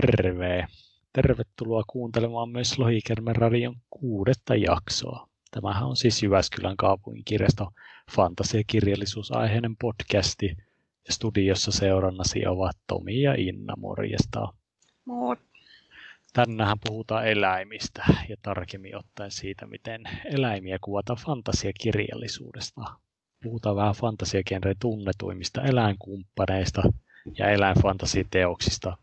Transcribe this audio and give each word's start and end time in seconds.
terve! 0.00 0.66
Tervetuloa 1.12 1.84
kuuntelemaan 1.86 2.48
myös 2.48 2.78
Lohikermen 2.78 3.36
radion 3.36 3.76
kuudetta 3.90 4.54
jaksoa. 4.54 5.28
Tämähän 5.50 5.84
on 5.84 5.96
siis 5.96 6.22
Jyväskylän 6.22 6.76
kaupunkikirjasto 6.76 7.70
fantasiakirjallisuusaiheinen 8.16 9.76
podcasti. 9.76 10.56
Ja 11.06 11.12
studiossa 11.12 11.72
seurannasi 11.72 12.46
ovat 12.46 12.76
Tomi 12.86 13.22
ja 13.22 13.34
Inna, 13.34 13.74
morjesta. 13.76 14.52
Moi. 15.04 15.36
Tänään 16.32 16.76
puhutaan 16.86 17.26
eläimistä 17.28 18.04
ja 18.28 18.36
tarkemmin 18.42 18.96
ottaen 18.96 19.30
siitä, 19.30 19.66
miten 19.66 20.02
eläimiä 20.24 20.78
kuvataan 20.80 21.18
fantasiakirjallisuudesta. 21.26 22.82
Puhutaan 23.42 23.76
vähän 23.76 23.94
fantasiagenren 23.94 24.76
tunnetuimmista 24.80 25.62
eläinkumppaneista 25.62 26.82
ja 27.38 27.50
eläinfantasiteoksista. 27.50 28.96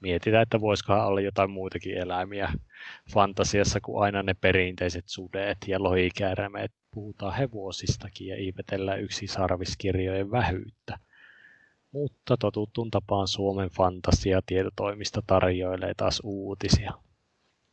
Mietitään, 0.00 0.42
että 0.42 0.60
voisikohan 0.60 1.06
olla 1.06 1.20
jotain 1.20 1.50
muitakin 1.50 1.98
eläimiä 1.98 2.52
fantasiassa 3.12 3.80
kuin 3.80 4.02
aina 4.02 4.22
ne 4.22 4.34
perinteiset 4.34 5.04
sudet 5.06 5.58
ja 5.66 5.82
lohikäärmeet. 5.82 6.72
Puhutaan 6.90 7.34
hevosistakin 7.34 8.26
ja 8.26 8.36
ihmetellään 8.36 9.00
yksi 9.00 9.26
sarviskirjojen 9.26 10.30
vähyyttä. 10.30 10.98
Mutta 11.92 12.36
totuttuun 12.36 12.90
tapaan 12.90 13.28
Suomen 13.28 13.70
fantasia-tietotoimista 13.70 15.22
tarjoilee 15.26 15.94
taas 15.96 16.20
uutisia. 16.24 16.92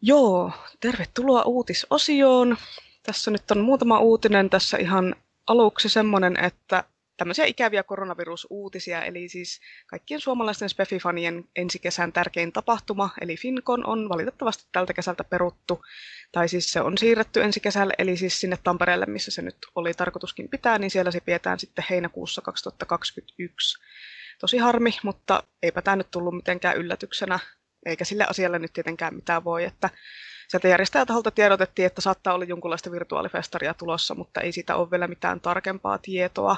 Joo, 0.01 0.51
tervetuloa 0.79 1.43
uutisosioon. 1.43 2.57
Tässä 3.03 3.31
nyt 3.31 3.51
on 3.51 3.59
muutama 3.59 3.99
uutinen 3.99 4.49
tässä 4.49 4.77
ihan 4.77 5.15
aluksi 5.47 5.89
semmoinen, 5.89 6.43
että 6.43 6.83
tämmöisiä 7.17 7.45
ikäviä 7.45 7.83
koronavirusuutisia, 7.83 9.03
eli 9.03 9.29
siis 9.29 9.59
kaikkien 9.87 10.19
suomalaisten 10.19 10.69
Spefifanien 10.69 11.43
ensi 11.55 11.79
kesän 11.79 12.13
tärkein 12.13 12.51
tapahtuma, 12.51 13.09
eli 13.21 13.37
FinCon, 13.37 13.85
on 13.85 14.09
valitettavasti 14.09 14.65
tältä 14.71 14.93
kesältä 14.93 15.23
peruttu, 15.23 15.83
tai 16.31 16.49
siis 16.49 16.71
se 16.71 16.81
on 16.81 16.97
siirretty 16.97 17.43
ensi 17.43 17.59
kesälle, 17.59 17.93
eli 17.97 18.17
siis 18.17 18.39
sinne 18.39 18.57
Tampereelle, 18.63 19.05
missä 19.05 19.31
se 19.31 19.41
nyt 19.41 19.57
oli 19.75 19.93
tarkoituskin 19.93 20.49
pitää, 20.49 20.79
niin 20.79 20.91
siellä 20.91 21.11
se 21.11 21.19
pidetään 21.19 21.59
sitten 21.59 21.85
heinäkuussa 21.89 22.41
2021. 22.41 23.83
Tosi 24.39 24.57
harmi, 24.57 24.91
mutta 25.03 25.43
eipä 25.63 25.81
tämä 25.81 25.95
nyt 25.95 26.11
tullut 26.11 26.35
mitenkään 26.35 26.77
yllätyksenä, 26.77 27.39
eikä 27.85 28.05
sille 28.05 28.25
asialle 28.29 28.59
nyt 28.59 28.73
tietenkään 28.73 29.15
mitään 29.15 29.43
voi, 29.43 29.63
että 29.63 29.89
sieltä 30.47 30.67
järjestäjätaholta 30.67 31.31
tiedotettiin, 31.31 31.85
että 31.85 32.01
saattaa 32.01 32.33
olla 32.33 32.45
jonkunlaista 32.45 32.91
virtuaalifestaria 32.91 33.73
tulossa, 33.73 34.15
mutta 34.15 34.41
ei 34.41 34.51
siitä 34.51 34.75
ole 34.75 34.91
vielä 34.91 35.07
mitään 35.07 35.41
tarkempaa 35.41 35.97
tietoa 35.97 36.57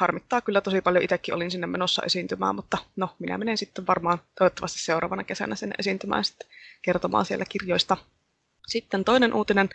harmittaa 0.00 0.40
kyllä 0.40 0.60
tosi 0.60 0.80
paljon. 0.80 1.04
Itsekin 1.04 1.34
olin 1.34 1.50
sinne 1.50 1.66
menossa 1.66 2.02
esiintymään, 2.06 2.54
mutta 2.54 2.78
no, 2.96 3.10
minä 3.18 3.38
menen 3.38 3.58
sitten 3.58 3.86
varmaan 3.86 4.18
toivottavasti 4.38 4.78
seuraavana 4.78 5.24
kesänä 5.24 5.54
sinne 5.54 5.74
esiintymään 5.78 6.24
sitten 6.24 6.48
kertomaan 6.82 7.24
siellä 7.24 7.44
kirjoista. 7.48 7.96
Sitten 8.66 9.04
toinen 9.04 9.34
uutinen. 9.34 9.68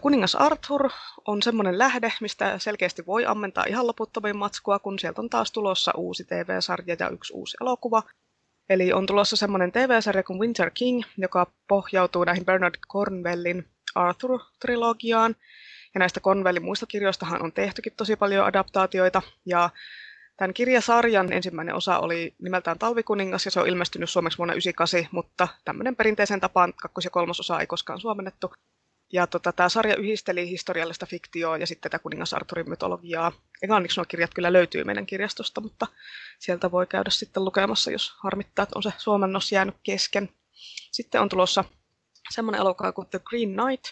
Kuningas 0.00 0.34
Arthur 0.34 0.90
on 1.26 1.42
semmoinen 1.42 1.78
lähde, 1.78 2.12
mistä 2.20 2.58
selkeästi 2.58 3.06
voi 3.06 3.26
ammentaa 3.26 3.64
ihan 3.68 3.86
loputtomiin 3.86 4.36
matskua, 4.36 4.78
kun 4.78 4.98
sieltä 4.98 5.20
on 5.20 5.30
taas 5.30 5.52
tulossa 5.52 5.92
uusi 5.96 6.24
TV-sarja 6.24 6.96
ja 6.98 7.08
yksi 7.08 7.32
uusi 7.32 7.56
elokuva. 7.60 8.02
Eli 8.70 8.92
on 8.92 9.06
tulossa 9.06 9.36
semmoinen 9.36 9.72
TV-sarja 9.72 10.22
kuin 10.22 10.38
Winter 10.38 10.70
King, 10.74 11.02
joka 11.18 11.46
pohjautuu 11.68 12.24
näihin 12.24 12.44
Bernard 12.44 12.74
Cornwellin 12.92 13.66
Arthur-trilogiaan. 13.94 15.34
Ja 15.94 15.98
näistä 15.98 16.20
Conwellin 16.20 16.64
muista 16.64 16.86
kirjoistahan 16.86 17.42
on 17.42 17.52
tehtykin 17.52 17.92
tosi 17.96 18.16
paljon 18.16 18.46
adaptaatioita. 18.46 19.22
Ja 19.46 19.70
tämän 20.36 20.54
kirjasarjan 20.54 21.32
ensimmäinen 21.32 21.74
osa 21.74 21.98
oli 21.98 22.34
nimeltään 22.38 22.78
Talvikuningas 22.78 23.44
ja 23.44 23.50
se 23.50 23.60
on 23.60 23.68
ilmestynyt 23.68 24.10
suomeksi 24.10 24.38
vuonna 24.38 24.52
1998, 24.52 25.14
mutta 25.16 25.48
tämmöinen 25.64 25.96
perinteisen 25.96 26.40
tapaan 26.40 26.72
kakkos- 26.82 27.04
ja 27.04 27.10
kolmososa 27.10 27.60
ei 27.60 27.66
koskaan 27.66 28.00
suomennettu. 28.00 28.54
Ja 29.12 29.26
tota, 29.26 29.52
tämä 29.52 29.68
sarja 29.68 29.96
yhdisteli 29.96 30.48
historiallista 30.48 31.06
fiktioa 31.06 31.56
ja 31.56 31.66
sitten 31.66 31.90
tätä 31.90 32.02
kuningas 32.02 32.34
Arturin 32.34 32.68
mytologiaa. 32.68 33.32
Englanniksi 33.62 34.00
nuo 34.00 34.04
kirjat 34.08 34.34
kyllä 34.34 34.52
löytyy 34.52 34.84
meidän 34.84 35.06
kirjastosta, 35.06 35.60
mutta 35.60 35.86
sieltä 36.38 36.70
voi 36.70 36.86
käydä 36.86 37.10
sitten 37.10 37.44
lukemassa, 37.44 37.90
jos 37.90 38.14
harmittaa, 38.18 38.62
että 38.62 38.72
on 38.76 38.82
se 38.82 38.92
suomennos 38.98 39.52
jäänyt 39.52 39.76
kesken. 39.82 40.28
Sitten 40.92 41.20
on 41.20 41.28
tulossa 41.28 41.64
semmoinen 42.30 42.60
elokuva 42.60 42.92
kuin 42.92 43.08
The 43.10 43.20
Green 43.24 43.52
Knight 43.52 43.84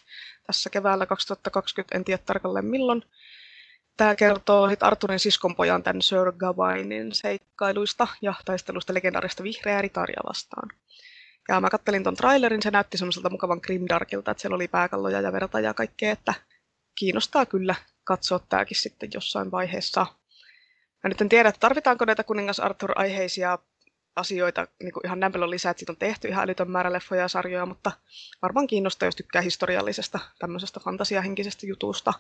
tässä 0.47 0.71
keväällä 0.71 1.07
2020, 1.07 1.97
en 1.97 2.05
tiedä 2.05 2.23
tarkalleen 2.27 2.65
milloin. 2.65 3.03
Tämä 3.97 4.15
kertoo 4.15 4.69
sit 4.69 4.83
Arturin 4.83 5.19
siskonpojan 5.19 5.83
tämän 5.83 6.03
Sir 6.03 6.33
Gawainin 6.33 7.15
seikkailuista 7.15 8.09
ja 8.23 8.35
taistelusta 8.45 8.95
legendaarista 8.95 9.43
vihreää 9.43 9.83
ritaria 9.83 10.21
vastaan. 10.29 10.69
Ja 11.49 11.61
mä 11.61 11.71
kattelin 11.71 12.03
ton 12.03 12.17
trailerin, 12.17 12.63
se 12.63 12.71
näytti 12.71 12.99
semmoiselta 12.99 13.31
mukavan 13.31 13.61
grimdarkilta, 13.63 14.31
että 14.31 14.41
siellä 14.41 14.55
oli 14.55 14.69
pääkalloja 14.69 15.21
ja 15.21 15.33
verta 15.33 15.61
ja 15.61 15.75
kaikkea, 15.75 16.13
että 16.13 16.35
kiinnostaa 16.99 17.47
kyllä 17.47 17.75
katsoa 18.05 18.39
tämäkin 18.39 18.77
sitten 18.77 19.09
jossain 19.15 19.51
vaiheessa. 19.51 20.07
Mä 21.05 21.09
nyt 21.09 21.21
en 21.21 21.29
tiedä, 21.29 21.53
tarvitaanko 21.61 22.05
näitä 22.05 22.25
kuningas 22.25 22.61
Arthur-aiheisia 22.61 23.59
asioita 24.17 24.67
niin 24.83 24.93
kuin 24.93 25.07
ihan 25.07 25.21
nämpelön 25.21 25.51
lisää, 25.51 25.71
että 25.71 25.79
siitä 25.79 25.93
on 25.93 25.97
tehty 25.97 26.29
ihan 26.29 26.45
älytön 26.45 26.71
määrä 26.71 26.93
leffoja 26.93 27.21
ja 27.21 27.29
sarjoja, 27.29 27.67
mutta 27.67 27.93
varmaan 28.43 28.67
kiinnostaa, 28.67 29.07
jos 29.07 29.17
tykkää 29.17 29.43
historiallisesta 29.43 30.19
tämmöisestä 30.39 30.81
fantasiahenkisestä 30.81 31.67
jutusta. 31.67 32.13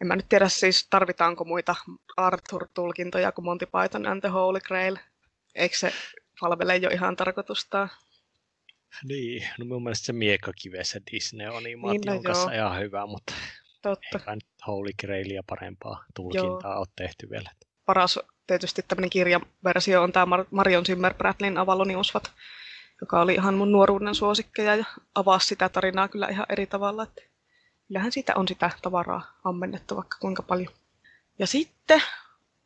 En 0.00 0.06
mä 0.06 0.16
nyt 0.16 0.28
tiedä 0.28 0.48
siis, 0.48 0.86
tarvitaanko 0.90 1.44
muita 1.44 1.74
Arthur-tulkintoja 2.16 3.32
kuin 3.32 3.44
Monty 3.44 3.66
Python 3.66 4.06
and 4.06 4.20
the 4.20 4.28
Holy 4.28 4.60
Grail. 4.60 4.96
Eikö 5.54 5.78
se 5.78 5.92
palvele 6.40 6.76
jo 6.76 6.90
ihan 6.90 7.16
tarkoitusta? 7.16 7.88
Niin, 9.04 9.48
no 9.58 9.64
mun 9.64 9.82
mielestä 9.82 10.06
se 10.06 10.12
miekkakivessä 10.12 11.00
Disney-animaation 11.12 12.00
niin, 12.00 12.16
no 12.16 12.22
kanssa 12.22 12.52
ihan 12.52 12.78
hyvä, 12.80 13.06
mutta 13.06 13.34
Totta. 13.82 14.34
nyt 14.34 14.46
Holy 14.66 14.90
Grailia 15.00 15.42
parempaa 15.46 16.04
tulkintaa 16.16 16.72
joo. 16.72 16.78
ole 16.78 16.86
tehty 16.96 17.30
vielä. 17.30 17.50
Paras 17.86 18.18
tietysti 18.48 18.82
tämmöinen 18.88 19.10
kirjaversio 19.10 20.02
on 20.02 20.12
tämä 20.12 20.44
Marion 20.50 20.84
Zimmer 20.84 21.14
Bradleyn 21.14 21.58
Avaloni 21.58 21.96
Osvat, 21.96 22.32
joka 23.00 23.20
oli 23.20 23.34
ihan 23.34 23.54
mun 23.54 23.72
nuoruuden 23.72 24.14
suosikkeja 24.14 24.76
ja 24.76 24.84
avasi 25.14 25.46
sitä 25.46 25.68
tarinaa 25.68 26.08
kyllä 26.08 26.26
ihan 26.26 26.46
eri 26.48 26.66
tavalla. 26.66 27.02
Että 27.02 27.22
kyllähän 27.88 28.12
siitä 28.12 28.32
on 28.36 28.48
sitä 28.48 28.70
tavaraa 28.82 29.38
ammennettu 29.44 29.96
vaikka 29.96 30.16
kuinka 30.20 30.42
paljon. 30.42 30.72
Ja 31.38 31.46
sitten 31.46 32.02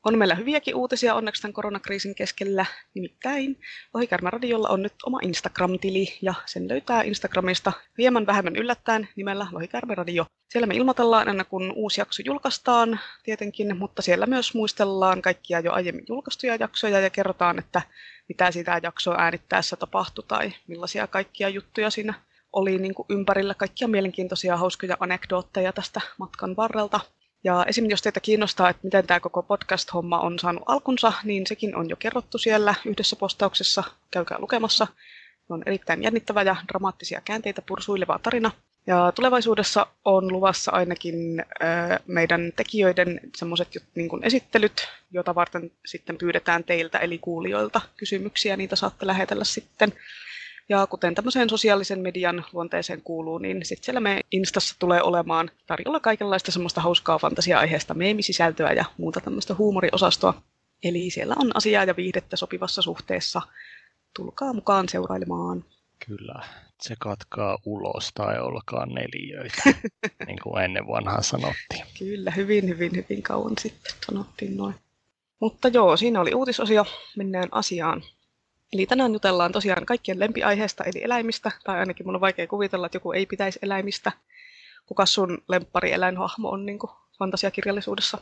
on 0.05 0.19
meillä 0.19 0.35
hyviäkin 0.35 0.75
uutisia 0.75 1.15
onneksi 1.15 1.43
tämän 1.43 1.53
koronakriisin 1.53 2.15
keskellä. 2.15 2.67
Nimittäin 2.95 3.61
Lohikärmä 3.95 4.31
Radiolla 4.31 4.69
on 4.69 4.83
nyt 4.83 4.95
oma 5.07 5.19
Instagram-tili 5.23 6.19
ja 6.23 6.35
sen 6.47 6.69
löytää 6.69 7.03
Instagramista 7.03 7.73
hieman 7.99 8.27
vähemmän 8.27 8.57
yllättäen 8.57 9.09
nimellä 9.17 9.47
Lohikärmä 9.53 9.95
Radio. 9.95 10.27
Siellä 10.49 10.67
me 10.67 10.75
ilmoitellaan 10.75 11.29
aina 11.29 11.45
kun 11.45 11.73
uusi 11.77 12.01
jakso 12.01 12.23
julkaistaan 12.27 13.01
tietenkin, 13.23 13.77
mutta 13.77 14.03
siellä 14.03 14.27
myös 14.27 14.55
muistellaan 14.55 15.23
kaikkia 15.23 15.61
jo 15.61 15.73
aiemmin 15.73 16.05
julkaistuja 16.09 16.57
jaksoja 16.57 17.01
ja 17.01 17.11
kerrotaan, 17.11 17.59
että 17.59 17.83
mitä 18.29 18.51
sitä 18.51 18.81
jaksoa 18.83 19.17
äänittäessä 19.19 19.77
tapahtui 19.77 20.25
tai 20.29 20.53
millaisia 20.67 21.07
kaikkia 21.07 21.49
juttuja 21.49 21.91
siinä 21.91 22.15
oli 22.53 22.79
niin 22.79 22.95
kuin 22.95 23.07
ympärillä. 23.11 23.55
Kaikkia 23.55 23.89
mielenkiintoisia 23.89 24.57
hauskoja 24.57 24.97
anekdootteja 25.01 25.73
tästä 25.73 26.01
matkan 26.19 26.57
varrelta. 26.57 27.01
Ja 27.45 27.65
esimerkiksi 27.69 27.93
jos 27.93 28.03
teitä 28.03 28.21
kiinnostaa, 28.21 28.71
että 28.71 28.81
miten 28.85 29.07
tämä 29.07 29.21
koko 29.21 29.43
podcast-homma 29.43 30.21
on 30.21 30.39
saanut 30.39 30.63
alkunsa, 30.67 31.13
niin 31.25 31.47
sekin 31.47 31.77
on 31.77 31.89
jo 31.91 31.97
kerrottu 31.97 32.39
siellä 32.39 32.75
yhdessä 32.87 33.17
postauksessa. 33.17 33.85
Käykää 34.11 34.39
lukemassa. 34.39 34.87
Se 35.47 35.53
on 35.53 35.63
erittäin 35.67 36.03
jännittävä 36.03 36.43
ja 36.43 36.57
dramaattisia 36.69 37.21
käänteitä 37.25 37.63
pursuileva 37.63 38.21
tarina. 38.23 38.51
Ja 38.87 39.13
tulevaisuudessa 39.15 39.87
on 40.05 40.33
luvassa 40.33 40.73
ainakin 40.73 41.45
meidän 42.07 42.53
tekijöiden 42.57 43.21
semmoiset 43.37 43.69
niin 43.95 44.09
esittelyt, 44.23 44.89
joita 45.13 45.35
varten 45.35 45.71
sitten 45.87 46.19
pyydetään 46.19 46.65
teiltä 46.65 46.99
eli 46.99 47.19
kuulijoilta 47.19 47.81
kysymyksiä. 47.97 48.57
Niitä 48.57 48.77
saatte 48.77 49.07
lähetellä 49.07 49.45
sitten. 49.45 49.93
Ja 50.73 50.87
kuten 50.87 51.15
tämmöiseen 51.15 51.51
sosiaalisen 51.51 52.01
median 52.01 52.45
luonteeseen 52.53 53.03
kuuluu, 53.03 53.39
niin 53.39 53.65
sitten 53.65 53.85
siellä 53.85 54.01
me 54.01 54.21
Instassa 54.31 54.77
tulee 54.79 55.03
olemaan 55.03 55.51
tarjolla 55.67 56.01
kaikenlaista 56.01 56.53
semmoista 56.53 56.81
hauskaa 56.81 57.19
fantasia-aiheesta 57.19 57.95
meemisisältöä 57.95 58.73
ja 58.73 58.85
muuta 58.99 59.21
tämmöistä 59.21 59.55
huumoriosastoa. 59.55 60.43
Eli 60.85 61.11
siellä 61.11 61.35
on 61.39 61.57
asiaa 61.57 61.85
ja 61.85 61.97
viihdettä 61.97 62.37
sopivassa 62.37 62.83
suhteessa. 62.83 63.43
Tulkaa 64.17 64.53
mukaan 64.53 64.89
seurailemaan. 64.89 65.65
Kyllä, 66.07 66.43
se 66.81 66.95
katkaa 66.99 67.59
ulos 67.65 68.11
tai 68.15 68.41
olkaa 68.41 68.87
neliöitä, 68.87 69.63
niin 70.27 70.39
kuin 70.43 70.65
ennen 70.65 70.87
vanhaa 70.87 71.23
sanottiin. 71.23 71.85
Kyllä, 71.99 72.31
hyvin, 72.31 72.69
hyvin, 72.69 72.97
hyvin 72.97 73.23
kauan 73.23 73.55
sitten 73.59 73.93
sanottiin 74.07 74.57
noin. 74.57 74.75
Mutta 75.41 75.69
joo, 75.69 75.97
siinä 75.97 76.21
oli 76.21 76.35
uutisosio. 76.35 76.87
Mennään 77.17 77.49
asiaan. 77.51 78.03
Eli 78.73 78.87
tänään 78.87 79.13
jutellaan 79.13 79.53
tosiaan 79.53 79.87
kaikkien 79.87 80.21
lempiaiheesta, 80.21 80.85
eli 80.85 81.05
eläimistä, 81.05 81.51
tai 81.65 81.79
ainakin 81.79 82.07
mun 82.07 82.15
on 82.15 82.21
vaikea 82.21 82.47
kuvitella, 82.47 82.87
että 82.87 82.97
joku 82.97 83.13
ei 83.13 83.27
pitäisi 83.27 83.59
eläimistä. 83.63 84.13
Kuka 84.87 85.07
sun 85.07 85.43
lemppari 85.49 85.93
eläinhahmo 85.93 86.49
on 86.49 86.67
niin 86.67 86.79
kuin 86.79 86.91
fantasiakirjallisuudessa? 87.19 88.19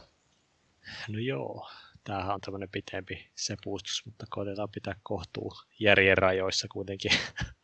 No 1.09 1.19
joo, 1.19 1.69
tämähän 2.05 2.35
on 2.35 2.41
tämmöinen 2.41 2.69
pitempi 2.69 3.31
sepustus, 3.35 4.03
mutta 4.07 4.27
koitetaan 4.31 4.69
pitää 4.71 4.95
kohtuu 5.03 5.53
järjen 5.79 6.19
rajoissa 6.19 6.69
kuitenkin. 6.69 7.13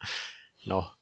no, 0.68 0.94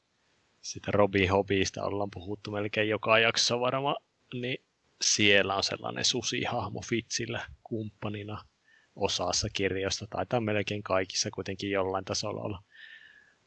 sitä 0.60 0.90
Robin 0.90 1.30
Hobbista 1.30 1.84
ollaan 1.84 2.10
puhuttu 2.14 2.50
melkein 2.50 2.88
joka 2.88 3.18
jakso 3.18 3.60
varmaan, 3.60 3.96
niin 4.34 4.64
siellä 5.02 5.54
on 5.54 5.64
sellainen 5.64 6.04
susihahmo 6.04 6.80
Fitsillä 6.80 7.46
kumppanina 7.62 8.44
osassa 8.96 9.48
kirjoista. 9.52 10.06
Taitaa 10.10 10.40
melkein 10.40 10.82
kaikissa 10.82 11.30
kuitenkin 11.30 11.70
jollain 11.70 12.04
tasolla 12.04 12.42
olla 12.42 12.62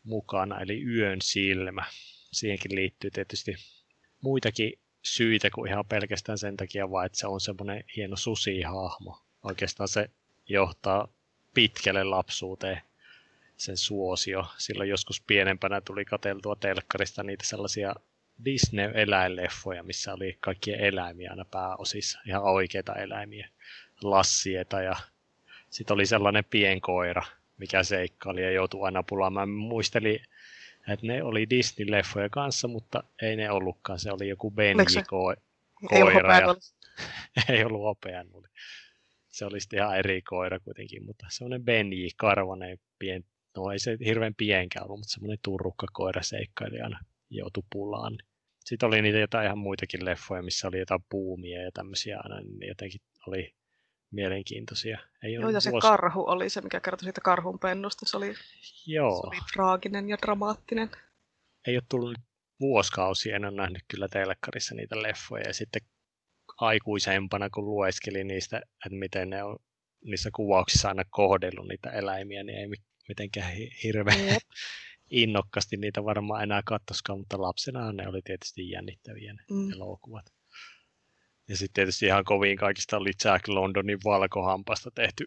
mukana, 0.04 0.62
eli 0.62 0.84
Yön 0.84 1.22
silmä. 1.22 1.86
Siihenkin 2.32 2.76
liittyy 2.76 3.12
tietysti 3.12 3.56
muitakin 4.22 4.74
syitä 5.04 5.50
kuin 5.50 5.72
ihan 5.72 5.86
pelkästään 5.86 6.38
sen 6.38 6.58
takia, 6.58 6.92
vaan 6.92 7.06
että 7.06 7.18
se 7.18 7.28
on 7.28 7.42
semmoinen 7.42 7.84
hieno 7.96 8.16
susihahmo. 8.16 9.22
Oikeastaan 9.44 9.88
se 9.88 10.10
johtaa 10.50 11.08
pitkälle 11.54 12.04
lapsuuteen 12.04 12.82
sen 13.58 13.78
suosio. 13.78 14.46
Silloin 14.58 14.90
joskus 14.90 15.22
pienempänä 15.22 15.82
tuli 15.82 16.06
kateltua 16.06 16.56
telkkarista 16.56 17.24
niitä 17.24 17.46
sellaisia 17.46 17.96
Disney-eläinleffoja, 18.46 19.84
missä 19.84 20.14
oli 20.14 20.38
kaikkia 20.40 20.78
eläimiä 20.78 21.30
aina 21.30 21.46
pääosissa, 21.46 22.20
ihan 22.26 22.44
oikeita 22.44 22.96
eläimiä, 22.96 23.50
lassieta 24.02 24.82
ja 24.82 24.96
sitten 25.70 25.94
oli 25.94 26.06
sellainen 26.06 26.46
pienkoira, 26.50 27.22
mikä 27.58 27.84
seikkaili 27.84 28.44
ja 28.44 28.52
joutui 28.52 28.86
aina 28.86 29.04
pulaamaan. 29.04 29.50
Mä 29.50 29.56
muistelin, 29.56 30.20
että 30.90 31.08
ne 31.08 31.24
oli 31.24 31.46
Disney-leffoja 31.50 32.30
kanssa, 32.32 32.68
mutta 32.68 33.04
ei 33.22 33.36
ne 33.36 33.52
ollutkaan. 33.52 34.00
Se 34.00 34.12
oli 34.12 34.28
joku 34.30 34.52
Benji 34.52 34.84
ko- 35.02 35.42
Ei 35.92 36.02
ollut 36.02 36.14
ei 37.50 37.64
ollut 37.64 37.82
hopeanuli. 37.82 38.48
Se 39.30 39.46
oli 39.46 39.60
sitten 39.60 39.80
ihan 39.80 39.98
eri 39.98 40.22
koira 40.22 40.60
kuitenkin, 40.60 41.06
mutta 41.06 41.26
semmoinen 41.30 41.64
Benji, 41.66 42.10
karvanen, 42.18 42.80
pien, 43.00 43.24
no 43.58 43.72
ei 43.72 43.80
se 43.80 43.98
hirveän 44.06 44.36
pienkään 44.36 44.86
ollut, 44.86 45.00
mutta 45.00 45.12
semmoinen 45.14 45.40
turrukka 45.44 45.88
koira 45.94 46.22
seikkaili 46.24 46.82
aina 46.82 47.00
joutui 47.30 47.64
pulaan. 47.72 48.18
Sitten 48.66 48.88
oli 48.88 49.02
niitä 49.02 49.18
jotain 49.18 49.46
ihan 49.46 49.58
muitakin 49.58 50.06
leffoja, 50.06 50.42
missä 50.42 50.68
oli 50.68 50.80
jotain 50.80 51.06
puumia 51.10 51.62
ja 51.62 51.72
tämmöisiä 51.72 52.20
aina, 52.24 52.42
niin 52.42 52.68
jotenkin 52.68 53.02
oli 53.28 53.54
mielenkiintoisia. 54.12 55.00
Ei 55.24 55.34
Joo, 55.34 55.50
ja 55.50 55.60
se 55.60 55.72
vuosi- 55.72 55.88
karhu 55.88 56.24
oli 56.28 56.50
se, 56.50 56.62
mikä 56.62 56.80
kertoi 56.80 57.04
siitä 57.04 57.22
karhun 57.22 57.60
pennusta. 57.60 58.06
Se 58.10 58.18
oli, 58.18 58.34
Joo. 58.88 59.22
se 59.22 59.28
oli 59.28 59.38
traaginen 59.54 60.10
ja 60.10 60.18
dramaattinen. 60.22 60.90
ei 61.68 61.76
ole 61.76 61.84
tullut 61.90 62.18
vuosikausia, 62.60 63.36
en 63.36 63.46
ole 63.46 63.56
nähnyt 63.56 63.84
kyllä 63.88 64.08
telkkarissa 64.08 64.76
niitä 64.76 65.04
leffoja. 65.04 65.44
Ja 65.48 65.54
sitten 65.54 65.82
aikuisempana, 66.58 67.50
kun 67.50 67.66
lueskelin 67.66 68.28
niistä, 68.28 68.58
että 68.58 69.00
miten 69.00 69.30
ne 69.30 69.44
on 69.44 69.58
niissä 70.06 70.30
kuvauksissa 70.36 70.88
aina 70.88 71.04
kohdellut 71.10 71.68
niitä 71.68 71.90
eläimiä, 71.92 72.44
niin 72.44 72.58
ei 72.60 72.68
mi- 72.68 72.84
mitenkään 73.08 73.52
hi- 73.52 73.72
hirveän 73.84 74.26
Jep. 74.28 74.44
innokkaasti 75.12 75.78
niitä 75.78 76.04
varmaan 76.04 76.44
enää 76.44 76.62
katsoskaan, 76.66 77.20
mutta 77.20 77.42
lapsena 77.42 77.92
ne 77.94 78.08
oli 78.08 78.22
tietysti 78.22 78.70
jännittäviä 78.70 79.34
ne 79.34 79.44
Mm. 79.52 79.72
elokuvat. 79.72 80.26
Ja 81.48 81.58
sitten 81.58 81.74
tietysti 81.74 82.06
ihan 82.06 82.24
kovin 82.24 82.58
kaikista 82.58 82.98
oli 82.98 83.12
Jack 83.24 83.48
Londonin 83.48 84.00
valkohampasta 84.06 84.92
tehty 84.92 85.26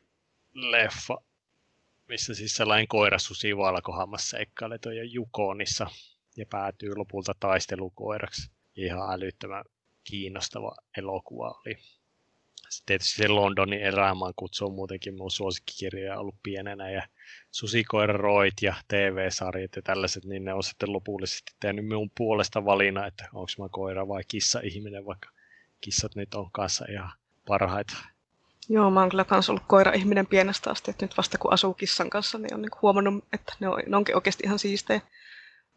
leffa, 0.55 1.19
missä 2.09 2.35
siis 2.35 2.57
sellainen 2.57 2.89
koirasusi 2.89 3.57
valkohammas 3.57 4.31
seikkailee 4.31 4.79
tuolla 4.79 5.03
Jukonissa 5.03 5.87
ja 6.37 6.47
päätyy 6.51 6.97
lopulta 6.97 7.33
taistelukoiraksi. 7.41 8.51
Ihan 8.77 9.13
älyttömän 9.13 9.65
kiinnostava 10.05 10.77
elokuva 10.99 11.61
oli. 11.67 11.75
Sitten 12.69 12.87
tietysti 12.87 13.17
se 13.17 13.29
Londonin 13.29 13.81
erämaan 13.81 14.33
kutsu 14.37 14.67
on 14.67 14.75
muutenkin 14.75 15.17
mun 15.17 15.31
suosikkikirjoja 15.31 16.19
ollut 16.19 16.35
pienenä 16.43 16.91
ja 16.91 17.09
Susikoira 17.51 18.17
Roit 18.17 18.55
ja 18.63 18.75
TV-sarjat 18.89 19.77
ja 19.77 19.83
tällaiset, 19.83 20.25
niin 20.25 20.45
ne 20.45 20.55
on 20.55 20.63
sitten 20.63 20.93
lopullisesti 20.93 21.53
tehnyt 21.61 21.87
minun 21.87 22.11
puolesta 22.17 22.65
valinnan, 22.65 23.07
että 23.07 23.29
onko 23.33 23.51
mä 23.59 23.69
koira 23.71 24.09
vai 24.09 24.23
kissa-ihminen, 24.29 25.07
vaikka 25.07 25.31
kissat 25.81 26.15
nyt 26.15 26.35
on 26.35 26.50
kanssa 26.50 26.85
ihan 26.91 27.12
parhaita. 27.47 27.97
Joo, 28.69 28.91
mä 28.91 29.00
oon 29.00 29.09
kyllä 29.09 29.25
kans 29.25 29.50
ollut 29.50 29.62
koira-ihminen 29.67 30.27
pienestä 30.27 30.71
asti, 30.71 30.91
että 30.91 31.05
nyt 31.05 31.17
vasta 31.17 31.38
kun 31.38 31.53
asuu 31.53 31.75
kissan 31.75 32.11
kanssa, 32.11 32.38
niin 32.38 32.55
on 32.55 32.62
niinku 32.62 32.79
huomannut, 32.82 33.25
että 33.32 33.53
ne, 33.61 33.69
on, 33.69 33.82
ne 33.87 33.97
onkin 33.97 34.15
oikeasti 34.15 34.43
ihan 34.47 34.59
siistejä. 34.59 35.00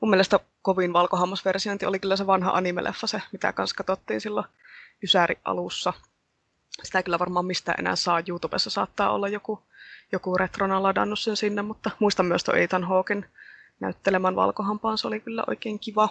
Mun 0.02 0.10
mielestä 0.10 0.40
kovin 0.62 0.94
valkohammasversiointi 0.94 1.86
oli 1.86 2.00
kyllä 2.00 2.16
se 2.16 2.28
vanha 2.28 2.52
anime-leffa, 2.52 3.08
se 3.08 3.22
mitä 3.32 3.54
kanssa 3.54 3.76
katsottiin 3.76 4.22
silloin 4.22 4.46
Ysäri 5.04 5.40
alussa. 5.46 5.94
Sitä 6.84 7.04
kyllä 7.04 7.20
varmaan 7.20 7.46
mistään 7.46 7.80
enää 7.80 7.96
saa. 7.96 8.24
YouTubessa 8.28 8.70
saattaa 8.70 9.12
olla 9.12 9.28
joku, 9.28 9.64
joku 10.12 10.38
retrona 10.38 10.84
ladannut 10.84 11.20
sen 11.20 11.38
sinne, 11.38 11.62
mutta 11.62 11.92
muistan 12.00 12.26
myös 12.26 12.44
tuon 12.44 12.58
Ethan 12.58 12.84
Hawken 12.84 13.26
näyttelemän 13.80 14.36
valkohampaan. 14.36 14.98
Se 14.98 15.08
oli 15.08 15.20
kyllä 15.20 15.44
oikein 15.48 15.80
kiva. 15.80 16.10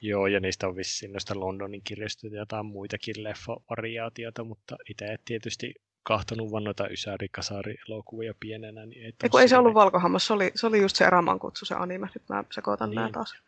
Joo, 0.00 0.26
ja 0.26 0.40
niistä 0.40 0.68
on 0.68 0.76
vissiin 0.76 1.12
noista 1.12 1.40
Londonin 1.40 1.82
kirjoista 1.84 2.26
ja 2.26 2.38
jotain 2.38 2.66
muitakin 2.66 3.24
leffa-variaatioita, 3.24 4.44
mutta 4.44 4.76
itse 4.90 5.18
tietysti 5.24 5.74
kahtonut 6.02 6.52
vaan 6.52 6.64
noita 6.64 6.88
Ysäri-kasari-elokuvia 6.88 8.34
pienenä, 8.40 8.86
niin 8.86 9.02
ei, 9.02 9.12
Ei, 9.22 9.40
ei 9.40 9.48
se 9.48 9.56
ollut 9.56 9.74
valkohammas, 9.74 10.26
se 10.26 10.32
oli, 10.32 10.52
se 10.54 10.66
oli 10.66 10.82
just 10.82 10.96
se 10.96 11.04
Eraman 11.04 11.38
kutsu, 11.38 11.64
se 11.64 11.74
anime. 11.74 12.08
Nyt 12.14 12.28
mä 12.28 12.44
sekoitan 12.50 12.90
niin. 12.90 12.94
nämä 12.94 13.10
taas. 13.12 13.32
Joo. 13.32 13.42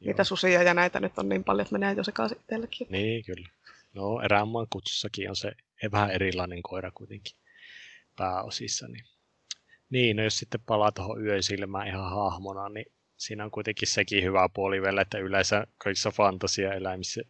Niitä 0.00 0.24
susia 0.24 0.62
ja 0.62 0.74
näitä 0.74 1.00
nyt 1.00 1.18
on 1.18 1.28
niin 1.28 1.44
paljon, 1.44 1.62
että 1.62 1.78
menee 1.78 1.92
jo 1.92 2.04
sekaisin 2.04 2.38
itsellekin. 2.38 2.86
Niin, 2.90 3.24
kyllä. 3.24 3.48
No, 3.94 4.20
eräänmaan 4.20 4.66
kutsussakin 4.70 5.30
on 5.30 5.36
se 5.36 5.52
vähän 5.92 6.10
erilainen 6.10 6.62
koira 6.62 6.90
kuitenkin 6.90 7.36
pääosissa. 8.16 8.88
Niin, 8.88 9.04
niin 9.90 10.16
no 10.16 10.22
jos 10.22 10.38
sitten 10.38 10.60
palaa 10.66 10.92
tuohon 10.92 11.24
yön 11.24 11.42
silmään 11.42 11.88
ihan 11.88 12.10
hahmona, 12.10 12.68
niin 12.68 12.86
siinä 13.26 13.44
on 13.44 13.50
kuitenkin 13.50 13.88
sekin 13.88 14.24
hyvä 14.24 14.48
puoli 14.54 14.82
vielä, 14.82 15.00
että 15.00 15.18
yleensä 15.18 15.66
kaikissa 15.78 16.10
fantasiaeläimissä 16.10 17.22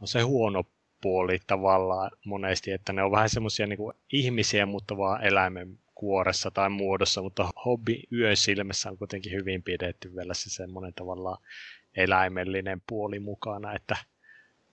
on 0.00 0.08
se 0.08 0.20
huono 0.20 0.64
puoli 1.00 1.38
tavallaan 1.46 2.10
monesti, 2.24 2.72
että 2.72 2.92
ne 2.92 3.02
on 3.02 3.10
vähän 3.10 3.28
semmoisia 3.28 3.66
niin 3.66 3.78
ihmisiä, 4.12 4.66
mutta 4.66 4.96
vaan 4.96 5.24
eläimen 5.24 5.78
kuoressa 5.94 6.50
tai 6.50 6.70
muodossa, 6.70 7.22
mutta 7.22 7.48
hobby 7.64 7.94
yön 8.12 8.36
silmässä 8.36 8.90
on 8.90 8.98
kuitenkin 8.98 9.32
hyvin 9.32 9.62
pidetty 9.62 10.16
vielä 10.16 10.34
se 10.34 10.50
semmoinen 10.50 10.94
tavallaan 10.94 11.38
eläimellinen 11.96 12.82
puoli 12.88 13.20
mukana, 13.20 13.74
että 13.74 13.96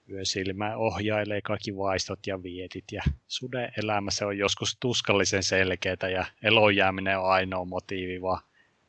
yön 0.10 0.26
silmä 0.26 0.78
ohjailee 0.78 1.42
kaikki 1.42 1.78
vaistot 1.78 2.28
ja 2.28 2.44
vietit 2.44 2.86
ja 2.92 3.04
suden 3.28 3.72
elämä 3.78 4.12
se 4.12 4.26
on 4.26 4.38
joskus 4.38 4.78
tuskallisen 4.80 5.44
selkeää 5.44 6.10
ja 6.14 6.26
elonjääminen 6.44 7.20
on 7.20 7.30
ainoa 7.30 7.66
motiivi 7.66 8.22
vaan 8.22 8.47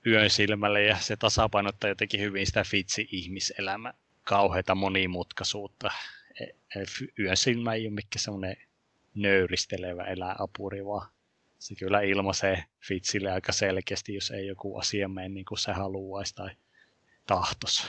yön 0.09 0.31
silmälle 0.31 0.83
ja 0.83 0.97
se 0.97 1.17
tasapainottaa 1.17 1.91
jotenkin 1.91 2.21
hyvin 2.21 2.47
sitä 2.47 2.65
fitsi-ihmiselämän 2.65 3.95
kauheita 4.25 4.75
monimutkaisuutta. 4.75 5.91
E- 6.41 6.45
e- 6.45 7.13
Yön 7.19 7.37
silmä 7.37 7.75
ei 7.75 7.87
ole 7.87 7.95
mikään 7.95 8.23
semmoinen 8.23 8.57
nöyristelevä 9.15 10.05
eläinapuri, 10.05 10.85
vaan 10.85 11.09
se 11.59 11.75
kyllä 11.75 12.01
ilmaisee 12.01 12.65
fitsille 12.81 13.33
aika 13.33 13.53
selkeästi, 13.53 14.15
jos 14.15 14.31
ei 14.31 14.47
joku 14.47 14.79
asia 14.79 15.09
mene 15.09 15.29
niin 15.29 15.45
kuin 15.45 15.59
se 15.59 15.73
haluaisi 15.73 16.35
tai 16.35 16.51
tahtos. 17.27 17.87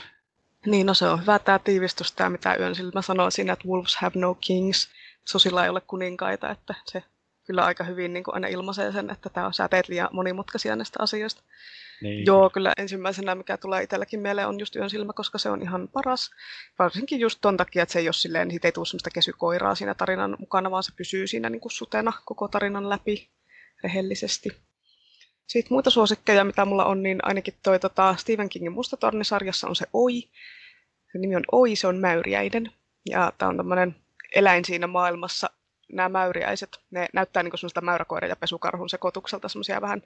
Niin, 0.65 0.85
no 0.85 0.93
se 0.93 1.07
on 1.07 1.21
hyvä 1.21 1.39
tämä 1.39 1.59
tiivistys, 1.59 2.11
tämä 2.11 2.29
mitä 2.29 2.55
Yön 2.55 2.75
silmä 2.75 3.01
sanoo 3.01 3.31
siinä, 3.31 3.53
että 3.53 3.67
wolves 3.67 3.95
have 3.95 4.19
no 4.19 4.35
kings. 4.35 4.89
Susilla 5.25 5.63
ei 5.63 5.69
ole 5.69 5.81
kuninkaita, 5.81 6.49
että 6.49 6.75
se 6.85 7.03
kyllä 7.45 7.65
aika 7.65 7.83
hyvin 7.83 8.13
niin 8.13 8.23
kuin 8.23 8.35
aina 8.35 8.47
ilmaisee 8.47 8.91
sen, 8.91 9.09
että 9.09 9.29
tämä 9.29 9.47
on, 9.47 9.53
sä 9.53 9.67
teet 9.67 9.89
liian 9.89 10.09
monimutkaisia 10.11 10.75
näistä 10.75 11.03
asioista. 11.03 11.41
Niin, 12.01 12.25
Joo, 12.25 12.49
kyllä 12.49 12.73
ensimmäisenä, 12.77 13.35
mikä 13.35 13.57
tulee 13.57 13.83
itselläkin 13.83 14.19
mieleen, 14.19 14.47
on 14.47 14.59
just 14.59 14.75
Yön 14.75 14.89
silmä, 14.89 15.13
koska 15.13 15.37
se 15.37 15.49
on 15.49 15.61
ihan 15.61 15.87
paras. 15.87 16.31
Varsinkin 16.79 17.19
just 17.19 17.39
ton 17.41 17.57
takia, 17.57 17.83
että 17.83 17.93
se 17.93 17.99
ei 17.99 18.07
ole 18.07 18.13
silleen, 18.13 18.47
niin 18.47 18.59
ei 18.63 18.71
tule 18.71 18.85
semmoista 18.85 19.09
kesykoiraa 19.09 19.75
siinä 19.75 19.93
tarinan 19.93 20.35
mukana, 20.39 20.71
vaan 20.71 20.83
se 20.83 20.91
pysyy 20.95 21.27
siinä 21.27 21.49
niin 21.49 21.59
kuin 21.61 21.71
sutena 21.71 22.13
koko 22.25 22.47
tarinan 22.47 22.89
läpi 22.89 23.29
rehellisesti. 23.83 24.49
Sitten 25.47 25.75
muita 25.75 25.89
suosikkeja, 25.89 26.43
mitä 26.43 26.65
mulla 26.65 26.85
on, 26.85 27.03
niin 27.03 27.19
ainakin 27.23 27.53
toi 27.63 27.79
tota, 27.79 28.15
Stephen 28.17 28.49
Kingin 28.49 28.71
Mustatorni-sarjassa 28.71 29.67
on 29.67 29.75
se 29.75 29.85
Oi. 29.93 30.21
Se 31.11 31.17
nimi 31.17 31.35
on 31.35 31.43
Oi, 31.51 31.75
se 31.75 31.87
on 31.87 31.97
mäyriäinen. 31.97 32.71
Ja 33.09 33.33
tämä 33.37 33.49
on 33.49 33.57
tämmöinen 33.57 33.95
eläin 34.35 34.65
siinä 34.65 34.87
maailmassa. 34.87 35.49
Nämä 35.93 36.09
mäyriäiset, 36.09 36.79
ne 36.91 37.07
näyttää 37.13 37.43
niin 37.43 37.57
semmoista 37.57 37.81
mäyräkoiran 37.81 38.29
ja 38.29 38.35
pesukarhun 38.35 38.89
sekoitukselta, 38.89 39.49
semmoisia 39.49 39.81
vähän 39.81 40.01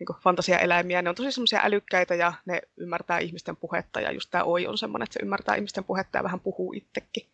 niin 0.00 0.20
fantasiaeläimiä. 0.22 1.02
Ne 1.02 1.08
on 1.08 1.14
tosi 1.14 1.32
semmoisia 1.32 1.60
älykkäitä 1.64 2.14
ja 2.14 2.32
ne 2.46 2.62
ymmärtää 2.76 3.18
ihmisten 3.18 3.56
puhetta. 3.56 4.00
Ja 4.00 4.12
just 4.12 4.30
tämä 4.30 4.44
Oi 4.44 4.66
on 4.66 4.78
semmoinen, 4.78 5.04
että 5.04 5.12
se 5.14 5.20
ymmärtää 5.22 5.54
ihmisten 5.54 5.84
puhetta 5.84 6.18
ja 6.18 6.24
vähän 6.24 6.40
puhuu 6.40 6.72
itsekin. 6.72 7.26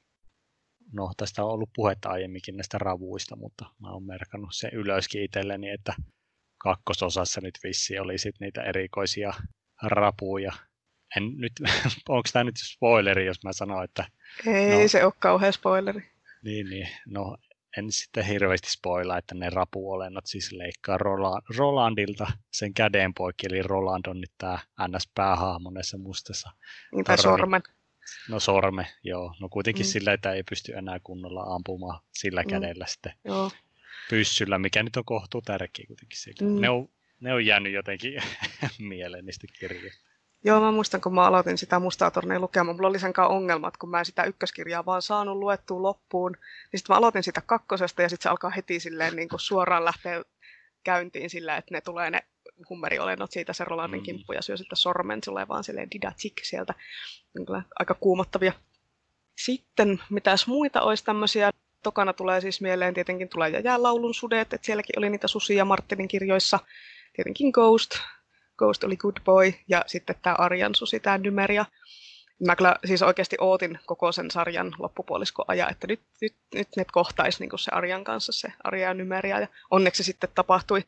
no 0.93 1.11
tästä 1.17 1.45
on 1.45 1.51
ollut 1.51 1.71
puhetta 1.75 2.09
aiemminkin 2.09 2.57
näistä 2.57 2.79
ravuista, 2.79 3.37
mutta 3.37 3.65
mä 3.81 3.91
oon 3.93 4.03
merkannut 4.07 4.51
sen 4.55 4.71
ylöskin 4.73 5.23
itselleni, 5.23 5.71
että 5.71 5.95
kakkososassa 6.59 7.41
nyt 7.41 7.59
vissi 7.65 7.99
oli 7.99 8.19
sit 8.19 8.35
niitä 8.41 8.63
erikoisia 8.63 9.33
rapuja. 9.83 10.53
En 11.17 11.23
nyt, 11.37 11.53
onko 12.09 12.29
tämä 12.33 12.45
nyt 12.45 12.57
spoileri, 12.57 13.27
jos 13.27 13.45
mä 13.45 13.53
sanon, 13.53 13.85
että 13.85 14.05
Ei 14.47 14.83
No. 14.83 14.89
se 14.89 15.05
ole 15.05 15.13
kauhea 15.19 15.53
spoileri. 15.53 16.11
niin, 16.45 16.71
niin, 16.71 16.89
no 17.07 17.37
en 17.77 17.93
sitten 17.93 18.25
hirveästi 18.25 18.71
spoila, 18.71 19.19
että 19.19 19.35
ne 19.35 19.51
rapuolennot 19.51 20.27
siis 20.27 20.53
leikkaa 20.53 20.99
Rolandilta 21.59 22.33
sen 22.53 22.75
käden 22.75 23.15
poikki, 23.15 23.47
eli 23.51 23.63
Roland 23.63 24.07
on 24.07 24.21
nyt 24.21 24.33
tämä 24.39 24.59
NS-päähahmo 24.89 25.71
näissä 25.71 25.99
mustassa. 25.99 26.51
Niin, 26.93 27.05
tai 27.05 27.19
sormen. 27.19 27.63
No 28.29 28.41
sorme, 28.41 28.87
joo. 29.05 29.35
No 29.41 29.49
kuitenkin 29.49 29.87
mm. 29.87 29.89
sillä, 29.89 30.13
että 30.13 30.33
ei 30.33 30.43
pysty 30.43 30.73
enää 30.73 31.01
kunnolla 31.05 31.43
ampumaan 31.43 32.01
sillä 32.13 32.43
mm. 32.43 32.49
kädellä 32.49 32.87
sitten 32.87 33.13
joo. 33.25 33.51
pyssyllä, 34.11 34.59
mikä 34.59 34.83
nyt 34.83 34.97
on 34.97 35.05
kohtuu 35.05 35.43
tärkeä 35.43 35.85
kuitenkin 35.87 36.19
sillä. 36.19 36.49
Mm. 36.49 36.61
Ne, 36.61 36.71
on, 36.71 36.89
ne 37.21 37.35
on 37.35 37.47
jäänyt 37.47 37.73
jotenkin 37.73 38.23
mieleen 38.79 39.27
niistä 39.27 39.47
kirjoista. 39.61 40.10
Joo, 40.45 40.61
mä 40.61 40.73
muistan, 40.73 41.01
kun 41.01 41.15
mä 41.15 41.27
aloitin 41.27 41.59
sitä 41.59 41.79
mustaa 41.79 42.11
torneja 42.11 42.41
lukemaan, 42.41 42.77
mulla 42.77 42.89
oli 42.89 42.99
senkaan 42.99 43.31
ongelmat, 43.31 43.77
kun 43.77 43.91
mä 43.91 44.05
sitä 44.05 44.25
ykköskirjaa 44.25 44.87
vaan 44.87 45.03
saanut 45.03 45.37
luettua 45.37 45.83
loppuun. 45.83 46.33
Niin 46.33 46.79
sitten 46.79 46.95
mä 46.95 46.99
aloitin 46.99 47.23
sitä 47.23 47.41
kakkosesta 47.47 48.03
ja 48.03 48.09
sitten 48.09 48.23
se 48.23 48.29
alkaa 48.29 48.51
heti 48.51 48.81
silleen 48.81 49.17
niin 49.17 49.29
kuin 49.29 49.41
suoraan 49.41 49.85
lähteä 49.85 50.23
käyntiin 50.85 51.31
sillä, 51.31 51.57
että 51.57 51.75
ne 51.75 51.81
tulee 51.81 52.11
ne 52.11 52.21
hummeriolennot 52.71 53.33
siitä 53.33 53.53
se 53.53 53.65
Rolandin 53.65 54.01
mm. 54.01 54.05
kimppu 54.05 54.33
ja 54.33 54.43
syö 54.43 54.57
sitten 54.57 54.77
sormen, 54.77 55.21
tulee 55.21 55.49
vaan 55.49 55.65
silleen 55.65 55.91
didatik 55.91 56.33
sieltä. 56.43 56.75
Kyllä 57.47 57.63
aika 57.79 57.95
kuumottavia. 57.95 58.53
Sitten 59.39 60.01
mitäs 60.11 60.47
muita 60.47 60.83
olisi 60.83 61.05
tämmöisiä, 61.05 61.51
tokana 61.83 62.13
tulee 62.13 62.41
siis 62.41 62.61
mieleen 62.61 62.95
tietenkin 62.95 63.29
tulee 63.29 63.51
ja 63.51 63.83
laulun 63.83 64.15
sudet, 64.15 64.53
että 64.53 64.67
sielläkin 64.67 64.99
oli 64.99 65.11
niitä 65.11 65.29
susia 65.29 65.65
Martinin 65.65 66.09
kirjoissa. 66.09 66.59
Tietenkin 67.13 67.51
Ghost, 67.51 67.91
Ghost 68.61 68.85
oli 68.85 68.97
Good 68.97 69.17
Boy 69.25 69.53
ja 69.69 69.85
sitten 69.87 70.17
tämä 70.23 70.37
Arjan 70.39 70.75
susi, 70.75 71.01
tämä 71.01 71.19
Nymeria. 71.19 71.65
Mä 72.47 72.57
kyllä 72.57 72.77
siis 72.85 73.03
oikeasti 73.03 73.37
ootin 73.41 73.79
koko 73.87 74.13
sen 74.13 74.31
sarjan 74.31 74.75
loppupuolisko 74.79 75.45
aja, 75.49 75.69
että 75.69 75.87
nyt, 75.87 76.01
nyt, 76.21 76.35
nyt 76.55 76.69
ne 76.77 76.85
kohtaisi 76.93 77.41
niin 77.41 77.59
se 77.59 77.71
Arjan 77.75 78.05
kanssa, 78.05 78.33
se 78.33 78.53
Arja 78.65 78.89
ja 78.89 78.95
Nymeria. 78.95 79.41
Ja 79.41 79.49
onneksi 79.71 80.03
se 80.03 80.07
sitten 80.07 80.31
tapahtui, 80.35 80.85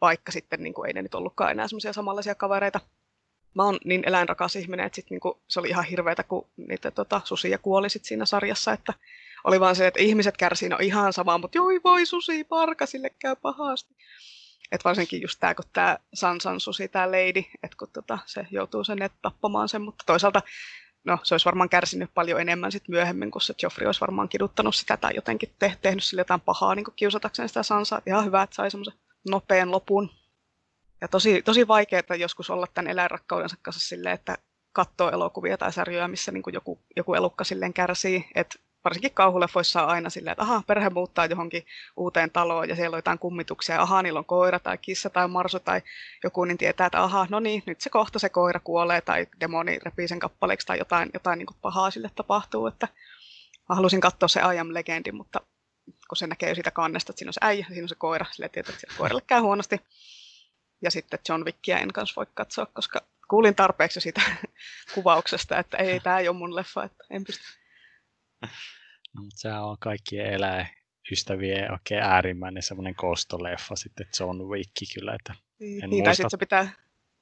vaikka 0.00 0.32
sitten 0.32 0.62
niin 0.62 0.74
ei 0.86 0.92
ne 0.92 1.02
nyt 1.02 1.14
ollutkaan 1.14 1.50
enää 1.50 1.68
semmoisia 1.68 1.92
samanlaisia 1.92 2.34
kavereita. 2.34 2.80
Mä 3.54 3.64
oon 3.64 3.78
niin 3.84 4.02
eläinrakas 4.06 4.56
ihminen, 4.56 4.86
että 4.86 4.96
sit, 4.96 5.10
niin 5.10 5.20
se 5.48 5.60
oli 5.60 5.68
ihan 5.68 5.84
hirveätä, 5.84 6.22
kun 6.22 6.48
niitä 6.56 6.90
tota, 6.90 7.20
susia 7.24 7.58
kuoli 7.58 7.90
sit 7.90 8.04
siinä 8.04 8.26
sarjassa, 8.26 8.72
että 8.72 8.94
oli 9.44 9.60
vaan 9.60 9.76
se, 9.76 9.86
että 9.86 10.00
ihmiset 10.00 10.36
kärsii, 10.36 10.68
no 10.68 10.78
ihan 10.80 11.12
sama, 11.12 11.38
mutta 11.38 11.58
joi 11.58 11.80
voi 11.84 12.06
susi, 12.06 12.44
parka, 12.44 12.86
sille 12.86 13.10
käy 13.18 13.36
pahasti. 13.36 13.94
Et 14.72 14.84
varsinkin 14.84 15.22
just 15.22 15.40
tämä, 15.40 15.54
kun 15.54 15.64
tämä 15.72 15.98
Sansan 16.14 16.60
susi, 16.60 16.88
tämä 16.88 17.06
lady, 17.06 17.42
että 17.62 17.76
kun 17.78 17.88
tota, 17.92 18.18
se 18.26 18.46
joutuu 18.50 18.84
sen 18.84 18.98
tappamaan 19.22 19.68
sen, 19.68 19.82
mutta 19.82 20.04
toisaalta 20.06 20.42
no, 21.04 21.18
se 21.22 21.34
olisi 21.34 21.44
varmaan 21.44 21.68
kärsinyt 21.68 22.10
paljon 22.14 22.40
enemmän 22.40 22.72
sit 22.72 22.88
myöhemmin, 22.88 23.30
kun 23.30 23.40
se 23.40 23.54
Joffrey 23.62 23.86
olisi 23.86 24.00
varmaan 24.00 24.28
kiduttanut 24.28 24.74
sitä 24.74 24.96
tai 24.96 25.12
jotenkin 25.14 25.54
te- 25.58 25.78
tehnyt 25.82 26.04
sille 26.04 26.20
jotain 26.20 26.40
pahaa 26.40 26.74
niin 26.74 26.86
kiusatakseen 26.96 27.48
sitä 27.48 27.62
Sansaa. 27.62 28.02
Ihan 28.06 28.24
hyvä, 28.24 28.42
että 28.42 28.56
sai 28.56 28.70
semmoisen 28.70 28.94
nopean 29.28 29.70
lopun. 29.70 30.10
Ja 31.00 31.08
tosi, 31.08 31.42
tosi 31.42 31.68
vaikeaa 31.68 32.16
joskus 32.18 32.50
olla 32.50 32.66
tämän 32.74 32.90
eläinrakkaudensa 32.90 33.56
kanssa 33.62 33.88
silleen, 33.88 34.14
että 34.14 34.38
katsoo 34.72 35.10
elokuvia 35.10 35.58
tai 35.58 35.72
sarjoja, 35.72 36.08
missä 36.08 36.32
niin 36.32 36.42
joku, 36.52 36.78
joku 36.96 37.14
elukka 37.14 37.44
silleen 37.44 37.72
kärsii. 37.72 38.28
Että 38.34 38.58
varsinkin 38.84 39.14
kauhuleffoissa 39.14 39.82
on 39.82 39.88
aina 39.88 40.10
silleen, 40.10 40.32
että 40.32 40.42
aha, 40.42 40.62
perhe 40.66 40.90
muuttaa 40.90 41.26
johonkin 41.26 41.66
uuteen 41.96 42.30
taloon 42.30 42.68
ja 42.68 42.76
siellä 42.76 42.94
on 42.94 42.98
jotain 42.98 43.18
kummituksia, 43.18 43.82
aha, 43.82 44.02
niillä 44.02 44.18
on 44.18 44.24
koira 44.24 44.58
tai 44.58 44.78
kissa 44.78 45.10
tai 45.10 45.28
marsu 45.28 45.60
tai 45.60 45.82
joku, 46.24 46.44
niin 46.44 46.58
tietää, 46.58 46.86
että 46.86 47.02
aha, 47.02 47.26
no 47.30 47.40
niin, 47.40 47.62
nyt 47.66 47.80
se 47.80 47.90
kohta 47.90 48.18
se 48.18 48.28
koira 48.28 48.60
kuolee 48.60 49.00
tai 49.00 49.26
demoni 49.40 49.78
repii 49.82 50.08
sen 50.08 50.18
kappaleeksi 50.18 50.66
tai 50.66 50.78
jotain, 50.78 51.10
jotain 51.14 51.38
niin 51.38 51.48
pahaa 51.62 51.90
sille 51.90 52.10
tapahtuu, 52.14 52.66
että 52.66 52.88
mä 53.68 53.74
halusin 53.74 54.00
katsoa 54.00 54.28
se 54.28 54.40
I 54.54 54.58
Am 54.58 54.74
Legendin, 54.74 55.14
mutta 55.14 55.40
kun 56.08 56.16
se 56.16 56.26
näkee 56.26 56.48
jo 56.48 56.54
siitä 56.54 56.70
kannesta, 56.70 57.12
että 57.12 57.18
siinä 57.18 57.28
on 57.28 57.34
se 57.34 57.40
äijä, 57.42 57.66
siinä 57.68 57.84
on 57.84 57.88
se 57.88 57.94
koira, 57.94 58.26
sille 58.32 58.48
tietää, 58.48 58.74
että 58.74 58.96
koiralle 58.98 59.22
käy 59.26 59.40
huonosti. 59.40 59.80
Ja 60.82 60.90
sitten 60.90 61.18
John 61.28 61.44
Wickia 61.44 61.78
en 61.78 61.92
kanssa 61.92 62.16
voi 62.16 62.26
katsoa, 62.34 62.66
koska 62.66 63.00
kuulin 63.28 63.54
tarpeeksi 63.54 64.00
siitä 64.00 64.22
kuvauksesta, 64.94 65.58
että 65.58 65.76
ei, 65.76 66.00
tämä 66.00 66.18
ei 66.18 66.28
ole 66.28 66.36
mun 66.36 66.56
leffa, 66.56 66.84
että 66.84 67.04
en 67.10 67.24
pysty. 67.24 67.59
No, 69.14 69.22
mutta 69.22 69.40
sehän 69.40 69.64
on 69.64 69.76
kaikkien 69.80 70.26
eläinystävien 70.26 71.72
oikein 71.72 72.02
äärimmäinen 72.02 72.62
semmoinen 72.62 72.94
kostoleffa 72.94 73.76
sitten 73.76 74.06
John 74.20 74.42
Wick 74.42 74.70
kyllä. 74.94 75.14
Että 75.14 75.34
niin, 75.58 75.84
en 75.84 75.90
niin 75.90 76.04
muista... 76.04 76.14
sitten 76.14 76.30
se 76.30 76.36
pitää, 76.36 76.72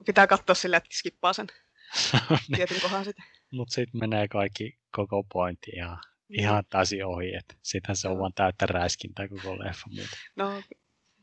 pitää 0.06 0.26
katsoa 0.26 0.54
sillä, 0.54 0.76
että 0.76 0.88
skippaa 0.92 1.32
sen 1.32 1.46
niin. 2.30 2.56
tietyn 2.56 2.80
kohan 2.80 3.04
sitten. 3.04 3.24
Mutta 3.52 3.74
sitten 3.74 4.00
menee 4.00 4.28
kaikki 4.28 4.78
koko 4.90 5.24
pointti 5.32 5.70
ihan, 5.74 5.98
niin. 6.28 6.40
ihan 6.40 6.64
täysin 6.70 7.06
ohi, 7.06 7.34
että 7.34 7.54
sittenhän 7.62 7.96
se 7.96 8.08
on 8.08 8.18
vaan 8.18 8.32
täyttä 8.34 8.66
räiskintää 8.66 9.28
koko 9.28 9.58
leffa 9.58 9.86
muuta. 9.90 10.16
No, 10.36 10.62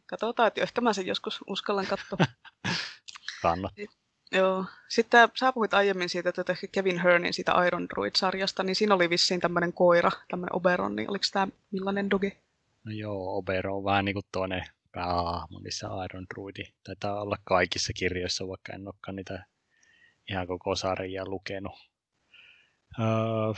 katsotaan, 0.05 0.47
että 0.47 0.61
ehkä 0.61 0.81
mä 0.81 0.93
sen 0.93 1.07
joskus 1.07 1.39
uskallan 1.47 1.87
katsoa. 1.87 2.17
Kannattaa. 3.41 3.85
Joo. 4.31 4.65
Sitten 4.89 5.29
sä 5.33 5.53
puhuit 5.53 5.73
aiemmin 5.73 6.09
siitä 6.09 6.29
että 6.29 6.55
Kevin 6.71 6.99
Hernin 6.99 7.33
siitä 7.33 7.65
Iron 7.67 7.87
Druid-sarjasta, 7.89 8.63
niin 8.63 8.75
siinä 8.75 8.95
oli 8.95 9.09
vissiin 9.09 9.39
tämmöinen 9.39 9.73
koira, 9.73 10.11
tämmöinen 10.29 10.55
Oberon, 10.55 10.95
niin 10.95 11.09
oliko 11.09 11.25
tämä 11.33 11.47
millainen 11.71 12.09
dogi? 12.09 12.37
No 12.83 12.91
joo, 12.91 13.37
Oberon 13.37 13.77
on 13.77 13.83
vähän 13.83 14.05
niin 14.05 14.15
kuin 14.15 14.25
toinen 14.31 14.63
päähahmo 14.91 15.59
niissä 15.59 15.87
Iron 16.05 16.25
Druidi. 16.33 16.63
Taitaa 16.83 17.21
olla 17.21 17.37
kaikissa 17.43 17.93
kirjoissa, 17.93 18.47
vaikka 18.47 18.73
en 18.73 18.87
olekaan 18.87 19.15
niitä 19.15 19.45
ihan 20.29 20.47
koko 20.47 20.75
sarjaa 20.75 21.25
lukenut. 21.25 21.73
Öö, 22.99 23.05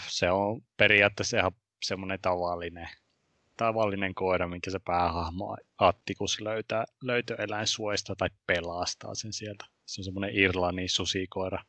se 0.07 0.31
on 0.31 0.61
periaatteessa 0.77 1.37
ihan 1.37 1.51
semmoinen 1.83 2.19
tavallinen, 2.21 2.89
tavallinen 3.57 4.15
koira, 4.15 4.47
minkä 4.47 4.71
se 4.71 4.79
päähahmo 4.85 5.57
Attikus 5.77 6.41
löytää 6.41 6.85
löytöeläinsuojasta 7.03 8.15
tai 8.15 8.29
pelastaa 8.47 9.15
sen 9.15 9.33
sieltä 9.33 9.65
se 9.87 10.01
on 10.01 10.05
semmoinen 10.05 10.35
Irlannin 10.35 10.89
susikoira. 10.89 11.63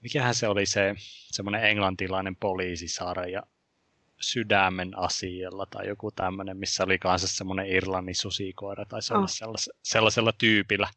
Mikähän 0.00 0.34
se 0.34 0.48
oli 0.48 0.66
se 0.66 0.94
semmoinen 1.30 1.64
englantilainen 1.64 2.36
poliisisarja 2.36 3.42
sydämen 4.20 4.98
asialla 4.98 5.66
tai 5.66 5.88
joku 5.88 6.10
tämmöinen, 6.10 6.56
missä 6.56 6.84
oli 6.84 6.98
kanssa 6.98 7.28
semmoinen 7.28 7.66
Irlannin 7.66 8.14
susikoira 8.14 8.84
tai 8.84 9.02
se 9.02 9.14
oh. 9.14 9.28
sellaisella, 9.28 9.78
sellaisella 9.82 10.32
tyypillä. 10.32 10.88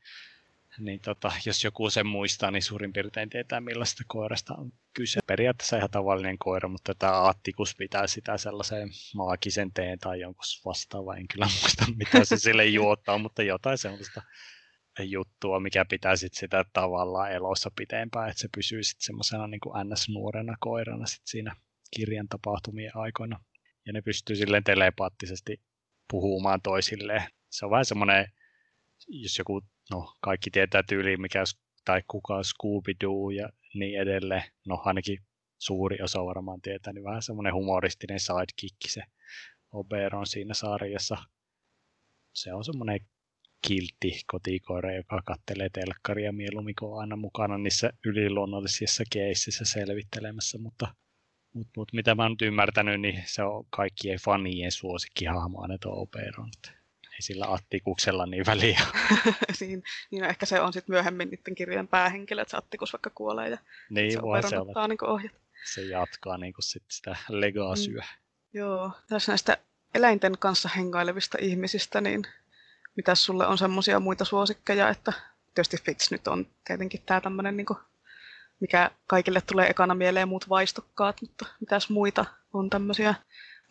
Niin 0.80 1.00
tota, 1.00 1.32
jos 1.46 1.64
joku 1.64 1.90
sen 1.90 2.08
muistaa, 2.08 2.52
niin 2.52 2.64
suurin 2.64 2.94
piirtein 2.94 3.30
tietää 3.30 3.62
millaista 3.62 4.04
koirasta 4.08 4.56
on 4.56 4.74
kyse. 4.94 5.20
Periaatteessa 5.28 5.78
ihan 5.78 5.90
tavallinen 5.90 6.38
koira, 6.38 6.70
mutta 6.70 6.96
tämä 6.96 7.28
Attikus 7.28 7.76
pitää 7.76 8.08
sitä 8.08 8.38
sellaiseen 8.38 8.90
maagisen 9.16 9.74
teen 9.74 10.00
tai 10.00 10.20
jonkun 10.20 10.44
vastaava. 10.66 11.16
En 11.16 11.28
kyllä 11.28 11.46
muista, 11.62 11.86
mitä 11.96 12.26
se 12.26 12.38
sille 12.38 12.66
juottaa, 12.66 13.18
mutta 13.18 13.44
jotain 13.44 13.78
sellaista 13.78 14.22
juttua, 15.00 15.60
mikä 15.60 15.86
pitää 15.86 16.16
sit 16.16 16.34
sitä 16.34 16.66
tavallaan 16.74 17.32
elossa 17.32 17.72
pitempään, 17.76 18.30
että 18.30 18.42
se 18.42 18.48
pysyy 18.56 18.84
sitten 18.84 19.06
semmoisena 19.06 19.48
niin 19.48 19.62
NS-nuorena 19.62 20.56
koirana 20.60 21.06
sit 21.06 21.22
siinä 21.26 21.56
kirjan 21.96 22.28
tapahtumien 22.28 22.92
aikoina. 22.96 23.40
Ja 23.86 23.94
ne 23.94 24.02
pystyy 24.02 24.36
silleen 24.36 24.64
telepaattisesti 24.64 25.62
puhumaan 26.12 26.62
toisilleen. 26.62 27.24
Se 27.50 27.66
on 27.66 27.72
vähän 27.72 27.86
semmoinen, 27.86 28.32
jos 29.08 29.38
joku, 29.38 29.62
no 29.92 30.14
kaikki 30.22 30.52
tietää 30.52 30.84
tyyli, 30.84 31.18
mikä 31.18 31.44
tai 31.86 32.02
kuka 32.08 32.36
on 32.36 32.44
Scooby-Doo 32.44 33.32
ja 33.32 33.50
niin 33.74 34.00
edelleen. 34.00 34.44
No 34.68 34.82
ainakin 34.86 35.20
suuri 35.60 36.02
osa 36.02 36.26
varmaan 36.26 36.62
tietää, 36.62 36.94
niin 36.94 37.04
vähän 37.04 37.22
semmoinen 37.22 37.54
humoristinen 37.54 38.20
sidekick 38.20 38.78
se 38.88 39.04
Oberon 39.72 40.28
siinä 40.28 40.54
sarjassa. 40.54 41.18
Se 42.34 42.54
on 42.54 42.64
semmoinen 42.64 43.00
kiltti 43.68 44.22
kotikoira, 44.28 44.94
joka 44.94 45.22
kattelee 45.26 45.70
telkkaria 45.70 46.32
mieluummin 46.32 46.76
kuin 46.80 47.00
aina 47.00 47.16
mukana 47.16 47.58
niissä 47.58 47.90
yliluonnollisissa 48.06 49.04
keississä 49.12 49.66
selvittelemässä, 49.66 50.58
mutta 50.58 50.88
mut, 51.54 51.68
mut, 51.78 51.94
mitä 51.94 52.16
mä 52.16 52.24
oon 52.24 52.32
nyt 52.32 52.42
ymmärtänyt, 52.42 53.02
niin 53.02 53.24
se 53.26 53.44
on 53.44 53.66
kaikkien 53.70 54.20
fanien 54.20 54.72
suosikkihahmo 54.72 55.62
aina 55.62 55.78
tuo 55.78 56.02
Oberon. 56.02 56.50
Ei 57.14 57.22
sillä 57.22 57.46
Attikuksella 57.54 58.26
niin 58.26 58.46
väliä. 58.46 58.82
niin, 59.60 59.84
niin, 60.12 60.24
ehkä 60.24 60.46
se 60.46 60.62
on 60.62 60.74
sitten 60.74 60.94
myöhemmin 60.94 61.30
niiden 61.30 61.56
kirjojen 61.56 61.88
päähenkilö, 61.88 62.42
että 62.42 62.52
se 62.52 62.58
Attikus 62.58 62.94
vaikka 62.94 63.10
kuolee 63.10 63.50
ja 63.50 63.58
niin, 63.90 64.12
se 64.12 64.22
voi 64.22 64.44
se 64.44 64.60
olla. 64.60 64.88
Niin 64.88 65.06
ohjat. 65.06 65.32
Se 65.74 65.82
jatkaa 65.82 66.38
niin 66.38 66.54
kuin 66.54 66.64
sit 66.64 66.84
sitä 66.88 67.16
legasyä. 67.30 68.02
Mm. 68.02 68.60
Joo, 68.60 68.92
tässä 69.10 69.32
näistä 69.32 69.58
eläinten 69.96 70.34
kanssa 70.40 70.70
hengailevista 70.70 71.38
ihmisistä, 71.42 72.02
niin 72.02 72.24
mitä 72.96 73.16
sulle 73.16 73.48
on 73.48 73.58
semmoisia 73.58 74.00
muita 74.00 74.26
suosikkeja, 74.26 74.90
että 74.90 75.14
tietysti 75.54 75.78
Fitz 75.78 76.12
nyt 76.12 76.28
on 76.28 76.48
tietenkin 76.68 77.02
tämä 77.06 77.22
tämmöinen, 77.22 77.58
niin 77.58 77.66
mikä 78.60 78.92
kaikille 79.08 79.42
tulee 79.42 79.70
ekana 79.70 79.96
mieleen 79.96 80.28
muut 80.28 80.50
vaistokkaat, 80.50 81.22
mutta 81.22 81.46
mitäs 81.60 81.90
muita 81.90 82.26
on 82.54 82.70
tämmöisiä. 82.70 83.16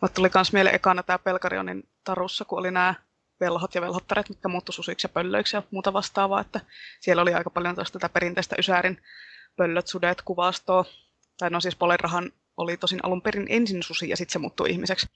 Mulle 0.01 0.13
tuli 0.13 0.29
myös 0.35 0.53
mieleen 0.53 0.75
ekana 0.75 1.03
tämä 1.03 1.19
Pelkarionin 1.19 1.89
tarussa, 2.03 2.45
kun 2.45 2.59
oli 2.59 2.71
nämä 2.71 2.95
velhot 3.39 3.75
ja 3.75 3.81
velhottaret, 3.81 4.29
mitkä 4.29 4.47
muuttu 4.47 4.71
susiksi 4.71 5.05
ja 5.05 5.09
pöllöiksi 5.09 5.55
ja 5.55 5.63
muuta 5.71 5.93
vastaavaa, 5.93 6.41
että 6.41 6.59
siellä 6.99 7.21
oli 7.21 7.33
aika 7.33 7.49
paljon 7.49 7.75
tästä 7.75 8.09
perinteistä 8.09 8.55
Ysäärin 8.59 9.01
pöllöt, 9.55 9.87
sudet, 9.87 10.21
kuvastoa. 10.21 10.85
Tai 11.37 11.49
no 11.49 11.59
siis 11.59 11.75
Polenrahan 11.75 12.31
oli 12.57 12.77
tosin 12.77 12.99
alun 13.03 13.21
perin 13.21 13.47
ensin 13.49 13.83
susi 13.83 14.09
ja 14.09 14.17
sitten 14.17 14.33
se 14.33 14.39
muuttui 14.39 14.69
ihmiseksi. 14.69 15.07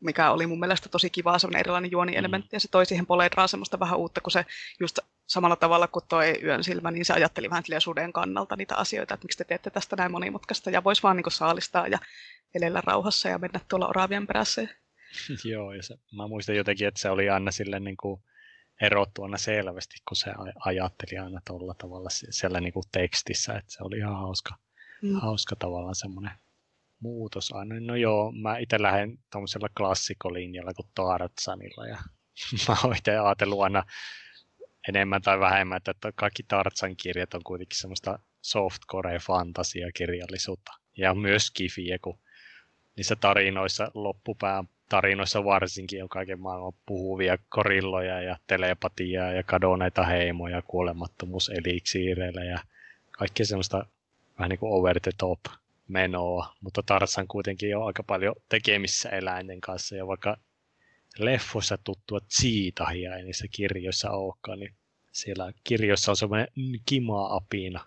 Mikä 0.00 0.30
oli 0.30 0.46
mun 0.46 0.60
mielestä 0.60 0.88
tosi 0.88 1.10
kiva, 1.10 1.38
semmoinen 1.38 1.60
erilainen 1.60 1.90
juonielementti, 1.90 2.48
mm. 2.52 2.56
ja 2.56 2.60
se 2.60 2.68
toi 2.70 2.86
siihen 2.86 3.06
Poledraan 3.06 3.48
semmoista 3.48 3.80
vähän 3.80 3.98
uutta, 3.98 4.20
kun 4.20 4.30
se 4.30 4.44
just 4.80 4.98
samalla 5.26 5.56
tavalla 5.56 5.88
kuin 5.88 6.04
toi 6.08 6.40
Yön 6.42 6.64
silmä, 6.64 6.90
niin 6.90 7.04
se 7.04 7.12
ajatteli 7.12 7.50
vähän 7.50 7.64
suden 7.78 8.12
kannalta 8.12 8.56
niitä 8.56 8.76
asioita, 8.76 9.14
että 9.14 9.24
miksi 9.24 9.38
te 9.38 9.44
teette 9.44 9.70
tästä 9.70 9.96
näin 9.96 10.12
monimutkaista, 10.12 10.70
ja 10.70 10.84
voisi 10.84 11.02
vaan 11.02 11.16
niin 11.16 11.30
saalistaa 11.30 11.86
ja 11.86 11.98
elellä 12.54 12.82
rauhassa 12.86 13.28
ja 13.28 13.38
mennä 13.38 13.60
tuolla 13.68 13.88
oravien 13.88 14.26
perässä. 14.26 14.62
Joo, 15.52 15.72
ja 15.72 15.82
se, 15.82 15.98
mä 16.16 16.28
muistan 16.28 16.56
jotenkin, 16.56 16.88
että 16.88 17.00
se 17.00 17.10
oli 17.10 17.30
aina 17.30 17.50
sille 17.50 17.80
niin 17.80 17.96
kuin 17.96 18.22
erottu 18.80 19.22
aina 19.22 19.38
selvästi, 19.38 19.96
kun 20.08 20.16
se 20.16 20.30
ajatteli 20.64 21.18
aina 21.18 21.40
tuolla 21.46 21.74
tavalla 21.74 22.08
siellä 22.10 22.60
niin 22.60 22.72
kuin 22.72 22.84
tekstissä, 22.92 23.54
että 23.54 23.72
se 23.72 23.82
oli 23.82 23.98
ihan 23.98 24.16
hauska, 24.16 24.54
mm. 25.02 25.14
hauska 25.14 25.56
tavallaan 25.56 25.94
semmoinen 25.94 26.32
muutos 27.00 27.52
aina. 27.52 27.80
No 27.80 27.96
joo, 27.96 28.32
mä 28.32 28.58
itse 28.58 28.82
lähden 28.82 29.18
tuollaisella 29.32 29.68
klassikolinjalla 29.76 30.74
kuin 30.74 30.88
Tarzanilla 30.94 31.86
ja 31.86 31.98
mä 32.68 32.76
oon 32.84 32.96
itse 32.96 33.18
ajatellut 33.18 33.62
aina 33.62 33.82
enemmän 34.88 35.22
tai 35.22 35.40
vähemmän, 35.40 35.80
että 35.88 36.12
kaikki 36.14 36.42
Tarzan 36.42 36.96
kirjat 36.96 37.34
on 37.34 37.44
kuitenkin 37.44 37.78
semmoista 37.78 38.18
softcore 38.42 39.18
fantasiakirjallisuutta 39.18 40.72
ja 40.96 41.14
myös 41.14 41.50
kifiä, 41.50 41.98
kun 41.98 42.18
niissä 42.96 43.16
tarinoissa 43.16 43.90
loppupään 43.94 44.68
tarinoissa 44.88 45.44
varsinkin 45.44 46.02
on 46.02 46.08
kaiken 46.08 46.40
maailman 46.40 46.72
puhuvia 46.86 47.38
korilloja 47.48 48.22
ja 48.22 48.36
telepatiaa 48.46 49.32
ja 49.32 49.42
kadonneita 49.42 50.04
heimoja, 50.04 50.62
kuolemattomuuseliksiireillä 50.62 52.44
ja 52.44 52.58
kaikki 53.10 53.44
semmoista 53.44 53.86
vähän 54.38 54.48
niin 54.48 54.58
kuin 54.58 54.72
over 54.72 55.00
the 55.00 55.12
top 55.18 55.40
menoa, 55.88 56.54
mutta 56.60 56.82
Tarsan 56.82 57.28
kuitenkin 57.28 57.76
on 57.76 57.86
aika 57.86 58.02
paljon 58.02 58.34
tekemissä 58.48 59.08
eläinten 59.08 59.60
kanssa 59.60 59.96
ja 59.96 60.06
vaikka 60.06 60.36
leffoissa 61.18 61.78
tuttua 61.84 62.20
Cheetahia 62.20 63.16
ei 63.16 63.24
niissä 63.24 63.46
kirjoissa 63.50 64.10
olekaan, 64.10 64.58
niin 64.58 64.74
siellä 65.12 65.52
kirjoissa 65.64 66.12
on 66.12 66.16
semmoinen 66.16 66.48
Kima-apina 66.86 67.86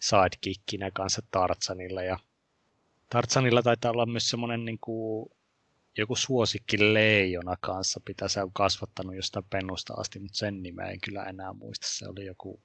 sidekickinä 0.00 0.90
kanssa 0.90 1.22
Tartsanilla 1.30 2.02
ja 2.02 2.18
Tartsanilla 3.10 3.62
taitaa 3.62 3.90
olla 3.90 4.06
myös 4.06 4.28
semmoinen 4.28 4.64
niin 4.64 4.78
kuin 4.80 5.30
joku 5.98 6.16
suosikki 6.16 6.94
leijona 6.94 7.56
kanssa, 7.60 8.00
mitä 8.08 8.28
se 8.28 8.42
on 8.42 8.52
kasvattanut 8.52 9.16
jostain 9.16 9.46
pennusta 9.50 9.94
asti, 9.94 10.18
mutta 10.18 10.38
sen 10.38 10.62
nimeä 10.62 10.86
en 10.86 11.00
kyllä 11.00 11.24
enää 11.24 11.52
muista. 11.52 11.86
Se 11.90 12.08
oli 12.08 12.26
joku 12.26 12.62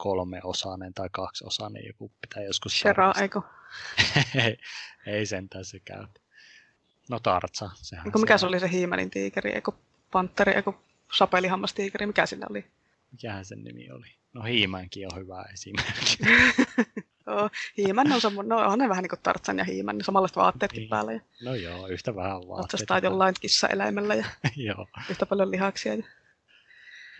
kolmeosainen 0.00 0.94
tai 0.94 1.08
kaksiosainen, 1.12 1.86
joku 1.86 2.12
pitää 2.20 2.42
joskus 2.42 2.80
Shera, 2.80 3.12
eikö? 3.20 3.40
ei, 4.44 4.56
ei 5.06 5.26
sentään 5.26 5.64
se 5.64 5.80
käy. 5.80 6.06
No 7.10 7.20
Tartsa. 7.20 7.70
Sehän 7.74 8.06
eikö, 8.06 8.18
mikä 8.18 8.38
se 8.38 8.46
oli 8.46 8.60
se 8.60 8.70
hiimelin 8.70 9.10
tiikeri, 9.10 9.52
eikö 9.52 9.72
panteri, 10.12 10.52
eikö 10.52 10.72
sapelihammastiikeri, 11.12 12.06
mikä 12.06 12.26
sillä 12.26 12.46
oli? 12.50 12.64
Mikähän 13.12 13.44
sen 13.44 13.64
nimi 13.64 13.90
oli? 13.90 14.06
No 14.32 14.42
Hiimänkin 14.42 15.06
on 15.12 15.20
hyvä 15.20 15.44
esimerkki. 15.52 16.18
Joo, 17.26 17.50
Hiimän 17.78 18.12
on, 18.12 18.20
semmo, 18.20 18.42
no, 18.42 18.56
on 18.56 18.78
ne 18.78 18.88
vähän 18.88 19.02
niin 19.02 19.10
kuin 19.10 19.20
Tartsan 19.22 19.58
ja 19.58 19.64
Hiimän, 19.64 19.96
niin 19.96 20.04
samanlaiset 20.04 20.36
vaatteetkin 20.36 20.80
niin. 20.80 20.88
päällä. 20.88 21.12
Ja 21.12 21.20
no 21.42 21.54
joo, 21.54 21.86
yhtä 21.86 22.14
vähän 22.16 22.32
vaatteita. 22.32 22.60
Otsastaa 22.60 22.98
jollain 22.98 23.34
kissaeläimellä 23.40 24.14
ja 24.14 24.26
joo. 24.68 24.86
yhtä 25.10 25.26
paljon 25.26 25.50
lihaksia. 25.50 25.94
Ja... 25.94 26.02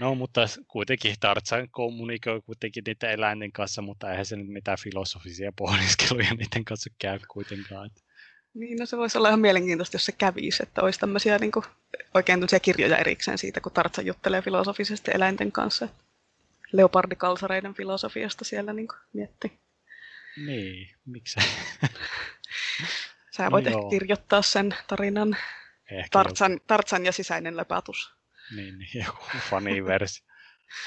No, 0.01 0.15
mutta 0.15 0.41
kuitenkin 0.69 1.17
Tartsan 1.21 1.69
kommunikoi 1.71 2.43
kuitenkin 2.43 2.85
niiden 2.87 3.11
eläinten 3.11 3.53
kanssa, 3.53 3.83
mutta 3.83 4.11
eihän 4.11 4.27
se 4.27 4.37
nyt 4.37 4.49
mitään 4.49 4.79
filosofisia 4.79 5.53
pohdiskeluja 5.57 6.35
niiden 6.39 6.65
kanssa 6.65 6.91
käy 6.99 7.19
kuitenkaan. 7.29 7.91
Niin, 8.55 8.79
no 8.79 8.87
se 8.87 8.97
voisi 8.97 9.19
olla 9.19 9.29
ihan 9.29 9.41
mielenkiintoista, 9.41 9.95
jos 9.95 10.07
se 10.07 10.13
kävisi, 10.13 10.63
että 10.63 10.83
olisi 10.83 11.01
tämmöisiä 11.01 11.39
niin 11.39 11.53
kuin, 11.53 11.65
oikein 12.15 12.41
kirjoja 12.63 12.97
erikseen 12.97 13.39
siitä, 13.39 13.61
kun 13.61 13.73
Tartsa 13.73 14.03
juttelee 14.03 14.43
filosofisesti 14.43 15.11
eläinten 15.15 15.53
kanssa. 15.53 15.89
Leopardikalsareiden 16.73 17.75
filosofiasta 17.75 18.45
siellä 18.45 18.73
niin 18.73 18.89
kuin, 18.89 18.99
miettii. 19.13 19.59
Niin, 20.47 20.97
miksi? 21.07 21.41
Sä 23.37 23.51
voit 23.51 23.65
no, 23.65 23.69
ehkä 23.69 23.81
joo. 23.81 23.91
kirjoittaa 23.91 24.43
sen 24.43 24.75
tarinan 24.87 25.37
Tartsan. 26.11 26.61
Tartsan 26.67 27.07
ja 27.07 27.13
sisäinen 27.13 27.57
lepätus. 27.57 28.20
Niin, 28.57 28.79
niin 28.79 29.05
joku 29.07 29.25
faniversi. 29.51 30.25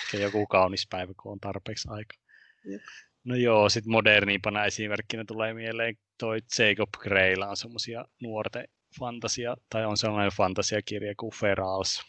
Ehkä 0.03 0.17
joku 0.17 0.47
kaunis 0.47 0.87
päivä, 0.89 1.13
kun 1.21 1.31
on 1.31 1.39
tarpeeksi 1.39 1.87
aika. 1.91 2.13
Jep. 2.65 2.81
No 3.23 3.35
joo, 3.35 3.69
sitten 3.69 3.91
moderniimpana 3.91 4.65
esimerkkinä 4.65 5.23
tulee 5.25 5.53
mieleen 5.53 5.97
toi 6.17 6.39
Jacob 6.59 6.89
Graylla 6.99 7.47
on 7.47 7.57
semmoisia 7.57 8.05
nuorten 8.21 8.67
fantasia, 8.99 9.55
tai 9.69 9.85
on 9.85 9.97
sellainen 9.97 10.31
fantasiakirja 10.31 11.13
kuin 11.17 11.33
Ferals. 11.33 12.01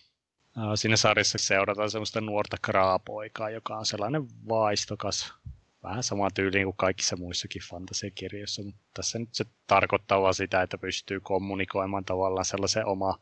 Siinä 0.75 0.97
sarjassa 0.97 1.39
seurataan 1.39 1.91
semmoista 1.91 2.21
nuorta 2.21 2.57
kraapoikaa, 2.63 3.51
joka 3.51 3.77
on 3.77 3.87
sellainen 3.87 4.23
vaistokas 4.49 5.35
vähän 5.83 6.03
sama 6.03 6.31
tyyliin 6.31 6.65
kuin 6.65 6.77
kaikissa 6.77 7.17
muissakin 7.17 7.63
fantasiakirjoissa, 7.71 8.63
mutta 8.63 8.81
tässä 8.95 9.19
nyt 9.19 9.29
se 9.33 9.45
tarkoittaa 9.67 10.23
vaan 10.23 10.35
sitä, 10.35 10.63
että 10.63 10.79
pystyy 10.79 11.21
kommunikoimaan 11.21 12.05
tavallaan 12.05 12.45
sellaisen 12.45 12.87
oma 12.87 13.19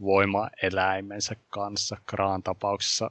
voimaeläimensä 0.00 1.36
kanssa. 1.50 1.96
Kraan 2.06 2.42
tapauksessa 2.42 3.10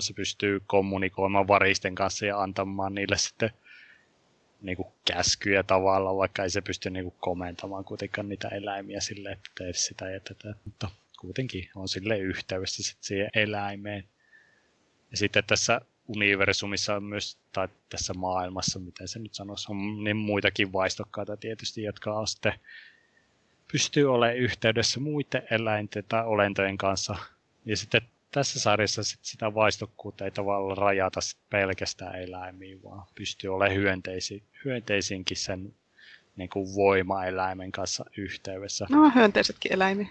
se 0.00 0.14
pystyy 0.14 0.60
kommunikoimaan 0.66 1.48
varisten 1.48 1.94
kanssa 1.94 2.26
ja 2.26 2.42
antamaan 2.42 2.94
niille 2.94 3.16
sitten 3.16 3.50
niin 4.62 4.76
kuin 4.76 4.88
käskyjä 5.04 5.62
tavallaan, 5.62 6.16
vaikka 6.16 6.42
ei 6.42 6.50
se 6.50 6.60
pysty 6.60 6.90
niin 6.90 7.04
kuin 7.04 7.14
komentamaan 7.20 7.84
kuitenkaan 7.84 8.28
niitä 8.28 8.48
eläimiä 8.48 9.00
sille, 9.00 9.32
että 9.32 9.50
tee 9.58 9.72
sitä 9.72 10.10
ja 10.10 10.20
tätä, 10.20 10.54
mutta 10.64 10.88
kuitenkin 11.20 11.70
on 11.74 11.88
sille 11.88 12.18
yhteydessä 12.18 12.82
sitten 12.82 13.04
siihen 13.04 13.30
eläimeen. 13.34 14.04
Ja 15.10 15.16
sitten 15.16 15.44
tässä 15.46 15.80
universumissa 16.08 16.94
on 16.94 17.04
myös, 17.04 17.38
tai 17.52 17.68
tässä 17.88 18.14
maailmassa, 18.14 18.78
miten 18.78 19.08
se 19.08 19.18
nyt 19.18 19.34
sanoisi, 19.34 19.72
on 19.72 20.04
niin 20.04 20.16
muitakin 20.16 20.72
vaistokkaita 20.72 21.36
tietysti, 21.36 21.82
jotka 21.82 22.14
on 22.14 22.26
sitten 22.26 22.52
pystyy 23.72 24.14
olemaan 24.14 24.38
yhteydessä 24.38 25.00
muiden 25.00 25.42
eläinten 25.50 26.04
tai 26.08 26.24
olentojen 26.26 26.78
kanssa. 26.78 27.16
Ja 27.64 27.76
sitten 27.76 28.02
tässä 28.30 28.60
sarjassa 28.60 29.02
sit 29.02 29.20
sitä 29.22 29.54
vaistokkuutta 29.54 30.24
ei 30.24 30.30
tavallaan 30.30 30.78
rajata 30.78 31.20
sit 31.20 31.38
pelkästään 31.50 32.22
eläimiin, 32.22 32.82
vaan 32.82 33.06
pystyy 33.14 33.54
olemaan 33.54 33.76
hyönteisi, 33.76 34.42
hyönteisinkin 34.64 35.36
sen 35.36 35.74
niin 36.36 36.48
kuin 36.48 36.74
voimaeläimen 36.74 37.72
kanssa 37.72 38.04
yhteydessä. 38.16 38.86
No 38.90 39.12
hyönteisetkin 39.14 39.72
eläimiä. 39.72 40.08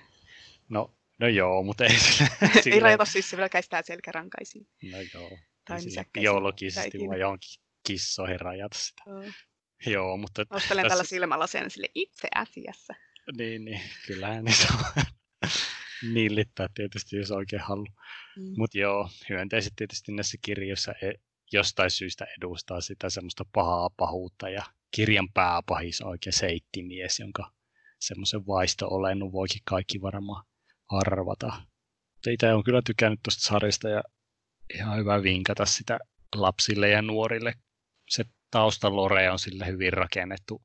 No, 0.70 0.92
no 1.20 1.28
joo, 1.28 1.64
mutta 1.64 1.84
ei 1.84 2.00
sille, 2.00 2.30
Ei 2.76 2.80
rajata 2.80 3.06
siis 3.06 3.30
sillä 3.30 3.50
käistää 3.50 3.82
selkärankaisiin. 3.82 4.68
No 4.92 4.98
joo. 5.14 5.38
Tai 5.66 5.80
biologisesti 6.14 7.00
vai 7.08 7.20
johonkin 7.20 7.62
kissoihin 7.88 8.40
rajata 8.40 8.78
sitä. 8.78 9.04
Oh. 9.08 9.26
Joo, 9.86 10.18
mutta... 10.18 10.46
Nostelen 10.50 10.84
tässä... 10.84 10.90
tällä 10.90 11.04
silmällä 11.04 11.48
sen 11.48 11.70
sille 11.70 11.88
itse 11.96 12.28
asiassa. 12.36 12.94
Niin, 13.38 13.66
niin. 13.66 13.82
Kyllähän 14.08 14.46
niitä 14.46 14.68
on 14.74 15.04
nillittää 16.14 16.68
tietysti, 16.74 17.16
jos 17.16 17.32
oikein 17.32 17.62
haluaa. 17.62 18.04
Mm. 18.38 18.54
Mutta 18.58 18.78
joo, 18.78 19.10
hyönteiset 19.30 19.74
tietysti 19.76 20.12
näissä 20.12 20.38
kirjoissa 20.42 20.92
e- 20.92 21.20
jostain 21.52 21.92
syystä 21.92 22.26
edustaa 22.38 22.82
sitä 22.82 23.10
semmoista 23.10 23.46
pahaa 23.54 23.90
pahuutta 23.98 24.50
ja 24.50 24.64
kirjan 24.96 25.34
pääpahis 25.34 26.02
on 26.02 26.10
oikein 26.10 26.34
seittimies, 26.34 27.20
jonka 27.20 27.52
semmoisen 28.00 28.48
vaisto-olennut 28.48 29.32
voikin 29.32 29.62
kaikki 29.66 30.02
varmaan 30.02 30.46
arvata. 30.90 31.62
Itse 32.28 32.54
on 32.54 32.64
kyllä 32.64 32.82
tykännyt 32.86 33.20
tuosta 33.24 33.42
sarjasta 33.42 33.90
ja 33.90 34.04
ihan 34.76 34.98
hyvä 34.98 35.24
vinkata 35.24 35.66
sitä 35.66 36.00
lapsille 36.36 36.90
ja 36.90 37.02
nuorille. 37.02 37.54
Se 38.10 38.26
taustalore 38.52 39.32
on 39.32 39.40
sille 39.40 39.66
hyvin 39.68 39.94
rakennettu, 39.94 40.62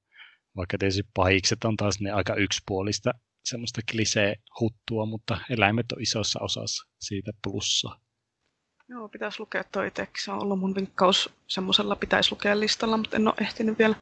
vaikka 0.59 0.79
tietysti 0.79 1.03
pahikset 1.15 1.65
on 1.65 1.77
taas 1.77 2.01
ne 2.01 2.11
aika 2.11 2.35
yksipuolista 2.35 3.11
semmoista 3.45 3.81
klisee-huttua, 3.91 5.07
mutta 5.07 5.39
eläimet 5.51 5.93
on 5.93 6.03
isossa 6.03 6.41
osassa 6.43 6.87
siitä 7.01 7.33
plussa. 7.43 7.89
Joo, 8.89 9.09
pitäisi 9.09 9.41
lukea 9.41 9.65
toi 9.65 9.91
teksti. 9.91 10.25
Se 10.25 10.33
on 10.33 10.43
ollut 10.43 10.59
mun 10.59 10.75
vinkkaus 10.75 11.31
semmoisella 11.47 11.97
pitäisi 11.97 12.33
lukea 12.33 12.61
listalla, 12.61 12.97
mutta 12.97 13.17
en 13.17 13.29
ole 13.29 13.35
ehtinyt 13.41 13.79
vielä. 13.79 13.95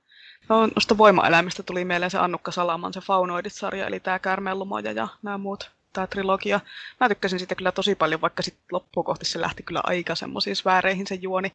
No, 0.49 0.66
noista 0.66 0.99
voimaeläimistä 0.99 1.62
tuli 1.62 1.85
mieleen 1.85 2.11
se 2.11 2.19
Annukka 2.19 2.51
Salaman, 2.51 2.92
se 2.92 3.01
Faunoidit-sarja, 3.01 3.87
eli 3.87 4.01
tämä 4.01 4.19
Käärmeenlumoja 4.19 4.92
ja 4.92 5.09
nämä 5.23 5.38
muut 5.38 5.71
tämä 5.92 6.07
trilogia. 6.07 6.61
Mä 7.01 7.09
tykkäsin 7.09 7.38
sitä 7.38 7.55
kyllä 7.55 7.73
tosi 7.73 7.95
paljon, 7.95 8.21
vaikka 8.21 8.42
sitten 8.42 8.64
loppuun 8.73 9.07
kohti 9.07 9.25
se 9.25 9.40
lähti 9.40 9.62
kyllä 9.62 9.81
aika 9.85 10.14
semmoisiin 10.14 10.57
sfääreihin 10.57 11.07
se 11.07 11.14
juoni. 11.14 11.51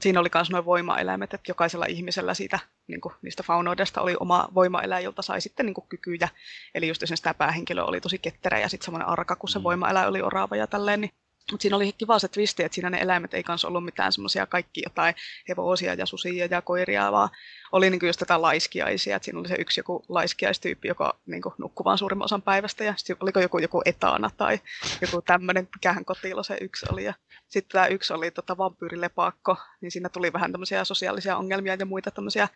Siinä 0.00 0.20
oli 0.20 0.28
myös 0.34 0.50
nuo 0.50 0.64
voimaeläimet, 0.64 1.34
että 1.34 1.50
jokaisella 1.50 1.86
ihmisellä 1.86 2.34
siitä, 2.34 2.58
niin 2.86 3.00
kuin, 3.00 3.14
niistä 3.22 3.42
faunoidesta 3.42 4.00
oli 4.00 4.16
oma 4.20 4.48
voimaeläin, 4.54 5.04
jolta 5.04 5.22
sai 5.22 5.40
sitten 5.40 5.66
niin 5.66 5.74
kuin, 5.74 5.88
kykyjä. 5.88 6.28
Eli 6.74 6.88
just 6.88 7.02
esimerkiksi 7.02 7.22
tämä 7.22 7.34
päähenkilö 7.34 7.82
oli 7.82 8.00
tosi 8.00 8.18
ketterä 8.18 8.58
ja 8.58 8.68
sitten 8.68 8.84
semmoinen 8.84 9.08
arka, 9.08 9.36
kun 9.36 9.48
se 9.48 9.58
mm. 9.58 9.62
voimaeläin 9.62 10.08
oli 10.08 10.22
orava 10.22 10.56
ja 10.56 10.66
tälleen, 10.66 11.00
niin 11.00 11.10
mutta 11.52 11.62
siinä 11.62 11.76
oli 11.76 11.92
kiva 11.92 12.18
se 12.18 12.28
twisti, 12.28 12.64
että 12.64 12.74
siinä 12.74 12.90
ne 12.90 12.98
eläimet 13.00 13.34
ei 13.34 13.42
kanssa 13.42 13.68
ollut 13.68 13.84
mitään 13.84 14.12
semmoisia 14.12 14.46
kaikki 14.46 14.82
jotain 14.84 15.14
hevosia 15.48 15.94
ja 15.94 16.06
susia 16.06 16.46
ja 16.50 16.62
koiria, 16.62 17.12
vaan 17.12 17.28
oli 17.72 17.90
niin 17.90 18.06
just 18.06 18.18
tätä 18.18 18.42
laiskiaisia. 18.42 19.16
Että 19.16 19.24
siinä 19.24 19.40
oli 19.40 19.48
se 19.48 19.56
yksi 19.58 19.80
joku 19.80 20.04
laiskiaistyyppi, 20.08 20.88
joka 20.88 21.18
niin 21.26 21.42
nukkui 21.58 21.84
vaan 21.84 21.98
suurimman 21.98 22.24
osan 22.24 22.42
päivästä. 22.42 22.84
Ja 22.84 22.94
sitten 22.96 23.16
oliko 23.20 23.40
joku, 23.40 23.58
joku 23.58 23.82
etana 23.84 24.30
tai 24.36 24.60
joku 25.00 25.22
tämmöinen, 25.22 25.68
mikähän 25.74 26.04
kotilo 26.04 26.42
se 26.42 26.58
yksi 26.60 26.86
oli. 26.92 27.04
Ja 27.04 27.14
sitten 27.48 27.72
tämä 27.72 27.86
yksi 27.86 28.12
oli 28.12 28.30
tota, 28.30 28.56
vampyyrilepakko, 28.56 29.56
niin 29.80 29.90
siinä 29.90 30.08
tuli 30.08 30.32
vähän 30.32 30.52
tämmöisiä 30.52 30.84
sosiaalisia 30.84 31.36
ongelmia 31.36 31.76
ja 31.78 31.86
muita 31.86 32.10
tämmöisiä 32.10 32.48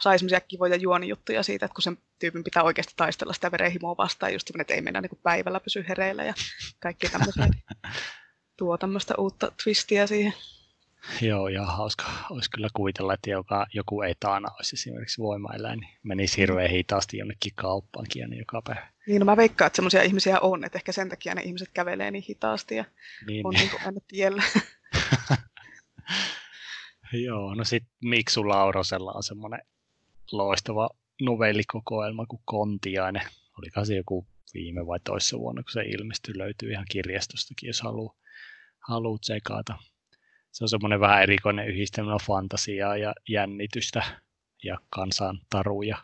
sai 0.00 0.18
semmoisia 0.18 0.40
kivoja 0.40 0.76
juonijuttuja 0.76 1.42
siitä, 1.42 1.66
että 1.66 1.74
kun 1.74 1.82
sen 1.82 1.98
tyypin 2.18 2.44
pitää 2.44 2.62
oikeasti 2.62 2.92
taistella 2.96 3.32
sitä 3.32 3.52
verenhimoa 3.52 3.96
vastaan, 3.96 4.32
just 4.32 4.50
että 4.60 4.74
ei 4.74 4.80
mennä 4.80 5.00
niin 5.00 5.20
päivällä 5.22 5.60
pysy 5.60 5.84
hereillä 5.88 6.24
ja 6.24 6.34
kaikki 6.80 7.08
tämmöisiä. 7.08 7.46
Niin 7.46 7.64
tuo 8.56 8.78
tämmöistä 8.78 9.14
uutta 9.18 9.52
twistiä 9.62 10.06
siihen. 10.06 10.32
Joo, 11.20 11.48
ja 11.48 11.64
hauska 11.64 12.04
olisi 12.30 12.50
kyllä 12.50 12.68
kuvitella, 12.76 13.14
että 13.14 13.30
joka, 13.30 13.66
joku 13.74 14.02
etana 14.02 14.48
olisi 14.56 14.76
esimerkiksi 14.76 15.22
voimaeläin, 15.22 15.80
niin 15.80 15.98
menisi 16.02 16.36
hirveän 16.36 16.70
hitaasti 16.70 17.18
jonnekin 17.18 17.52
kauppaankin 17.54 18.20
ja 18.20 18.28
niin 18.28 18.38
joka 18.38 18.62
päivä. 18.62 18.88
Niin, 19.06 19.20
no 19.20 19.24
mä 19.24 19.36
veikkaan, 19.36 19.66
että 19.66 19.76
semmoisia 19.76 20.02
ihmisiä 20.02 20.40
on, 20.40 20.64
että 20.64 20.78
ehkä 20.78 20.92
sen 20.92 21.08
takia 21.08 21.34
ne 21.34 21.42
ihmiset 21.42 21.68
kävelee 21.74 22.10
niin 22.10 22.24
hitaasti 22.28 22.74
ja 22.74 22.84
niin. 23.26 23.46
on 23.46 23.54
niin 23.54 23.70
kuin 23.70 23.82
aina 23.86 24.00
tiellä. 24.08 24.42
Joo, 27.26 27.54
no 27.54 27.64
sitten 27.64 27.92
Miksu 28.04 28.48
Laurosella 28.48 29.12
on 29.12 29.22
semmoinen 29.22 29.60
loistava 30.32 30.88
novellikokoelma 31.20 32.26
kuin 32.26 32.42
Kontiainen. 32.44 33.22
Olikohan 33.58 33.86
se 33.86 33.96
joku 33.96 34.26
viime 34.54 34.86
vai 34.86 35.00
toissa 35.04 35.38
vuonna, 35.38 35.62
kun 35.62 35.72
se 35.72 35.82
ilmestyi, 35.82 36.38
löytyy 36.38 36.70
ihan 36.70 36.86
kirjastostakin, 36.90 37.66
jos 37.66 37.82
haluaa, 37.82 38.14
haluaa 38.88 39.18
tsekata. 39.18 39.74
Se 40.50 40.64
on 40.64 40.68
semmoinen 40.68 41.00
vähän 41.00 41.22
erikoinen 41.22 41.68
yhdistelmä 41.68 42.16
fantasiaa 42.26 42.96
ja 42.96 43.14
jännitystä 43.28 44.02
ja 44.64 44.78
kansan 44.90 45.38
taruja. 45.50 45.98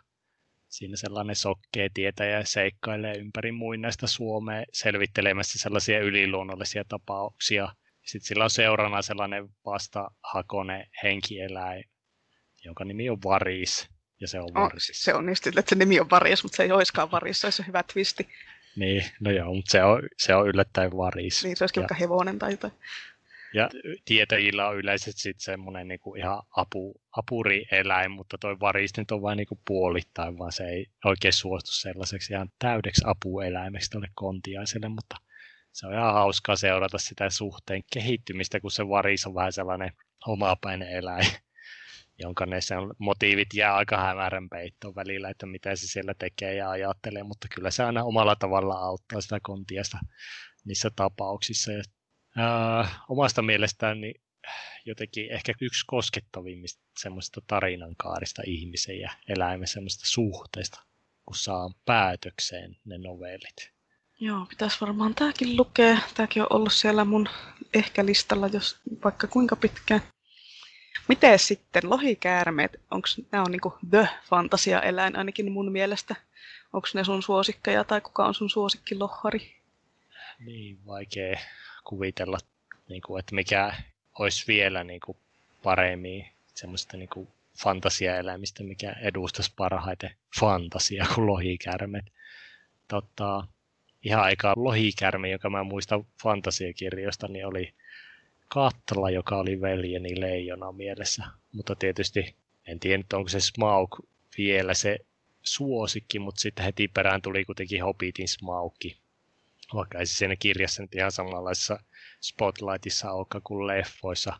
Siinä 0.67 0.95
sellainen 0.95 1.35
sokkee 1.35 1.89
tietäjä 1.93 2.43
seikkailee 2.43 3.17
ympäri 3.17 3.51
muinaista 3.51 4.07
Suomea 4.07 4.63
selvittelemässä 4.73 5.59
sellaisia 5.59 5.99
yliluonnollisia 5.99 6.83
tapauksia. 6.89 7.75
Sitten 8.05 8.27
sillä 8.27 8.43
on 8.43 8.49
seurana 8.49 9.01
sellainen 9.01 9.49
vastahakone 9.65 10.89
henkieläin, 11.03 11.83
jonka 12.63 12.85
nimi 12.85 13.09
on 13.09 13.17
Varis 13.23 13.94
ja 14.21 14.27
se 14.27 14.39
on 14.39 14.49
Varis. 14.53 14.91
Se 14.93 15.13
on 15.13 15.25
niin, 15.25 15.35
että 15.57 15.69
se 15.69 15.75
nimi 15.75 15.99
on 15.99 16.09
Varis, 16.09 16.43
mutta 16.43 16.55
se 16.55 16.63
ei 16.63 16.71
olisikaan 16.71 17.11
Varis, 17.11 17.41
se 17.41 17.47
olisi 17.47 17.67
hyvä 17.67 17.83
twisti. 17.93 18.27
Niin, 18.75 19.05
no 19.19 19.31
joo, 19.31 19.53
mutta 19.53 19.71
se 19.71 19.83
on, 19.83 20.01
se 20.17 20.35
on 20.35 20.47
yllättäen 20.47 20.97
Varis. 20.97 21.43
Niin, 21.43 21.57
se 21.57 21.63
olisikin 21.63 21.81
vaikka 21.81 21.95
hevonen 21.95 22.39
tai 22.39 22.51
jotain. 22.51 22.73
Ja 23.53 23.69
tietäjillä 24.05 24.67
on 24.67 24.77
yleisesti 24.77 25.21
sitten 25.21 25.43
semmoinen 25.43 25.87
niinku 25.87 26.15
ihan 26.15 26.41
apu, 26.55 27.01
apurieläin, 27.17 28.11
mutta 28.11 28.37
toi 28.37 28.59
varis 28.59 28.97
nyt 28.97 29.11
on 29.11 29.21
vain 29.21 29.37
niinku 29.37 29.59
puolittain, 29.67 30.37
vaan 30.37 30.51
se 30.51 30.63
ei 30.63 30.85
oikein 31.05 31.33
suostu 31.33 31.71
sellaiseksi 31.71 32.33
ihan 32.33 32.49
täydeksi 32.59 33.01
apueläimeksi 33.05 33.91
tuolle 33.91 34.07
kontiaiselle, 34.15 34.89
mutta 34.89 35.15
se 35.71 35.87
on 35.87 35.93
ihan 35.93 36.13
hauskaa 36.13 36.55
seurata 36.55 36.97
sitä 36.97 37.29
suhteen 37.29 37.83
kehittymistä, 37.93 38.59
kun 38.59 38.71
se 38.71 38.89
varis 38.89 39.25
on 39.25 39.35
vähän 39.35 39.53
sellainen 39.53 39.91
omapäinen 40.27 40.89
eläin 40.89 41.25
jonka 42.19 42.45
ne 42.45 42.61
sen 42.61 42.79
motiivit 42.99 43.53
jää 43.53 43.75
aika 43.75 43.97
hämärän 43.97 44.49
peittoon 44.49 44.95
välillä, 44.95 45.29
että 45.29 45.45
mitä 45.45 45.75
se 45.75 45.87
siellä 45.87 46.13
tekee 46.13 46.55
ja 46.55 46.69
ajattelee, 46.69 47.23
mutta 47.23 47.47
kyllä 47.55 47.71
se 47.71 47.83
aina 47.83 48.03
omalla 48.03 48.35
tavalla 48.35 48.73
auttaa 48.73 49.21
sitä 49.21 49.39
kontiasta 49.43 49.97
niissä 50.65 50.91
tapauksissa. 50.95 51.71
Ja, 51.71 51.83
ää, 52.37 52.89
omasta 53.09 53.41
mielestäni 53.41 54.01
niin 54.01 54.21
jotenkin 54.85 55.31
ehkä 55.31 55.53
yksi 55.61 55.83
koskettavimmista 55.87 56.81
semmoista 56.99 57.41
tarinankaarista 57.47 58.41
ihmisen 58.45 58.99
ja 58.99 59.11
eläimen 59.29 59.67
semmoista 59.67 60.03
suhteesta, 60.07 60.83
kun 61.25 61.35
saa 61.35 61.69
päätökseen 61.85 62.75
ne 62.85 62.97
novellit. 62.97 63.75
Joo, 64.19 64.45
pitäisi 64.45 64.81
varmaan 64.81 65.15
tämäkin 65.15 65.57
lukea. 65.57 65.97
Tämäkin 66.13 66.41
on 66.41 66.47
ollut 66.49 66.73
siellä 66.73 67.05
mun 67.05 67.29
ehkä 67.73 68.05
listalla, 68.05 68.47
jos 68.47 68.77
vaikka 69.03 69.27
kuinka 69.27 69.55
pitkään. 69.55 70.01
Miten 71.07 71.39
sitten 71.39 71.89
lohikäärmeet, 71.89 72.81
onko 72.91 73.07
nämä 73.31 73.43
on 73.43 73.51
niinku 73.51 73.77
the 73.89 74.09
fantasia-eläin 74.29 75.15
ainakin 75.17 75.51
mun 75.51 75.71
mielestä? 75.71 76.15
Onko 76.73 76.87
ne 76.93 77.03
sun 77.03 77.23
suosikkeja 77.23 77.83
tai 77.83 78.01
kuka 78.01 78.25
on 78.25 78.33
sun 78.33 78.49
suosikki 78.49 78.95
lohari? 78.95 79.55
Niin, 80.39 80.77
vaikea 80.85 81.39
kuvitella, 81.83 82.37
niin 82.89 83.01
kuin, 83.01 83.19
että 83.19 83.35
mikä 83.35 83.75
olisi 84.19 84.47
vielä 84.47 84.83
niin 84.83 84.99
kuin, 85.05 85.17
paremmin 85.63 86.25
semmoista 86.53 86.97
niin 86.97 87.27
fantasiaeläimistä, 87.63 88.63
mikä 88.63 88.95
edustaisi 89.01 89.53
parhaiten 89.55 90.11
fantasia 90.39 91.05
kuin 91.15 91.27
lohikäärmeet. 91.27 92.05
Totta, 92.87 93.47
ihan 94.03 94.23
aika 94.23 94.53
lohikärme, 94.55 95.29
joka 95.29 95.49
mä 95.49 95.63
muistan 95.63 96.05
fantasiakirjoista, 96.23 97.27
niin 97.27 97.47
oli 97.47 97.73
Katla, 98.47 99.09
joka 99.09 99.37
oli 99.37 99.61
veljeni 99.61 100.21
leijona 100.21 100.71
mielessä. 100.71 101.23
Mutta 101.51 101.75
tietysti 101.75 102.35
en 102.67 102.79
tiedä, 102.79 103.03
onko 103.13 103.29
se 103.29 103.39
Smaug 103.39 103.99
vielä 104.37 104.73
se 104.73 104.99
suosikki, 105.41 106.19
mutta 106.19 106.41
sitten 106.41 106.65
heti 106.65 106.87
perään 106.87 107.21
tuli 107.21 107.45
kuitenkin 107.45 107.83
Hobbitin 107.83 108.27
Smaugki. 108.27 108.97
Vaikka 109.73 109.99
ei 109.99 110.05
se 110.05 110.13
siinä 110.13 110.35
kirjassa 110.35 110.81
nyt 110.81 110.95
ihan 110.95 111.11
samanlaisessa 111.11 111.79
spotlightissa 112.21 113.11
olekaan 113.11 113.41
kuin 113.43 113.67
leffoissa. 113.67 114.33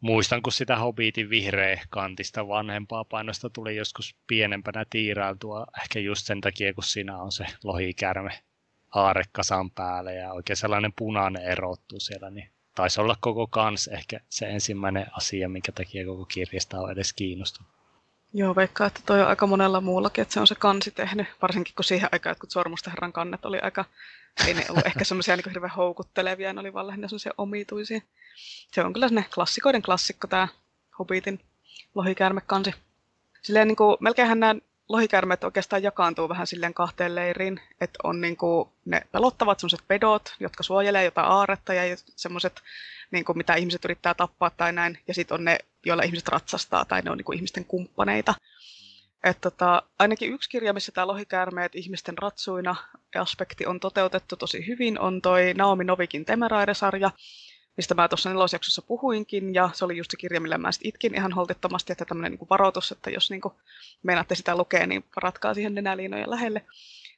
Muistan, 0.00 0.42
kun 0.42 0.52
sitä 0.52 0.76
Hobbitin 0.76 1.30
vihreä 1.30 1.82
kantista 1.90 2.48
vanhempaa 2.48 3.04
painosta 3.04 3.50
tuli 3.50 3.76
joskus 3.76 4.16
pienempänä 4.26 4.84
tiirailtua, 4.90 5.66
ehkä 5.82 5.98
just 6.00 6.26
sen 6.26 6.40
takia, 6.40 6.74
kun 6.74 6.84
siinä 6.84 7.18
on 7.18 7.32
se 7.32 7.46
lohikärme 7.64 8.42
aarekasan 8.94 9.70
päälle 9.70 10.14
ja 10.14 10.32
oikein 10.32 10.56
sellainen 10.56 10.92
punainen 10.96 11.42
erottuu 11.42 12.00
siellä, 12.00 12.30
niin 12.30 12.53
taisi 12.74 13.00
olla 13.00 13.16
koko 13.20 13.46
kans 13.46 13.88
ehkä 13.88 14.20
se 14.28 14.46
ensimmäinen 14.46 15.06
asia, 15.16 15.48
minkä 15.48 15.72
takia 15.72 16.06
koko 16.06 16.24
kirjasta 16.24 16.80
on 16.80 16.90
edes 16.90 17.12
kiinnostunut. 17.12 17.72
Joo, 18.36 18.54
vaikka 18.54 18.86
että 18.86 19.00
toi 19.06 19.20
on 19.20 19.28
aika 19.28 19.46
monella 19.46 19.80
muullakin, 19.80 20.22
että 20.22 20.34
se 20.34 20.40
on 20.40 20.46
se 20.46 20.54
kansi 20.54 20.90
tehnyt, 20.90 21.26
varsinkin 21.42 21.74
kun 21.74 21.84
siihen 21.84 22.08
aikaan 22.12 22.30
jotkut 22.30 22.50
Sormusten 22.50 23.12
kannet 23.12 23.44
oli 23.44 23.58
aika, 23.60 23.84
ei 24.46 24.54
ne 24.54 24.66
ollut 24.68 24.86
ehkä 24.86 25.04
semmoisia 25.04 25.36
niin 25.36 25.50
hirveän 25.50 25.72
houkuttelevia, 25.76 26.52
ne 26.52 26.60
oli 26.60 26.72
vaan 26.72 26.86
lähinnä 26.86 27.08
semmoisia 27.08 27.32
omituisia. 27.38 28.00
Se 28.72 28.84
on 28.84 28.92
kyllä 28.92 29.08
sinne 29.08 29.24
klassikoiden 29.34 29.82
klassikko 29.82 30.26
tämä 30.26 30.48
Hobbitin 30.98 31.40
lohikäärmekansi. 31.94 32.74
Silleen 33.42 33.68
niin 33.68 33.76
kuin, 33.76 33.96
melkeinhän 34.00 34.40
nämä 34.40 34.54
lohikäärmeet 34.88 35.44
oikeastaan 35.44 35.82
jakaantuu 35.82 36.28
vähän 36.28 36.46
silleen 36.46 36.74
kahteen 36.74 37.14
leiriin, 37.14 37.60
että 37.80 37.98
on 38.02 38.20
niin 38.20 38.36
kuin 38.36 38.68
ne 38.84 39.02
pelottavat 39.12 39.60
sellaiset 39.60 39.88
pedot, 39.88 40.34
jotka 40.40 40.62
suojelee 40.62 41.04
jotain 41.04 41.26
aaretta 41.26 41.74
ja 41.74 41.96
semmoiset, 42.16 42.62
niin 43.10 43.24
kuin 43.24 43.38
mitä 43.38 43.54
ihmiset 43.54 43.84
yrittää 43.84 44.14
tappaa 44.14 44.50
tai 44.50 44.72
näin, 44.72 44.98
ja 45.08 45.14
sitten 45.14 45.34
on 45.34 45.44
ne, 45.44 45.58
joilla 45.86 46.02
ihmiset 46.02 46.28
ratsastaa 46.28 46.84
tai 46.84 47.02
ne 47.02 47.10
on 47.10 47.16
niin 47.16 47.24
kuin 47.24 47.36
ihmisten 47.36 47.64
kumppaneita. 47.64 48.34
Et 49.24 49.40
tota, 49.40 49.82
ainakin 49.98 50.32
yksi 50.32 50.50
kirja, 50.50 50.72
missä 50.72 50.92
tämä 50.92 51.06
lohikäärmeet 51.06 51.74
ihmisten 51.74 52.18
ratsuina 52.18 52.76
aspekti 53.20 53.66
on 53.66 53.80
toteutettu 53.80 54.36
tosi 54.36 54.66
hyvin, 54.66 55.00
on 55.00 55.22
toi 55.22 55.54
Naomi 55.54 55.84
Novikin 55.84 56.24
Temeraire-sarja, 56.24 57.10
mistä 57.76 57.94
mä 57.94 58.08
tuossa 58.08 58.28
nelosjaksossa 58.28 58.82
puhuinkin, 58.82 59.54
ja 59.54 59.70
se 59.72 59.84
oli 59.84 59.96
just 59.96 60.10
se 60.10 60.16
kirja, 60.16 60.40
millä 60.40 60.58
mä 60.58 60.70
itkin 60.84 61.14
ihan 61.14 61.32
holtittomasti, 61.32 61.92
että 61.92 62.04
tämmöinen 62.04 62.32
niin 62.32 62.48
varoitus, 62.50 62.92
että 62.92 63.10
jos 63.10 63.30
niin 63.30 63.40
meinaatte 64.02 64.34
sitä 64.34 64.56
lukea, 64.56 64.86
niin 64.86 65.04
varatkaa 65.16 65.54
siihen 65.54 65.74
nenäliinojen 65.74 66.30
lähelle. 66.30 66.64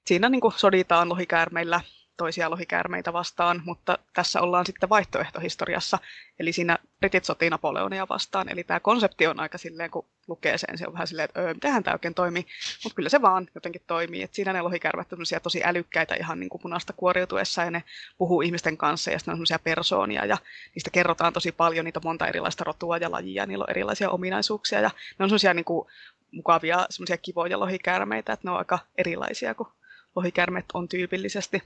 Siinä 0.05 0.29
niin 0.29 0.43
soditaan 0.57 1.09
lohikäärmeillä 1.09 1.81
toisia 2.17 2.51
lohikäärmeitä 2.51 3.13
vastaan, 3.13 3.63
mutta 3.65 3.99
tässä 4.15 4.41
ollaan 4.41 4.67
sitten 4.67 4.89
vaihtoehtohistoriassa, 4.89 5.99
eli 6.39 6.53
siinä 6.53 6.79
britit 6.99 7.25
sotii 7.25 7.51
Napoleonia 7.51 8.07
vastaan, 8.09 8.49
eli 8.49 8.65
tämä 8.65 8.81
konsepti 8.81 9.27
on 9.27 9.41
aika 9.41 9.59
silleen, 9.59 9.91
kun 9.91 10.07
lukee 10.27 10.59
sen, 10.59 10.79
se 10.79 10.87
on 10.87 10.93
vähän 10.93 11.07
silleen, 11.07 11.25
että 11.25 11.41
öö, 11.41 11.55
tämä 11.61 11.93
oikein 11.93 12.15
toimii, 12.15 12.47
mutta 12.85 12.97
kyllä 12.97 13.09
se 13.09 13.23
vaan 13.23 13.49
jotenkin 13.55 13.83
toimii, 13.87 14.23
että 14.23 14.35
siinä 14.35 14.53
ne 14.53 14.63
lohikärvet 14.63 15.13
on 15.13 15.19
tosi 15.43 15.65
älykkäitä 15.65 16.15
ihan 16.15 16.41
niin 16.41 16.51
kuin 16.51 16.63
punasta 16.63 16.93
kuoriutuessa, 16.93 17.63
ja 17.63 17.71
ne 17.71 17.83
puhuu 18.19 18.41
ihmisten 18.41 18.77
kanssa, 18.77 19.11
ja 19.11 19.19
sitten 19.19 19.33
on 19.33 19.37
semmoisia 19.37 19.59
persoonia, 19.59 20.25
ja 20.25 20.39
niistä 20.75 20.91
kerrotaan 20.91 21.33
tosi 21.33 21.53
paljon, 21.53 21.85
niitä 21.85 21.99
on 21.99 22.05
monta 22.05 22.27
erilaista 22.27 22.65
rotua 22.65 22.97
ja 22.97 23.11
lajia, 23.11 23.47
niillä 23.47 23.63
on 23.63 23.71
erilaisia 23.71 24.11
ominaisuuksia, 24.11 24.81
ja 24.81 24.91
ne 25.19 25.23
on 25.23 25.29
semmoisia 25.29 25.55
niin 25.55 25.65
kuin 25.65 25.89
mukavia, 26.31 26.87
semmoisia 26.91 27.17
kivoja 27.17 27.61
lohikäärmeitä, 27.61 28.33
että 28.33 28.49
ne 28.49 28.51
on 28.51 28.59
aika 28.59 28.79
erilaisia 28.99 29.55
kuin 29.55 29.69
lohikärmet 30.17 30.65
on 30.75 30.89
tyypillisesti 30.89 31.63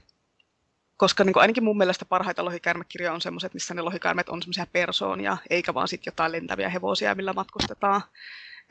koska 1.01 1.23
niin 1.23 1.33
kuin 1.33 1.41
ainakin 1.41 1.63
mun 1.63 1.77
mielestä 1.77 2.05
parhaita 2.05 2.45
lohikärmekirjoja 2.45 3.13
on 3.13 3.21
semmoiset, 3.21 3.53
missä 3.53 3.73
ne 3.73 3.81
lohikärmet 3.81 4.29
on 4.29 4.41
semmoisia 4.41 4.67
persoonia, 4.73 5.37
eikä 5.49 5.73
vaan 5.73 5.87
sitten 5.87 6.11
jotain 6.11 6.31
lentäviä 6.31 6.69
hevosia, 6.69 7.15
millä 7.15 7.33
matkustetaan. 7.33 8.01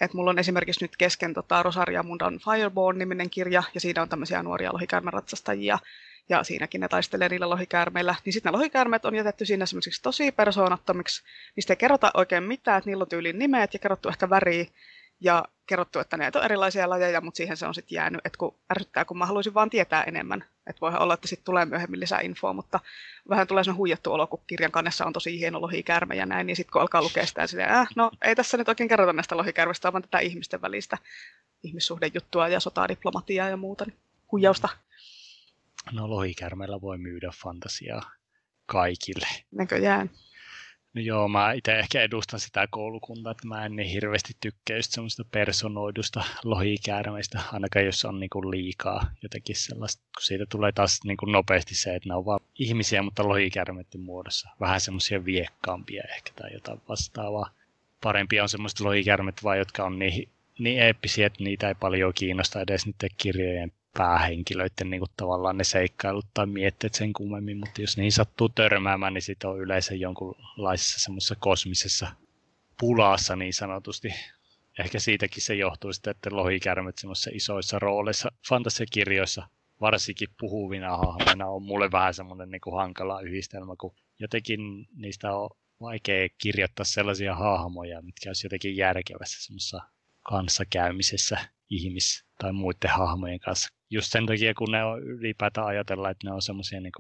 Et 0.01 0.15
mulla 0.15 0.31
on 0.31 0.39
esimerkiksi 0.39 0.85
nyt 0.85 0.97
kesken 0.97 1.35
tota 1.35 1.63
Rosaria 1.63 2.03
Mundan 2.03 2.39
Fireborn-niminen 2.39 3.31
kirja, 3.31 3.63
ja 3.75 3.81
siinä 3.81 4.03
on 4.03 4.09
tämmöisiä 4.09 4.43
nuoria 4.43 4.73
lohikärmeratsastajia. 4.73 5.79
ja 6.29 6.45
siinäkin 6.45 6.81
ne 6.81 6.89
taistelee 6.89 7.29
niillä 7.29 7.51
lohikäärmeillä, 7.51 8.15
niin 8.25 8.33
sitten 8.33 8.53
ne 8.53 8.57
lohikäärmeet 8.57 9.05
on 9.05 9.15
jätetty 9.15 9.45
siinä 9.45 9.67
semmoisiksi 9.67 10.03
tosi 10.03 10.33
persoonattomiksi, 10.33 11.23
mistä 11.57 11.73
ei 11.73 11.77
kerrota 11.77 12.11
oikein 12.15 12.45
mitään, 12.45 12.79
että 12.79 12.91
niillä 12.91 13.03
on 13.03 13.09
tyyliin 13.09 13.39
nimet 13.39 13.73
ja 13.73 13.79
kerrottu 13.79 14.09
ehkä 14.09 14.31
väriä, 14.31 14.65
ja 15.21 15.45
kerrottu, 15.67 15.99
että 15.99 16.17
ne 16.17 16.31
on 16.35 16.45
erilaisia 16.45 16.91
lajeja, 16.91 17.21
mutta 17.21 17.37
siihen 17.37 17.57
se 17.57 17.67
on 17.67 17.75
sitten 17.75 17.97
jäänyt, 17.97 18.21
että 18.25 18.39
kun 18.39 18.59
ärsyttää, 18.73 19.05
kun 19.05 19.19
mä 19.19 19.27
haluaisin 19.27 19.55
vaan 19.55 19.71
tietää 19.71 20.03
enemmän. 20.03 20.45
Että 20.67 20.81
voihan 20.81 21.03
olla, 21.03 21.15
että 21.15 21.29
sitten 21.29 21.45
tulee 21.45 21.65
myöhemmin 21.65 22.01
lisää 22.01 22.21
infoa, 22.21 22.53
mutta 22.53 22.81
vähän 23.29 23.47
tulee 23.47 23.65
sellainen 23.65 23.79
huijattu 23.79 24.13
olo, 24.13 24.27
kun 24.27 24.41
kirjan 24.47 24.73
kannessa 24.73 25.07
on 25.07 25.13
tosi 25.13 25.39
hieno 25.39 25.61
lohikäärme 25.61 26.15
ja 26.15 26.27
näin, 26.27 26.47
niin 26.47 26.57
sitten 26.57 26.73
kun 26.73 26.81
alkaa 26.81 27.03
lukea 27.03 27.27
sitä, 27.27 27.47
niin 27.53 27.61
äh, 27.61 27.89
no 27.97 28.11
ei 28.25 28.37
tässä 28.37 28.57
nyt 28.57 28.69
oikein 28.69 28.89
kerrota 28.89 29.13
näistä 29.13 29.37
lohikäärmeistä, 29.37 29.93
vaan 29.93 30.03
tätä 30.03 30.19
ihmisten 30.19 30.63
välistä 30.63 30.99
ihmissuhdejuttua 31.63 32.49
ja 32.49 32.61
sotadiplomatiaa 32.61 33.49
ja 33.49 33.57
muuta, 33.57 33.85
niin 33.85 33.97
huijausta. 34.33 34.69
No 35.93 36.11
lohikärmeillä 36.11 36.81
voi 36.81 36.99
myydä 36.99 37.31
fantasiaa 37.43 38.11
kaikille. 38.67 39.27
Näköjään. 39.51 40.11
No 40.95 41.01
joo, 41.01 41.29
mä 41.29 41.53
itse 41.53 41.79
ehkä 41.79 42.03
edustan 42.03 42.41
sitä 42.41 42.67
koulukuntaa, 42.71 43.31
että 43.31 43.49
mä 43.49 43.67
en 43.67 43.77
niin 43.77 43.89
hirveästi 43.89 44.33
tykkää 44.41 44.77
just 44.77 44.93
semmoista 44.93 45.25
personoidusta 45.25 46.25
lohikäärmeistä, 46.45 47.41
ainakaan 47.53 47.85
jos 47.85 48.05
on 48.05 48.21
niinku 48.21 48.51
liikaa 48.51 49.11
jotenkin 49.23 49.57
sellaista, 49.57 50.03
kun 50.03 50.23
siitä 50.23 50.47
tulee 50.47 50.73
taas 50.73 51.01
niinku 51.05 51.27
nopeasti 51.27 51.75
se, 51.75 51.95
että 51.95 52.09
ne 52.09 52.15
on 52.15 52.25
vaan 52.25 52.41
ihmisiä, 52.59 53.03
mutta 53.03 53.29
lohikäärmeiden 53.29 54.01
muodossa. 54.01 54.51
Vähän 54.61 54.81
semmoisia 54.81 55.25
viekkaampia 55.25 56.03
ehkä 56.17 56.31
tai 56.37 56.53
jotain 56.53 56.81
vastaavaa. 56.89 57.51
Parempi 58.03 58.41
on 58.41 58.49
semmoista 58.49 58.85
lohikäärmet 58.85 59.45
vaan, 59.45 59.59
jotka 59.59 59.85
on 59.85 59.99
niin, 59.99 60.29
niin 60.59 60.83
eeppisiä, 60.83 61.27
että 61.27 61.45
niitä 61.45 61.69
ei 61.69 61.75
paljon 61.75 62.13
kiinnosta 62.15 62.61
edes 62.61 62.87
niiden 62.87 63.11
kirjojen 63.17 63.73
päähenkilöiden 63.97 64.91
niin 64.91 65.01
kuin 65.01 65.11
tavallaan 65.17 65.57
ne 65.57 65.65
seikkailut 65.65 66.27
tai 66.35 66.47
mietteet 66.47 66.95
sen 66.95 67.13
kummemmin, 67.13 67.57
mutta 67.59 67.81
jos 67.81 67.97
niin 67.97 68.13
sattuu 68.13 68.49
törmäämään, 68.49 69.15
niin 69.15 69.23
sitten 69.23 69.51
on 69.51 69.61
yleensä 69.61 69.95
jonkunlaisessa 69.95 70.99
semmoisessa 70.99 71.37
kosmisessa 71.39 72.09
pulassa 72.81 73.37
niin 73.37 73.55
sanotusti. 73.55 74.09
Ehkä 74.79 74.99
siitäkin 74.99 75.43
se 75.43 75.55
johtuu 75.55 75.93
sitten, 75.93 76.11
että 76.11 76.31
lohikärmet 76.33 76.99
semmoisissa 76.99 77.31
isoissa 77.35 77.79
rooleissa 77.79 78.33
fantasiakirjoissa, 78.49 79.49
varsinkin 79.81 80.29
puhuvina 80.41 80.97
hahmoina, 80.97 81.47
on 81.47 81.63
mulle 81.63 81.93
vähän 81.93 82.15
semmoinen 82.15 82.51
niin 82.51 82.61
kuin 82.61 82.77
hankala 82.77 83.21
yhdistelmä, 83.21 83.75
kun 83.81 83.95
jotenkin 84.19 84.61
niistä 84.97 85.37
on 85.37 85.51
vaikea 85.81 86.29
kirjoittaa 86.39 86.85
sellaisia 86.85 87.35
hahmoja, 87.35 88.03
mitkä 88.03 88.29
olisi 88.31 88.47
jotenkin 88.47 88.77
järkevässä 88.77 89.45
semmoisessa 89.45 89.83
kanssakäymisessä 90.23 91.39
ihmis- 91.71 92.25
tai 92.39 92.53
muiden 92.53 92.91
hahmojen 92.91 93.41
kanssa 93.41 93.80
just 93.91 94.13
sen 94.13 94.27
takia, 94.27 94.55
kun 94.55 94.73
ne 94.73 94.85
on 94.85 95.03
ylipäätään 95.03 95.67
ajatella, 95.67 96.11
että 96.11 96.27
ne 96.27 96.35
on 96.35 96.43
semmoisia 96.43 96.81
niin 96.81 96.93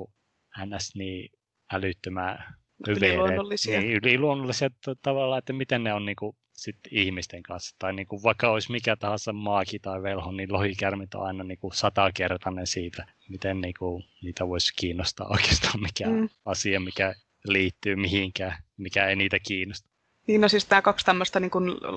ns. 0.66 0.94
niin 0.94 1.30
älyttömän 1.72 2.44
yliluonnollisia. 2.88 3.80
Niin, 3.80 3.92
yliluonnollisia 3.92 4.68
tavallaan, 5.02 5.38
että 5.38 5.52
miten 5.52 5.84
ne 5.84 5.94
on 5.94 6.04
niin 6.04 6.16
kuin, 6.16 6.36
sit 6.52 6.76
ihmisten 6.90 7.42
kanssa. 7.42 7.76
Tai 7.78 7.92
niin 7.92 8.06
kuin, 8.06 8.22
vaikka 8.22 8.50
olisi 8.50 8.72
mikä 8.72 8.96
tahansa 8.96 9.32
maaki 9.32 9.78
tai 9.78 10.02
velho, 10.02 10.32
niin 10.32 10.52
lohikärmit 10.52 11.14
on 11.14 11.26
aina 11.26 11.44
niin 11.44 11.58
kuin 11.58 11.74
satakertainen 11.74 12.66
siitä, 12.66 13.06
miten 13.28 13.60
niin 13.60 13.74
kuin, 13.78 14.04
niitä 14.22 14.48
voisi 14.48 14.72
kiinnostaa 14.76 15.26
oikeastaan 15.30 15.80
mikä 15.82 16.10
mm. 16.10 16.28
asia, 16.44 16.80
mikä 16.80 17.14
liittyy 17.44 17.96
mihinkään, 17.96 18.62
mikä 18.76 19.06
ei 19.08 19.16
niitä 19.16 19.38
kiinnosta. 19.38 19.89
Niin, 20.30 20.40
no 20.40 20.48
siis 20.48 20.64
tämä 20.64 20.82
kaksi 20.82 21.06
tämmöistä 21.06 21.40
niin 21.40 21.50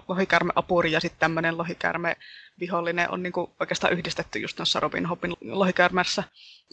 lohikärme-apuri 0.07 0.91
ja 0.91 0.99
sitten 0.99 1.19
tämmöinen 1.19 1.57
lohikärme-vihollinen 1.57 3.11
on 3.11 3.23
niin 3.23 3.33
kuin 3.33 3.51
oikeastaan 3.59 3.93
yhdistetty 3.93 4.39
just 4.39 4.57
noissa 4.57 4.79
Robin 4.79 5.05
Hoodin 5.05 5.35
lohikäärmässä, 5.41 6.23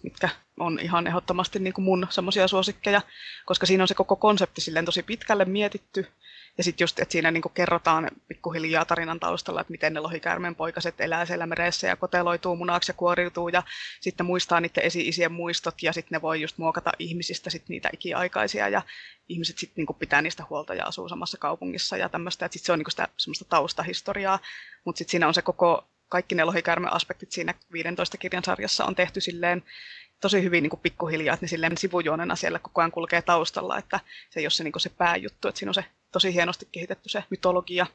mitkä 0.02 0.28
on 0.60 0.78
ihan 0.82 1.06
ehdottomasti 1.06 1.58
niin 1.58 1.72
kuin 1.72 1.84
mun 1.84 2.06
semmoisia 2.10 2.48
suosikkeja, 2.48 3.02
koska 3.46 3.66
siinä 3.66 3.84
on 3.84 3.88
se 3.88 3.94
koko 3.94 4.16
konsepti 4.16 4.60
silleen 4.60 4.84
tosi 4.84 5.02
pitkälle 5.02 5.44
mietitty 5.44 6.06
ja 6.60 6.64
sitten 6.64 6.82
just, 6.84 7.00
että 7.00 7.12
siinä 7.12 7.30
niinku 7.30 7.48
kerrotaan 7.48 8.10
pikkuhiljaa 8.28 8.84
tarinan 8.84 9.20
taustalla, 9.20 9.60
että 9.60 9.70
miten 9.70 9.94
ne 9.94 10.00
lohikäärmeen 10.00 10.54
poikaset 10.54 11.00
elää 11.00 11.26
siellä 11.26 11.46
meressä 11.46 11.86
ja 11.86 11.96
koteloituu 11.96 12.56
munaksi 12.56 12.90
ja 12.90 12.94
kuoriutuu 12.94 13.48
ja 13.48 13.62
sitten 14.00 14.26
muistaa 14.26 14.60
niiden 14.60 14.84
esi-isien 14.84 15.32
muistot 15.32 15.82
ja 15.82 15.92
sitten 15.92 16.16
ne 16.16 16.22
voi 16.22 16.40
just 16.40 16.58
muokata 16.58 16.92
ihmisistä 16.98 17.50
sit 17.50 17.68
niitä 17.68 17.90
ikiaikaisia 17.92 18.68
ja 18.68 18.82
ihmiset 19.28 19.58
sitten 19.58 19.74
niinku 19.76 19.94
pitää 19.94 20.22
niistä 20.22 20.44
huolta 20.50 20.74
ja 20.74 20.86
asuu 20.86 21.08
samassa 21.08 21.38
kaupungissa 21.38 21.96
ja 21.96 22.08
tämmöistä, 22.08 22.48
sitten 22.50 22.66
se 22.66 22.72
on 22.72 22.78
niinku 22.78 22.90
sitä 22.90 23.08
semmoista 23.16 23.44
taustahistoriaa, 23.44 24.38
mutta 24.84 24.98
sitten 24.98 25.10
siinä 25.10 25.28
on 25.28 25.34
se 25.34 25.42
koko 25.42 25.84
kaikki 26.08 26.34
ne 26.34 26.44
lohikäärme-aspektit 26.44 27.32
siinä 27.32 27.54
15 27.72 28.18
kirjan 28.18 28.44
sarjassa 28.44 28.84
on 28.84 28.94
tehty 28.94 29.20
silleen 29.20 29.62
tosi 30.20 30.42
hyvin 30.42 30.62
niin 30.62 30.70
kuin 30.70 30.80
pikkuhiljaa, 30.80 31.34
että 31.34 31.44
ne 31.44 31.48
silleen 31.48 31.78
sivujuonena 31.78 32.36
siellä 32.36 32.58
koko 32.58 32.80
ajan 32.80 32.92
kulkee 32.92 33.22
taustalla, 33.22 33.78
että 33.78 34.00
se 34.30 34.40
ei 34.40 34.44
ole 34.44 34.50
se, 34.50 34.64
niin 34.64 34.72
kuin 34.72 34.82
se 34.82 34.88
pääjuttu, 34.88 35.48
että 35.48 35.58
siinä 35.58 35.70
on 35.70 35.74
se 35.74 35.84
tosi 36.12 36.34
hienosti 36.34 36.68
kehitetty 36.72 37.08
se 37.08 37.24
mytologia. 37.30 37.86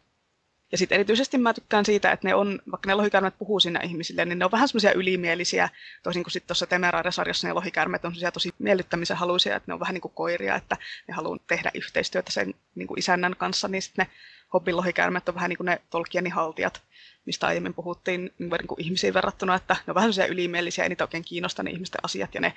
Ja 0.71 0.77
sitten 0.77 0.95
erityisesti 0.95 1.37
mä 1.37 1.53
tykkään 1.53 1.85
siitä, 1.85 2.11
että 2.11 2.27
ne 2.27 2.35
on, 2.35 2.61
vaikka 2.71 2.87
ne 2.87 2.93
lohikäärmet 2.93 3.37
puhuu 3.37 3.59
sinne 3.59 3.79
ihmisille, 3.83 4.25
niin 4.25 4.39
ne 4.39 4.45
on 4.45 4.51
vähän 4.51 4.67
semmoisia 4.67 4.93
ylimielisiä, 4.93 5.69
toisin 6.03 6.23
kuin 6.23 6.31
sitten 6.31 6.47
tuossa 6.47 6.67
Temeraire-sarjassa 6.67 7.47
ne 7.47 7.53
lohikäärmet 7.53 8.05
on 8.05 8.13
tosi 8.33 8.51
miellyttämisen 8.59 9.17
haluisia, 9.17 9.55
että 9.55 9.71
ne 9.71 9.73
on 9.73 9.79
vähän 9.79 9.93
niin 9.93 10.01
kuin 10.01 10.13
koiria, 10.15 10.55
että 10.55 10.77
ne 11.07 11.13
haluaa 11.13 11.37
tehdä 11.47 11.71
yhteistyötä 11.73 12.31
sen 12.31 12.53
niin 12.75 12.87
kuin 12.87 12.99
isännän 12.99 13.35
kanssa, 13.35 13.67
niin 13.67 13.81
sitten 13.81 14.05
ne 14.05 14.11
Hobbin 14.53 14.77
lohikäärmet 14.77 15.29
on 15.29 15.35
vähän 15.35 15.49
niin 15.49 15.57
kuin 15.57 15.65
ne 15.65 15.81
Tolkienin 15.89 16.31
haltijat, 16.31 16.81
mistä 17.25 17.47
aiemmin 17.47 17.73
puhuttiin 17.73 18.33
niin 18.39 18.67
kuin 18.67 18.81
ihmisiin 18.81 19.13
verrattuna, 19.13 19.55
että 19.55 19.73
ne 19.73 19.91
on 19.91 19.95
vähän 19.95 20.13
sellaisia 20.13 20.33
ylimielisiä, 20.33 20.83
ei 20.83 20.89
niitä 20.89 21.03
oikein 21.03 21.23
kiinnosta 21.23 21.63
ne 21.63 21.71
ihmisten 21.71 21.99
asiat, 22.03 22.35
ja 22.35 22.41
ne 22.41 22.53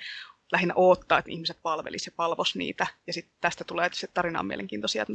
lähinnä 0.51 0.73
odottaa, 0.75 1.19
että 1.19 1.31
ihmiset 1.31 1.57
palvelisi 1.63 2.09
ja 2.09 2.13
palvos 2.15 2.55
niitä. 2.55 2.87
Ja 3.07 3.13
sitten 3.13 3.33
tästä 3.41 3.63
tulee 3.63 3.89
se 3.93 4.07
tarinaan 4.07 4.45
mielenkiintoisia 4.45 5.05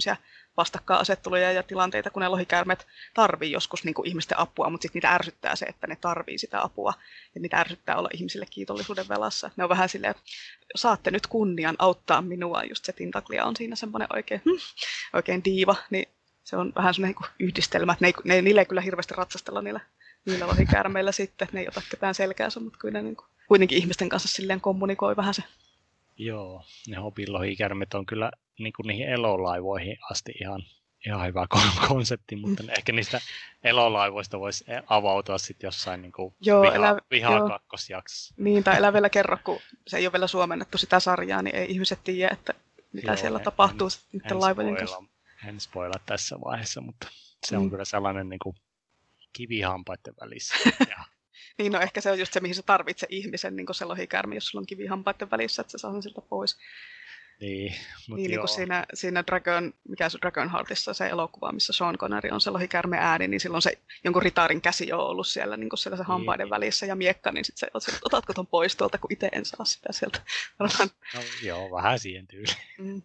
vastakkainasetteluja 0.57 1.53
ja 1.53 1.62
tilanteita, 1.62 2.11
kun 2.11 2.23
ne 2.23 2.29
lohikäärmet 2.29 2.87
tarvii 3.14 3.53
joskus 3.53 3.85
niin 3.85 3.94
kuin 3.94 4.09
ihmisten 4.09 4.38
apua, 4.38 4.70
mutta 4.70 4.83
sitten 4.83 4.97
niitä 4.99 5.14
ärsyttää 5.14 5.57
se, 5.57 5.66
että 5.66 5.87
ne 5.87 5.97
tarvii 6.01 6.38
sitä 6.38 6.62
apua. 6.62 6.92
Ja 7.35 7.40
niitä 7.40 7.61
ärsyttää 7.61 7.97
olla 7.97 8.09
ihmisille 8.14 8.47
kiitollisuuden 8.51 9.09
velassa. 9.09 9.51
Ne 9.57 9.64
on 9.64 9.70
vähän 9.70 9.88
silleen, 9.88 10.14
saatte 10.77 11.11
nyt 11.11 11.27
kunnian 11.27 11.77
auttaa 11.79 12.23
minua, 12.23 12.62
just 12.62 12.85
se 12.85 12.92
Tintaklia 12.92 13.44
on 13.44 13.57
siinä 13.57 13.77
semmoinen 13.77 14.09
oikein, 14.12 14.42
hmm, 14.44 14.59
oikein 15.12 15.44
diiva, 15.44 15.77
niin 15.90 16.09
se 16.44 16.57
on 16.57 16.73
vähän 16.77 16.94
semmoinen 16.94 17.16
niin 17.20 17.49
yhdistelmä, 17.49 17.92
että 17.92 18.05
ne, 18.05 18.12
ne, 18.25 18.42
niillä 18.42 18.61
ei 18.61 18.66
kyllä 18.66 18.81
hirveästi 18.81 19.14
ratsastella 19.16 19.62
niillä, 19.62 19.81
niillä 20.27 20.47
lohikäärmeillä 20.47 21.13
sitten, 21.13 21.49
ne 21.53 21.61
ei 21.61 21.69
ota 21.69 21.83
ketään 21.91 22.15
selkäänsä, 22.15 22.61
mutta 22.61 22.79
kyllä 22.79 22.93
ne 22.93 23.03
niin 23.03 23.17
kuin, 23.17 23.27
kuitenkin 23.49 23.79
ihmisten 23.79 24.09
kanssa 24.09 24.29
silleen 24.29 24.61
kommunikoi 24.61 25.17
vähän 25.17 25.35
se. 25.35 25.43
Joo, 26.17 26.65
ne 26.89 26.97
hobilohikärmet 26.97 27.95
on 27.95 28.07
kyllä 28.07 28.31
niin 28.59 28.73
kuin 28.73 28.87
niihin 28.87 29.09
elolaivoihin 29.09 29.99
asti 30.11 30.33
ihan, 30.41 30.63
ihan 31.07 31.27
hyvä 31.27 31.47
konsepti, 31.89 32.37
mutta 32.37 32.63
mm. 32.63 32.69
ehkä 32.69 32.93
niistä 32.93 33.21
elolaivoista 33.65 34.41
voisi 34.41 34.65
avautua 34.87 35.39
sitten 35.39 35.69
jossain 35.69 36.03
niin 36.03 36.13
kuin 36.13 36.35
joo, 36.41 36.63
viha, 36.63 36.75
elä, 36.75 36.99
viha 37.11 37.37
joo. 37.37 37.49
kakkosjaksossa. 37.49 38.35
Niin, 38.39 38.65
tai 38.65 38.77
älä 38.77 38.93
vielä 38.93 39.11
kerro, 39.11 39.39
kun 39.45 39.59
se 39.87 39.97
ei 39.97 40.07
ole 40.07 40.13
vielä 40.13 40.27
suomennettu 40.27 40.79
sitä 40.79 41.01
sarjaa, 41.01 41.43
niin 41.43 41.57
ei 41.57 41.71
ihmiset 41.71 41.99
tiedä, 42.05 42.33
että 42.33 42.55
mitä 42.93 43.13
joo, 43.13 43.17
siellä 43.17 43.39
en, 43.39 43.45
tapahtuu 43.45 43.89
en, 43.89 44.21
niiden 44.21 44.41
laivojen 44.41 44.77
kanssa 44.77 45.03
en 45.49 45.61
spoila 45.61 46.01
tässä 46.07 46.37
vaiheessa, 46.45 46.81
mutta 46.81 47.09
se 47.47 47.57
on 47.57 47.63
mm. 47.63 47.71
kyllä 47.71 47.85
sellainen 47.85 48.29
niin 48.29 48.39
kuin 48.39 48.57
kivihampaiden 49.37 50.14
välissä. 50.20 50.55
Niin, 51.59 51.73
no 51.73 51.81
ehkä 51.81 52.01
se 52.01 52.11
on 52.11 52.18
just 52.18 52.33
se, 52.33 52.40
mihin 52.40 52.55
sä 52.55 52.62
tarvitset 52.62 53.12
ihmisen, 53.12 53.57
niin 53.57 53.66
kuin 53.66 53.77
se 53.77 53.85
lohikärmi, 53.85 54.35
jos 54.35 54.47
sulla 54.47 54.62
on 54.62 54.66
kivihampaiden 54.66 55.31
välissä, 55.31 55.62
että 55.62 55.70
se 55.73 55.79
saa 55.79 55.92
sen 55.92 56.03
siltä 56.03 56.20
pois. 56.20 56.59
Niin, 57.40 57.75
mutta 58.09 58.16
niin, 58.16 58.31
niin 58.31 58.40
kuin 58.40 58.49
siinä, 58.49 58.87
siinä 58.94 59.25
Dragon, 59.27 59.75
mikä 59.88 60.09
se 60.09 60.18
Dragon 60.20 60.51
Heartissa 60.51 60.94
se 60.94 61.07
elokuva, 61.07 61.53
missä 61.53 61.73
Sean 61.73 61.99
Connery 61.99 62.31
on 62.31 62.40
se 62.40 62.51
lohikärme 62.51 62.99
ääni, 62.99 63.29
niin 63.29 63.40
silloin 63.40 63.62
se 63.62 63.79
jonkun 64.05 64.23
ritarin 64.23 64.61
käsi 64.61 64.92
on 64.92 65.01
ollut 65.01 65.27
siellä, 65.27 65.57
niin 65.57 65.68
kuin 65.68 65.79
siellä 65.79 65.97
se 65.97 66.03
hampaiden 66.03 66.44
niin. 66.44 66.51
välissä 66.51 66.87
ja 66.87 66.97
miekka, 66.97 67.33
niin 67.33 67.44
sitten 67.44 67.61
se, 67.61 67.66
että 67.66 67.99
otatko 68.05 68.33
ton 68.33 68.47
pois 68.47 68.77
tuolta, 68.77 68.99
kun 68.99 69.12
itse 69.12 69.29
en 69.33 69.44
saa 69.44 69.64
sitä 69.64 69.92
sieltä. 69.92 70.20
no, 71.14 71.20
joo, 71.42 71.70
vähän 71.70 71.99
siihen 71.99 72.27
tyyliin. 72.27 72.57
Mm 72.79 73.03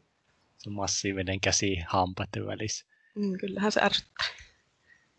se 0.60 0.70
massiivinen 0.70 1.39
käsi 1.42 1.78
hampaiden 1.88 2.46
välissä. 2.46 2.86
Mm, 3.15 3.38
kyllähän 3.39 3.72
se 3.72 3.82
ärsyttää. 3.82 4.28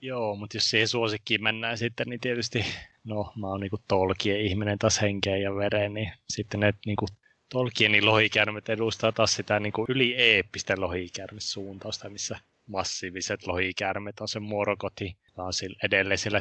Joo, 0.02 0.36
mutta 0.36 0.56
jos 0.56 0.70
siihen 0.70 0.88
suosikkiin 0.88 1.42
mennään 1.42 1.78
sitten, 1.78 2.08
niin 2.08 2.20
tietysti, 2.20 2.64
no 3.04 3.32
mä 3.36 3.46
oon 3.46 3.60
niinku 3.60 3.78
Tolkien 3.88 4.40
ihminen 4.40 4.78
taas 4.78 5.00
henkeen 5.00 5.42
ja 5.42 5.54
vereen, 5.54 5.94
niin 5.94 6.12
sitten 6.28 6.60
ne 6.60 6.74
niinku 6.86 7.06
Tolkienin 7.48 8.06
lohikärmet 8.06 8.68
edustaa 8.68 9.12
taas 9.12 9.34
sitä 9.34 9.60
niinku 9.60 9.86
yli-eeppistä 9.88 10.74
lohikärmesuuntausta, 10.78 12.10
missä 12.10 12.38
massiiviset 12.66 13.46
lohikärmet 13.46 14.20
on 14.20 14.28
se 14.28 14.40
Morgoti, 14.40 15.16
on 15.36 15.52
edelleen 15.84 16.18
siellä 16.18 16.40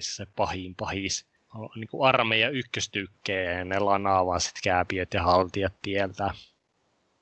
se 0.00 0.26
pahin 0.36 0.74
pahis. 0.74 1.26
On 1.54 1.68
niin 1.76 1.88
kuin 1.88 2.08
armeija 2.08 2.50
ykköstykkeen 2.50 3.58
ja 3.58 3.64
ne 3.64 3.78
lanaa 3.78 4.26
vaan 4.26 4.40
sit 4.40 4.54
kääpiöt 4.64 5.14
ja 5.14 5.22
haltijat 5.22 5.74
tieltä 5.82 6.30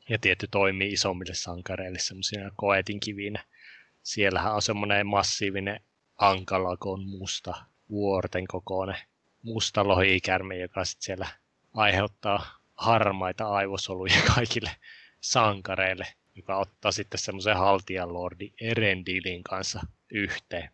ja 0.08 0.18
tietty 0.18 0.48
toimii 0.50 0.92
isommille 0.92 1.34
sankareille 1.34 1.98
semmoisina 1.98 2.50
koetinkivinä. 2.56 3.44
Siellähän 4.10 4.54
on 4.54 4.62
semmoinen 4.62 5.06
massiivinen 5.06 5.80
ankalakon 6.18 7.06
musta 7.06 7.54
vuorten 7.90 8.46
kokoinen 8.46 8.96
musta 9.42 9.88
lohikärme, 9.88 10.56
joka 10.58 10.84
sitten 10.84 11.04
siellä 11.04 11.28
aiheuttaa 11.74 12.58
harmaita 12.74 13.48
aivosoluja 13.48 14.22
kaikille 14.34 14.70
sankareille, 15.20 16.06
joka 16.34 16.56
ottaa 16.56 16.92
sitten 16.92 17.20
semmoisen 17.20 17.56
haltijan 17.56 18.12
lordi 18.12 18.52
Erendilin 18.60 19.42
kanssa 19.42 19.80
yhteen 20.12 20.70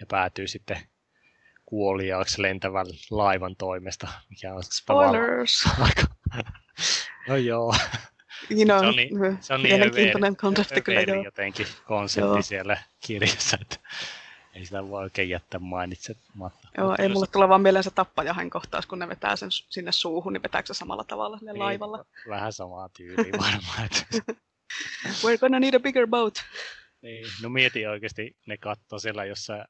ja 0.00 0.06
päätyy 0.06 0.48
sitten 0.48 0.80
kuoliaaksi 1.64 2.42
lentävän 2.42 2.86
laivan 3.10 3.56
toimesta, 3.56 4.08
mikä 4.30 4.54
on 4.54 4.62
Spoilers! 4.62 5.64
Aika... 5.80 6.02
no 7.28 7.36
joo. 7.36 7.74
You 8.50 8.64
know, 8.64 8.80
se 8.80 8.86
on 8.86 8.96
niin, 8.96 9.38
se 9.40 9.54
on 9.54 9.62
niin 9.62 9.82
överi, 9.82 10.12
konsepti 10.40 10.82
kyllä 10.82 11.00
joo. 11.00 11.24
jotenkin 11.24 11.66
konsepti 11.86 12.28
joo. 12.28 12.42
siellä 12.42 12.76
kirjassa, 13.00 13.58
että 13.60 13.76
ei 14.54 14.64
sitä 14.64 14.88
voi 14.88 15.02
oikein 15.02 15.28
jättää 15.28 15.60
mainitsematta. 15.60 16.68
Joo, 16.78 16.94
ei 16.98 17.08
mulle 17.08 17.26
tule 17.26 17.48
vaan 17.48 17.60
mieleen 17.60 17.84
se 17.84 17.90
tappajahan 17.90 18.50
kohtaus, 18.50 18.86
kun 18.86 18.98
ne 18.98 19.08
vetää 19.08 19.36
sen 19.36 19.48
sinne 19.50 19.92
suuhun, 19.92 20.32
niin 20.32 20.42
vetääkö 20.42 20.66
se 20.66 20.74
samalla 20.74 21.04
tavalla 21.04 21.38
sinne 21.38 21.52
niin, 21.52 21.62
laivalla? 21.62 22.04
Vähän 22.28 22.52
samaa 22.52 22.88
tyyliä 22.88 23.32
varmaan. 23.32 23.88
We're 25.22 25.38
gonna 25.40 25.60
need 25.60 25.74
a 25.74 25.80
bigger 25.80 26.06
boat. 26.06 26.34
Niin, 27.02 27.26
no 27.42 27.48
mieti 27.48 27.86
oikeasti, 27.86 28.36
ne 28.46 28.56
katsoo 28.56 28.98
siellä 28.98 29.24
jossain 29.24 29.64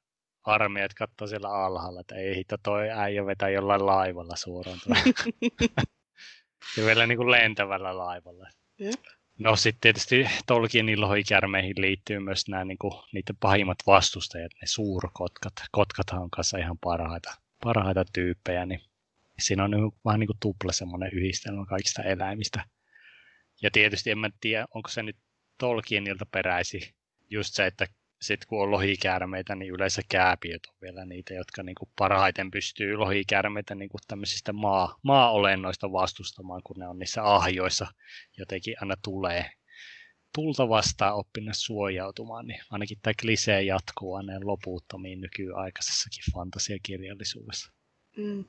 armeijat 0.45 0.95
katsoo 0.95 1.27
siellä 1.27 1.49
alhaalla, 1.49 2.01
että 2.01 2.15
ei 2.15 2.37
hito 2.37 2.57
toi 2.63 2.91
äijä 2.91 3.27
vetää 3.27 3.49
jollain 3.49 3.87
laivalla 3.87 4.37
suoraan. 4.37 4.79
ja 6.77 6.87
vielä 6.87 7.07
niin 7.07 7.19
kuin 7.19 7.31
lentävällä 7.31 7.99
laivalla. 7.99 8.49
Jep. 8.79 9.05
No 9.39 9.57
sitten 9.57 9.81
tietysti 9.81 10.27
Tolkienin 10.47 11.01
lohikärmeihin 11.01 11.75
liittyy 11.77 12.19
myös 12.19 12.49
nämä 12.49 12.65
niin 12.65 12.79
kuin, 12.79 12.93
niiden 13.13 13.37
pahimmat 13.41 13.79
vastustajat, 13.87 14.53
ne 14.53 14.67
suurkotkat. 14.67 15.53
Kotkathan 15.71 16.23
on 16.23 16.31
kanssa 16.31 16.59
ihan 16.59 16.79
parhaita, 16.79 17.35
parhaita 17.63 18.05
tyyppejä, 18.13 18.67
niin 18.67 18.81
siinä 19.39 19.65
on 19.65 19.71
niin, 19.71 19.93
vähän 20.05 20.21
niin 20.21 20.29
kuin 20.29 20.39
tupla 20.41 20.73
semmoinen 20.73 21.11
yhdistelmä 21.13 21.67
kaikista 21.67 22.03
eläimistä. 22.03 22.65
Ja 23.63 23.71
tietysti 23.71 24.11
en 24.11 24.19
mä 24.19 24.31
tiedä, 24.41 24.67
onko 24.75 24.89
se 24.89 25.03
nyt 25.03 25.17
Tolkienilta 25.59 26.27
peräisi 26.27 26.95
just 27.31 27.55
se, 27.55 27.67
että 27.67 27.87
sitten 28.21 28.49
kun 28.49 28.63
on 28.63 28.71
lohikäärmeitä, 28.71 29.55
niin 29.55 29.73
yleensä 29.73 30.03
kääpiöt 30.09 30.67
on 30.69 30.75
vielä 30.83 31.05
niitä, 31.05 31.35
jotka 31.35 31.63
niin 31.63 31.75
kuin 31.75 31.89
parhaiten 31.99 32.51
pystyy 32.51 32.97
lohikäärmeitä 32.97 33.75
niin 33.75 33.89
kuin 33.89 34.01
tämmöisistä 34.09 34.53
maa, 34.53 34.99
maa-olennoista 35.03 35.93
vastustamaan, 35.93 36.63
kun 36.65 36.77
ne 36.79 36.89
on 36.89 36.99
niissä 36.99 37.35
ahjoissa 37.35 37.87
jotenkin 38.39 38.77
aina 38.81 38.95
tulee 39.05 39.51
tulta 40.35 40.69
vastaan 40.69 41.15
oppinut 41.15 41.57
suojautumaan, 41.57 42.47
niin 42.47 42.61
ainakin 42.71 42.99
tämä 43.03 43.15
klisee 43.21 43.63
jatkuu 43.63 44.15
aina 44.15 44.33
loputtomiin 44.45 45.21
nykyaikaisessakin 45.21 46.25
fantasiakirjallisuudessa. 46.35 47.73
Mm. 48.17 48.45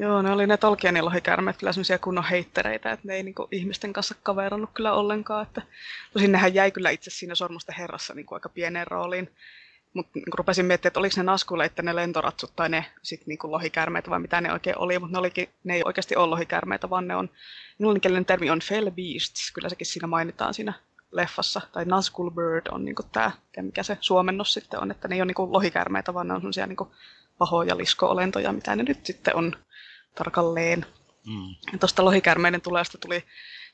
Joo, 0.00 0.22
ne 0.22 0.32
oli 0.32 0.46
ne 0.46 0.56
Tolkienin 0.56 1.04
lohikärmet 1.04 1.56
kyllä 1.56 1.72
sellaisia 1.72 1.98
kunnon 1.98 2.24
heittereitä, 2.24 2.92
että 2.92 3.08
ne 3.08 3.14
ei 3.14 3.22
niinku 3.22 3.48
ihmisten 3.50 3.92
kanssa 3.92 4.14
kaverannut 4.22 4.70
kyllä 4.74 4.92
ollenkaan. 4.92 5.46
Että, 5.46 5.62
tosin 6.12 6.32
nehän 6.32 6.54
jäi 6.54 6.70
kyllä 6.70 6.90
itse 6.90 7.10
siinä 7.10 7.34
Sormusten 7.34 7.74
herrassa 7.74 8.14
niinku 8.14 8.34
aika 8.34 8.48
pieneen 8.48 8.86
rooliin. 8.86 9.34
Mutta 9.94 10.10
niinku 10.14 10.36
rupesin 10.36 10.66
miettimään, 10.66 10.90
että 10.90 11.00
oliko 11.00 11.14
ne 11.16 11.22
naskuleitte 11.22 11.82
ne 11.82 11.96
lentoratsut 11.96 12.52
tai 12.56 12.68
ne 12.68 12.84
sit 13.02 13.26
niinku 13.26 13.50
lohikärmeitä 13.50 14.10
vai 14.10 14.20
mitä 14.20 14.40
ne 14.40 14.52
oikein 14.52 14.78
oli. 14.78 14.98
Mutta 14.98 15.20
ne, 15.20 15.48
ne 15.64 15.74
ei 15.74 15.82
oikeasti 15.84 16.16
ole 16.16 16.26
lohikärmeitä, 16.26 16.90
vaan 16.90 17.08
ne 17.08 17.16
on, 17.16 17.30
englanninkielinen 17.80 18.24
termi 18.24 18.50
on 18.50 18.60
fell 18.60 18.90
beasts. 18.90 19.52
Kyllä 19.52 19.68
sekin 19.68 19.86
siinä 19.86 20.06
mainitaan 20.06 20.54
siinä 20.54 20.72
leffassa. 21.12 21.60
Tai 21.72 21.84
Nazgul 21.84 22.30
Bird 22.30 22.66
on 22.70 22.84
niinku 22.84 23.02
tämä, 23.12 23.30
mikä 23.60 23.82
se 23.82 23.98
suomennos 24.00 24.54
sitten 24.54 24.80
on. 24.80 24.90
Että 24.90 25.08
ne 25.08 25.14
ei 25.14 25.20
ole 25.20 25.26
niinku 25.26 25.52
lohikärmeitä, 25.52 26.14
vaan 26.14 26.28
ne 26.28 26.34
on 26.34 26.40
sellaisia 26.40 26.66
niinku 26.66 26.92
pahoja 27.38 27.76
lisko-olentoja, 27.76 28.52
mitä 28.52 28.76
ne 28.76 28.82
nyt 28.82 29.06
sitten 29.06 29.36
on 29.36 29.56
tarkalleen. 30.18 30.86
Mm. 31.26 31.78
Tuosta 31.80 32.04
lohikärmeiden 32.04 32.60
tuleesta 32.60 32.98
tuli 32.98 33.24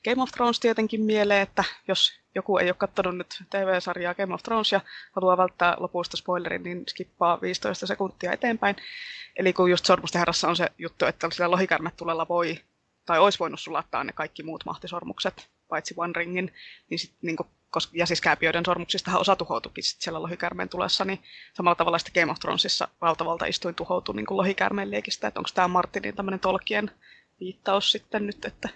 Game 0.04 0.22
of 0.22 0.30
Thrones 0.30 0.60
tietenkin 0.60 1.02
mieleen, 1.02 1.42
että 1.42 1.64
jos 1.88 2.12
joku 2.34 2.58
ei 2.58 2.68
ole 2.68 2.74
katsonut 2.78 3.16
nyt 3.16 3.42
TV-sarjaa 3.50 4.14
Game 4.14 4.34
of 4.34 4.42
Thrones 4.42 4.72
ja 4.72 4.80
haluaa 5.12 5.36
välttää 5.36 5.76
lopuista 5.78 6.16
spoilerin, 6.16 6.62
niin 6.62 6.84
skippaa 6.88 7.40
15 7.40 7.86
sekuntia 7.86 8.32
eteenpäin. 8.32 8.76
Eli 9.36 9.52
kun 9.52 9.70
just 9.70 9.86
Sormusten 9.86 10.18
herrassa 10.18 10.48
on 10.48 10.56
se 10.56 10.68
juttu, 10.78 11.04
että 11.04 11.30
sillä 11.32 11.50
lohikärmetulella 11.50 12.28
voi, 12.28 12.60
tai 13.06 13.18
olisi 13.18 13.38
voinut 13.38 13.60
sulattaa 13.60 14.04
ne 14.04 14.12
kaikki 14.12 14.42
muut 14.42 14.64
mahtisormukset, 14.64 15.48
paitsi 15.68 15.94
One 15.96 16.12
Ringin, 16.16 16.52
niin 16.90 16.98
sit, 16.98 17.14
niin 17.22 17.36
kuin, 17.74 17.82
ja 17.92 18.06
siis 18.06 18.20
kääpiöiden 18.20 18.64
sormuksistahan 18.66 19.20
osa 19.20 19.36
tuhoutuikin 19.36 19.84
sit 19.84 20.00
siellä 20.00 20.22
lohikärmeen 20.22 20.68
tulessa, 20.68 21.04
niin 21.04 21.22
samalla 21.54 21.74
tavalla 21.74 21.98
sitten 21.98 22.22
Game 22.22 22.32
of 22.32 22.38
Thronesissa 22.38 22.88
valtavalta 23.00 23.46
istuin 23.46 23.74
tuhoutui 23.74 24.14
niin 24.16 24.26
lohikärmeen 24.30 24.90
liekistä, 24.90 25.28
että 25.28 25.40
onko 25.40 25.50
tämä 25.54 25.68
Martinin 25.68 26.16
tämmöinen 26.16 26.40
Tolkien 26.40 26.90
viittaus 27.40 27.92
sitten 27.92 28.26
nyt, 28.26 28.44
että 28.44 28.68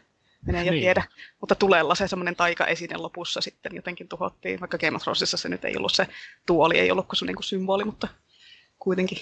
menee 0.47 0.65
jo 0.65 0.73
niin. 0.73 0.83
tiedä. 0.83 1.05
Mutta 1.41 1.55
tulella 1.55 1.95
se 1.95 2.09
semmoinen 2.09 2.37
taika-esine 2.37 2.97
lopussa 2.97 3.41
sitten 3.41 3.77
jotenkin 3.77 4.09
tuhottiin, 4.09 4.61
vaikka 4.61 4.79
Game 4.79 4.97
of 4.97 5.03
Thronesissa 5.03 5.37
se 5.37 5.49
nyt 5.49 5.65
ei 5.65 5.77
ollut 5.77 5.93
se 5.93 6.09
tuoli, 6.47 6.79
ei 6.79 6.91
ollut 6.91 7.07
kuin 7.07 7.17
se 7.17 7.27
niin 7.27 7.37
kuin 7.37 7.45
symboli, 7.45 7.85
mutta 7.85 8.09
kuitenkin. 8.79 9.19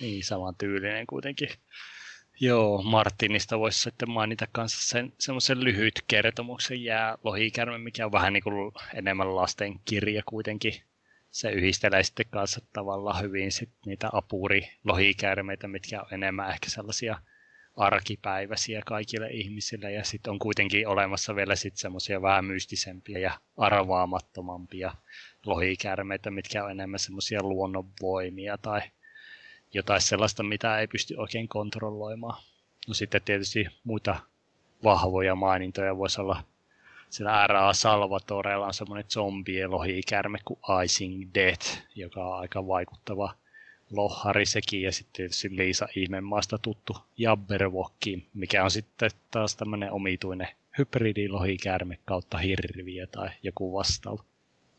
Niin, 0.00 0.24
saman 0.24 0.54
tyylinen 0.54 1.06
kuitenkin. 1.06 1.48
Joo, 2.40 2.82
Martinista 2.82 3.58
voisi 3.58 3.80
sitten 3.80 4.10
mainita 4.10 4.46
kanssa 4.52 4.90
sen 4.90 5.12
semmoisen 5.18 5.64
lyhyt 5.64 6.04
kertomuksen 6.08 6.84
jää 6.84 7.18
lohikärme, 7.24 7.78
mikä 7.78 8.06
on 8.06 8.12
vähän 8.12 8.32
niin 8.32 8.42
kuin 8.42 8.72
enemmän 8.94 9.36
lasten 9.36 9.80
kirja 9.84 10.22
kuitenkin. 10.26 10.72
Se 11.30 11.50
yhdistelee 11.50 12.02
sitten 12.02 12.26
kanssa 12.30 12.60
tavallaan 12.72 13.22
hyvin 13.22 13.52
sit 13.52 13.70
niitä 13.86 14.08
apuri 14.12 14.70
lohikärmeitä, 14.84 15.68
mitkä 15.68 16.00
on 16.00 16.06
enemmän 16.10 16.50
ehkä 16.50 16.70
sellaisia 16.70 17.18
arkipäiväisiä 17.76 18.82
kaikille 18.86 19.28
ihmisille. 19.28 19.92
Ja 19.92 20.04
sitten 20.04 20.30
on 20.30 20.38
kuitenkin 20.38 20.88
olemassa 20.88 21.36
vielä 21.36 21.56
sitten 21.56 21.80
semmoisia 21.80 22.22
vähän 22.22 22.44
mystisempiä 22.44 23.18
ja 23.18 23.40
arvaamattomampia 23.56 24.94
lohikärmeitä, 25.46 26.30
mitkä 26.30 26.64
on 26.64 26.70
enemmän 26.70 26.98
semmoisia 26.98 27.42
luonnonvoimia 27.42 28.58
tai 28.58 28.80
jotain 29.74 30.00
sellaista, 30.00 30.42
mitä 30.42 30.78
ei 30.78 30.86
pysty 30.86 31.14
oikein 31.16 31.48
kontrolloimaan. 31.48 32.42
No 32.88 32.94
sitten 32.94 33.22
tietysti 33.22 33.66
muita 33.84 34.16
vahvoja 34.84 35.34
mainintoja 35.34 35.96
voisi 35.96 36.20
olla 36.20 36.42
sillä 37.10 37.46
R.A. 37.46 37.72
Salvatorella 37.72 38.66
on 38.66 38.74
semmoinen 38.74 39.10
zombie 39.10 39.66
lohikärme 39.66 40.38
kuin 40.44 40.60
Icing 40.84 41.30
Death, 41.34 41.78
joka 41.94 42.24
on 42.24 42.38
aika 42.38 42.66
vaikuttava 42.66 43.34
lohari 43.90 44.46
sekin, 44.46 44.82
ja 44.82 44.92
sitten 44.92 45.12
tietysti 45.12 45.56
Liisa 45.56 45.88
Ihmenmaasta 45.96 46.58
tuttu 46.58 46.96
Jabberwocki, 47.18 48.26
mikä 48.34 48.64
on 48.64 48.70
sitten 48.70 49.10
taas 49.30 49.56
tämmöinen 49.56 49.92
omituinen 49.92 50.48
hybridilohikärme 50.78 51.98
kautta 52.04 52.38
hirviö 52.38 53.06
tai 53.06 53.28
joku 53.42 53.72
vastaava. 53.72 54.24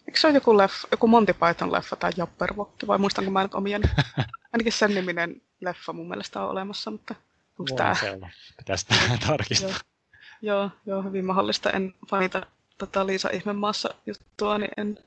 Eikö 0.07 0.19
se 0.19 0.27
ole 0.27 0.35
joku, 0.35 0.57
leffa, 0.57 0.87
joku 0.91 1.07
Monty 1.07 1.33
Python 1.33 1.71
leffa 1.71 1.95
tai 1.95 2.11
Jabberwocky, 2.17 2.87
vai 2.87 2.97
muistanko 2.97 3.31
mä 3.31 3.43
nyt 3.43 3.53
omien? 3.53 3.81
Ainakin 4.53 4.73
sen 4.73 4.95
niminen 4.95 5.41
leffa 5.61 5.93
mun 5.93 6.07
mielestä 6.07 6.41
on 6.41 6.49
olemassa, 6.49 6.91
mutta 6.91 7.15
onko 7.59 7.75
tämä... 7.75 7.95
Pitäisi 8.57 8.85
tarkistaa. 9.27 9.69
joo, 9.69 9.77
joo, 10.41 10.69
joo, 10.85 11.01
hyvin 11.01 11.25
mahdollista. 11.25 11.71
En 11.71 11.93
fanita 12.09 12.45
tota 12.77 13.07
Liisa 13.07 13.29
Ihmemaassa 13.29 13.89
juttua, 14.05 14.57
niin 14.57 14.71
en... 14.77 14.99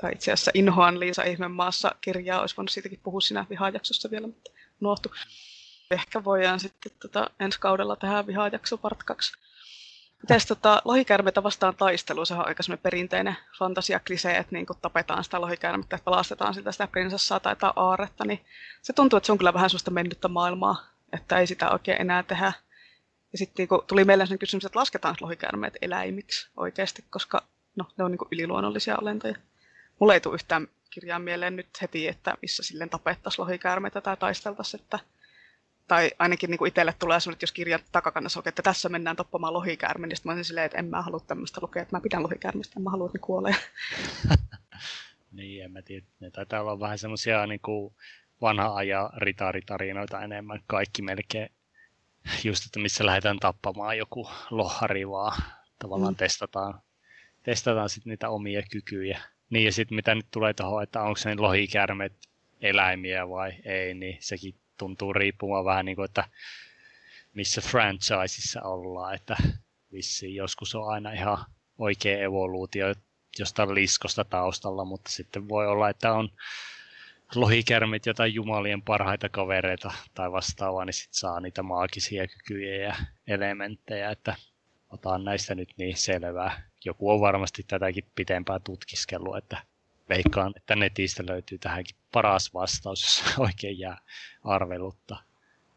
Tai 0.00 0.12
itse 0.12 0.32
asiassa 0.32 0.50
inhoan 0.54 1.00
Liisa 1.00 1.22
Ihmemaassa 1.22 1.94
kirjaa, 2.00 2.40
olisi 2.40 2.56
voinut 2.56 2.70
siitäkin 2.70 3.00
puhua 3.02 3.20
siinä 3.20 3.46
vihajaksossa 3.50 4.10
vielä, 4.10 4.26
mutta 4.26 4.50
unohtu. 4.80 5.14
Ehkä 5.90 6.24
voidaan 6.24 6.60
sitten 6.60 6.92
tota, 7.00 7.30
ensi 7.40 7.60
kaudella 7.60 7.96
tehdä 7.96 8.26
vihajakso 8.26 8.78
part 8.78 9.02
2. 9.02 9.32
Mites 10.28 10.46
tota, 10.46 10.82
lohikärmeitä 10.84 11.42
vastaan 11.42 11.74
taistelu, 11.76 12.24
se 12.24 12.34
on 12.34 12.46
aika 12.46 12.62
perinteinen 12.82 13.36
fantasiaklisee, 13.58 14.36
että 14.36 14.52
niin 14.52 14.66
tapetaan 14.82 15.24
sitä 15.24 15.40
lohikärmettä, 15.40 15.96
että 15.96 16.04
pelastetaan 16.04 16.54
sitä, 16.54 16.72
sitä 16.72 16.86
prinsessaa 16.86 17.40
tai 17.40 17.52
jotain 17.52 17.72
aaretta, 17.76 18.24
niin 18.24 18.40
se 18.82 18.92
tuntuu, 18.92 19.16
että 19.16 19.26
se 19.26 19.32
on 19.32 19.38
kyllä 19.38 19.54
vähän 19.54 19.70
sellaista 19.70 19.90
mennyttä 19.90 20.28
maailmaa, 20.28 20.86
että 21.12 21.38
ei 21.38 21.46
sitä 21.46 21.70
oikein 21.70 22.00
enää 22.00 22.22
tehdä. 22.22 22.52
Ja 23.32 23.38
sitten 23.38 23.66
niin 23.70 23.80
tuli 23.86 24.04
meille 24.04 24.26
sen 24.26 24.38
kysymys, 24.38 24.64
että 24.64 24.78
lasketaan 24.78 25.16
lohikärmeet 25.20 25.74
eläimiksi 25.82 26.48
oikeasti, 26.56 27.04
koska 27.10 27.42
no, 27.76 27.84
ne 27.96 28.04
on 28.04 28.10
niin 28.10 28.28
yliluonnollisia 28.30 28.96
olentoja. 29.00 29.34
Mulle 29.98 30.14
ei 30.14 30.20
tule 30.20 30.34
yhtään 30.34 30.68
kirjaa 30.90 31.18
mieleen 31.18 31.56
nyt 31.56 31.82
heti, 31.82 32.08
että 32.08 32.34
missä 32.42 32.62
silleen 32.62 32.90
tapettaisiin 32.90 33.42
lohikäärmeitä 33.44 34.00
tai 34.00 34.16
taisteltaisiin, 34.16 34.80
että 34.80 34.98
tai 35.88 36.10
ainakin 36.18 36.50
niin 36.50 36.58
kuin 36.58 36.68
itselle 36.68 36.94
tulee 36.98 37.20
sellainen, 37.20 37.36
että 37.36 37.44
jos 37.44 37.52
kirjan 37.52 37.80
takakannassa 37.92 38.40
on, 38.40 38.48
että 38.48 38.62
tässä 38.62 38.88
mennään 38.88 39.16
tappamaan 39.16 39.52
lohikäärme, 39.52 40.06
niin 40.06 40.16
sitten 40.16 40.30
mä 40.30 40.32
olisin 40.32 40.44
silleen, 40.44 40.66
että 40.66 40.78
en 40.78 40.84
mä 40.84 41.02
halua 41.02 41.20
tämmöistä 41.20 41.60
lukea, 41.62 41.82
että 41.82 41.96
mä 41.96 42.00
pidän 42.00 42.22
lohikäärmestä, 42.22 42.74
en 42.76 42.82
mä 42.82 42.90
halua, 42.90 43.06
että 43.06 43.18
ne 43.18 43.22
kuolee. 43.22 43.54
niin, 45.32 45.64
en 45.64 45.72
mä 45.72 45.82
tiedä. 45.82 46.06
Ne 46.20 46.30
taitaa 46.30 46.60
olla 46.60 46.80
vähän 46.80 46.98
semmoisia 46.98 47.46
niin 47.46 47.60
vanha 48.40 48.74
ajan 48.74 49.10
ritaritarinoita 49.16 50.22
enemmän, 50.22 50.60
kaikki 50.66 51.02
melkein. 51.02 51.48
Just, 52.44 52.66
että 52.66 52.78
missä 52.80 53.06
lähdetään 53.06 53.38
tappamaan 53.38 53.98
joku 53.98 54.28
lohari 54.50 55.08
vaan. 55.08 55.42
Tavallaan 55.78 56.12
mm. 56.12 56.16
testataan, 56.16 56.80
testataan 57.42 57.88
sitten 57.88 58.10
niitä 58.10 58.30
omia 58.30 58.62
kykyjä. 58.70 59.20
Niin 59.50 59.64
ja 59.64 59.72
sitten 59.72 59.96
mitä 59.96 60.14
nyt 60.14 60.26
tulee 60.30 60.54
tuohon, 60.54 60.82
että 60.82 61.02
onko 61.02 61.20
ne 61.24 61.34
lohikäärmeet 61.34 62.12
eläimiä 62.60 63.28
vai 63.28 63.52
ei, 63.64 63.94
niin 63.94 64.16
sekin 64.20 64.54
tuntuu 64.76 65.12
riippumaan 65.12 65.64
vähän 65.64 65.84
niin 65.84 65.96
kuin, 65.96 66.04
että 66.04 66.24
missä 67.34 67.60
franchisissa 67.60 68.62
ollaan, 68.62 69.14
että 69.14 69.36
vissiin 69.92 70.34
joskus 70.34 70.74
on 70.74 70.88
aina 70.88 71.12
ihan 71.12 71.38
oikea 71.78 72.18
evoluutio 72.18 72.86
jostain 73.38 73.74
liskosta 73.74 74.24
taustalla, 74.24 74.84
mutta 74.84 75.10
sitten 75.10 75.48
voi 75.48 75.66
olla, 75.66 75.88
että 75.88 76.12
on 76.12 76.28
lohikärmit 77.34 78.06
jotain 78.06 78.34
jumalien 78.34 78.82
parhaita 78.82 79.28
kavereita 79.28 79.92
tai 80.14 80.32
vastaavaa, 80.32 80.84
niin 80.84 80.94
sitten 80.94 81.18
saa 81.18 81.40
niitä 81.40 81.62
maagisia 81.62 82.26
kykyjä 82.26 82.84
ja 82.84 82.96
elementtejä, 83.26 84.10
että 84.10 84.36
otan 84.90 85.24
näistä 85.24 85.54
nyt 85.54 85.68
niin 85.76 85.96
selvää. 85.96 86.62
Joku 86.84 87.10
on 87.10 87.20
varmasti 87.20 87.62
tätäkin 87.62 88.04
pitempään 88.14 88.62
tutkiskellut, 88.62 89.36
että 89.36 89.62
veikkaan, 90.08 90.52
että 90.56 90.76
netistä 90.76 91.22
löytyy 91.26 91.58
tähänkin 91.58 91.96
paras 92.12 92.54
vastaus, 92.54 93.02
jos 93.02 93.34
oikein 93.48 93.78
jää 93.78 93.98
arvelutta. 94.44 95.16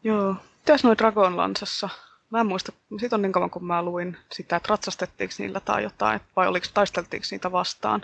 Joo. 0.04 0.36
Mitäs 0.56 0.84
noin 0.84 0.98
Dragonlansassa? 0.98 1.88
Mä 2.30 2.40
en 2.40 2.46
muista, 2.46 2.72
siitä 3.00 3.16
on 3.16 3.22
niin 3.22 3.32
kauan 3.32 3.50
kun 3.50 3.64
mä 3.64 3.82
luin 3.82 4.16
sitä, 4.32 4.56
että 4.56 4.66
ratsastettiinko 4.70 5.34
niillä 5.38 5.60
tai 5.60 5.82
jotain, 5.82 6.20
vai 6.36 6.48
oliko 6.48 6.66
taisteltiinko 6.74 7.26
niitä 7.30 7.52
vastaan. 7.52 8.02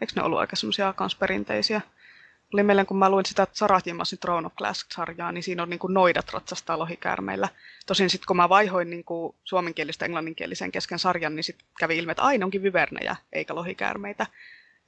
Eikö 0.00 0.12
ne 0.16 0.22
ollut 0.22 0.38
aika 0.38 0.56
semmoisia 0.56 0.92
kans 0.92 1.14
perinteisiä? 1.14 1.80
Oli 2.54 2.62
meillä, 2.62 2.84
kun 2.84 2.98
mä 2.98 3.10
luin 3.10 3.26
sitä 3.26 3.46
Saratimasin 3.52 4.18
Throne 4.18 4.46
of 4.46 4.54
Glass-sarjaa, 4.54 5.32
niin 5.32 5.42
siinä 5.42 5.62
on 5.62 5.70
niin 5.70 5.78
kuin 5.78 5.94
noidat 5.94 6.32
ratsastaa 6.32 6.78
lohikäärmeillä. 6.78 7.48
Tosin 7.86 8.10
sitten 8.10 8.26
kun 8.26 8.36
mä 8.36 8.48
vaihoin 8.48 8.90
niin 8.90 9.04
kuin 9.04 9.34
suomenkielistä 9.44 10.04
englanninkielisen 10.04 10.72
kesken 10.72 10.98
sarjan, 10.98 11.36
niin 11.36 11.44
sitten 11.44 11.66
kävi 11.78 11.98
ilmi, 11.98 12.10
että 12.10 12.22
aina 12.22 12.46
onkin 12.46 12.62
vyvernejä 12.62 13.16
eikä 13.32 13.54
lohikäärmeitä. 13.54 14.26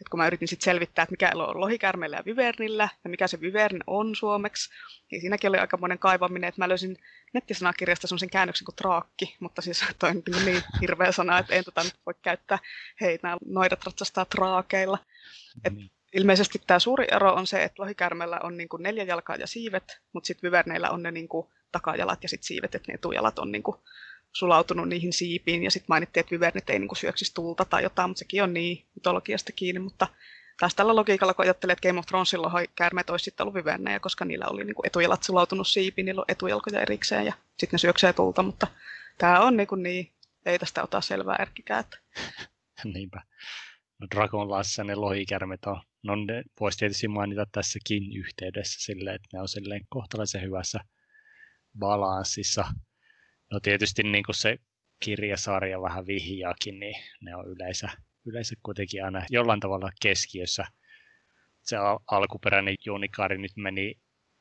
Et 0.01 0.09
kun 0.09 0.19
mä 0.19 0.27
yritin 0.27 0.49
sitten 0.49 0.65
selvittää, 0.65 1.03
että 1.03 1.13
mikä 1.13 1.31
on 1.35 1.61
lohikäärmeillä 1.61 2.17
ja 2.17 2.25
vyvernillä 2.25 2.89
ja 3.05 3.11
mikä 3.11 3.27
se 3.27 3.41
vyvern 3.41 3.81
on 3.87 4.17
suomeksi, 4.17 4.71
niin 5.11 5.21
siinäkin 5.21 5.49
oli 5.49 5.59
aika 5.59 5.77
monen 5.77 5.99
kaivaminen, 5.99 6.49
että 6.49 6.61
mä 6.61 6.69
löysin 6.69 6.97
nettisanakirjasta 7.35 8.07
sellaisen 8.07 8.31
käännöksen 8.31 8.65
kuin 8.65 8.77
traakki, 8.77 9.37
mutta 9.41 9.63
siis 9.63 9.85
toi 9.99 10.11
on 10.11 10.23
niin, 10.27 10.45
niin 10.45 10.63
hirveä 10.81 11.13
sana, 11.13 11.39
että 11.39 11.55
en 11.55 11.65
tota 11.65 11.85
nyt 11.85 11.95
voi 12.07 12.15
käyttää, 12.23 12.59
hei, 13.01 13.19
nämä 13.23 13.37
noidat 13.47 13.85
ratsastaa 13.85 14.25
traakeilla. 14.25 14.99
Et 15.65 15.75
niin. 15.75 15.91
Ilmeisesti 16.13 16.63
tämä 16.67 16.79
suuri 16.79 17.07
ero 17.13 17.35
on 17.35 17.47
se, 17.47 17.63
että 17.63 17.83
lohikäärmeellä 17.83 18.41
on 18.43 18.57
niin 18.57 18.69
kuin 18.69 18.83
neljä 18.83 19.05
jalkaa 19.05 19.37
ja 19.37 19.47
siivet, 19.47 20.01
mutta 20.13 20.27
sitten 20.27 20.49
vyverneillä 20.49 20.91
on 20.91 21.03
ne 21.03 21.11
niin 21.11 21.29
kuin 21.29 21.47
takajalat 21.73 22.23
ja 22.23 22.29
sitten 22.29 22.47
siivet, 22.47 22.75
että 22.75 22.93
ne 22.93 22.95
etujalat 22.95 23.39
on 23.39 23.53
niin 23.53 23.63
kuin 23.63 23.77
sulautunut 24.33 24.89
niihin 24.89 25.13
siipiin. 25.13 25.63
Ja 25.63 25.71
sitten 25.71 25.87
mainittiin, 25.89 26.21
että 26.21 26.31
vyvernit 26.31 26.71
ei 26.71 26.79
niin 26.79 26.89
kuin 26.89 26.99
syöksisi 26.99 27.35
tulta 27.35 27.65
tai 27.65 27.83
jotain, 27.83 28.11
mutta 28.11 28.19
sekin 28.19 28.43
on 28.43 28.55
niin 28.55 28.87
mytologiasta 28.95 29.53
kiinni. 29.53 29.79
Mutta 29.79 30.07
taas 30.61 30.75
tällä 30.75 30.97
logiikalla, 30.97 31.35
kun 31.35 31.45
ajattelee, 31.45 31.73
että 31.73 31.89
Game 31.89 31.99
of 31.99 32.07
Thronesin 32.07 32.43
lohikäärmeet 32.43 33.11
olisi 33.11 33.25
sitten 33.25 33.45
ollut 33.45 33.55
vyvernejä, 33.55 34.01
koska 34.01 34.25
niillä 34.25 34.47
oli 34.47 34.65
niin 34.65 34.75
kuin 34.75 34.87
etujalat 34.87 35.23
sulautunut 35.23 35.69
siipiin, 35.69 36.05
niillä 36.05 36.21
on 36.21 36.25
etujalkoja 36.29 36.81
erikseen 36.81 37.27
ja 37.27 37.33
sitten 37.59 37.77
ne 37.77 37.79
syöksee 37.79 38.13
tulta. 38.13 38.43
Mutta 38.43 38.67
tämä 39.19 39.41
on 39.41 39.57
niin, 39.57 39.67
kuin 39.67 39.83
niin 39.83 40.13
ei 40.47 40.59
tästä 40.59 40.83
ota 40.83 41.01
selvää 41.01 41.37
erkkikään. 41.37 41.85
Niinpä. 42.95 43.23
No 43.99 44.07
Dragon 44.15 44.51
Lassa 44.51 44.85
ne 44.85 44.95
lohikärmet 44.95 45.65
on 45.67 45.81
No 46.03 46.15
ne 46.15 46.43
voisi 46.61 46.79
tietysti 46.79 47.09
mainita 47.09 47.47
tässäkin 47.53 48.17
yhteydessä 48.17 48.81
silleen, 48.81 49.17
että 49.17 49.29
ne 49.33 49.41
on 49.41 49.49
silleen 49.49 49.87
kohtalaisen 49.89 50.43
hyvässä 50.43 50.81
balanssissa. 51.79 52.65
No 53.51 53.61
tietysti 53.61 54.03
niin 54.03 54.25
kuin 54.25 54.37
se 54.37 54.59
kirjasarja 55.01 55.83
vähän 55.83 56.07
vihjaakin, 56.07 56.81
niin 56.81 56.95
ne 57.21 57.37
on 57.37 57.47
yleensä, 57.47 57.89
yleensä 58.27 58.55
kuitenkin 58.63 59.05
aina 59.05 59.27
jollain 59.31 59.61
tavalla 59.61 59.91
keskiössä. 60.03 60.65
Se 61.63 61.77
al- 61.77 61.99
alkuperäinen 62.07 62.77
juonikaari 62.87 63.39
nyt 63.39 63.57
meni 63.57 63.95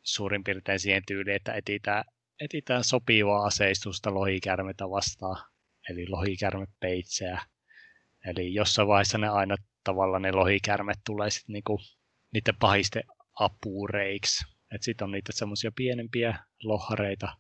suurin 0.04 0.44
piirtein 0.44 0.80
siihen 0.80 1.04
tyyliin, 1.08 1.36
että 1.36 1.54
etitään, 1.54 2.04
etitään 2.40 2.84
sopivaa 2.84 3.46
aseistusta 3.46 4.14
lohikärmetä 4.14 4.90
vastaan, 4.90 5.44
eli 5.90 6.08
lohikärmepeitseä. 6.08 7.42
Eli 8.26 8.54
jossain 8.54 8.88
vaiheessa 8.88 9.18
ne 9.18 9.30
aina 9.30 9.56
tavalla 9.84 10.20
ne 10.20 10.32
lohikärmet 10.32 11.00
tulee 11.06 11.30
sitten 11.30 11.54
niinku 11.54 11.80
niiden 12.34 12.56
pahiste 12.60 13.04
apureiksi. 13.40 14.46
Sitten 14.82 15.06
on 15.06 15.12
niitä 15.12 15.32
semmoisia 15.34 15.72
pienempiä 15.76 16.40
lohareita, 16.64 17.38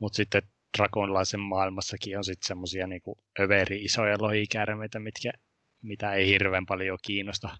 mutta 0.00 0.16
sitten 0.16 0.42
Dragonlaisen 0.78 1.40
maailmassakin 1.40 2.18
on 2.18 2.24
sitten 2.24 2.46
semmoisia 2.46 2.86
niinku 2.86 3.18
överi 3.40 3.84
isoja 3.84 4.16
lohikärmeitä, 4.20 4.98
mitkä, 4.98 5.32
mitä 5.82 6.12
ei 6.12 6.26
hirveän 6.26 6.66
paljon 6.66 6.98
kiinnosta 7.02 7.56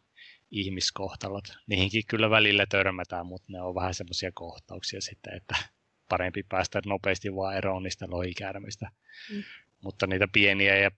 ihmiskohtalot. 0.51 1.45
Niihinkin 1.67 2.03
kyllä 2.09 2.31
välillä 2.31 2.67
törmätään, 2.67 3.27
mutta 3.27 3.47
ne 3.53 3.63
on 3.63 3.75
vähän 3.75 3.95
semmoisia 3.95 4.31
kohtauksia 4.35 5.01
sitten, 5.01 5.35
että 5.35 5.57
parempi 6.09 6.43
päästä 6.43 6.81
nopeasti 6.87 7.35
vaan 7.35 7.57
eroon 7.57 7.83
niistä 7.83 8.07
lohikäärmistä. 8.09 8.91
Mm. 9.33 9.43
Mutta 9.83 10.07
niitä 10.07 10.29
pieniä 10.33 10.77
ja 10.77 10.91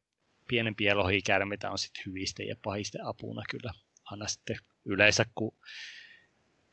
pienempiä 0.49 0.99
lohikärmeitä 0.99 1.71
on 1.71 1.79
sitten 1.79 2.03
hyvistä 2.07 2.43
ja 2.43 2.57
pahisten 2.65 3.07
apuna 3.07 3.43
kyllä 3.51 3.73
aina 4.05 4.27
sitten 4.27 4.57
yleensä, 4.85 5.25
kun 5.35 5.57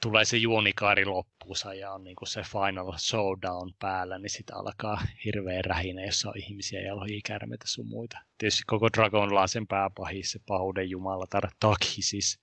tulee 0.06 0.26
se 0.26 0.38
juonikaari 0.38 1.06
loppuunsa 1.06 1.74
ja 1.74 1.92
on 1.92 2.04
niin 2.04 2.16
kuin 2.16 2.28
se 2.28 2.42
final 2.42 2.94
showdown 2.98 3.74
päällä, 3.80 4.20
niin 4.20 4.30
sitten 4.30 4.56
alkaa 4.56 5.02
hirveä 5.26 5.62
rähinä, 5.62 6.06
jossa 6.06 6.30
on 6.30 6.38
ihmisiä 6.38 6.82
ja 6.82 6.96
lohikärmeitä 6.96 7.66
sun 7.68 7.88
muita. 7.88 8.18
Tietysti 8.38 8.64
koko 8.68 8.90
Dragonlaasen 8.98 9.68
pääpahis, 9.68 10.32
se 10.32 10.40
pahuuden 10.48 10.90
jumala, 10.90 11.26
Takhisis, 11.60 12.40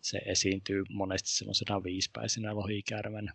se 0.00 0.18
esiintyy 0.26 0.82
monesti 0.90 1.28
semmoisena 1.28 1.82
viispäisenä 1.82 2.54
lohikärmenä, 2.54 3.32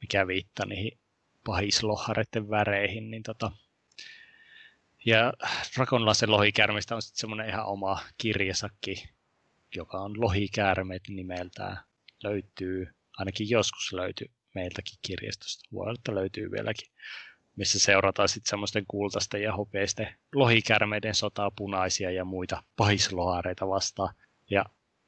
mikä 0.00 0.26
viittaa 0.26 0.66
niihin 0.66 0.98
pahislohareiden 1.44 2.50
väreihin, 2.50 3.10
niin 3.10 3.22
tota, 3.22 3.52
ja 5.04 5.32
Dragonlasen 5.76 6.30
lohikärmistä 6.30 6.94
on 6.94 7.02
sitten 7.02 7.20
semmoinen 7.20 7.48
ihan 7.48 7.66
oma 7.66 8.00
kirjasakki, 8.18 9.08
joka 9.74 9.98
on 9.98 10.20
lohikäärmeet 10.20 11.02
nimeltään. 11.08 11.87
Löytyy, 12.22 12.86
ainakin 13.18 13.50
joskus 13.50 13.92
löytyy 13.92 14.26
meiltäkin 14.54 14.98
kirjastosta. 15.02 15.68
Voi 15.72 15.82
olla, 15.82 15.94
että 15.94 16.14
löytyy 16.14 16.50
vieläkin 16.50 16.88
missä 17.58 17.78
seurataan 17.78 18.28
sitten 18.28 18.50
semmoisten 18.50 18.84
kultaisten 18.88 19.42
ja 19.42 19.52
hopeisten 19.52 20.14
lohikärmeiden 20.34 21.14
sotaa 21.14 21.50
punaisia 21.50 22.10
ja 22.10 22.24
muita 22.24 22.62
pahislohaareita 22.76 23.68
vastaan. 23.68 24.14
Ja 24.50 24.64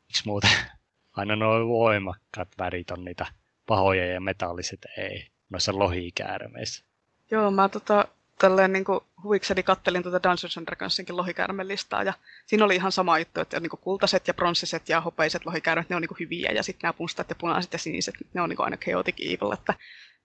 miksi 0.08 0.22
muuten 0.26 0.50
aina 1.16 1.36
nuo 1.36 1.68
voimakkaat 1.68 2.48
värit 2.58 2.90
on 2.90 3.04
niitä 3.04 3.26
pahoja 3.66 4.06
ja 4.06 4.20
metalliset 4.20 4.86
ei 4.96 5.26
noissa 5.50 5.78
lohikäärmeissä. 5.78 6.84
Joo, 7.30 7.50
mä 7.50 7.68
tota, 7.68 8.08
tälleen 8.41 8.72
niin 8.72 8.84
huvikseni 9.22 9.62
kattelin 9.62 10.03
tuota 10.03 10.22
Dungeons 10.22 10.59
and 10.59 10.66
Dragonsinkin 10.66 11.16
lohikäärmelistaa 11.16 12.03
ja 12.03 12.12
siinä 12.47 12.64
oli 12.64 12.74
ihan 12.74 12.93
sama 12.93 13.18
juttu, 13.18 13.41
että 13.41 13.61
niin 13.61 13.70
kultaiset 13.70 14.28
ja 14.28 14.34
pronssiset 14.34 14.88
ja 14.88 15.01
hopeiset 15.01 15.47
lohikäärmet, 15.47 15.91
ne 15.91 15.97
on 15.97 16.03
niin 16.03 16.16
hyviä 16.20 16.51
ja 16.53 16.62
sitten 16.62 16.88
nämä 16.88 16.95
mustat 16.99 17.28
ja 17.28 17.34
punaiset 17.34 17.72
ja 17.72 17.78
siniset, 17.78 18.14
ne 18.34 18.43
on 18.43 18.49
niin 18.49 18.61
aina 18.61 18.76
chaotic 18.76 19.14
evil, 19.20 19.53
että 19.53 19.74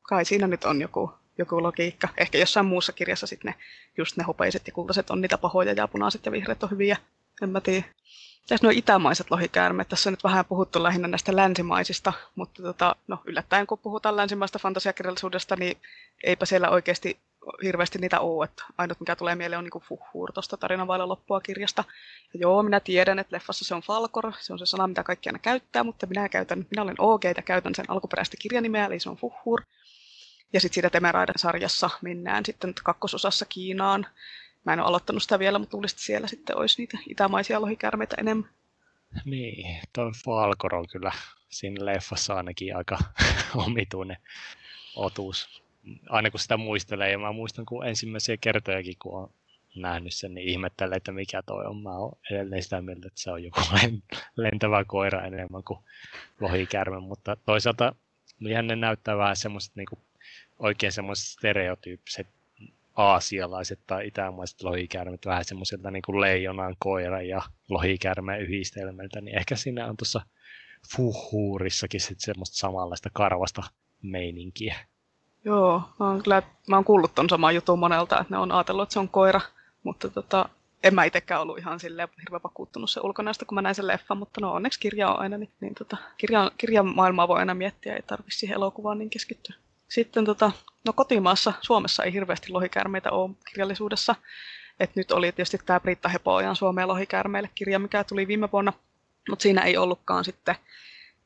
kai 0.01 0.25
siinä 0.25 0.47
nyt 0.47 0.63
on 0.63 0.81
joku, 0.81 1.11
joku 1.37 1.63
logiikka. 1.63 2.07
Ehkä 2.17 2.37
jossain 2.37 2.65
muussa 2.65 2.93
kirjassa 2.93 3.27
sitten 3.27 3.51
ne, 3.51 3.63
just 3.97 4.17
ne 4.17 4.23
hopeiset 4.23 4.67
ja 4.67 4.73
kultaiset 4.73 5.09
on 5.09 5.21
niitä 5.21 5.37
pahoja 5.37 5.73
ja 5.73 5.87
punaiset 5.87 6.25
ja 6.25 6.31
vihreät 6.31 6.63
on 6.63 6.71
hyviä, 6.71 6.97
en 7.41 7.49
mä 7.49 7.61
tiedä. 7.61 7.85
Tässä 8.47 8.67
nuo 8.67 8.73
itämaiset 8.75 9.31
lohikäärmeet, 9.31 9.89
tässä 9.89 10.09
on 10.09 10.13
nyt 10.13 10.23
vähän 10.23 10.45
puhuttu 10.45 10.83
lähinnä 10.83 11.07
näistä 11.07 11.35
länsimaisista, 11.35 12.13
mutta 12.35 12.63
tota, 12.63 12.95
no, 13.07 13.21
yllättäen 13.25 13.67
kun 13.67 13.79
puhutaan 13.79 14.15
länsimaista 14.15 14.59
fantasiakirjallisuudesta, 14.59 15.55
niin 15.55 15.77
eipä 16.23 16.45
siellä 16.45 16.69
oikeasti 16.69 17.17
hirveästi 17.63 17.99
niitä 17.99 18.19
ole. 18.19 18.45
Että 18.45 18.63
ainut 18.77 18.99
mikä 18.99 19.15
tulee 19.15 19.35
mieleen 19.35 19.59
on 19.59 19.63
niin 19.63 19.83
fuhhuur 19.83 20.31
tuosta 20.33 20.57
tarinan 20.57 20.87
vailla 20.87 21.07
loppua 21.07 21.41
kirjasta. 21.41 21.83
Ja 22.33 22.39
joo, 22.39 22.63
minä 22.63 22.79
tiedän, 22.79 23.19
että 23.19 23.35
leffassa 23.35 23.65
se 23.65 23.75
on 23.75 23.81
Falkor, 23.81 24.31
se 24.39 24.53
on 24.53 24.59
se 24.59 24.65
sana, 24.65 24.87
mitä 24.87 25.03
kaikki 25.03 25.29
aina 25.29 25.39
käyttää, 25.39 25.83
mutta 25.83 26.07
minä 26.07 26.29
käytän, 26.29 26.65
minä 26.71 26.81
olen 26.81 26.95
OG 26.97 27.23
ja 27.25 27.33
käytän 27.33 27.75
sen 27.75 27.85
alkuperäistä 27.87 28.37
kirjanimeä, 28.39 28.85
eli 28.85 28.99
se 28.99 29.09
on 29.09 29.17
fuhhuur. 29.17 29.61
Ja 30.53 30.61
sitten 30.61 30.73
siitä 30.73 30.89
Temeraiden 30.89 31.37
sarjassa 31.37 31.89
mennään 32.01 32.45
sitten 32.45 32.73
kakkososassa 32.83 33.45
Kiinaan. 33.45 34.07
Mä 34.65 34.73
en 34.73 34.79
ole 34.79 34.87
aloittanut 34.87 35.23
sitä 35.23 35.39
vielä, 35.39 35.59
mutta 35.59 35.77
luulisin, 35.77 35.95
että 35.95 36.05
siellä 36.05 36.27
sitten 36.27 36.57
olisi 36.57 36.81
niitä 36.81 36.97
itämaisia 37.09 37.61
lohikärmeitä 37.61 38.15
enemmän. 38.19 38.49
Niin, 39.25 39.81
tuo 39.93 40.11
Falkor 40.25 40.75
on 40.75 40.87
kyllä 40.87 41.11
siinä 41.49 41.85
leffassa 41.85 42.33
ainakin 42.33 42.77
aika 42.77 42.97
omituinen 43.65 44.17
otus 44.95 45.64
aina 46.09 46.31
kun 46.31 46.39
sitä 46.39 46.57
muistelee, 46.57 47.11
ja 47.11 47.19
mä 47.19 47.31
muistan 47.31 47.65
kun 47.65 47.87
ensimmäisiä 47.87 48.37
kertojakin, 48.41 48.95
kun 48.99 49.21
on 49.21 49.29
nähnyt 49.75 50.13
sen, 50.13 50.33
niin 50.33 50.47
ihmettelee, 50.47 50.97
että 50.97 51.11
mikä 51.11 51.41
toi 51.41 51.65
on. 51.65 51.83
Mä 51.83 51.97
oon 51.97 52.17
edelleen 52.31 52.63
sitä 52.63 52.81
mieltä, 52.81 53.07
että 53.07 53.21
se 53.21 53.31
on 53.31 53.43
joku 53.43 53.59
lentävä 54.35 54.85
koira 54.85 55.25
enemmän 55.25 55.63
kuin 55.63 55.79
lohikärme, 56.41 56.99
mutta 56.99 57.37
toisaalta 57.45 57.95
ihan 58.47 58.67
ne 58.67 58.75
näyttää 58.75 59.17
vähän 59.17 59.35
semmoiset 59.35 59.75
niin 59.75 59.87
oikein 60.59 60.91
semmoiset 60.91 61.25
stereotyyppiset 61.27 62.27
aasialaiset 62.95 63.79
tai 63.87 64.07
itämaiset 64.07 64.63
lohikärmet, 64.63 65.25
vähän 65.25 65.45
semmoiselta 65.45 65.91
niin 65.91 66.01
kuin 66.05 66.21
leijonan 66.21 66.75
koira 66.79 67.21
ja 67.21 67.41
lohikärmeen 67.69 68.41
yhdistelmältä, 68.41 69.21
niin 69.21 69.37
ehkä 69.37 69.55
siinä 69.55 69.87
on 69.87 69.97
tuossa 69.97 70.21
fuhuurissakin 70.95 72.01
sitten 72.01 72.25
semmoista 72.25 72.57
samanlaista 72.57 73.09
karvasta 73.13 73.63
meininkiä. 74.01 74.75
Joo, 75.45 75.81
mä 75.99 76.07
oon, 76.07 76.23
kyllä, 76.23 76.43
mä 76.67 76.75
oon 76.75 76.85
kuullut 76.85 77.15
ton 77.15 77.29
saman 77.29 77.55
jutun 77.55 77.79
monelta, 77.79 78.19
että 78.21 78.33
ne 78.33 78.37
on 78.37 78.51
ajatellut, 78.51 78.83
että 78.83 78.93
se 78.93 78.99
on 78.99 79.09
koira, 79.09 79.41
mutta 79.83 80.09
tota, 80.09 80.49
en 80.83 80.95
mä 80.95 81.03
itsekään 81.03 81.41
ollut 81.41 81.57
ihan 81.57 81.79
silleen 81.79 82.09
hirveän 82.19 82.43
vakuuttunut 82.43 82.89
se 82.89 82.99
ulkonäöstä, 83.03 83.45
kun 83.45 83.55
mä 83.55 83.61
näin 83.61 83.75
sen 83.75 83.87
leffan, 83.87 84.17
mutta 84.17 84.41
no 84.41 84.53
onneksi 84.53 84.79
kirja 84.79 85.09
on 85.09 85.19
aina, 85.19 85.37
niin, 85.37 85.51
niin 85.59 85.75
tota, 85.75 85.97
kirjan, 86.17 86.51
kirjan 86.57 86.95
maailmaa 86.95 87.27
voi 87.27 87.39
aina 87.39 87.53
miettiä, 87.53 87.95
ei 87.95 88.01
tarvitse 88.01 88.37
siihen 88.37 88.55
elokuvaan 88.55 88.97
niin 88.97 89.09
keskittyä. 89.09 89.55
Sitten 89.87 90.25
tota, 90.25 90.51
no 90.85 90.93
kotimaassa, 90.93 91.53
Suomessa 91.61 92.03
ei 92.03 92.13
hirveästi 92.13 92.49
lohikäärmeitä 92.49 93.11
ole 93.11 93.31
kirjallisuudessa. 93.49 94.15
Et 94.79 94.95
nyt 94.95 95.11
oli 95.11 95.31
tietysti 95.31 95.59
tämä 95.65 95.79
Britta 95.79 96.09
Hepoojan 96.09 96.55
Suomeen 96.55 96.87
lohikäärmeille 96.87 97.49
kirja, 97.55 97.79
mikä 97.79 98.03
tuli 98.03 98.27
viime 98.27 98.51
vuonna, 98.51 98.73
mutta 99.29 99.43
siinä 99.43 99.61
ei 99.61 99.77
ollutkaan 99.77 100.25
sitten 100.25 100.55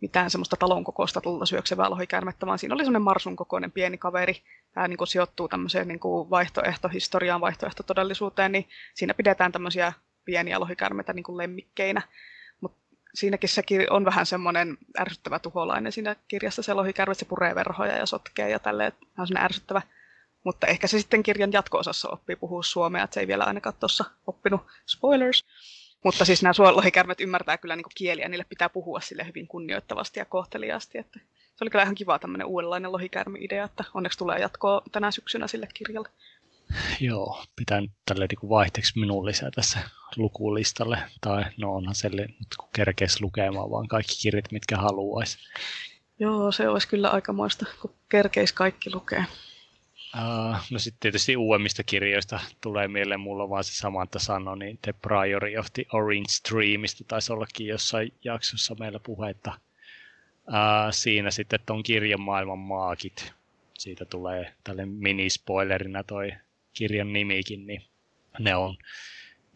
mitään 0.02 0.30
semmoista 0.30 0.56
talon 0.56 0.84
kokoista 0.84 1.22
tulta 1.22 1.46
syöksevää 1.46 1.90
lohikäärmettä, 1.90 2.46
vaan 2.46 2.60
siinä 2.60 2.76
oli 2.76 2.84
semmoinen 2.84 3.02
marsun 3.02 3.36
kokoinen 3.36 3.72
pieni 3.72 3.98
kaveri. 3.98 4.44
Tämä 4.74 4.88
niin 4.88 4.98
kuin 4.98 5.08
sijoittuu 5.08 5.48
tämmöiseen 5.48 5.88
niin 5.88 6.00
kuin 6.00 6.30
vaihtoehtohistoriaan, 6.30 7.42
vaihtoehtotodellisuuteen, 7.42 8.52
niin 8.52 8.70
siinä 8.94 9.14
pidetään 9.14 9.52
tämmöisiä 9.52 9.94
pieniä 10.26 10.60
lohikäärmeitä 10.60 11.14
niin 11.14 11.24
kuin 11.24 11.38
lemmikkeinä. 11.38 12.02
Mutta 12.62 12.78
siinäkin 13.14 13.50
se 13.50 13.64
on 13.90 14.06
vähän 14.06 14.26
semmoinen 14.26 14.78
ärsyttävä 15.00 15.40
tuholainen 15.40 15.92
siinä 15.92 16.16
kirjassa. 16.28 16.64
Se 16.64 16.74
lohikäärme, 16.74 17.14
se 17.14 17.26
puree 17.26 17.56
verhoja 17.56 17.98
ja 17.98 18.06
sotkee 18.06 18.50
ja 18.50 18.60
tälleen, 18.60 18.92
vähän 19.18 19.28
semmoinen 19.28 19.46
ärsyttävä. 19.46 19.82
Mutta 20.44 20.68
ehkä 20.68 20.88
se 20.88 21.00
sitten 21.00 21.24
kirjan 21.24 21.52
jatko-osassa 21.52 22.10
oppii 22.10 22.36
puhua 22.36 22.64
suomea, 22.64 23.04
että 23.04 23.14
se 23.14 23.20
ei 23.20 23.28
vielä 23.28 23.44
ainakaan 23.44 23.76
tuossa 23.80 24.06
oppinut. 24.28 24.62
Spoilers! 24.86 25.46
Mutta 26.04 26.26
siis 26.26 26.44
nämä 26.44 26.54
lohikärmet 26.72 27.22
ymmärtää 27.22 27.58
kyllä 27.58 27.76
niin 27.76 27.86
kieliä, 27.96 28.30
niille 28.30 28.46
pitää 28.50 28.70
puhua 28.70 29.00
sille 29.00 29.26
hyvin 29.28 29.48
kunnioittavasti 29.48 30.20
ja 30.20 30.26
kohteliaasti. 30.26 30.98
Että 30.98 31.20
se 31.56 31.64
oli 31.64 31.70
kyllä 31.70 31.84
ihan 31.84 31.96
kiva 31.96 32.20
tämmöinen 32.20 32.48
uudenlainen 32.48 32.92
lohikärmi-idea, 32.92 33.66
että 33.66 33.84
onneksi 33.94 34.18
tulee 34.18 34.40
jatkoa 34.40 34.82
tänä 34.92 35.12
syksynä 35.12 35.48
sille 35.48 35.68
kirjalle. 35.74 36.10
Joo, 37.00 37.44
pitää 37.56 37.82
nyt 37.82 37.92
tälle 38.06 38.26
niin 38.26 38.50
vaihteeksi 38.50 39.00
minun 39.00 39.26
lisää 39.26 39.52
tässä 39.56 39.80
lukulistalle. 40.16 40.98
Tai 41.22 41.44
no 41.58 41.76
onhan 41.76 41.96
selle 41.96 42.22
nyt 42.22 42.56
kun 42.60 42.70
kerkeisi 42.74 43.22
lukemaan 43.22 43.72
vaan 43.72 43.88
kaikki 43.88 44.16
kirjat, 44.22 44.52
mitkä 44.52 44.78
haluaisi. 44.78 45.38
Joo, 46.20 46.52
se 46.52 46.70
olisi 46.70 46.88
kyllä 46.88 47.10
aikamoista, 47.10 47.66
kun 47.82 47.94
kerkeisi 48.10 48.54
kaikki 48.54 48.94
lukea. 48.94 49.24
Uh, 50.14 50.58
no 50.72 50.80
sitten 50.80 51.00
tietysti 51.00 51.38
uudemmista 51.38 51.84
kirjoista 51.84 52.40
tulee 52.62 52.88
mieleen, 52.88 53.20
mulla 53.20 53.50
vaan 53.50 53.64
se 53.64 53.74
Samantha 53.74 54.20
sanoi, 54.20 54.60
niin 54.60 54.80
The 54.82 54.94
Priory 54.94 55.58
of 55.58 55.68
the 55.74 55.86
Orange 55.94 56.30
Streamista 56.30 57.04
taisi 57.04 57.34
ollakin 57.34 57.68
jossain 57.68 58.14
jaksossa 58.24 58.76
meillä 58.80 59.00
puhetta. 59.00 59.52
Uh, 60.48 60.92
siinä 60.92 61.32
sitten 61.32 61.60
on 61.70 61.84
kirjan 61.84 62.22
maailman 62.22 62.60
maakit. 62.60 63.34
Siitä 63.78 64.06
tulee 64.06 64.54
tälle 64.64 64.86
minispoilerina 64.86 66.04
toi 66.04 66.32
kirjan 66.74 67.14
nimikin, 67.14 67.68
niin 67.68 67.82
ne 68.40 68.56
on 68.56 68.78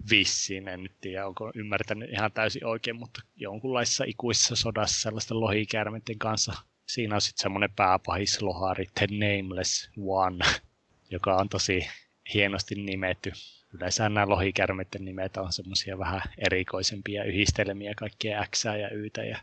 vissiin, 0.10 0.68
en 0.68 0.84
nyt 0.84 0.94
tiedä, 1.02 1.28
onko 1.28 1.52
ymmärtänyt 1.56 2.10
ihan 2.10 2.32
täysin 2.32 2.66
oikein, 2.66 2.96
mutta 2.96 3.22
jonkunlaisessa 3.36 4.04
ikuisessa 4.08 4.56
sodassa 4.56 5.02
sellaisten 5.02 5.40
lohikäärmeiden 5.40 6.20
kanssa 6.20 6.54
siinä 6.86 7.16
on 7.16 7.22
sitten 7.22 7.44
semmoinen 7.44 7.72
pääpahislohari, 7.76 8.86
The 9.00 9.08
Nameless 9.12 9.90
One, 9.98 10.46
joka 11.12 11.36
on 11.36 11.50
tosi 11.50 11.88
hienosti 12.34 12.76
nimetty. 12.76 13.32
Yleensä 13.74 14.10
nämä 14.10 14.30
lohikärmeiden 14.30 15.06
nimet 15.06 15.38
on 15.38 15.54
semmoisia 15.54 15.98
vähän 15.98 16.22
erikoisempia 16.38 17.24
yhdistelmiä, 17.24 17.94
kaikkia 17.98 18.46
X 18.52 18.66
ja 18.66 18.90
Y 18.90 19.08
ja, 19.30 19.38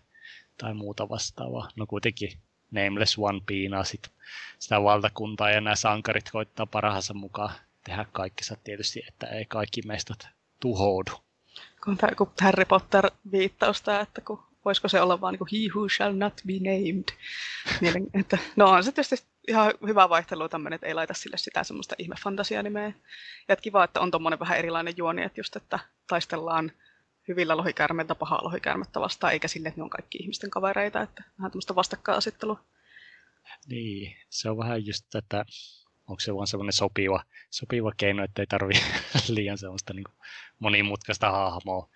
tai 0.58 0.74
muuta 0.74 1.08
vastaavaa. 1.08 1.68
No 1.76 1.86
kuitenkin 1.86 2.32
Nameless 2.70 3.18
One 3.18 3.40
piinaa 3.46 3.84
sit 3.84 4.10
sitä 4.58 4.82
valtakuntaa 4.82 5.50
ja 5.50 5.60
nämä 5.60 5.76
sankarit 5.76 6.30
koittaa 6.32 6.66
parhaansa 6.66 7.14
mukaan 7.14 7.54
tehdä 7.84 8.06
kaikkensa 8.12 8.56
tietysti, 8.64 9.02
että 9.08 9.26
ei 9.26 9.44
kaikki 9.44 9.82
meistä 9.86 10.14
tuhoudu. 10.60 11.10
Kun 11.84 11.96
tämä 11.96 12.12
Harry 12.40 12.64
Potter 12.64 13.10
viittausta, 13.32 14.00
että 14.00 14.20
kun 14.20 14.42
voisiko 14.70 14.88
se 14.88 15.00
olla 15.00 15.20
vaan 15.20 15.34
niin 15.34 15.68
he 15.68 15.74
who 15.74 15.88
shall 15.88 16.12
not 16.12 16.40
be 16.46 16.52
named. 16.52 17.04
Mielen, 17.80 18.06
että, 18.14 18.38
no 18.56 18.70
on 18.70 18.84
se 18.84 18.92
tietysti 18.92 19.26
ihan 19.48 19.72
hyvä 19.86 20.08
vaihtelu 20.08 20.48
tämmöinen, 20.48 20.74
että 20.74 20.86
ei 20.86 20.94
laita 20.94 21.14
sille 21.14 21.38
sitä 21.38 21.64
semmoista 21.64 21.94
ihme 21.98 22.14
fantasianimeä. 22.22 22.86
Ja 23.48 23.52
että 23.52 23.62
kiva, 23.62 23.84
että 23.84 24.00
on 24.00 24.10
tuommoinen 24.10 24.38
vähän 24.38 24.58
erilainen 24.58 24.94
juoni, 24.96 25.22
että 25.22 25.40
just, 25.40 25.56
että 25.56 25.78
taistellaan 26.06 26.72
hyvillä 27.28 27.56
lohikärmeiltä 27.56 28.14
pahaa 28.14 28.44
lohikärmettä 28.44 29.00
vastaan, 29.00 29.32
eikä 29.32 29.48
sille, 29.48 29.68
että 29.68 29.80
ne 29.80 29.84
on 29.84 29.90
kaikki 29.90 30.18
ihmisten 30.18 30.50
kavereita, 30.50 31.02
että 31.02 31.24
vähän 31.38 31.50
tämmöistä 31.50 31.74
vastakkainasettelua. 31.74 32.60
Niin, 33.66 34.16
se 34.28 34.50
on 34.50 34.58
vähän 34.58 34.86
just 34.86 35.14
että 35.14 35.44
onko 36.06 36.20
se 36.20 36.34
vaan 36.34 36.46
semmoinen 36.46 36.72
sopiva, 36.72 37.24
sopiva 37.50 37.92
keino, 37.96 38.24
että 38.24 38.42
ei 38.42 38.46
tarvi 38.46 38.74
liian 39.28 39.58
semmoista 39.58 39.94
niin 39.94 40.04
monimutkaista 40.58 41.30
hahmoa 41.30 41.88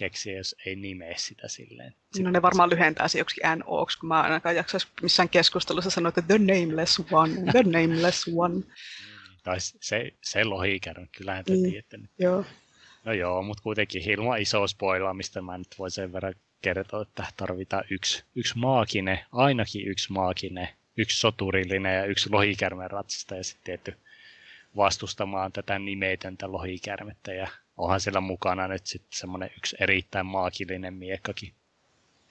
keksiä, 0.00 0.36
jos 0.36 0.56
ei 0.66 0.76
nimeä 0.76 1.14
sitä 1.16 1.48
silleen. 1.48 1.94
No 2.18 2.30
ne 2.30 2.42
varmaan 2.42 2.70
lyhentää 2.70 3.08
se 3.08 3.18
joksikin 3.18 3.58
NO, 3.58 3.86
kun 4.00 4.08
mä 4.08 4.22
ainakaan 4.22 4.56
jaksaisi 4.56 4.88
missään 5.02 5.28
keskustelussa 5.28 5.90
sanoa, 5.90 6.08
että 6.08 6.22
the 6.22 6.38
nameless 6.38 7.02
one, 7.10 7.32
the 7.52 7.62
nameless 7.62 8.30
one. 8.36 8.54
Mm, 8.54 8.62
tai 9.44 9.56
se, 9.60 10.12
se 10.22 10.44
lohikärme, 10.44 11.08
kyllähän 11.16 11.44
te 11.44 11.52
niin, 11.52 11.70
tiedätte. 11.70 11.98
Joo. 12.18 12.44
No 13.04 13.12
joo, 13.12 13.42
mutta 13.42 13.62
kuitenkin 13.62 14.10
ilman 14.10 14.40
isoa 14.42 14.66
spoilaamista 14.66 15.42
mä 15.42 15.58
nyt 15.58 15.78
voin 15.78 15.90
sen 15.90 16.12
verran 16.12 16.34
kertoa, 16.62 17.02
että 17.02 17.24
tarvitaan 17.36 17.84
yksi, 17.90 18.24
yksi 18.34 18.58
maakine, 18.58 19.24
ainakin 19.32 19.88
yksi 19.88 20.12
maakine, 20.12 20.74
yksi 20.96 21.20
soturillinen 21.20 21.96
ja 21.96 22.04
yksi 22.04 22.30
lohikärmen 22.30 22.90
ratsasta 22.90 23.34
ja 23.34 23.44
sitten 23.44 23.64
tietty 23.64 23.94
vastustamaan 24.76 25.52
tätä 25.52 25.78
nimetöntä 25.78 26.52
lohikärmettä 26.52 27.32
ja 27.32 27.48
onhan 27.80 28.00
siellä 28.00 28.20
mukana 28.20 28.68
nyt 28.68 28.86
sitten 28.86 29.18
semmoinen 29.18 29.50
yksi 29.56 29.76
erittäin 29.80 30.26
maakillinen 30.26 30.94
miekkakin. 30.94 31.52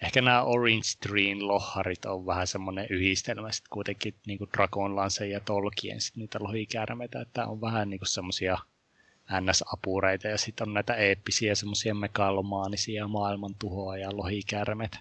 Ehkä 0.02 0.22
nämä 0.22 0.44
Orange 0.44 0.88
Dream 1.10 1.38
loharit 1.42 2.06
on 2.06 2.26
vähän 2.26 2.48
semmoinen 2.48 2.88
yhdistelmä 2.90 3.52
sitten 3.52 3.70
kuitenkin 3.70 4.16
niin 4.28 4.38
kuin 4.38 4.50
Dragonlance 4.58 5.28
ja 5.28 5.40
Tolkien 5.40 6.02
sit 6.02 6.16
niitä 6.16 6.40
lohikäärmeitä, 6.42 7.22
että 7.22 7.46
on 7.46 7.62
vähän 7.62 7.90
niin 7.90 8.00
kuin 8.00 8.08
semmoisia 8.08 8.58
NS-apureita 9.42 10.28
ja 10.28 10.38
sitten 10.38 10.68
on 10.68 10.74
näitä 10.74 10.96
eeppisiä 10.96 11.56
semmoisia 11.56 11.96
megalomaanisia 11.96 13.08
maailman 13.08 13.56
tuhoa 13.60 13.98
ja 13.98 14.10
lohikäärmeitä. 14.18 15.00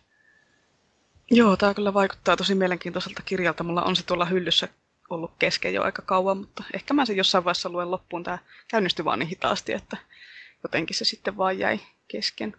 Joo, 1.31 1.57
tämä 1.57 1.75
kyllä 1.75 1.95
vaikuttaa 1.95 2.37
tosi 2.37 2.55
mielenkiintoiselta 2.55 3.23
kirjalta. 3.25 3.65
Mulla 3.65 3.83
on 3.83 3.97
se 3.97 4.07
tuolla 4.07 4.25
hyllyssä 4.25 4.69
ollut 5.11 5.33
kesken 5.39 5.75
jo 5.75 5.83
aika 5.83 6.03
kauan, 6.03 6.37
mutta 6.37 6.65
ehkä 6.75 6.95
mä 6.95 7.05
sen 7.05 7.17
jossain 7.17 7.45
vaiheessa 7.45 7.71
luen 7.71 7.91
loppuun. 7.91 8.23
Tämä 8.23 8.39
käynnistyi 8.71 9.05
vaan 9.05 9.19
niin 9.19 9.29
hitaasti, 9.29 9.73
että 9.73 9.97
jotenkin 10.63 10.97
se 10.97 11.05
sitten 11.05 11.37
vaan 11.37 11.59
jäi 11.59 11.81
kesken. 12.09 12.57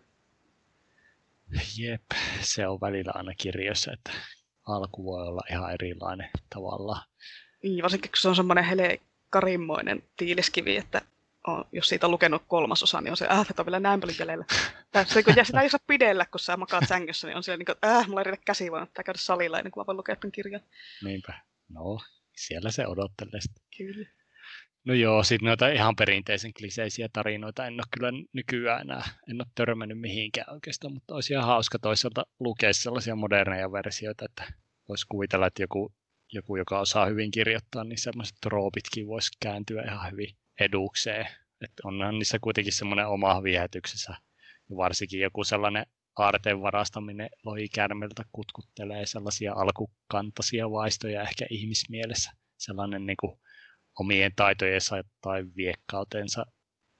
Jep, 1.77 2.03
se 2.41 2.67
on 2.67 2.81
välillä 2.81 3.11
aina 3.15 3.33
kirjoissa, 3.37 3.91
että 3.93 4.11
alku 4.67 5.05
voi 5.05 5.27
olla 5.27 5.41
ihan 5.51 5.73
erilainen 5.73 6.29
tavallaan. 6.49 7.09
Niin, 7.63 7.83
varsinkin 7.83 8.11
kun 8.11 8.17
se 8.17 8.29
on 8.29 8.35
semmoinen 8.35 8.63
helekarimmoinen 8.63 10.03
tiiliskivi, 10.17 10.77
että 10.77 11.01
on, 11.47 11.65
jos 11.71 11.89
siitä 11.89 12.07
on 12.07 12.11
lukenut 12.11 12.43
kolmasosa, 12.47 13.01
niin 13.01 13.11
on 13.11 13.17
se, 13.17 13.27
äh, 13.31 13.41
että 13.49 13.61
on 13.61 13.65
vielä 13.65 13.79
näin 13.79 13.99
paljon 13.99 14.17
jäljellä. 14.19 14.45
Se, 15.05 15.23
kun 15.23 15.33
sitä 15.43 15.61
ei 15.61 15.69
saa 15.69 15.79
pidellä, 15.87 16.25
kun 16.25 16.39
sä 16.39 16.57
makaat 16.57 16.87
sängyssä, 16.87 17.27
niin 17.27 17.37
on 17.37 17.43
siellä 17.43 17.57
niin 17.57 17.65
kuin, 17.65 17.91
äh, 17.91 18.07
mulla 18.07 18.21
ei 18.21 18.23
riitä 18.23 18.41
käsi, 18.45 18.71
vaan 18.71 18.87
pitää 18.87 19.03
käydä 19.03 19.19
salilla 19.21 19.57
ennen 19.57 19.71
kuin 19.71 19.81
mä 19.81 19.85
voin 19.85 19.97
lukea 19.97 20.15
tämän 20.15 20.31
kirjan. 20.31 20.61
Niinpä. 21.03 21.33
No, 21.69 21.99
siellä 22.35 22.71
se 22.71 22.87
odottelee 22.87 23.41
sitä. 23.41 23.61
Kyllä. 23.77 24.18
No 24.85 24.93
joo, 24.93 25.23
sitten 25.23 25.45
noita 25.45 25.67
ihan 25.67 25.95
perinteisen 25.95 26.53
kliseisiä 26.53 27.09
tarinoita 27.13 27.65
en 27.67 27.73
ole 27.73 27.83
kyllä 27.91 28.09
nykyään 28.33 28.81
enää, 28.81 29.03
en 29.29 29.41
ole 29.41 29.51
törmännyt 29.55 29.99
mihinkään 29.99 30.53
oikeastaan, 30.53 30.93
mutta 30.93 31.15
olisi 31.15 31.33
ihan 31.33 31.45
hauska 31.45 31.79
toisaalta 31.79 32.25
lukea 32.39 32.73
sellaisia 32.73 33.15
moderneja 33.15 33.71
versioita, 33.71 34.25
että 34.25 34.53
voisi 34.89 35.05
kuvitella, 35.09 35.47
että 35.47 35.63
joku, 35.63 35.93
joku 36.33 36.55
joka 36.55 36.79
osaa 36.79 37.05
hyvin 37.05 37.31
kirjoittaa, 37.31 37.83
niin 37.83 37.97
sellaiset 37.97 38.37
troopitkin 38.41 39.07
voisi 39.07 39.31
kääntyä 39.39 39.81
ihan 39.81 40.11
hyvin 40.11 40.37
edukseen. 40.59 41.27
Että 41.61 41.81
onhan 41.85 42.19
niissä 42.19 42.37
kuitenkin 42.41 42.73
semmoinen 42.73 43.07
oma 43.07 43.43
viehätyksessä. 43.43 44.15
Ja 44.69 44.77
varsinkin 44.77 45.19
joku 45.19 45.43
sellainen 45.43 45.85
aarteen 46.17 46.61
varastaminen 46.61 47.29
lohikärmeltä 47.43 48.23
kutkuttelee 48.31 49.05
sellaisia 49.05 49.53
alkukantaisia 49.53 50.71
vaistoja 50.71 51.21
ehkä 51.21 51.45
ihmismielessä. 51.49 52.31
Sellainen 52.57 53.05
niin 53.05 53.17
kuin 53.19 53.39
omien 53.99 54.31
taitojensa 54.35 55.03
tai 55.21 55.45
viekkautensa 55.55 56.45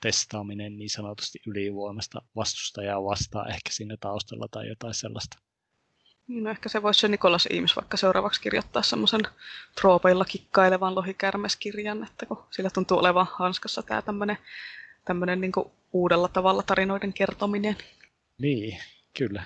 testaaminen 0.02 0.78
niin 0.78 0.90
sanotusti 0.90 1.40
ylivoimasta 1.48 2.22
vastustajaa 2.36 3.04
vastaan 3.04 3.50
ehkä 3.50 3.70
siinä 3.70 3.98
taustalla 4.00 4.48
tai 4.52 4.68
jotain 4.68 4.94
sellaista. 4.94 5.40
Niin, 6.28 6.44
no 6.44 6.50
ehkä 6.50 6.70
se 6.70 6.84
voisi 6.84 7.00
se 7.00 7.08
Nikolas 7.08 7.48
Iims 7.52 7.76
vaikka 7.76 7.98
seuraavaksi 7.98 8.42
kirjoittaa 8.42 8.82
semmoisen 8.82 9.22
troopeilla 9.82 10.26
kikkailevan 10.26 10.96
lohikärmeskirjan, 10.96 12.04
että 12.04 12.26
kun 12.26 12.44
sillä 12.52 12.70
tuntuu 12.70 12.98
olevan 12.98 13.28
hanskassa 13.32 13.84
tämä 13.84 14.02
tämmöinen 14.02 14.38
tämmöinen 15.06 15.42
niin 15.42 15.52
uudella 15.94 16.28
tavalla 16.28 16.64
tarinoiden 16.64 17.14
kertominen. 17.14 17.78
Niin, 18.38 18.78
kyllä. 19.18 19.44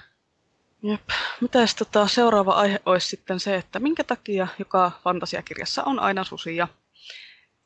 Jep. 0.83 1.09
Mitäs 1.41 1.75
tota, 1.75 2.07
seuraava 2.07 2.51
aihe 2.51 2.79
olisi 2.85 3.07
sitten 3.07 3.39
se, 3.39 3.55
että 3.55 3.79
minkä 3.79 4.03
takia 4.03 4.47
joka 4.59 4.91
fantasiakirjassa 5.03 5.83
on 5.83 5.99
aina 5.99 6.23
susia? 6.23 6.67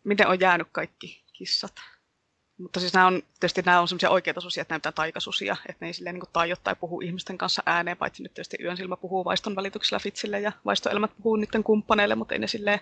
Miten 0.07 0.27
on 0.27 0.39
jäänyt 0.39 0.67
kaikki 0.71 1.23
kissat? 1.33 1.73
Mutta 2.57 2.79
siis 2.79 2.93
nämä 2.93 3.07
on, 3.07 3.21
tietysti 3.39 3.61
nämä 3.61 3.81
on 3.81 3.87
sellaisia 3.87 4.09
oikeita 4.09 4.41
susia, 4.41 4.61
että 4.61 4.73
näyttää 4.73 4.91
taikasusia, 4.91 5.57
että 5.69 5.85
ne 5.85 5.87
ei 5.87 5.93
silleen 5.93 6.15
niin 6.15 6.33
taio 6.33 6.55
tai 6.63 6.75
puhu 6.75 7.01
ihmisten 7.01 7.37
kanssa 7.37 7.63
ääneen, 7.65 7.97
paitsi 7.97 8.23
nyt 8.23 8.33
tietysti 8.33 8.57
yön 8.63 8.77
silmä 8.77 8.97
puhuu 8.97 9.25
vaiston 9.25 9.55
välityksellä 9.55 9.99
Fitsille 9.99 10.39
ja 10.39 10.51
vaistoelämät 10.65 11.11
puhuu 11.17 11.35
niiden 11.35 11.63
kumppaneille, 11.63 12.15
mutta 12.15 12.35
ei 12.35 12.39
ne 12.39 12.47
silleen 12.47 12.79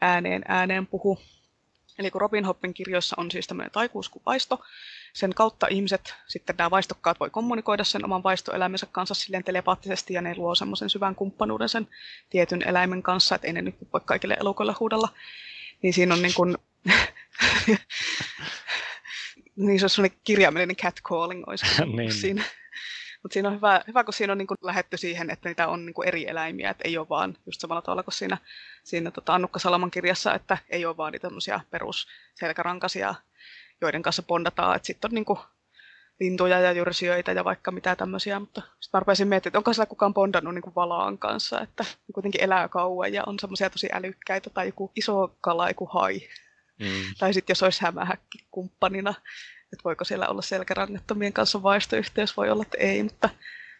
ääneen 0.00 0.42
ääneen 0.48 0.86
puhu. 0.86 1.18
Eli 1.98 2.10
kun 2.10 2.20
Robin 2.20 2.44
Hoppin 2.44 2.74
kirjoissa 2.74 3.16
on 3.18 3.30
siis 3.30 3.46
tämmöinen 3.46 3.72
taikuus 3.72 4.08
kuin 4.08 4.22
vaisto, 4.26 4.64
sen 5.12 5.34
kautta 5.34 5.66
ihmiset, 5.70 6.14
sitten 6.26 6.56
nämä 6.58 6.70
vaistokkaat 6.70 7.20
voi 7.20 7.30
kommunikoida 7.30 7.84
sen 7.84 8.04
oman 8.04 8.22
vaistoeläimensä 8.22 8.86
kanssa 8.92 9.14
silleen 9.14 9.44
telepaattisesti 9.44 10.14
ja 10.14 10.22
ne 10.22 10.34
luo 10.36 10.54
semmoisen 10.54 10.90
syvän 10.90 11.14
kumppanuuden 11.14 11.68
sen 11.68 11.88
tietyn 12.30 12.62
eläimen 12.68 13.02
kanssa, 13.02 13.34
että 13.34 13.46
ei 13.46 13.52
ne 13.52 13.62
nyt 13.62 13.74
voi 13.92 14.00
kaikille 14.04 14.36
elukoille 14.40 14.74
huudella. 14.80 15.08
Niin 15.82 15.94
siinä 15.94 16.14
on 16.14 16.22
niin 16.22 16.34
kuin 16.34 16.56
niin 19.56 19.78
se 19.78 19.86
on 19.86 19.90
semmoinen 19.90 20.18
kirjaimellinen 20.24 20.76
catcalling 20.76 21.48
olisi 21.48 21.66
niin. 21.96 22.12
siinä. 22.12 22.44
Mutta 23.22 23.32
siinä 23.32 23.48
on 23.48 23.54
hyvä, 23.54 23.82
hyvä, 23.86 24.04
kun 24.04 24.14
siinä 24.14 24.32
on 24.32 24.38
niin 24.38 24.48
lähetty 24.62 24.96
siihen, 24.96 25.30
että 25.30 25.48
niitä 25.48 25.68
on 25.68 25.86
niin 25.86 25.94
eri 26.06 26.28
eläimiä, 26.28 26.70
että 26.70 26.88
ei 26.88 26.98
ole 26.98 27.08
vaan 27.08 27.36
just 27.46 27.60
samalla 27.60 27.82
tavalla 27.82 28.02
kuin 28.02 28.14
siinä, 28.14 28.38
siinä 28.84 29.10
tota 29.10 29.34
Annukka 29.34 29.58
Salaman 29.58 29.90
kirjassa, 29.90 30.34
että 30.34 30.58
ei 30.70 30.86
ole 30.86 30.96
vaan 30.96 31.12
niitä 31.12 31.60
perusselkärankaisia, 31.70 33.14
joiden 33.80 34.02
kanssa 34.02 34.22
bondataan, 34.22 34.76
että 34.76 34.86
sitten 34.86 35.10
on 35.10 35.14
niin 35.14 35.24
kuin 35.24 35.38
lintuja 36.20 36.60
ja 36.60 36.72
jyrsijöitä 36.72 37.32
ja 37.32 37.44
vaikka 37.44 37.70
mitä 37.70 37.96
tämmöisiä, 37.96 38.40
mutta 38.40 38.60
sitten 38.60 38.98
mä 38.98 39.00
rupesin 39.00 39.28
miettimään, 39.28 39.50
että 39.50 39.58
onko 39.58 39.72
siellä 39.72 39.86
kukaan 39.86 40.14
bondannut 40.14 40.54
niin 40.54 40.62
kuin 40.62 40.74
valaan 40.74 41.18
kanssa, 41.18 41.60
että 41.60 41.84
kuitenkin 42.14 42.42
elää 42.44 42.68
kauan 42.68 43.12
ja 43.12 43.22
on 43.26 43.38
semmoisia 43.38 43.70
tosi 43.70 43.88
älykkäitä 43.92 44.50
tai 44.50 44.66
joku 44.66 44.92
iso 44.96 45.36
kala, 45.40 45.70
joku 45.70 45.86
hai. 45.86 46.20
Mm. 46.78 47.14
Tai 47.18 47.34
sitten 47.34 47.54
jos 47.54 47.62
olisi 47.62 47.82
hämähäkki 47.82 48.38
kumppanina, 48.50 49.14
että 49.72 49.84
voiko 49.84 50.04
siellä 50.04 50.28
olla 50.28 50.42
selkärannettomien 50.42 51.32
kanssa 51.32 51.62
vaistoyhteys, 51.62 52.36
voi 52.36 52.50
olla, 52.50 52.62
että 52.62 52.78
ei, 52.80 53.02
mutta 53.02 53.28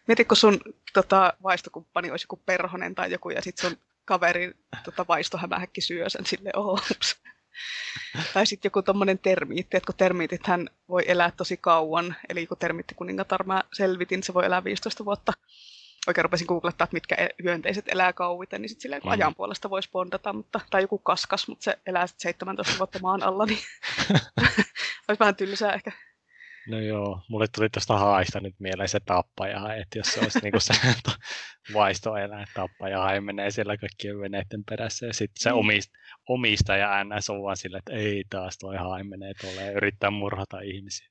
mieti, 0.07 0.25
kun 0.25 0.37
sun 0.37 0.61
tota, 0.93 1.33
vaistokumppani 1.43 2.11
olisi 2.11 2.23
joku 2.23 2.41
perhonen 2.45 2.95
tai 2.95 3.11
joku, 3.11 3.29
ja 3.29 3.41
sitten 3.41 3.69
sun 3.69 3.79
kaveri 4.05 4.53
tota, 4.83 5.05
vaistohämähäkki 5.07 5.81
syö 5.81 6.09
sen 6.09 6.25
sille 6.25 6.51
ops. 6.55 7.21
tai 8.33 8.45
sitten 8.45 8.69
joku 8.69 8.81
tommonen 8.81 9.19
termiitti, 9.19 9.77
että 9.77 9.87
kun 9.87 9.95
termiitithän 9.97 10.69
voi 10.89 11.03
elää 11.07 11.31
tosi 11.31 11.57
kauan, 11.57 12.15
eli 12.29 12.47
kun 12.47 12.57
termiittikuningatar 12.57 13.43
mä 13.43 13.63
selvitin, 13.73 14.23
se 14.23 14.33
voi 14.33 14.45
elää 14.45 14.63
15 14.63 15.05
vuotta, 15.05 15.33
oikein 16.07 16.25
rupesin 16.25 16.47
googlettaa, 16.47 16.83
että 16.83 16.93
mitkä 16.93 17.15
e- 17.15 17.43
hyönteiset 17.43 17.85
elää 17.87 18.13
kauiten, 18.13 18.61
niin 18.61 18.69
sitten 18.69 18.81
silleen 18.81 19.01
mm. 19.05 19.11
ajan 19.11 19.35
puolesta 19.35 19.69
voisi 19.69 19.89
bondata, 19.91 20.33
mutta, 20.33 20.59
tai 20.69 20.81
joku 20.81 20.97
kaskas, 20.97 21.47
mutta 21.47 21.63
se 21.63 21.79
elää 21.85 22.07
sitten 22.07 22.21
17 22.21 22.77
vuotta 22.77 22.99
maan 22.99 23.23
alla, 23.23 23.45
niin 23.45 23.59
olisi 25.07 25.19
vähän 25.19 25.35
tylsää 25.35 25.73
ehkä. 25.73 25.91
No 26.67 26.79
joo, 26.79 27.21
mulle 27.29 27.45
tuli 27.55 27.69
tuosta 27.69 27.97
haista 27.97 28.39
nyt 28.39 28.55
mieleen 28.59 28.89
se 28.89 28.99
tappaja, 28.99 29.75
että 29.75 29.99
jos 29.99 30.13
se 30.13 30.19
olisi 30.19 30.39
niinku 30.39 30.59
se 30.59 30.73
vaistoeläin 31.73 32.47
tappaja, 32.53 33.13
ja 33.13 33.21
menee 33.21 33.51
siellä 33.51 33.77
kaikkien 33.77 34.19
veneiden 34.19 34.63
perässä, 34.69 35.05
ja 35.05 35.13
sitten 35.13 35.41
se 35.41 35.49
mm. 35.49 35.57
omist, 35.57 35.91
omistaja 36.29 37.03
NS 37.03 37.29
on 37.29 37.43
vaan 37.43 37.57
sillä, 37.57 37.77
että 37.77 37.93
ei 37.93 38.23
taas 38.29 38.57
toi 38.57 38.77
hain 38.77 39.07
menee 39.07 39.33
tuolle 39.41 39.61
ja 39.61 39.71
yrittää 39.71 40.11
murhata 40.11 40.59
ihmisiä. 40.59 41.07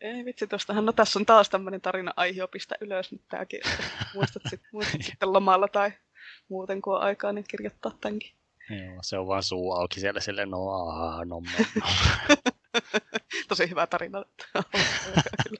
Ei 0.00 0.24
vitsi, 0.24 0.46
tuostahan, 0.46 0.86
no 0.86 0.92
tässä 0.92 1.18
on 1.18 1.26
taas 1.26 1.50
tämmöinen 1.50 1.80
tarina 1.80 2.12
aihe 2.16 2.46
pistä 2.46 2.74
ylös 2.80 3.12
nyt 3.12 3.22
tämäkin, 3.28 3.60
muistat, 4.14 4.42
sit, 4.48 4.60
muistat 4.72 5.02
sitten 5.02 5.32
lomalla 5.32 5.68
tai 5.68 5.92
muuten 6.48 6.82
kun 6.82 6.94
on 6.96 7.02
aikaa, 7.02 7.32
niin 7.32 7.44
kirjoittaa 7.48 7.92
tämänkin. 8.00 8.30
Joo, 8.70 8.98
se 9.02 9.18
on 9.18 9.26
vaan 9.26 9.42
suu 9.42 9.72
auki 9.72 10.00
siellä 10.00 10.20
silleen, 10.20 10.50
no 10.50 10.70
aah, 10.70 11.26
no, 11.26 11.40
no. 11.40 11.86
Tosi 13.48 13.70
hyvä 13.70 13.86
tarina. 13.86 14.24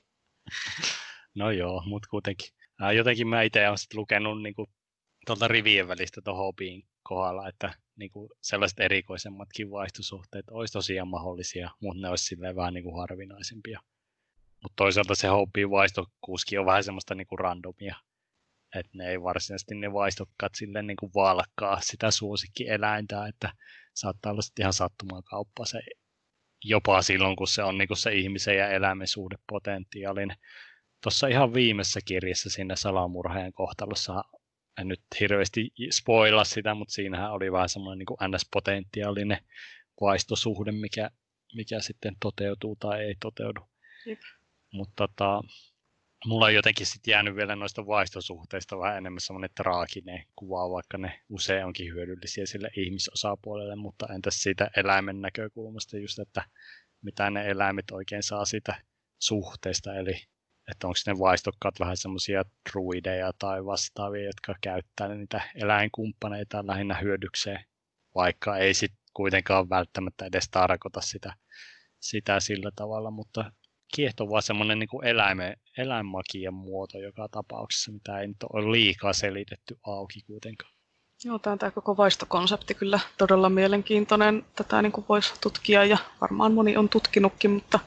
no 1.34 1.50
joo, 1.50 1.82
mutta 1.86 2.08
kuitenkin. 2.08 2.48
Jotenkin 2.96 3.28
mä 3.28 3.42
itse 3.42 3.68
olen 3.68 3.78
sitten 3.78 4.00
lukenut 4.00 4.42
niin 4.42 4.54
kuin, 4.54 4.66
tuolta 5.26 5.48
rivien 5.48 5.88
välistä 5.88 6.20
tuohon 6.24 6.44
hobiin 6.44 6.88
kohdalla, 7.02 7.48
että 7.48 7.74
niin 7.96 8.10
kuin 8.10 8.30
sellaiset 8.40 8.80
erikoisemmatkin 8.80 9.70
vaihtosuhteet 9.70 10.44
olisi 10.50 10.72
tosiaan 10.72 11.08
mahdollisia, 11.08 11.70
mutta 11.80 12.02
ne 12.02 12.08
olisi 12.08 12.24
silleen 12.24 12.56
vähän 12.56 12.74
niin 12.74 12.84
kuin 12.84 13.00
harvinaisempia. 13.00 13.80
Mutta 14.62 14.76
toisaalta 14.76 15.14
se 15.14 15.28
hobby 15.28 15.70
vaistokuski 15.70 16.58
on 16.58 16.66
vähän 16.66 16.84
semmoista 16.84 17.14
niinku 17.14 17.36
randomia. 17.36 17.96
Että 18.74 18.90
ne 18.94 19.10
ei 19.10 19.22
varsinaisesti 19.22 19.74
ne 19.74 19.92
vaistokkaat 19.92 20.54
silleen 20.54 20.86
niinku 20.86 21.10
valkkaa 21.14 21.80
sitä 21.80 22.10
suosikkieläintä, 22.10 23.26
että 23.26 23.52
saattaa 23.94 24.32
olla 24.32 24.42
sitten 24.42 24.62
ihan 24.62 24.72
sattumaan 24.72 25.22
kauppa 25.22 25.64
se 25.64 25.80
jopa 26.64 27.02
silloin, 27.02 27.36
kun 27.36 27.48
se 27.48 27.62
on 27.62 27.78
niinku 27.78 27.96
se 27.96 28.12
ihmisen 28.12 28.56
ja 28.56 28.68
eläimen 28.68 29.06
suhde 29.06 29.36
potentiaalinen. 29.48 30.36
Tuossa 31.02 31.26
ihan 31.26 31.54
viimeisessä 31.54 32.00
kirjassa 32.04 32.50
siinä 32.50 32.76
salamurheen 32.76 33.52
kohtalossa, 33.52 34.24
en 34.80 34.88
nyt 34.88 35.00
hirveästi 35.20 35.70
spoilla 35.90 36.44
sitä, 36.44 36.74
mutta 36.74 36.94
siinähän 36.94 37.32
oli 37.32 37.52
vähän 37.52 37.68
semmoinen 37.68 37.98
niin 37.98 38.30
NS-potentiaalinen 38.36 39.38
vaistosuhde, 40.00 40.72
mikä, 40.72 41.10
mikä 41.54 41.80
sitten 41.80 42.16
toteutuu 42.20 42.76
tai 42.76 43.04
ei 43.04 43.14
toteudu. 43.20 43.60
Jep. 44.06 44.20
Mutta 44.72 45.08
tota, 45.08 45.42
mulla 46.26 46.44
on 46.44 46.54
jotenkin 46.54 46.86
sitten 46.86 47.12
jäänyt 47.12 47.36
vielä 47.36 47.56
noista 47.56 47.86
vaistosuhteista 47.86 48.78
vähän 48.78 48.96
enemmän 48.98 49.20
semmoinen 49.20 49.50
traaginen 49.56 50.24
kuva, 50.36 50.70
vaikka 50.70 50.98
ne 50.98 51.20
usein 51.28 51.64
onkin 51.64 51.94
hyödyllisiä 51.94 52.46
sille 52.46 52.70
ihmisosapuolelle, 52.76 53.76
mutta 53.76 54.06
entäs 54.14 54.42
siitä 54.42 54.70
eläimen 54.76 55.20
näkökulmasta 55.20 55.98
just, 55.98 56.18
että 56.18 56.42
mitä 57.02 57.30
ne 57.30 57.48
eläimet 57.48 57.90
oikein 57.90 58.22
saa 58.22 58.44
siitä 58.44 58.74
suhteesta, 59.18 59.94
eli 59.94 60.22
että 60.70 60.86
onko 60.86 60.98
ne 61.06 61.18
vaistokkaat 61.18 61.80
vähän 61.80 61.96
semmoisia 61.96 62.44
druideja 62.70 63.32
tai 63.38 63.64
vastaavia, 63.64 64.24
jotka 64.26 64.54
käyttää 64.60 65.08
niitä 65.08 65.40
eläinkumppaneita 65.54 66.66
lähinnä 66.66 66.94
hyödykseen, 66.94 67.64
vaikka 68.14 68.56
ei 68.56 68.74
sitten 68.74 68.98
kuitenkaan 69.14 69.68
välttämättä 69.68 70.26
edes 70.26 70.48
tarkoita 70.50 71.00
sitä, 71.00 71.34
sitä 72.00 72.40
sillä 72.40 72.70
tavalla, 72.76 73.10
mutta 73.10 73.52
kiehtova 73.95 74.40
semmoinen 74.40 74.78
niin 74.78 75.05
eläime, 75.05 75.57
eläinmakian 75.78 76.55
muoto 76.55 76.99
joka 76.99 77.28
tapauksessa, 77.30 77.93
mitä 77.93 78.18
ei 78.18 78.28
nyt 78.28 78.36
ole 78.53 78.72
liikaa 78.72 79.12
selitetty 79.12 79.78
auki 79.86 80.22
kuitenkaan. 80.26 80.72
Joo, 81.24 81.38
tämä, 81.38 81.57
tämä 81.57 81.70
koko 81.70 81.97
vaistokonsepti 81.97 82.74
kyllä 82.74 83.01
todella 83.18 83.49
mielenkiintoinen. 83.49 84.45
Tätä 84.57 84.82
niin 84.82 84.93
kuin 84.93 85.07
voisi 85.09 85.34
tutkia 85.40 85.84
ja 85.84 85.99
varmaan 86.20 86.53
moni 86.53 86.76
on 86.76 86.88
tutkinutkin, 86.88 87.51
mutta, 87.51 87.80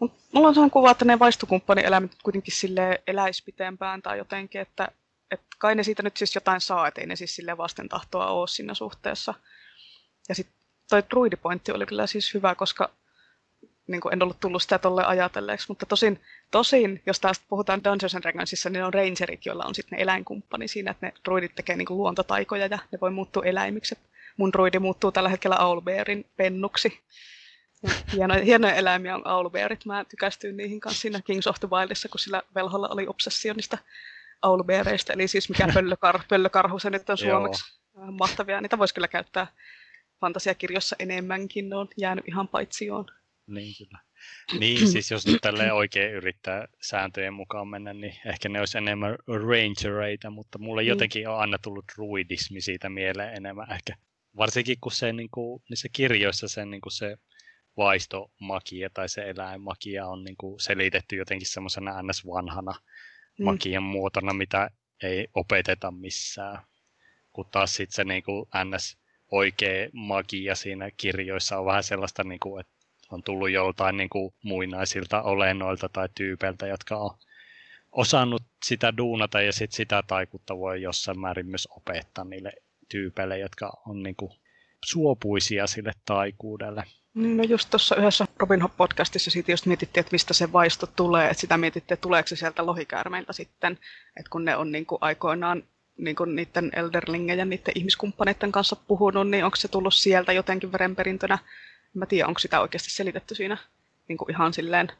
mutta 0.00 0.22
mulla 0.32 0.48
on 0.48 0.54
sellainen 0.54 0.70
kuva, 0.70 0.90
että 0.90 1.04
ne 1.04 1.18
vaistokumppanieläimet 1.18 2.16
kuitenkin 2.22 2.54
sille 2.54 3.02
eläisi 3.06 3.42
pitempään 3.44 4.02
tai 4.02 4.18
jotenkin, 4.18 4.60
että, 4.60 4.88
että 5.30 5.46
kai 5.58 5.74
ne 5.74 5.82
siitä 5.82 6.02
nyt 6.02 6.16
siis 6.16 6.34
jotain 6.34 6.60
saa, 6.60 6.88
ettei 6.88 7.06
ne 7.06 7.16
siis 7.16 7.36
sille 7.36 7.56
vasten 7.56 7.88
tahtoa 7.88 8.26
ole 8.26 8.48
siinä 8.48 8.74
suhteessa. 8.74 9.34
Ja 10.28 10.34
sitten 10.34 10.56
toi 10.90 11.02
druidipointti 11.10 11.72
oli 11.72 11.86
kyllä 11.86 12.06
siis 12.06 12.34
hyvä, 12.34 12.54
koska 12.54 12.90
niin 13.86 14.00
kuin 14.00 14.12
en 14.12 14.22
ollut 14.22 14.40
tullut 14.40 14.62
sitä 14.62 14.78
tolle 14.78 15.04
ajatelleeksi, 15.04 15.68
mutta 15.68 15.86
tosin, 15.86 16.20
tosin 16.50 17.02
jos 17.06 17.20
taas 17.20 17.42
puhutaan 17.48 17.84
Dungeons 17.84 18.14
and 18.14 18.22
Dragonsissa, 18.22 18.70
niin 18.70 18.84
on 18.84 18.94
rangerit, 18.94 19.46
joilla 19.46 19.64
on 19.64 19.74
sitten 19.74 19.96
ne 19.96 20.02
eläinkumppani 20.02 20.68
siinä, 20.68 20.90
että 20.90 21.06
ne 21.06 21.12
druidit 21.24 21.54
tekee 21.54 21.76
niin 21.76 21.86
kuin 21.86 21.96
luontotaikoja 21.96 22.66
ja 22.66 22.78
ne 22.92 22.98
voi 23.00 23.10
muuttua 23.10 23.42
eläimiksi. 23.44 23.98
Mun 24.36 24.52
druidi 24.52 24.78
muuttuu 24.78 25.12
tällä 25.12 25.28
hetkellä 25.28 25.56
Owlbearin 25.56 26.26
pennuksi. 26.36 27.00
hienoja, 28.12 28.44
hienoja 28.44 28.74
eläimiä 28.74 29.14
on 29.14 29.28
Owlbearit. 29.28 29.86
Mä 29.86 30.04
tykästyin 30.04 30.56
niihin 30.56 30.80
kanssa 30.80 31.00
siinä 31.00 31.20
Kings 31.24 31.46
of 31.46 31.60
the 31.60 31.68
Wildissa, 31.70 32.08
kun 32.08 32.20
sillä 32.20 32.42
velholla 32.54 32.88
oli 32.88 33.06
obsessionista 33.06 33.78
Owlbeareista, 34.42 35.12
eli 35.12 35.28
siis 35.28 35.48
mikä 35.48 35.68
pöllökar, 35.74 36.20
pöllökarhu 36.28 36.78
se 36.78 36.90
nyt 36.90 37.10
on 37.10 37.18
suomeksi. 37.18 37.80
Mahtavia, 37.94 38.60
niitä 38.60 38.78
voisi 38.78 38.94
kyllä 38.94 39.08
käyttää 39.08 39.46
fantasiakirjossa 40.20 40.96
enemmänkin, 40.98 41.68
ne 41.68 41.76
on 41.76 41.88
jäänyt 41.96 42.28
ihan 42.28 42.48
paitsioon. 42.48 43.06
Niin 43.46 43.74
kyllä. 43.78 43.98
Niin, 44.58 44.88
siis 44.92 45.10
jos 45.10 45.26
nyt 45.26 45.38
tälleen 45.42 45.74
oikein 45.74 46.14
yrittää 46.14 46.68
sääntöjen 46.82 47.34
mukaan 47.34 47.68
mennä, 47.68 47.94
niin 47.94 48.14
ehkä 48.26 48.48
ne 48.48 48.60
olisi 48.60 48.78
enemmän 48.78 49.16
rangereita, 49.26 50.30
mutta 50.30 50.58
mulle 50.58 50.82
mm. 50.82 50.88
jotenkin 50.88 51.28
on 51.28 51.38
aina 51.38 51.58
tullut 51.58 51.84
druidismi 51.96 52.60
siitä 52.60 52.88
mieleen 52.88 53.34
enemmän 53.34 53.72
ehkä. 53.72 53.96
Varsinkin 54.36 54.76
kun 54.80 54.92
se 54.92 55.12
niin 55.12 55.30
kuin, 55.30 55.62
niissä 55.70 55.88
kirjoissa 55.92 56.48
se, 56.48 56.64
niin 56.64 56.80
kuin 56.80 56.92
se 56.92 57.16
vaistomakia 57.76 58.90
tai 58.94 59.08
se 59.08 59.30
eläinmakia 59.30 60.06
on 60.06 60.24
niin 60.24 60.36
kuin 60.36 60.60
selitetty 60.60 61.16
jotenkin 61.16 61.48
semmoisena 61.48 62.02
ns. 62.02 62.26
vanhana 62.26 62.74
mm. 63.38 63.44
makian 63.44 63.82
muotona, 63.82 64.32
mitä 64.32 64.70
ei 65.02 65.28
opeteta 65.34 65.90
missään. 65.90 66.58
Kun 67.32 67.46
taas 67.50 67.74
sitten 67.74 67.94
se 67.94 68.04
niin 68.04 68.22
kuin 68.22 68.46
ns. 68.64 68.98
oikea 69.30 69.88
magia 69.92 70.54
siinä 70.54 70.90
kirjoissa 70.96 71.58
on 71.58 71.66
vähän 71.66 71.84
sellaista, 71.84 72.24
niin 72.24 72.40
kuin, 72.40 72.60
että 72.60 72.73
on 73.14 73.22
tullut 73.22 73.50
joltain 73.50 73.96
niin 73.96 74.10
kuin 74.10 74.34
muinaisilta 74.42 75.22
olennoilta 75.22 75.88
tai 75.88 76.08
tyypeiltä, 76.14 76.66
jotka 76.66 76.96
on 76.96 77.10
osannut 77.92 78.42
sitä 78.64 78.96
duunata 78.96 79.40
ja 79.40 79.52
sit 79.52 79.72
sitä 79.72 80.02
taikuutta 80.06 80.58
voi 80.58 80.82
jossain 80.82 81.20
määrin 81.20 81.46
myös 81.46 81.68
opettaa 81.76 82.24
niille 82.24 82.52
tyypeille, 82.88 83.38
jotka 83.38 83.82
on 83.86 84.02
niin 84.02 84.16
kuin 84.16 84.32
suopuisia 84.84 85.66
sille 85.66 85.92
taikuudelle. 86.06 86.84
No 87.14 87.42
just 87.42 87.70
tuossa 87.70 87.96
yhdessä 87.96 88.24
Robin 88.38 88.62
Hood-podcastissa 88.62 89.30
siitä 89.30 89.52
just 89.52 89.66
mietittiin, 89.66 90.00
että 90.00 90.14
mistä 90.14 90.34
se 90.34 90.52
vaisto 90.52 90.86
tulee, 90.86 91.30
että 91.30 91.40
sitä 91.40 91.56
mietittiin, 91.56 91.94
että 91.96 92.02
tuleeko 92.02 92.28
se 92.28 92.36
sieltä 92.36 92.66
lohikäärmeiltä 92.66 93.32
sitten, 93.32 93.78
että 94.16 94.30
kun 94.30 94.44
ne 94.44 94.56
on 94.56 94.72
niin 94.72 94.86
kuin 94.86 94.98
aikoinaan 95.00 95.62
niin 95.98 96.16
kuin 96.16 96.36
niiden 96.36 96.70
elderlingejä 96.72 97.38
ja 97.38 97.44
niiden 97.44 97.72
ihmiskumppaneiden 97.74 98.52
kanssa 98.52 98.76
puhunut, 98.76 99.30
niin 99.30 99.44
onko 99.44 99.56
se 99.56 99.68
tullut 99.68 99.94
sieltä 99.94 100.32
jotenkin 100.32 100.72
verenperintönä? 100.72 101.38
Mä 101.94 102.06
tiedä, 102.06 102.28
onko 102.28 102.38
sitä 102.38 102.60
oikeasti 102.60 102.90
selitetty 102.90 103.34
siinä 103.34 103.56
niin 104.08 104.18
kuin 104.18 104.30
ihan 104.30 104.52
silleen 104.52 104.92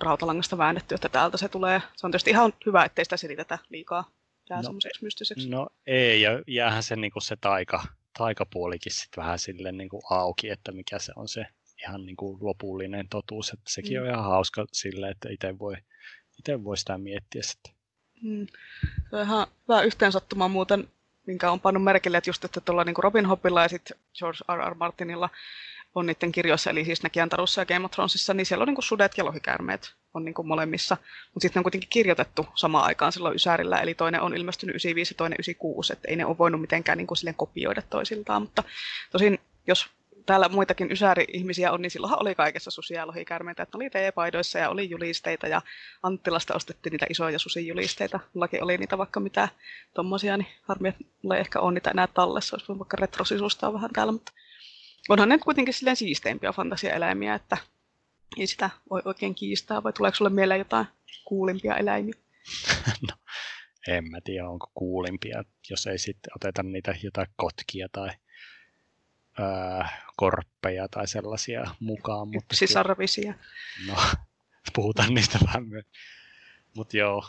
rautalangasta 0.00 0.58
väännetty, 0.58 0.94
että 0.94 1.08
täältä 1.08 1.36
se 1.36 1.48
tulee. 1.48 1.82
Se 1.96 2.06
on 2.06 2.10
tietysti 2.10 2.30
ihan 2.30 2.52
hyvä, 2.66 2.84
ettei 2.84 3.04
sitä 3.04 3.16
selitetä 3.16 3.58
liikaa 3.68 4.10
jää 4.50 4.58
no, 4.58 4.62
semmoiseksi 4.62 5.04
mystiseksi. 5.04 5.48
No 5.48 5.66
ei, 5.86 6.22
ja 6.22 6.42
jäähän 6.46 6.82
se, 6.82 6.96
niin 6.96 7.12
kuin 7.12 7.22
se 7.22 7.36
taika, 7.36 7.82
taikapuolikin 8.18 8.92
sitten 8.92 9.22
vähän 9.22 9.38
silleen 9.38 9.76
niin 9.76 9.88
kuin 9.88 10.02
auki, 10.10 10.50
että 10.50 10.72
mikä 10.72 10.98
se 10.98 11.12
on 11.16 11.28
se 11.28 11.46
ihan 11.82 12.06
niin 12.06 12.16
kuin 12.16 12.38
lopullinen 12.40 13.08
totuus. 13.08 13.50
Että 13.50 13.70
sekin 13.70 13.98
mm. 13.98 14.02
on 14.02 14.10
ihan 14.10 14.24
hauska 14.24 14.66
sille, 14.72 15.10
että 15.10 15.28
itse 15.30 15.58
voi, 15.58 15.76
itse 16.38 16.64
voi 16.64 16.76
sitä 16.76 16.98
miettiä 16.98 17.42
sitten. 17.42 17.74
Mm. 18.22 18.46
Se 19.10 19.16
on 19.16 19.22
ihan 19.22 19.46
hyvä 19.68 19.82
yhteensattuma 19.82 20.48
muuten, 20.48 20.88
minkä 21.26 21.50
on 21.50 21.60
pannut 21.60 21.84
merkille, 21.84 22.16
että 22.16 22.30
just 22.30 22.44
että 22.44 22.60
tuolla 22.60 22.84
niin 22.84 22.94
Robin 22.98 23.26
Hobbilla 23.26 23.62
ja 23.62 23.68
sitten 23.68 23.98
George 24.18 24.38
R. 24.54 24.70
R. 24.70 24.74
Martinilla 24.74 25.30
on 25.94 26.06
niiden 26.06 26.32
kirjoissa, 26.32 26.70
eli 26.70 26.84
siis 26.84 27.02
Näkijäntarussa 27.02 27.60
ja 27.60 27.66
Game 27.66 27.84
of 27.84 27.90
Thronesissa, 27.90 28.34
niin 28.34 28.46
siellä 28.46 28.62
on 28.62 28.66
niin 28.66 28.74
kuin 28.74 28.84
sudet 28.84 29.18
ja 29.18 29.24
lohikäärmeet 29.24 29.94
on 30.14 30.24
niin 30.24 30.34
kuin 30.34 30.48
molemmissa. 30.48 30.96
Mutta 31.34 31.44
sitten 31.44 31.52
ne 31.54 31.60
on 31.60 31.64
kuitenkin 31.64 31.90
kirjoitettu 31.90 32.46
samaan 32.54 32.84
aikaan 32.84 33.12
silloin 33.12 33.34
Ysärillä, 33.34 33.78
eli 33.78 33.94
toinen 33.94 34.20
on 34.20 34.36
ilmestynyt 34.36 34.74
95 34.74 35.14
ja 35.14 35.16
toinen 35.16 35.36
96, 35.36 35.92
että 35.92 36.08
ei 36.08 36.16
ne 36.16 36.26
ole 36.26 36.38
voinut 36.38 36.60
mitenkään 36.60 36.98
niin 36.98 37.06
kuin 37.06 37.18
silleen 37.18 37.34
kopioida 37.34 37.82
toisiltaan. 37.82 38.42
Mutta 38.42 38.62
tosin, 39.12 39.38
jos 39.66 39.86
täällä 40.26 40.48
muitakin 40.48 40.92
Ysäri-ihmisiä 40.92 41.72
on, 41.72 41.82
niin 41.82 41.90
silloinhan 41.90 42.20
oli 42.22 42.34
kaikessa 42.34 42.70
susia 42.70 43.00
ja 43.00 43.06
lohikäärmeitä, 43.06 43.62
että 43.62 43.78
oli 43.78 43.90
teepaidoissa 43.90 44.58
ja 44.58 44.70
oli 44.70 44.90
julisteita 44.90 45.48
ja 45.48 45.62
Anttilasta 46.02 46.54
ostettiin 46.54 46.90
niitä 46.90 47.06
isoja 47.10 47.38
susijulisteita. 47.38 48.20
Mullakin 48.34 48.62
oli 48.62 48.78
niitä 48.78 48.98
vaikka 48.98 49.20
mitä 49.20 49.48
tommosia, 49.94 50.36
niin 50.36 50.48
harmi, 50.62 50.88
että 50.88 51.04
mulla 51.22 51.36
ei 51.36 51.40
ehkä 51.40 51.60
ole 51.60 51.74
niitä 51.74 51.90
enää 51.90 52.06
tallessa, 52.06 52.56
olisi 52.56 52.78
vaikka 52.78 52.96
retrosisustaa 52.96 53.72
vähän 53.72 53.90
täällä, 53.92 54.12
mutta 54.12 54.32
onhan 55.08 55.28
ne 55.28 55.38
kuitenkin 55.38 55.74
silleen 55.74 55.96
siisteimpiä 55.96 56.52
fantasiaeläimiä, 56.52 57.34
että 57.34 57.56
ei 58.38 58.46
sitä 58.46 58.70
voi 58.90 59.02
oikein 59.04 59.34
kiistää, 59.34 59.82
vai 59.82 59.92
tuleeko 59.92 60.16
sulle 60.16 60.30
mieleen 60.30 60.58
jotain 60.58 60.86
kuulimpia 61.24 61.76
eläimiä? 61.76 62.14
no, 63.10 63.16
en 63.88 64.10
mä 64.10 64.20
tiedä, 64.24 64.48
onko 64.48 64.70
kuulimpia, 64.74 65.42
jos 65.70 65.86
ei 65.86 65.98
sitten 65.98 66.32
oteta 66.36 66.62
niitä 66.62 66.94
jotain 67.02 67.28
kotkia 67.36 67.88
tai 67.92 68.08
öö, 69.40 69.84
korppeja 70.16 70.88
tai 70.88 71.08
sellaisia 71.08 71.64
mukaan. 71.80 72.28
Mutta 72.28 72.56
Sisarvisia. 72.56 73.34
No, 73.86 73.94
puhutaan 74.74 75.14
niistä 75.14 75.38
vähän 75.46 75.68
myös. 75.68 75.84
Mutta 76.76 76.96
joo, 76.96 77.24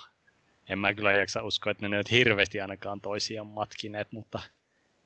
en 0.69 0.79
mä 0.79 0.93
kyllä 0.93 1.11
jaksa 1.11 1.43
uskoa, 1.43 1.71
että 1.71 1.87
ne 1.89 1.97
nyt 1.97 2.11
hirveästi 2.11 2.61
ainakaan 2.61 3.01
toisiaan 3.01 3.47
matkineet, 3.47 4.11
mutta 4.11 4.39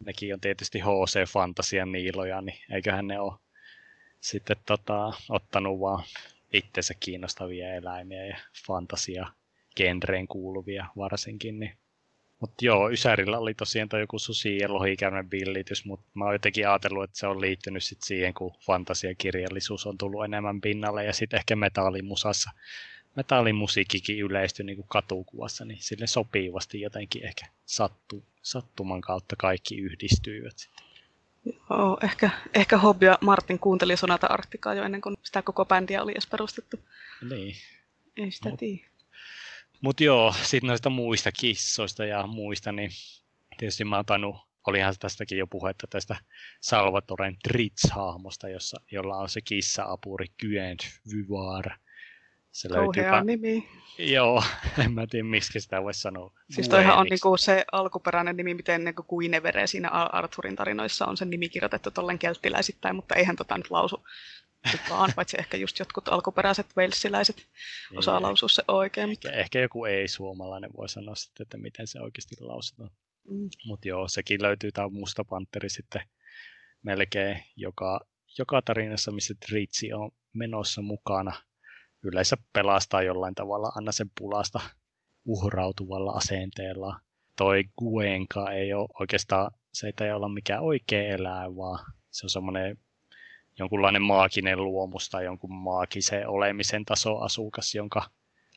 nekin 0.05 0.33
on 0.33 0.41
tietysti 0.41 0.79
HC-fantasian 0.79 1.91
niiloja, 1.91 2.41
niin 2.41 2.57
eiköhän 2.71 3.07
ne 3.07 3.19
ole 3.19 3.33
sitten 4.21 4.57
tota, 4.65 5.13
ottanut 5.29 5.79
vaan 5.79 6.03
itsensä 6.53 6.93
kiinnostavia 6.99 7.73
eläimiä 7.73 8.25
ja 8.25 8.37
fantasia 8.67 9.27
genreen 9.75 10.27
kuuluvia 10.27 10.85
varsinkin. 10.97 11.59
Niin. 11.59 11.77
Mutta 12.39 12.65
joo, 12.65 12.91
Ysärillä 12.91 13.39
oli 13.39 13.53
tosiaan 13.53 13.89
joku 13.99 14.19
susi 14.19 14.57
ja 14.57 14.73
lohikäärmen 14.73 15.31
villitys, 15.31 15.85
mutta 15.85 16.05
mä 16.13 16.25
oon 16.25 16.35
jotenkin 16.35 16.69
ajatellut, 16.69 17.03
että 17.03 17.17
se 17.17 17.27
on 17.27 17.41
liittynyt 17.41 17.83
sit 17.83 18.01
siihen, 18.03 18.33
kun 18.33 18.55
fantasiakirjallisuus 18.65 19.87
on 19.87 19.97
tullut 19.97 20.25
enemmän 20.25 20.61
pinnalle 20.61 21.05
ja 21.05 21.13
sitten 21.13 21.37
ehkä 21.37 21.55
metallimusassa 21.55 22.51
metallimusiikkikin 23.15 24.19
yleistyi 24.19 24.65
niin 24.65 24.85
katukuvassa, 24.87 25.65
niin 25.65 25.81
sille 25.81 26.07
sopivasti 26.07 26.81
jotenkin 26.81 27.25
ehkä 27.25 27.45
sattu, 27.65 28.23
sattuman 28.41 29.01
kautta 29.01 29.35
kaikki 29.35 29.77
yhdistyivät 29.77 30.57
sitten. 30.57 30.85
Joo, 31.69 31.97
ehkä, 32.03 32.29
ehkä 32.53 32.77
Hobby 32.77 33.05
ja 33.05 33.17
Martin 33.21 33.59
kuunteli 33.59 33.97
Sonata 33.97 34.27
Arktikaa 34.27 34.73
jo 34.73 34.83
ennen 34.83 35.01
kuin 35.01 35.15
sitä 35.23 35.41
koko 35.41 35.65
bändiä 35.65 36.03
oli 36.03 36.11
edes 36.11 36.27
perustettu. 36.27 36.79
Niin. 37.29 37.55
Ei 38.17 38.31
sitä 38.31 38.49
Mut, 38.49 38.59
tiedä. 38.59 38.89
Mutta 39.81 40.03
joo, 40.03 40.33
sitten 40.43 40.67
noista 40.67 40.89
muista 40.89 41.31
kissoista 41.31 42.05
ja 42.05 42.27
muista, 42.27 42.71
niin 42.71 42.91
tietysti 43.57 43.85
mä 43.85 43.95
oon 43.95 44.05
tainnut, 44.05 44.35
olihan 44.67 44.95
tästäkin 44.99 45.37
jo 45.37 45.47
puhetta 45.47 45.87
tästä 45.87 46.15
Salvatoren 46.61 47.37
Trits-hahmosta, 47.47 48.49
jossa, 48.49 48.81
jolla 48.91 49.17
on 49.17 49.29
se 49.29 49.41
kissa-apuri 49.41 50.27
Kyent 50.37 50.79
Vyvar– 51.13 51.71
se 52.51 52.69
Kauhea 52.69 53.11
löytyy... 53.11 53.25
nimi. 53.25 53.69
Joo, 53.97 54.43
en 54.83 54.91
mä 54.91 55.07
tiedä, 55.07 55.23
miksi 55.23 55.61
sitä 55.61 55.83
voisi 55.83 56.01
sanoa. 56.01 56.33
Siis 56.49 56.69
toihan 56.69 56.97
on 56.97 57.07
niinku 57.09 57.37
se 57.37 57.65
alkuperäinen 57.71 58.37
nimi, 58.37 58.53
miten 58.53 58.83
niinku 58.83 59.03
Guinevere 59.03 59.67
siinä 59.67 59.89
Arthurin 59.89 60.55
tarinoissa 60.55 61.05
on 61.05 61.17
sen 61.17 61.29
nimi 61.29 61.49
kirjoitettu 61.49 61.91
tollen 61.91 62.19
kelttiläisittäin, 62.19 62.95
mutta 62.95 63.15
eihän 63.15 63.35
tota 63.35 63.57
nyt 63.57 63.71
lausu 63.71 64.07
kukaan, 64.71 65.11
paitsi 65.15 65.37
ehkä 65.39 65.57
just 65.57 65.79
jotkut 65.79 66.07
alkuperäiset 66.07 66.67
walesiläiset 66.77 67.47
osaa 67.95 68.15
niin. 68.15 68.23
lausua 68.23 68.49
se 68.49 68.63
oikein. 68.67 69.09
Ehkä, 69.09 69.31
ehkä 69.31 69.59
joku 69.59 69.85
ei-suomalainen 69.85 70.69
voi 70.77 70.89
sanoa 70.89 71.15
sitten, 71.15 71.43
että 71.43 71.57
miten 71.57 71.87
se 71.87 72.01
oikeasti 72.01 72.35
lausutaan. 72.39 72.91
Mm. 73.29 73.49
Mutta 73.65 73.87
joo, 73.87 74.07
sekin 74.07 74.41
löytyy 74.41 74.71
tämä 74.71 74.89
Musta 74.89 75.23
Panteri 75.23 75.69
sitten 75.69 76.01
melkein 76.81 77.43
joka, 77.55 77.99
joka 78.37 78.61
tarinassa, 78.61 79.11
missä 79.11 79.33
Tritsi 79.47 79.93
on 79.93 80.11
menossa 80.33 80.81
mukana– 80.81 81.33
yleensä 82.03 82.37
pelastaa 82.53 83.01
jollain 83.01 83.35
tavalla 83.35 83.71
aina 83.75 83.91
sen 83.91 84.11
pulasta 84.19 84.59
uhrautuvalla 85.25 86.11
asenteella. 86.11 86.99
Toi 87.35 87.63
Guenka 87.79 88.51
ei 88.51 88.73
ole 88.73 88.89
oikeastaan, 88.99 89.51
se 89.73 89.93
ei 90.01 90.11
olla 90.11 90.29
mikään 90.29 90.63
oikea 90.63 91.03
eläin, 91.03 91.55
vaan 91.55 91.85
se 92.11 92.25
on 92.25 92.29
semmoinen 92.29 92.77
jonkunlainen 93.59 94.01
maaginen 94.01 94.63
luomus 94.63 95.09
tai 95.09 95.25
jonkun 95.25 95.53
maagisen 95.53 96.27
olemisen 96.27 96.85
tasoasukas, 96.85 97.75
jonka, 97.75 98.09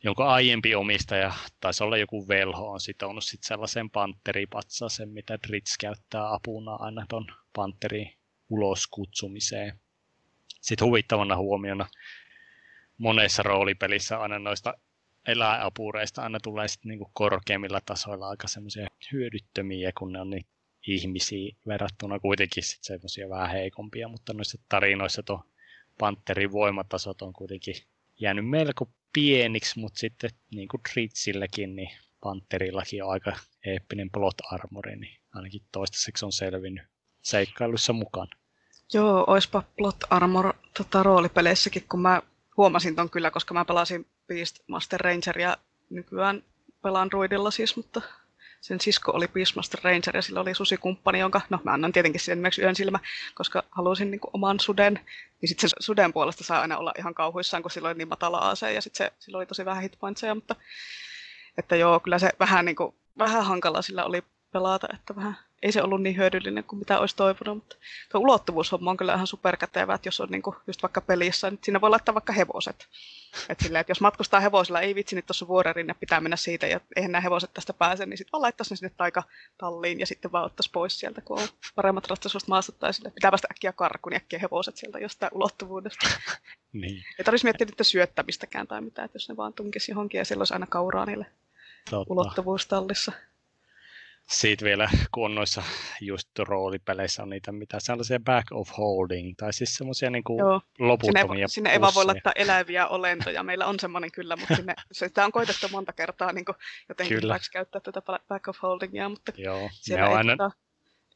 jonka 0.03 0.33
aiempi 0.33 0.75
omistaja, 0.75 1.33
taisi 1.61 1.85
olla 1.85 1.97
joku 1.97 2.29
velho, 2.29 2.71
on 2.71 2.81
sitonut 2.81 3.25
sit 3.25 3.43
sellaisen 3.43 3.91
panteripatsaseen, 3.91 5.09
mitä 5.09 5.39
Dritz 5.49 5.77
käyttää 5.81 6.33
apuna 6.35 6.75
aina 6.75 7.07
ton 7.09 7.27
panterin 7.53 8.13
ulos 8.51 8.87
kutsumiseen. 8.87 9.81
Sitten 10.61 10.87
huvittavana 10.87 11.37
huomiona 11.37 11.87
monessa 13.03 13.43
roolipelissä 13.43 14.19
aina 14.19 14.39
noista 14.39 14.75
eläinapureista 15.27 16.23
aina 16.23 16.41
tulee 16.41 16.69
sitten 16.69 16.89
niinku 16.89 17.11
korkeimmilla 17.13 17.81
tasoilla 17.87 18.29
aika 18.29 18.49
semmoisia 18.49 18.87
hyödyttömiä, 19.13 19.93
kun 19.99 20.13
ne 20.13 20.21
on 20.21 20.31
niin 20.31 20.47
ihmisiä 20.87 21.55
verrattuna 21.67 22.19
kuitenkin 22.19 22.63
sitten 22.63 22.87
semmoisia 22.87 23.29
vähän 23.29 23.51
heikompia, 23.51 24.09
mutta 24.09 24.33
noissa 24.33 24.59
tarinoissa 24.69 25.23
tuo 25.23 25.45
Panterin 25.99 26.53
voimatasot 26.53 27.23
on 27.23 27.33
kuitenkin 27.33 27.75
jäänyt 28.21 28.49
melko 28.49 28.89
pieniksi, 29.13 29.79
mutta 29.79 29.99
sitten 29.99 30.31
niin 30.55 30.69
kuin 30.69 30.81
Tritzilläkin, 30.93 31.77
niin 31.77 31.91
Panterillakin 32.21 33.05
on 33.05 33.11
aika 33.11 33.33
eeppinen 33.67 34.11
plot 34.11 34.37
armori, 34.51 34.97
niin 34.97 35.21
ainakin 35.35 35.63
toistaiseksi 35.73 36.25
on 36.25 36.33
selvinnyt 36.33 36.85
seikkailussa 37.23 37.93
mukaan. 37.93 38.29
Joo, 38.93 39.25
oispa 39.27 39.63
plot 39.77 39.97
armor 40.11 40.55
tota, 40.79 41.03
roolipeleissäkin, 41.03 41.85
kun 41.89 42.01
mä 42.01 42.23
huomasin 42.57 42.97
ton 42.97 43.11
kyllä, 43.11 43.31
koska 43.31 43.55
mä 43.55 43.65
pelasin 43.65 44.07
Beastmaster 44.27 45.01
Rangeria 45.01 45.57
nykyään 45.91 46.43
pelaan 46.83 47.11
Druidilla 47.11 47.51
siis, 47.51 47.77
mutta 47.77 48.03
sen 48.61 48.81
sisko 48.81 49.13
oli 49.13 49.29
Beastmaster 49.29 49.81
Ranger 49.83 50.17
ja 50.17 50.23
sillä 50.23 50.41
oli 50.41 50.55
susikumppani, 50.55 51.19
jonka, 51.19 51.41
no 51.51 51.59
mä 51.65 51.73
annan 51.73 51.93
tietenkin 51.93 52.21
sen 52.21 52.39
nimeksi 52.39 52.63
Yön 52.63 52.77
silmä, 52.77 52.99
koska 53.35 53.63
halusin 53.71 54.11
niin 54.11 54.21
oman 54.33 54.61
suden, 54.61 54.95
niin 55.41 55.49
sitten 55.49 55.71
sen 55.71 55.77
suden 55.81 56.13
puolesta 56.13 56.45
saa 56.45 56.61
aina 56.61 56.79
olla 56.79 56.93
ihan 56.99 57.15
kauhuissaan, 57.15 57.63
kun 57.63 57.71
sillä 57.71 57.89
oli 57.89 57.99
niin 57.99 58.09
matala 58.09 58.39
ase 58.39 58.73
ja 58.73 58.83
sitten 58.83 59.11
sillä 59.19 59.39
oli 59.39 59.47
tosi 59.47 59.65
vähän 59.65 59.83
hitpointseja, 59.83 60.35
mutta 60.35 60.57
että 61.59 61.77
joo, 61.77 62.01
kyllä 62.01 62.19
se 62.19 62.31
vähän, 62.41 62.65
niin 62.65 62.77
kuin, 62.77 62.95
vähän 63.19 63.45
hankala 63.45 63.83
sillä 63.83 64.05
oli 64.05 64.23
pelata, 64.53 64.89
että 64.95 65.17
vähän 65.17 65.37
ei 65.63 65.73
se 65.73 65.83
ollut 65.83 66.03
niin 66.03 66.17
hyödyllinen 66.17 66.65
kuin 66.65 66.79
mitä 66.79 66.99
olisi 66.99 67.17
toivonut, 67.17 67.57
mutta 67.57 67.77
tuo 68.13 68.21
ulottuvuushomma 68.21 68.91
on 68.91 68.97
kyllä 68.97 69.15
ihan 69.15 69.27
superkätevä, 69.27 69.95
että 69.95 70.09
jos 70.09 70.21
on 70.21 70.29
niin 70.31 70.43
kuin 70.43 70.57
just 70.67 70.83
vaikka 70.83 71.01
pelissä, 71.01 71.51
niin 71.51 71.59
siinä 71.63 71.81
voi 71.81 71.91
laittaa 71.91 72.15
vaikka 72.15 72.33
hevoset. 72.33 72.89
Että 73.49 73.65
silleen, 73.65 73.81
että 73.81 73.91
jos 73.91 74.01
matkustaa 74.01 74.41
hevosilla, 74.41 74.81
ei 74.81 74.95
vitsi, 74.95 75.17
niin 75.17 75.25
tuossa 75.25 75.49
vuorerin 75.49 75.95
pitää 76.01 76.21
mennä 76.21 76.37
siitä, 76.37 76.67
ja 76.67 76.81
eihän 76.97 77.13
nämä 77.13 77.23
hevoset 77.23 77.55
tästä 77.55 77.73
pääse, 77.73 78.07
niin 78.07 78.19
sitten 78.19 78.33
vaan 78.33 78.43
laittaisi 78.43 78.73
ne 78.73 78.77
sinne 78.77 78.95
taikatalliin 78.97 80.01
ja 80.01 80.07
sitten 80.07 80.33
vaan 80.33 80.45
ottaisi 80.45 80.71
pois 80.73 81.01
sieltä, 81.01 81.21
kun 81.21 81.41
on 81.41 81.49
paremmat 81.75 82.07
ratsaisuudet 82.07 82.49
maasta 82.49 82.73
tai 82.73 82.95
sille. 82.95 83.11
Pitää 83.11 83.31
päästä 83.31 83.49
äkkiä 83.51 83.73
karkuun 83.73 84.11
niin 84.11 84.17
äkkiä 84.17 84.39
hevoset 84.39 84.77
sieltä 84.77 84.99
jostain 84.99 85.33
ulottuvuudesta. 85.35 86.07
niin. 86.73 87.05
Ei 87.19 87.25
tarvitsisi 87.25 87.47
miettiä 87.47 87.65
niitä 87.65 87.85
syöttämistäkään 87.85 88.67
tai 88.67 88.81
mitään, 88.81 89.07
että 89.07 89.17
jos 89.17 89.29
ne 89.29 89.37
vaan 89.37 89.53
tunkisi 89.53 89.93
johonkin 89.93 90.19
ja 90.19 90.25
silloin 90.25 90.41
olisi 90.41 90.55
aina 90.55 90.67
kauraa 90.67 91.07
niille 91.07 91.27
Totta. 91.91 92.13
ulottuvuustallissa 92.13 93.13
siitä 94.29 94.65
vielä, 94.65 94.89
kun 95.15 95.25
on 95.25 95.35
noissa 95.35 95.63
just 96.01 96.39
roolipeleissä 96.39 97.23
on 97.23 97.31
niitä 97.31 97.53
mitä 97.53 97.81
sellaisia 97.81 98.21
back 98.21 98.53
of 98.53 98.69
holding, 98.79 99.35
tai 99.37 99.53
siis 99.53 99.75
semmoisia 99.75 100.11
niin 100.11 100.25
kuin 100.25 100.41
loputtomia 100.79 101.49
Sinne, 101.49 101.49
sinne 101.49 101.73
ei 101.73 101.81
vaan 101.81 101.95
voi 101.95 102.05
laittaa 102.05 102.33
eläviä 102.37 102.87
olentoja. 102.87 103.43
Meillä 103.43 103.67
on 103.67 103.81
semmoinen 103.81 104.13
kyllä, 104.13 104.37
mutta 104.37 104.57
sinne, 104.57 104.75
sitä 104.93 105.25
on 105.25 105.33
koitettu 105.33 105.69
monta 105.69 105.93
kertaa 105.93 106.33
niin 106.33 106.45
kuin 106.45 106.57
jotenkin 106.89 107.21
kyllä. 107.21 107.39
käyttää 107.53 107.81
tätä 107.81 108.03
back 108.29 108.49
of 108.49 108.57
holdingia, 108.63 109.09
mutta 109.09 109.33
Joo, 109.37 109.71
siellä 109.73 110.09
ei, 110.09 110.15
aina... 110.15 110.37
tota, 110.37 110.51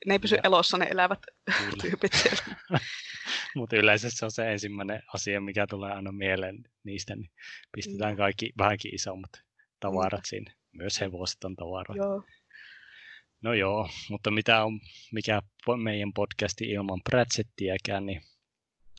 ne 0.07 0.15
ei 0.15 0.19
pysy 0.19 0.35
ja. 0.35 0.41
elossa 0.45 0.79
ne 0.79 0.89
elävät 0.91 1.21
tyypit 1.83 2.13
siellä. 2.13 2.57
mutta 3.57 3.77
yleensä 3.77 4.11
se 4.11 4.25
on 4.25 4.31
se 4.31 4.53
ensimmäinen 4.53 5.03
asia, 5.15 5.41
mikä 5.41 5.67
tulee 5.67 5.93
aina 5.93 6.13
mieleen 6.13 6.65
niistä, 6.85 7.17
niin 7.17 7.31
pistetään 7.73 8.13
mm. 8.13 8.17
kaikki 8.17 8.53
vähänkin 8.59 8.95
isommat 8.95 9.31
tavarat 9.81 10.21
mm. 10.21 10.27
sinne. 10.27 10.53
Myös 10.73 11.01
hevoset 11.01 11.45
on 11.45 11.57
tavaroita. 11.57 12.05
Joo. 12.05 12.23
No 13.43 13.55
joo, 13.55 13.89
mutta 14.11 14.31
mitä 14.31 14.65
on, 14.65 14.81
mikä 15.13 15.43
meidän 15.77 16.13
podcasti 16.13 16.65
ilman 16.65 17.01
Pratchettiäkään, 17.11 18.07
niin 18.07 18.21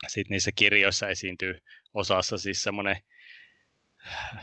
sitten 0.08 0.34
niissä 0.34 0.50
kirjoissa 0.52 1.08
esiintyy 1.08 1.58
osassa 1.94 2.38
siis 2.38 2.62
semmoinen 2.62 2.96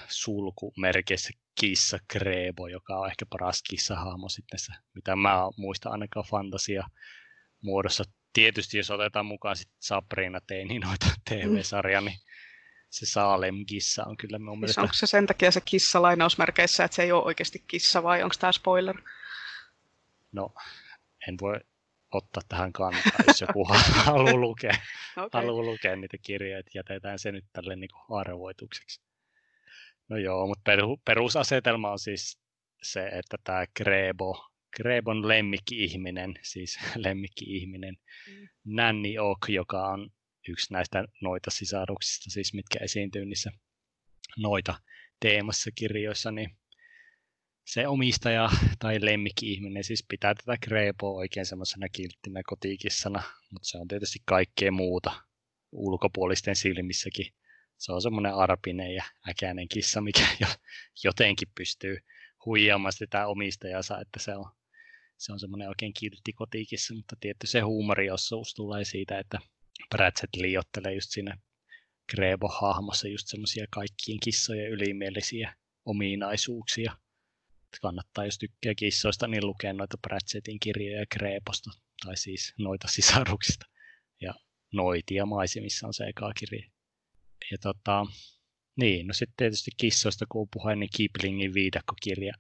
sulkumerkissä 0.08 1.30
kissa 1.60 2.00
Krebo, 2.08 2.68
joka 2.68 3.00
on 3.00 3.08
ehkä 3.08 3.26
paras 3.30 3.64
kissahahmo 3.70 4.30
sitten 4.30 4.60
se, 4.60 4.74
mitä 4.96 5.16
mä 5.16 5.36
muistan 5.58 5.92
ainakaan 5.92 6.26
fantasia 6.26 6.84
muodossa. 7.62 8.04
Tietysti 8.34 8.78
jos 8.78 8.92
otetaan 8.92 9.26
mukaan 9.26 9.56
sitten 9.56 9.78
Sabrina 9.80 10.40
Teini 10.48 10.80
noita 10.80 11.06
TV-sarja, 11.30 12.02
niin 12.02 12.18
se 12.90 13.06
Salem-kissa 13.06 14.04
on 14.06 14.18
kyllä 14.18 14.40
mun 14.40 14.54
siis 14.54 14.60
mielestä... 14.60 14.82
Onko 14.82 14.94
se 14.94 15.08
sen 15.08 15.28
takia 15.28 15.52
se 15.52 15.62
kissa 15.62 16.02
lainausmerkeissä, 16.02 16.84
että 16.84 16.96
se 16.96 17.04
ei 17.04 17.12
ole 17.12 17.24
oikeasti 17.24 17.64
kissa 17.68 18.04
vai 18.04 18.24
onko 18.24 18.36
tämä 18.40 18.52
spoiler? 18.52 18.96
No, 20.36 20.54
en 21.28 21.36
voi 21.42 21.60
ottaa 22.12 22.44
tähän 22.50 22.74
kantaa, 22.74 23.12
jos 23.28 23.42
joku 23.42 23.68
haluaa 24.06 24.36
lukea, 24.36 24.72
okay. 25.18 25.42
haluaa 25.42 25.66
lukea 25.66 25.96
niitä 25.96 26.18
kirjoja, 26.22 26.60
että 26.60 26.72
jätetään 26.74 27.20
se 27.20 27.32
nyt 27.32 27.46
tälle 27.54 27.76
niin 27.76 27.90
arvoitukseksi. 28.10 29.02
No 30.10 30.18
joo, 30.18 30.48
mutta 30.48 30.72
perusasetelma 31.06 31.92
on 31.92 32.00
siis 32.00 32.40
se, 32.84 33.08
että 33.08 33.38
tämä 33.44 33.66
Grebo, 33.78 34.50
Grebon 34.76 35.28
lemmikki-ihminen, 35.28 36.34
siis 36.42 36.80
lemmikki-ihminen, 37.06 37.98
mm. 38.28 38.48
Nanny 38.66 39.18
Oak, 39.18 39.50
joka 39.50 39.88
on 39.88 40.10
yksi 40.48 40.74
näistä 40.74 41.06
noita 41.22 41.52
sisaruksista, 41.52 42.30
siis 42.30 42.54
mitkä 42.54 42.80
esiintyy 42.82 43.26
niissä 43.26 43.52
noita 44.38 44.74
teemassa 45.20 45.72
kirjoissa, 45.76 46.32
niin 46.32 46.58
se 47.66 47.88
omistaja 47.88 48.50
tai 48.80 48.98
lemmikki-ihminen 49.02 49.84
siis 49.84 50.06
pitää 50.08 50.36
tätä 50.36 50.58
Grepoa 50.58 51.18
oikein 51.18 51.46
semmoisena 51.46 51.90
kilttinä 51.90 52.42
kotikissana, 52.46 53.24
mutta 53.52 53.68
se 53.68 53.78
on 53.78 53.88
tietysti 53.88 54.20
kaikkea 54.26 54.72
muuta 54.72 55.12
ulkopuolisten 55.72 56.56
silmissäkin. 56.56 57.34
Se 57.78 57.92
on 57.92 58.02
semmoinen 58.02 58.36
arpinen 58.36 58.94
ja 58.94 59.04
äkäinen 59.30 59.68
kissa, 59.68 60.02
mikä 60.02 60.28
jo, 60.42 60.48
jotenkin 61.04 61.48
pystyy 61.56 61.98
huijaamaan 62.46 62.94
sitä 62.94 63.28
omistajansa, 63.28 64.00
että 64.02 64.20
se 64.20 64.36
on, 64.36 64.46
se 65.18 65.32
on 65.34 65.40
semmoinen 65.40 65.70
oikein 65.70 65.94
kiltti 65.94 66.34
kotikissa, 66.34 66.94
mutta 66.94 67.16
tietty 67.20 67.48
se 67.48 67.60
huumoriosuus 67.60 68.54
tulee 68.54 68.84
siitä, 68.84 69.20
että 69.20 69.40
Pratchett 69.90 70.36
liiottelee 70.36 70.94
just 70.94 71.12
siinä 71.12 71.38
Grebo-hahmossa 72.12 73.08
just 73.08 73.28
semmoisia 73.28 73.66
kaikkien 73.70 74.20
kissojen 74.24 74.72
ylimielisiä 74.72 75.56
ominaisuuksia 75.86 76.98
kannattaa, 77.80 78.26
jos 78.26 78.38
tykkää 78.38 78.76
kissoista, 78.76 79.28
niin 79.28 79.46
lukea 79.46 79.74
noita 79.74 79.98
Pratchettin 80.02 80.60
kirjoja 80.60 81.06
Kreeposta, 81.10 81.72
tai 82.06 82.18
siis 82.18 82.54
noita 82.58 82.88
sisaruksista. 82.88 83.66
Ja 84.22 84.34
Noitia 84.74 85.26
maisemissa 85.26 85.88
on 85.88 85.94
se 85.94 86.04
eka 86.06 86.32
kirja. 86.40 86.70
Ja 87.52 87.58
tota, 87.62 88.06
niin, 88.76 89.08
no 89.08 89.14
sitten 89.14 89.36
tietysti 89.38 89.72
kissoista, 89.78 90.26
kun 90.30 90.48
puhuen, 90.54 90.80
niin 90.80 90.90
Kiplingin 90.96 91.54
viidakkokirja. 91.54 92.34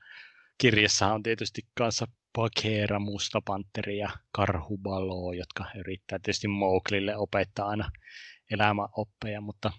Kirjassa 0.58 1.14
on 1.14 1.24
tietysti 1.24 1.62
kanssa 1.78 2.08
Pakeera, 2.36 3.00
Mustapanteri 3.00 3.98
ja 3.98 4.10
Karhubalo, 4.32 5.34
jotka 5.34 5.66
yrittää 5.76 6.20
tietysti 6.20 6.48
Mowglille 6.48 7.18
opettaa 7.18 7.68
aina 7.68 7.92
elämäoppeja, 8.52 9.42
mutta 9.42 9.72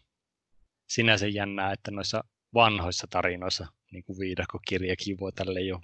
sinänsä 0.89 1.27
jännää, 1.27 1.73
että 1.73 1.91
noissa 1.91 2.25
vanhoissa 2.55 3.07
tarinoissa 3.11 3.67
niin 3.91 4.05
kuin 4.05 4.19
viidakkokirjakin 4.19 5.21
voi 5.21 5.33
tälle 5.33 5.61
jo 5.61 5.81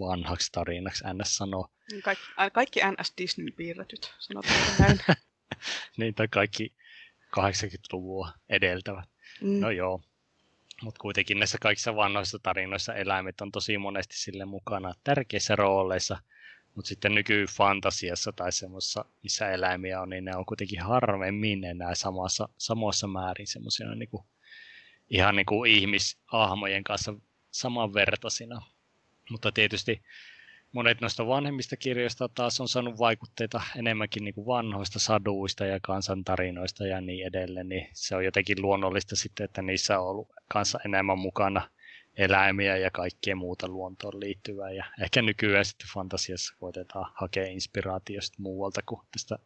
vanhaksi 0.00 0.52
tarinaksi 0.52 1.04
NS 1.14 1.36
sanoa. 1.36 1.68
Niin 1.90 2.02
kaikki, 2.02 2.24
kaikki 2.52 2.80
NS 2.80 3.12
Disney 3.18 3.50
piirretyt, 3.50 4.14
sanotaan 4.18 4.60
näin. 4.78 4.98
niin, 5.98 6.14
tai 6.14 6.28
kaikki 6.28 6.74
80-luvua 7.40 8.32
edeltävät. 8.48 9.08
Mm. 9.40 9.60
No 9.60 9.70
joo, 9.70 10.02
mutta 10.82 10.98
kuitenkin 10.98 11.38
näissä 11.38 11.58
kaikissa 11.60 11.96
vanhoissa 11.96 12.38
tarinoissa 12.38 12.94
eläimet 12.94 13.40
on 13.40 13.52
tosi 13.52 13.78
monesti 13.78 14.16
sille 14.16 14.44
mukana 14.44 14.94
tärkeissä 15.04 15.56
rooleissa, 15.56 16.18
mutta 16.74 16.88
sitten 16.88 17.14
nykyfantasiassa 17.14 18.32
tai 18.32 18.52
semmoisessa, 18.52 19.04
missä 19.22 19.50
eläimiä 19.50 20.00
on, 20.00 20.10
niin 20.10 20.24
ne 20.24 20.36
on 20.36 20.46
kuitenkin 20.46 20.82
harvemmin 20.82 21.64
enää 21.64 21.94
samassa, 21.94 22.48
samassa 22.58 23.06
määrin 23.06 23.46
semmoisia 23.46 23.94
niin 23.94 24.08
ihan 25.10 25.36
niin 25.36 25.46
kuin 25.46 25.70
ihmisahmojen 25.70 26.84
kanssa 26.84 27.14
samanvertaisina. 27.54 28.62
Mutta 29.30 29.52
tietysti 29.52 30.02
monet 30.72 31.00
noista 31.00 31.26
vanhemmista 31.26 31.76
kirjoista 31.76 32.28
taas 32.28 32.60
on 32.60 32.68
saanut 32.68 32.98
vaikutteita 32.98 33.62
enemmänkin 33.76 34.24
niin 34.24 34.34
kuin 34.34 34.46
vanhoista 34.46 34.98
saduista 34.98 35.66
ja 35.66 35.78
kansantarinoista 35.82 36.86
ja 36.86 37.00
niin 37.00 37.26
edelleen, 37.26 37.68
niin 37.68 37.88
se 37.92 38.16
on 38.16 38.24
jotenkin 38.24 38.62
luonnollista 38.62 39.16
sitten, 39.16 39.44
että 39.44 39.62
niissä 39.62 40.00
on 40.00 40.06
ollut 40.06 40.28
kanssa 40.48 40.78
enemmän 40.84 41.18
mukana 41.18 41.70
eläimiä 42.16 42.76
ja 42.76 42.90
kaikkea 42.90 43.36
muuta 43.36 43.68
luontoon 43.68 44.20
liittyvää. 44.20 44.70
Ja 44.70 44.84
ehkä 45.02 45.22
nykyään 45.22 45.64
sitten 45.64 45.88
fantasiassa 45.94 46.54
koitetaan 46.58 47.12
hakea 47.14 47.46
inspiraatiosta 47.46 48.36
muualta 48.38 48.80
kuin 48.86 49.00
tästä 49.12 49.38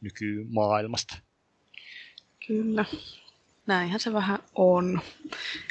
nykymaailmasta. 0.00 1.16
Kyllä. 2.46 2.84
Näinhän 3.70 4.00
se 4.00 4.12
vähän 4.12 4.38
on. 4.54 5.00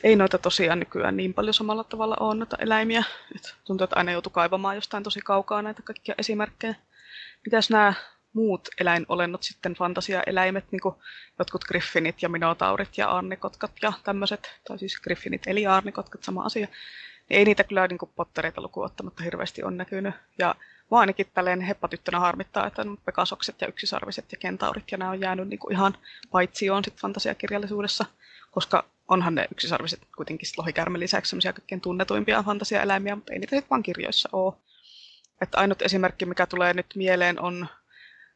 Ei 0.03 0.15
noita 0.15 0.37
tosiaan 0.37 0.79
nykyään 0.79 1.17
niin 1.17 1.33
paljon 1.33 1.53
samalla 1.53 1.83
tavalla 1.83 2.17
ole 2.19 2.35
noita 2.35 2.57
eläimiä. 2.59 3.03
Et 3.35 3.55
tuntuu, 3.63 3.83
että 3.83 3.95
aina 3.95 4.11
joutuu 4.11 4.31
kaivamaan 4.31 4.75
jostain 4.75 5.03
tosi 5.03 5.19
kaukaa 5.19 5.61
näitä 5.61 5.81
kaikkia 5.81 6.15
esimerkkejä. 6.17 6.75
Mitäs 7.45 7.69
nämä 7.69 7.93
muut 8.33 8.67
eläinolennot 8.79 9.43
sitten, 9.43 9.73
fantasiaeläimet, 9.73 10.71
niin 10.71 10.79
kuin 10.79 10.95
jotkut 11.39 11.63
griffinit 11.63 12.21
ja 12.21 12.29
minotaurit 12.29 12.97
ja 12.97 13.07
aarnikotkat 13.07 13.71
ja 13.81 13.93
tämmöiset, 14.03 14.59
tai 14.67 14.79
siis 14.79 15.01
griffinit 15.01 15.47
eli 15.47 15.67
aarnikotkat, 15.67 16.23
sama 16.23 16.43
asia. 16.43 16.67
Niin 17.29 17.39
ei 17.39 17.45
niitä 17.45 17.63
kyllä 17.63 17.87
niin 17.87 17.97
kuin 17.97 18.11
pottereita 18.15 18.61
lukuun 18.61 18.85
ottamatta 18.85 19.23
hirveästi 19.23 19.63
on 19.63 19.77
näkynyt. 19.77 20.15
Ja 20.37 20.55
Mua 20.89 20.99
ainakin 20.99 21.27
tälleen 21.33 21.61
heppatyttönä 21.61 22.19
harmittaa, 22.19 22.67
että 22.67 22.85
pekasokset 23.05 23.61
ja 23.61 23.67
yksisarviset 23.67 24.31
ja 24.31 24.37
kentaurit 24.37 24.91
ja 24.91 24.97
nämä 24.97 25.11
on 25.11 25.19
jäänyt 25.19 25.47
niin 25.47 25.59
kuin 25.59 25.73
ihan 25.73 25.97
paitsioon 26.31 26.83
sit 26.83 27.01
fantasiakirjallisuudessa, 27.01 28.05
koska 28.51 28.83
onhan 29.07 29.35
ne 29.35 29.47
yksisarviset 29.51 29.99
kuitenkin 30.17 30.49
lohikärmen 30.57 30.99
lisäksi 30.99 31.29
sellaisia 31.29 31.53
kaikkein 31.53 31.81
tunnetuimpia 31.81 32.43
fantasiaeläimiä, 32.43 33.15
mutta 33.15 33.33
ei 33.33 33.39
niitä 33.39 33.55
sitten 33.55 33.69
vaan 33.69 33.83
kirjoissa 33.83 34.29
ole. 34.31 34.53
Että 35.41 35.57
ainut 35.57 35.81
esimerkki, 35.81 36.25
mikä 36.25 36.45
tulee 36.45 36.73
nyt 36.73 36.85
mieleen, 36.95 37.41
on 37.41 37.67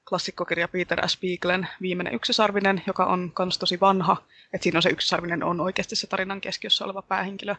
klassikkokirja 0.09 0.67
Peter 0.67 1.09
S. 1.09 1.17
Beaglen 1.21 1.67
Viimeinen 1.81 2.13
yksisarvinen, 2.13 2.83
joka 2.87 3.05
on 3.05 3.33
myös 3.39 3.57
tosi 3.57 3.79
vanha. 3.79 4.17
Että 4.53 4.63
siinä 4.63 4.77
on 4.77 4.83
se 4.83 4.89
yksisarvinen 4.89 5.43
on 5.43 5.61
oikeasti 5.61 5.95
se 5.95 6.07
tarinan 6.07 6.41
keskiössä 6.41 6.85
oleva 6.85 7.01
päähenkilö. 7.01 7.55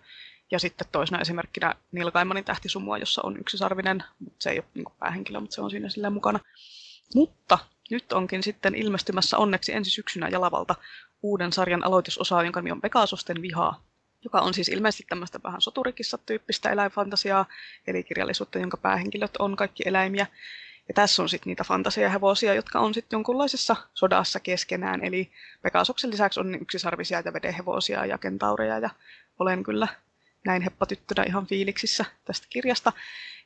Ja 0.51 0.59
sitten 0.59 0.87
toisena 0.93 1.21
esimerkkinä 1.21 1.75
Neil 1.93 2.11
Gaimanin 2.11 2.45
tähtisumua, 2.45 2.99
jossa 2.99 3.23
on 3.25 3.37
yksisarvinen, 3.41 4.05
mutta 4.19 4.43
se 4.43 4.51
ei 4.51 4.59
ole 4.59 4.67
niin 4.75 4.85
päähenkilö, 4.99 5.41
mutta 5.41 5.55
se 5.55 5.61
on 5.61 5.71
siinä 5.71 5.89
silleen 5.89 6.13
mukana. 6.13 6.41
Mutta 7.15 7.59
nyt 7.91 8.13
onkin 8.13 8.43
sitten 8.43 8.75
ilmestymässä 8.75 9.39
onneksi 9.39 9.73
ensi 9.73 9.91
syksynä 9.91 10.29
Jalavalta 10.29 10.75
uuden 11.23 11.53
sarjan 11.53 11.85
aloitusosa, 11.85 12.43
jonka 12.43 12.61
nimi 12.61 12.73
on 12.73 12.81
Pekasusten 12.81 13.43
vihaa. 13.43 13.85
joka 14.25 14.41
on 14.41 14.55
siis 14.55 14.69
ilmeisesti 14.69 15.05
tämmöistä 15.09 15.41
vähän 15.45 15.61
soturikissa-tyyppistä 15.61 16.71
eläinfantasiaa, 16.71 17.47
eli 17.87 18.03
kirjallisuutta, 18.03 18.59
jonka 18.59 18.77
päähenkilöt 18.77 19.37
on 19.37 19.57
kaikki 19.57 19.83
eläimiä. 19.87 20.27
Ja 20.89 20.95
tässä 20.95 21.23
on 21.23 21.29
sitten 21.29 21.51
niitä 21.51 21.65
fantasiahevosia, 21.65 22.55
jotka 22.55 22.81
on 22.81 22.95
sitten 22.95 23.17
jonkunlaisessa 23.17 23.77
sodassa 23.95 24.41
keskenään, 24.41 25.05
eli 25.05 25.31
Pegasoksen 25.63 26.11
lisäksi 26.11 26.41
on 26.41 26.55
yksisarvisia 26.55 27.23
ja 27.25 27.33
vedehevosia 27.33 28.07
ja 28.07 28.19
kentaureja, 28.19 28.79
ja 28.79 28.91
olen 29.39 29.63
kyllä 29.63 29.89
näin 30.45 30.63
heppatyttönä 30.63 31.25
ihan 31.27 31.47
fiiliksissä 31.47 32.05
tästä 32.25 32.47
kirjasta. 32.51 32.93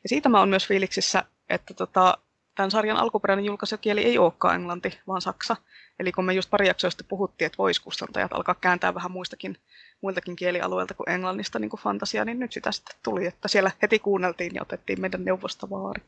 Ja 0.03 0.09
siitä 0.09 0.29
mä 0.29 0.39
oon 0.39 0.49
myös 0.49 0.69
fiiliksissä, 0.69 1.25
että 1.49 1.75
tota, 1.75 2.19
tämän 2.55 2.71
sarjan 2.71 2.97
alkuperäinen 2.97 3.45
julkaisukieli 3.45 4.05
ei 4.05 4.19
olekaan 4.19 4.55
englanti, 4.55 4.99
vaan 5.07 5.23
saksa. 5.23 5.57
Eli 5.99 6.13
kun 6.13 6.25
me 6.25 6.35
just 6.35 6.51
pari 6.51 6.67
jaksoa 6.67 6.91
sitten 6.91 7.07
puhuttiin, 7.09 7.47
että 7.47 7.59
vois 7.59 7.81
kustantajat 7.81 8.33
alkaa 8.33 8.55
kääntää 8.55 8.95
vähän 8.95 9.11
muistakin, 9.11 9.57
muiltakin 10.01 10.37
kielialueilta 10.37 10.95
kuin 10.95 11.11
englannista 11.11 11.59
niin 11.59 11.71
kuin 11.71 11.81
fantasia, 11.81 12.25
niin 12.25 12.39
nyt 12.39 12.53
sitä 12.53 12.73
sitten 12.73 12.97
tuli, 13.03 13.27
että 13.27 13.49
siellä 13.49 13.71
heti 13.83 13.99
kuunneltiin 13.99 14.55
ja 14.55 14.63
otettiin 14.63 15.01
meidän 15.01 15.25
neuvosta 15.25 15.71
vaari. 15.71 16.03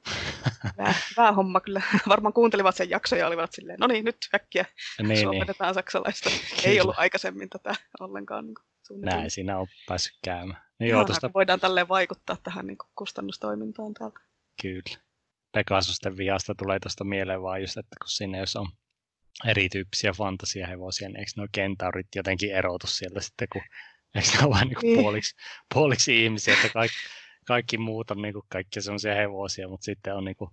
Vähän 1.16 1.34
homma 1.34 1.60
kyllä. 1.60 1.82
Varmaan 2.08 2.32
kuuntelivat 2.32 2.76
sen 2.76 2.90
jakson 2.90 3.18
ja 3.18 3.26
olivat 3.26 3.52
silleen, 3.52 3.78
no 3.80 3.86
niin, 3.86 4.04
nyt 4.04 4.16
äkkiä 4.34 4.64
niin, 5.02 5.20
suomennetaan 5.20 5.68
niin. 5.68 5.74
saksalaista. 5.74 6.30
Ei 6.64 6.80
ollut 6.80 6.98
aikaisemmin 6.98 7.50
tätä 7.50 7.74
ollenkaan 8.00 8.46
niin 8.46 8.54
Näin 9.00 9.30
siinä 9.30 9.58
on 9.58 9.66
päässyt 9.88 10.18
käymään. 10.24 10.69
No 10.80 10.86
joo, 10.86 11.04
tosta... 11.04 11.30
Voidaan 11.34 11.60
tälleen 11.60 11.88
vaikuttaa 11.88 12.36
tähän 12.42 12.66
niin 12.66 12.78
kuin 12.78 12.90
kustannustoimintaan 12.94 13.94
täältä. 13.94 14.20
Kyllä. 14.62 15.04
Pegasusten 15.52 16.16
vihasta 16.16 16.54
tulee 16.54 16.78
tuosta 16.80 17.04
mieleen 17.04 17.42
vaan 17.42 17.60
just, 17.60 17.76
että 17.76 17.96
kun 18.02 18.08
sinne 18.08 18.38
jos 18.38 18.56
on 18.56 18.66
erityyppisiä 19.46 20.12
fantasiahevosia, 20.12 21.08
niin 21.08 21.18
eikö 21.18 21.30
nuo 21.36 21.46
kentaurit 21.52 22.06
jotenkin 22.16 22.54
erotu 22.54 22.86
sieltä 22.86 23.20
sitten, 23.20 23.48
kun 23.52 23.62
eikö 24.14 24.28
ne 24.28 24.44
ole 24.44 24.54
vain 24.54 24.68
niin 24.68 24.78
niin. 24.82 24.98
puoliksi, 24.98 25.36
puoliksi 25.74 26.24
ihmisiä, 26.24 26.54
että 26.54 26.68
kaikki, 26.68 26.96
kaikki 27.46 27.78
muut 27.78 28.10
on 28.10 28.22
niin 28.22 28.34
kuin 28.34 28.46
kaikki 28.48 28.80
sellaisia 28.80 29.14
hevosia, 29.14 29.68
mutta 29.68 29.84
sitten 29.84 30.14
on 30.14 30.24
niin 30.24 30.36
kuin 30.36 30.50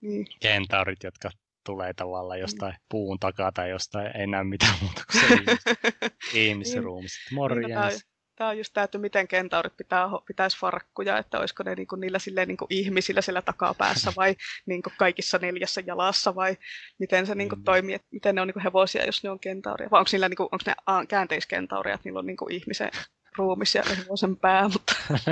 niin. 0.00 0.26
kentaurit, 0.40 1.02
jotka 1.04 1.30
tulee 1.66 1.94
tavallaan 1.94 2.40
jostain 2.40 2.72
mm. 2.72 2.84
puun 2.90 3.18
takaa 3.18 3.52
tai 3.52 3.70
jostain, 3.70 4.16
ei 4.16 4.26
näy 4.26 4.44
mitään 4.44 4.74
muuta 4.82 5.02
kuin 5.12 5.20
se 5.20 5.34
ihmis, 5.34 5.60
ihmisruumista. 6.44 7.18
Niin. 7.30 7.34
Morjens 7.34 8.06
tämä 8.36 8.50
on 8.50 8.58
just 8.58 8.72
tämä, 8.72 8.84
että 8.84 8.98
miten 8.98 9.28
kentaurit 9.28 9.76
pitää, 9.76 10.08
pitäisi 10.26 10.58
farkkuja, 10.58 11.18
että 11.18 11.38
olisiko 11.38 11.62
ne 11.62 11.74
niin 11.74 11.86
kuin 11.86 12.00
niillä 12.00 12.18
silleen 12.18 12.48
niin 12.48 12.56
kuin 12.56 12.66
ihmisillä 12.70 13.20
siellä 13.20 13.42
takapäässä 13.42 14.12
vai 14.16 14.36
niin 14.66 14.82
kuin 14.82 14.92
kaikissa 14.98 15.38
neljässä 15.38 15.82
jalassa 15.86 16.34
vai 16.34 16.56
miten 16.98 17.26
se 17.26 17.34
niin 17.34 17.48
kuin 17.48 17.58
mm. 17.58 17.64
toimii, 17.64 17.94
että 17.94 18.08
miten 18.10 18.34
ne 18.34 18.40
on 18.40 18.48
niin 18.48 18.52
kuin 18.52 18.62
hevosia, 18.62 19.06
jos 19.06 19.22
ne 19.22 19.30
on 19.30 19.40
kentauria. 19.40 19.90
Vai 19.90 20.00
onko, 20.00 20.08
niillä, 20.12 20.28
niin 20.28 20.36
kuin, 20.36 20.48
onko 20.52 20.64
ne 20.66 20.74
käänteiskentauria, 21.08 21.94
että 21.94 22.08
niillä 22.08 22.18
on 22.18 22.26
niin 22.26 22.36
kuin 22.36 22.52
ihmisen 22.52 22.90
ruumis 23.36 23.74
ja 23.74 23.82
hevosen 23.96 24.36
pää, 24.36 24.68
mutta 24.68 24.96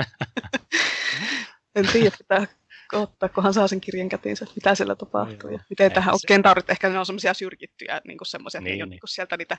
en 1.75 1.87
tiedä, 1.87 2.15
pitää 2.17 2.47
ottaa, 2.93 3.29
kunhan 3.29 3.53
saa 3.53 3.67
sen 3.67 3.81
kirjan 3.81 4.09
kätinsä, 4.09 4.45
mitä 4.55 4.75
siellä 4.75 4.95
tapahtuu. 4.95 5.49
Ja 5.49 5.59
miten 5.69 5.91
tähän 5.91 6.13
on 6.13 6.19
kentaurit, 6.27 6.69
ehkä 6.69 6.89
ne 6.89 6.99
on 6.99 7.05
semmoisia 7.05 7.33
syrjittyjä, 7.33 8.01
niin 8.07 8.17
kuin 8.17 8.27
semmoisia, 8.27 8.61
niin, 8.61 8.73
että 8.73 8.85
niin. 8.85 8.89
niin 8.89 8.99
sieltä 9.05 9.37
niitä, 9.37 9.57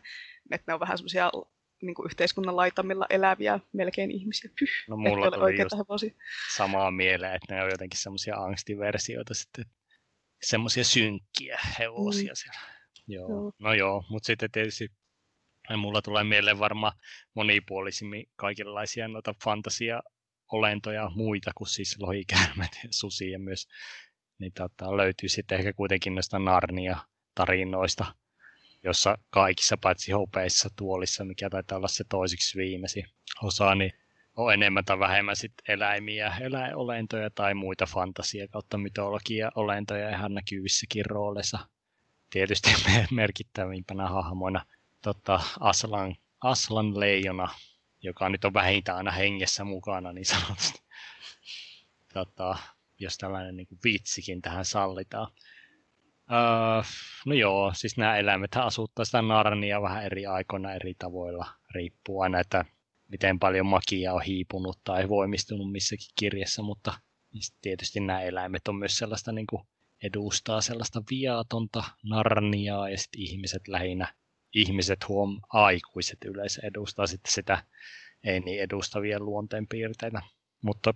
että 0.51 0.65
ne 0.67 0.75
on 0.75 0.81
vähän 0.81 0.99
semmoisia 0.99 1.31
niin 1.83 1.95
kuin 1.95 2.07
yhteiskunnan 2.07 2.57
laitamilla 2.57 3.07
eläviä 3.11 3.61
melkein 3.73 4.11
ihmisiä. 4.11 4.51
Pyh, 4.59 4.69
no 4.89 4.97
mulla 4.97 5.31
tuli 5.31 5.61
just 5.61 6.03
samaa 6.57 6.91
mieleen, 6.91 7.35
että 7.35 7.55
ne 7.55 7.63
on 7.63 7.71
jotenkin 7.71 8.01
semmoisia 8.01 8.37
angstiversioita 8.37 9.35
sitten, 9.35 9.65
semmoisia 10.43 10.85
synkkiä 10.85 11.59
hevosia 11.79 12.33
mm. 12.33 12.37
siellä. 12.37 12.61
Joo. 13.09 13.29
joo. 13.29 13.53
No 13.59 13.75
joo, 13.75 14.05
mutta 14.11 14.27
sitten 14.27 14.51
tietysti 14.51 14.91
mulla 15.77 16.03
tulee 16.03 16.25
mieleen 16.25 16.59
varmaan 16.59 16.93
monipuolisimmin 17.35 18.29
kaikenlaisia 18.37 19.09
noita 19.09 19.35
fantasia 19.45 20.03
olentoja 20.53 21.11
muita 21.15 21.51
kuin 21.55 21.69
siis 21.69 21.99
lohikäärmet 21.99 22.71
ja 22.83 22.89
susi 22.91 23.31
ja 23.31 23.39
myös 23.39 23.69
niin 24.39 24.53
tota, 24.53 24.97
löytyy 24.97 25.29
sitten 25.29 25.59
ehkä 25.59 25.73
kuitenkin 25.73 26.15
noista 26.15 26.39
Narnia 26.39 26.97
tarinoista, 27.35 28.15
jossa 28.85 29.19
kaikissa 29.31 29.77
paitsi 29.77 30.13
hopeissa 30.13 30.71
tuolissa, 30.77 31.25
mikä 31.25 31.51
taitaa 31.51 31.79
olla 31.79 31.89
se 31.89 32.05
toisiksi 32.09 32.59
viimeisin 32.59 33.07
osa, 33.43 33.75
niin 33.75 33.93
on 34.37 34.55
enemmän 34.55 34.85
tai 34.85 34.99
vähemmän 34.99 35.37
sit 35.37 35.53
eläimiä, 35.69 36.37
eläinolentoja 36.41 37.31
tai 37.31 37.55
muita 37.55 37.87
fantasia 37.87 38.49
kautta 38.49 38.79
mytologia 38.79 39.53
olentoja 39.55 40.11
ihan 40.11 40.35
näkyvissäkin 40.35 41.07
rooleissa. 41.07 41.59
Tietysti 42.31 42.71
merkittävimpänä 43.11 44.09
hahmoina 44.09 44.67
tota, 45.03 45.41
Aslan, 45.61 46.17
Aslan 46.41 47.01
leijona, 47.01 47.49
joka 48.03 48.29
nyt 48.29 48.45
on 48.45 48.55
vähintään 48.55 48.99
aina 48.99 49.11
hengessä 49.11 49.65
mukana 49.65 50.13
niin 50.13 50.27
sanotusti. 50.27 50.79
Tota, 52.13 52.57
jos 52.99 53.19
tällainen 53.19 53.57
niin 53.57 53.67
kuin 53.67 53.79
vitsikin 53.85 54.43
tähän 54.43 54.65
sallitaan. 54.65 55.33
Öö, 56.33 56.83
no 57.27 57.35
joo, 57.35 57.73
siis 57.75 57.97
nämä 57.97 58.17
eläimet 58.17 58.57
asuttaa 58.57 59.05
sitä 59.05 59.23
Narnia 59.23 59.83
vähän 59.83 60.05
eri 60.05 60.27
aikoina 60.27 60.75
eri 60.75 60.95
tavoilla, 60.99 61.47
riippuu 61.75 62.21
aina, 62.21 62.41
että 62.41 62.65
miten 63.09 63.39
paljon 63.39 63.67
makia 63.67 64.15
on 64.15 64.23
hiipunut 64.23 64.79
tai 64.85 65.09
voimistunut 65.09 65.73
missäkin 65.73 66.09
kirjassa, 66.19 66.63
mutta 66.63 66.95
tietysti 67.63 68.01
nämä 68.01 68.23
eläimet 68.23 68.69
on 68.69 68.77
myös 68.77 68.99
sellaista 68.99 69.33
niin 69.33 69.47
kuin 69.47 69.63
edustaa 70.03 70.61
sellaista 70.61 71.03
viatonta 71.11 71.85
Narniaa 72.03 72.91
ja 72.91 72.99
sitten 72.99 73.21
ihmiset 73.21 73.69
lähinnä, 73.69 74.15
ihmiset 74.55 75.09
huom, 75.09 75.41
aikuiset 75.53 76.19
yleensä 76.25 76.61
edustaa 76.65 77.07
sitten 77.07 77.33
sitä 77.33 77.65
ei 78.25 78.41
niin 78.41 78.61
edustavia 78.61 79.21
luonteenpiirteitä. 79.21 80.23
Mutta 80.63 80.95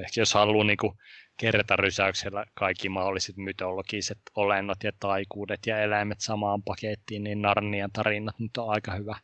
ehkä 0.00 0.20
jos 0.20 0.34
haluaa 0.34 0.64
niin 0.64 0.76
kuin 0.76 0.92
kertarysäyksellä 1.36 2.44
kaikki 2.54 2.88
mahdolliset 2.88 3.36
mytologiset 3.36 4.18
olennot 4.34 4.84
ja 4.84 4.92
taikuudet 5.00 5.66
ja 5.66 5.78
eläimet 5.78 6.20
samaan 6.20 6.62
pakettiin, 6.62 7.24
niin 7.24 7.42
Narnian 7.42 7.92
tarinat 7.92 8.38
nyt 8.38 8.56
on 8.56 8.70
aika 8.70 8.92
hyvä, 8.92 9.16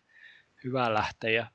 hyvä 0.64 0.94
lähteä. 0.94 1.50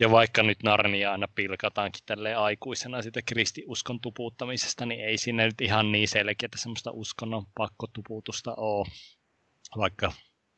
Ja, 0.00 0.10
vaikka 0.10 0.42
nyt 0.42 0.62
Narnia 0.62 1.12
aina 1.12 1.28
pilkataankin 1.34 2.02
tälle 2.06 2.34
aikuisena 2.34 3.02
sitä 3.02 3.20
kristiuskon 3.26 4.00
tupuuttamisesta, 4.00 4.86
niin 4.86 5.04
ei 5.04 5.18
sinne 5.18 5.44
nyt 5.44 5.60
ihan 5.60 5.92
niin 5.92 6.08
selkeää 6.08 6.50
semmoista 6.56 6.90
uskonnon 6.90 7.46
pakkotuputusta 7.56 8.54
ole. 8.54 8.86
Vaikka 9.76 10.12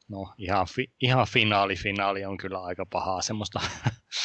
no, 0.09 0.35
ihan, 0.39 0.67
fi, 0.75 0.93
ihan 1.01 1.27
finaali, 1.27 1.77
finaali 1.77 2.25
on 2.25 2.37
kyllä 2.37 2.63
aika 2.63 2.87
pahaa 2.87 3.23
semmoista 3.23 3.61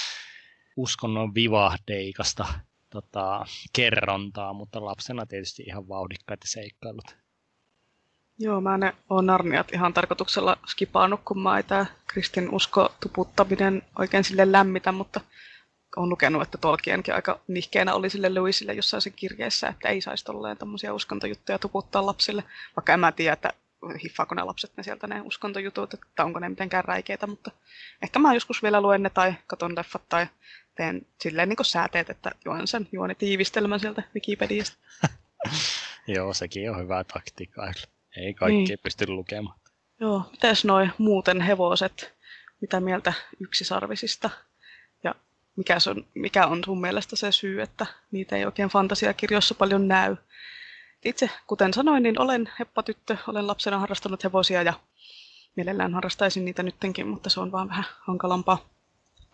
uskonnon 0.78 1.36
vivahdeikasta 1.36 2.46
tota, 2.90 3.46
kerrontaa, 3.74 4.54
mutta 4.54 4.86
lapsena 4.86 5.26
tietysti 5.26 5.64
ihan 5.64 5.88
vauhdikkaita 5.88 6.48
seikkailut. 6.48 7.16
Joo, 8.40 8.62
mä 8.62 8.78
ne 8.78 8.96
on 9.10 9.26
Narniat 9.26 9.74
ihan 9.74 9.94
tarkoituksella 9.94 10.58
skipaannut, 10.68 11.22
kun 11.26 11.42
mä 11.42 11.64
tää 11.64 11.86
kristin 12.08 12.50
usko 12.50 12.90
tuputtaminen 13.00 13.82
oikein 14.00 14.24
sille 14.24 14.52
lämmitä, 14.52 14.92
mutta 14.92 15.22
on 15.96 16.10
lukenut, 16.10 16.42
että 16.42 16.58
Tolkienkin 16.58 17.16
aika 17.16 17.40
nihkeänä 17.48 17.94
oli 17.94 18.10
sille 18.10 18.30
Louisille 18.30 18.74
jossain 18.74 19.02
sen 19.02 19.14
kirjeessä, 19.14 19.68
että 19.68 19.90
ei 19.90 20.02
saisi 20.02 20.26
tolleen 20.26 20.58
tämmöisiä 20.58 20.94
uskontojuttuja 20.94 21.60
tuputtaa 21.60 22.06
lapsille, 22.06 22.44
vaikka 22.76 22.94
en 22.94 23.00
mä 23.00 23.12
tiedä, 23.12 23.34
että 23.34 23.54
hiffaako 24.04 24.36
ne 24.36 24.44
lapset 24.44 24.78
ne 24.78 24.84
sieltä 24.84 25.08
ne 25.08 25.22
uskontojutut, 25.22 25.94
että 25.94 26.24
onko 26.24 26.40
ne 26.40 26.50
mitenkään 26.50 26.86
räikeitä, 26.86 27.28
mutta 27.28 27.52
ehkä 28.02 28.20
mä 28.20 28.34
joskus 28.34 28.64
vielä 28.64 28.82
luen 28.82 29.04
ne 29.04 29.10
tai 29.10 29.34
katon 29.48 29.76
leffat 29.76 30.10
tai 30.10 30.28
teen 30.76 31.02
silleen 31.20 31.50
niin 31.50 31.58
sääteet, 31.62 32.10
että 32.10 32.32
juon 32.46 32.68
sen 32.68 32.88
juonitiivistelmän 32.92 33.80
sieltä 33.80 34.04
Wikipediasta. 34.16 34.78
Joo, 36.08 36.34
sekin 36.34 36.72
on 36.72 36.80
hyvä 36.80 37.04
taktiikka. 37.04 37.74
Ei 38.18 38.34
kaikki 38.34 38.64
niin. 38.64 38.80
pysty 38.84 39.08
lukemaan. 39.08 39.60
Joo, 40.00 40.24
mitäs 40.32 40.66
noin 40.66 40.92
muuten 40.98 41.42
hevoset, 41.42 42.14
mitä 42.62 42.80
mieltä 42.80 43.14
yksisarvisista? 43.40 44.30
Ja 45.04 45.16
mikä, 45.56 45.78
on, 45.88 46.06
mikä 46.16 46.48
on 46.48 46.64
sun 46.66 46.82
mielestä 46.82 47.16
se 47.16 47.32
syy, 47.32 47.62
että 47.62 47.86
niitä 48.12 48.36
ei 48.36 48.46
oikein 48.46 48.70
fantasiakirjoissa 48.70 49.56
paljon 49.56 49.88
näy? 49.88 50.16
Itse, 51.06 51.30
kuten 51.48 51.74
sanoin, 51.74 52.04
niin 52.04 52.22
olen 52.22 52.50
heppatyttö, 52.60 53.18
olen 53.28 53.48
lapsena 53.48 53.80
harrastanut 53.80 54.24
hevosia 54.24 54.64
ja 54.64 54.74
mielellään 55.56 55.94
harrastaisin 55.94 56.46
niitä 56.46 56.64
nyttenkin, 56.64 57.08
mutta 57.08 57.30
se 57.30 57.40
on 57.40 57.52
vaan 57.52 57.70
vähän 57.70 57.86
hankalampaa. 58.00 58.66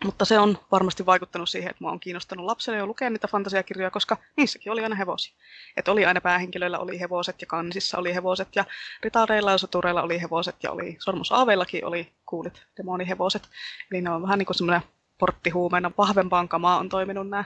Mutta 0.04 0.24
se 0.24 0.38
on 0.38 0.58
varmasti 0.72 1.06
vaikuttanut 1.06 1.48
siihen, 1.48 1.70
että 1.70 1.84
mua 1.84 1.92
on 1.92 2.00
kiinnostanut 2.00 2.46
lapsena 2.46 2.78
jo 2.78 2.86
lukea 2.86 3.10
niitä 3.10 3.28
fantasiakirjoja, 3.28 3.90
koska 3.90 4.16
niissäkin 4.36 4.72
oli 4.72 4.82
aina 4.82 4.96
hevosia. 4.96 5.34
Että 5.76 5.92
oli 5.92 6.06
aina 6.06 6.20
päähenkilöillä 6.20 6.78
oli 6.78 7.00
hevoset 7.00 7.40
ja 7.40 7.46
kansissa 7.46 7.98
oli 7.98 8.14
hevoset 8.14 8.48
ja 8.56 8.64
ritareilla 9.02 9.50
ja 9.50 9.58
sotureilla 9.58 10.02
oli 10.02 10.20
hevoset 10.20 10.56
ja 10.62 10.70
oli 10.72 10.96
sormusaavellakin 10.98 11.84
oli 11.84 12.12
kuulit 12.26 12.66
demonihevoset. 12.76 13.48
Eli 13.90 14.00
ne 14.00 14.10
on 14.10 14.22
vähän 14.22 14.38
niin 14.38 14.46
kuin 14.46 14.56
semmoinen 14.56 14.88
porttihuumeena 15.18 15.90
vahvempaan 15.98 16.48
kamaa 16.48 16.78
on 16.78 16.88
toiminut 16.88 17.28
nämä 17.28 17.44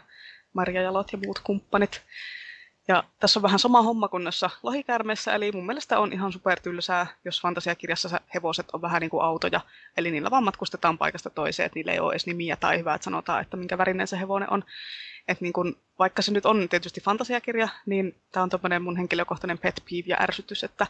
marjajalot 0.53 1.13
ja 1.13 1.19
muut 1.25 1.39
kumppanit. 1.39 2.03
Ja 2.91 3.05
tässä 3.21 3.39
on 3.39 3.43
vähän 3.43 3.59
sama 3.59 3.83
homma 3.83 4.09
kuin 4.09 4.25
noissa 4.25 4.51
lohikärmeissä, 4.63 5.35
eli 5.35 5.53
mun 5.53 5.67
mielestä 5.67 5.99
on 5.99 6.13
ihan 6.13 6.33
supertylsää, 6.33 7.07
jos 7.25 7.41
fantasiakirjassa 7.41 8.21
hevoset 8.35 8.67
on 8.73 8.83
vähän 8.83 9.01
niin 9.01 9.11
kuin 9.11 9.25
autoja, 9.25 9.61
eli 9.97 10.11
niillä 10.11 10.31
vaan 10.31 10.45
matkustetaan 10.45 10.99
paikasta 10.99 11.31
toiseen, 11.31 11.67
että 11.67 11.79
niillä 11.79 11.93
ei 11.93 12.01
ole 12.01 12.13
edes 12.13 12.27
nimiä 12.27 12.57
tai 12.57 12.79
hyvä, 12.79 12.95
että 12.95 13.05
sanotaan, 13.05 13.43
että 13.43 13.57
minkä 13.57 13.79
värinen 13.79 14.07
se 14.07 14.19
hevonen 14.19 14.53
on. 14.53 14.65
Et 15.29 15.41
niin 15.41 15.53
kun, 15.53 15.77
vaikka 15.99 16.23
se 16.23 16.33
nyt 16.33 16.47
on 16.47 16.69
tietysti 16.69 17.01
fantasiakirja, 17.01 17.69
niin 17.87 18.15
tämä 18.33 18.43
on 18.43 18.51
tämmöinen 18.51 18.83
mun 18.83 18.97
henkilökohtainen 18.97 19.59
pet 19.59 19.83
peeve 19.91 20.05
ja 20.07 20.17
ärsytys, 20.21 20.65
että, 20.65 20.87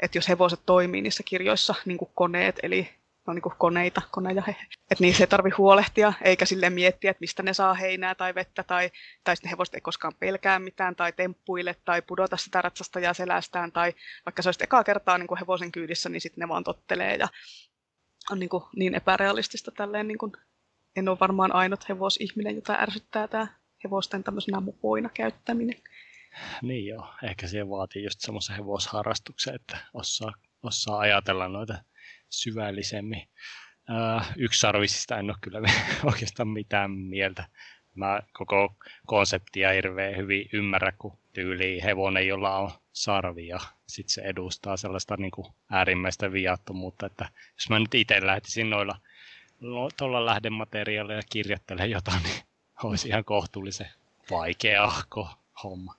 että 0.00 0.18
jos 0.18 0.28
hevoset 0.28 0.60
toimii 0.66 1.02
niissä 1.02 1.22
kirjoissa 1.22 1.74
niin 1.84 1.98
kuin 1.98 2.10
koneet, 2.14 2.60
eli 2.62 2.90
no 3.26 3.32
niin 3.32 3.42
koneita, 3.58 4.02
koneja. 4.10 4.42
Että 4.90 5.04
niissä 5.04 5.24
ei 5.24 5.28
tarvi 5.28 5.50
huolehtia, 5.50 6.12
eikä 6.22 6.44
sille 6.44 6.70
miettiä, 6.70 7.10
että 7.10 7.20
mistä 7.20 7.42
ne 7.42 7.54
saa 7.54 7.74
heinää 7.74 8.14
tai 8.14 8.34
vettä, 8.34 8.62
tai, 8.62 8.90
tai 9.24 9.36
sitten 9.36 9.50
hevoset 9.50 9.74
ei 9.74 9.80
koskaan 9.80 10.12
pelkää 10.20 10.58
mitään, 10.58 10.96
tai 10.96 11.12
temppuille, 11.12 11.76
tai 11.84 12.02
pudota 12.02 12.36
sitä 12.36 12.62
ratsasta 12.62 13.00
ja 13.00 13.14
selästään, 13.14 13.72
tai 13.72 13.92
vaikka 14.26 14.42
se 14.42 14.48
olisi 14.48 14.64
ekaa 14.64 14.84
kertaa 14.84 15.18
niin 15.18 15.26
kuin 15.26 15.38
hevosen 15.38 15.72
kyydissä, 15.72 16.08
niin 16.08 16.20
sitten 16.20 16.40
ne 16.40 16.48
vaan 16.48 16.64
tottelee, 16.64 17.16
ja 17.16 17.28
on 18.30 18.38
niin, 18.38 18.48
kuin 18.48 18.64
niin 18.76 18.94
epärealistista 18.94 19.70
tälleen, 19.70 20.08
niin 20.08 20.18
kuin, 20.18 20.32
en 20.96 21.08
ole 21.08 21.18
varmaan 21.20 21.54
ainut 21.54 21.88
hevosihminen, 21.88 22.56
jota 22.56 22.72
ärsyttää 22.80 23.28
tämä 23.28 23.46
hevosten 23.84 24.24
tämmöisenä 24.24 24.60
mupoina 24.60 25.08
käyttäminen. 25.14 25.82
Niin 26.62 26.86
joo, 26.86 27.14
ehkä 27.22 27.46
siihen 27.46 27.68
vaatii 27.68 28.04
just 28.04 28.20
semmoisen 28.20 28.56
hevosharrastuksen, 28.56 29.54
että 29.54 29.78
osaa, 29.94 30.32
osaa 30.62 30.98
ajatella 30.98 31.48
noita 31.48 31.78
syvällisemmin. 32.30 33.28
Äh, 33.90 34.32
yksisarvisista 34.36 35.18
en 35.18 35.30
ole 35.30 35.36
kyllä 35.40 35.60
oikeastaan 36.04 36.48
mitään 36.48 36.90
mieltä. 36.90 37.44
Mä 37.94 38.20
koko 38.32 38.74
konseptia 39.06 39.72
hirveän 39.72 40.16
hyvin 40.16 40.48
ymmärrä, 40.52 40.92
kun 40.92 41.18
tyyli 41.32 41.82
hevonen, 41.82 42.28
jolla 42.28 42.56
on 42.56 42.70
sarvi 42.92 43.46
ja 43.48 43.60
sitten 43.86 44.14
se 44.14 44.20
edustaa 44.22 44.76
sellaista 44.76 45.16
niin 45.16 45.30
kuin 45.30 45.46
äärimmäistä 45.70 46.32
viattomuutta, 46.32 47.06
että 47.06 47.28
jos 47.54 47.70
mä 47.70 47.78
nyt 47.78 47.94
itse 47.94 48.26
lähtisin 48.26 48.70
noilla 48.70 48.98
no, 49.60 49.88
tuolla 49.96 50.26
lähdemateriaaleilla 50.26 51.22
kirjoittelemaan 51.30 51.90
jotain, 51.90 52.22
niin 52.22 52.42
olisi 52.82 53.08
ihan 53.08 53.24
kohtuullisen 53.24 53.90
vaikeahko 54.30 55.30
homma. 55.62 55.94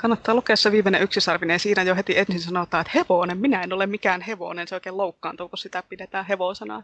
Kannattaa 0.00 0.34
lukea 0.34 0.56
se 0.56 0.72
viimeinen 0.72 1.02
yksisarvinen. 1.02 1.60
Siinä 1.60 1.82
jo 1.82 1.94
heti 1.94 2.18
ensin 2.18 2.40
sanotaan, 2.40 2.80
että 2.80 2.98
hevonen, 2.98 3.38
minä 3.38 3.62
en 3.62 3.72
ole 3.72 3.86
mikään 3.86 4.20
hevonen. 4.20 4.68
Se 4.68 4.74
oikein 4.74 4.96
loukkaantuu, 4.96 5.48
kun 5.48 5.58
sitä 5.58 5.82
pidetään 5.88 6.26
hevosana. 6.26 6.82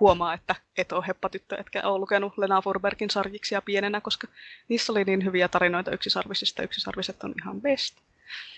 Huomaa, 0.00 0.34
että 0.34 0.54
et 0.76 0.92
ole 0.92 1.04
heppatyttö, 1.06 1.56
etkä 1.56 1.82
ole 1.82 1.98
lukenut 1.98 2.38
Lena 2.38 2.62
Furbergin 2.62 3.10
sarjiksia 3.10 3.62
pienenä, 3.62 4.00
koska 4.00 4.28
niissä 4.68 4.92
oli 4.92 5.04
niin 5.04 5.24
hyviä 5.24 5.48
tarinoita 5.48 5.90
yksisarvisista. 5.90 6.62
Yksisarviset 6.62 7.24
on 7.24 7.34
ihan 7.42 7.60
best. 7.60 7.96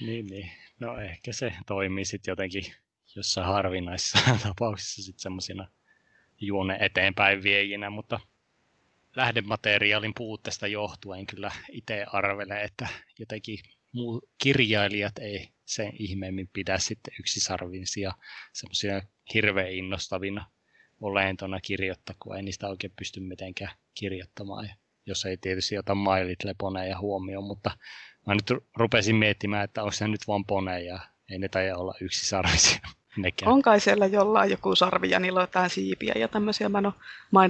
Niin, 0.01 0.27
niin. 0.27 0.51
No 0.81 0.99
ehkä 0.99 1.33
se 1.33 1.53
toimii 1.67 2.05
sitten 2.05 2.33
jotenkin 2.33 2.65
jossain 3.17 3.47
harvinaisissa 3.47 4.19
tapauksissa 4.49 5.03
sitten 5.03 5.23
semmoisina 5.23 5.69
juone 6.41 6.77
eteenpäin 6.81 7.43
viejinä, 7.43 7.91
mutta 7.91 8.21
lähdemateriaalin 9.17 10.15
puutteesta 10.17 10.67
johtuen 10.67 11.27
kyllä 11.27 11.51
itse 11.73 12.07
arvelen, 12.13 12.61
että 12.61 12.89
jotenkin 13.19 13.59
muu, 13.93 14.22
kirjailijat 14.38 15.18
ei 15.18 15.49
sen 15.64 15.93
ihmeemmin 15.99 16.51
pidä 16.53 16.78
sitten 16.78 17.14
yksisarvisia 17.20 18.12
semmoisia 18.53 19.03
hirveän 19.34 19.72
innostavina 19.72 20.47
olentona 21.01 21.61
kirjoittaa, 21.61 22.16
kun 22.20 22.36
ei 22.36 22.43
niistä 22.43 22.68
oikein 22.68 22.93
pysty 22.99 23.20
mitenkään 23.20 23.72
kirjoittamaan. 23.95 24.68
Jos 25.07 25.24
ei 25.24 25.36
tietysti 25.36 25.78
ota 25.78 25.95
mailit 25.95 26.45
leponeja 26.45 26.99
huomioon, 26.99 27.45
mutta 27.45 27.70
mä 28.26 28.34
nyt 28.34 28.62
rupesin 28.76 29.16
miettimään, 29.16 29.64
että 29.64 29.82
onko 29.82 29.93
se 29.93 30.09
nyt 30.09 30.28
vaan 30.28 30.45
poneja, 30.45 30.99
ei 31.30 31.38
ne 31.38 31.49
taida 31.49 31.76
olla 31.76 31.95
yksisarvisia. 32.01 32.80
Nekään. 33.16 33.53
On 33.53 33.62
kai 33.62 33.80
siellä 33.80 34.07
jollain 34.07 34.51
joku 34.51 34.76
sarvi 34.76 35.11
ja 35.11 35.18
niillä 35.18 35.40
on 35.40 35.43
jotain 35.43 35.70
siipiä 35.70 36.14
ja 36.16 36.28
tämmöisiä. 36.28 36.68
Mä 36.68 36.78
en 36.78 36.86
ole 36.86 36.95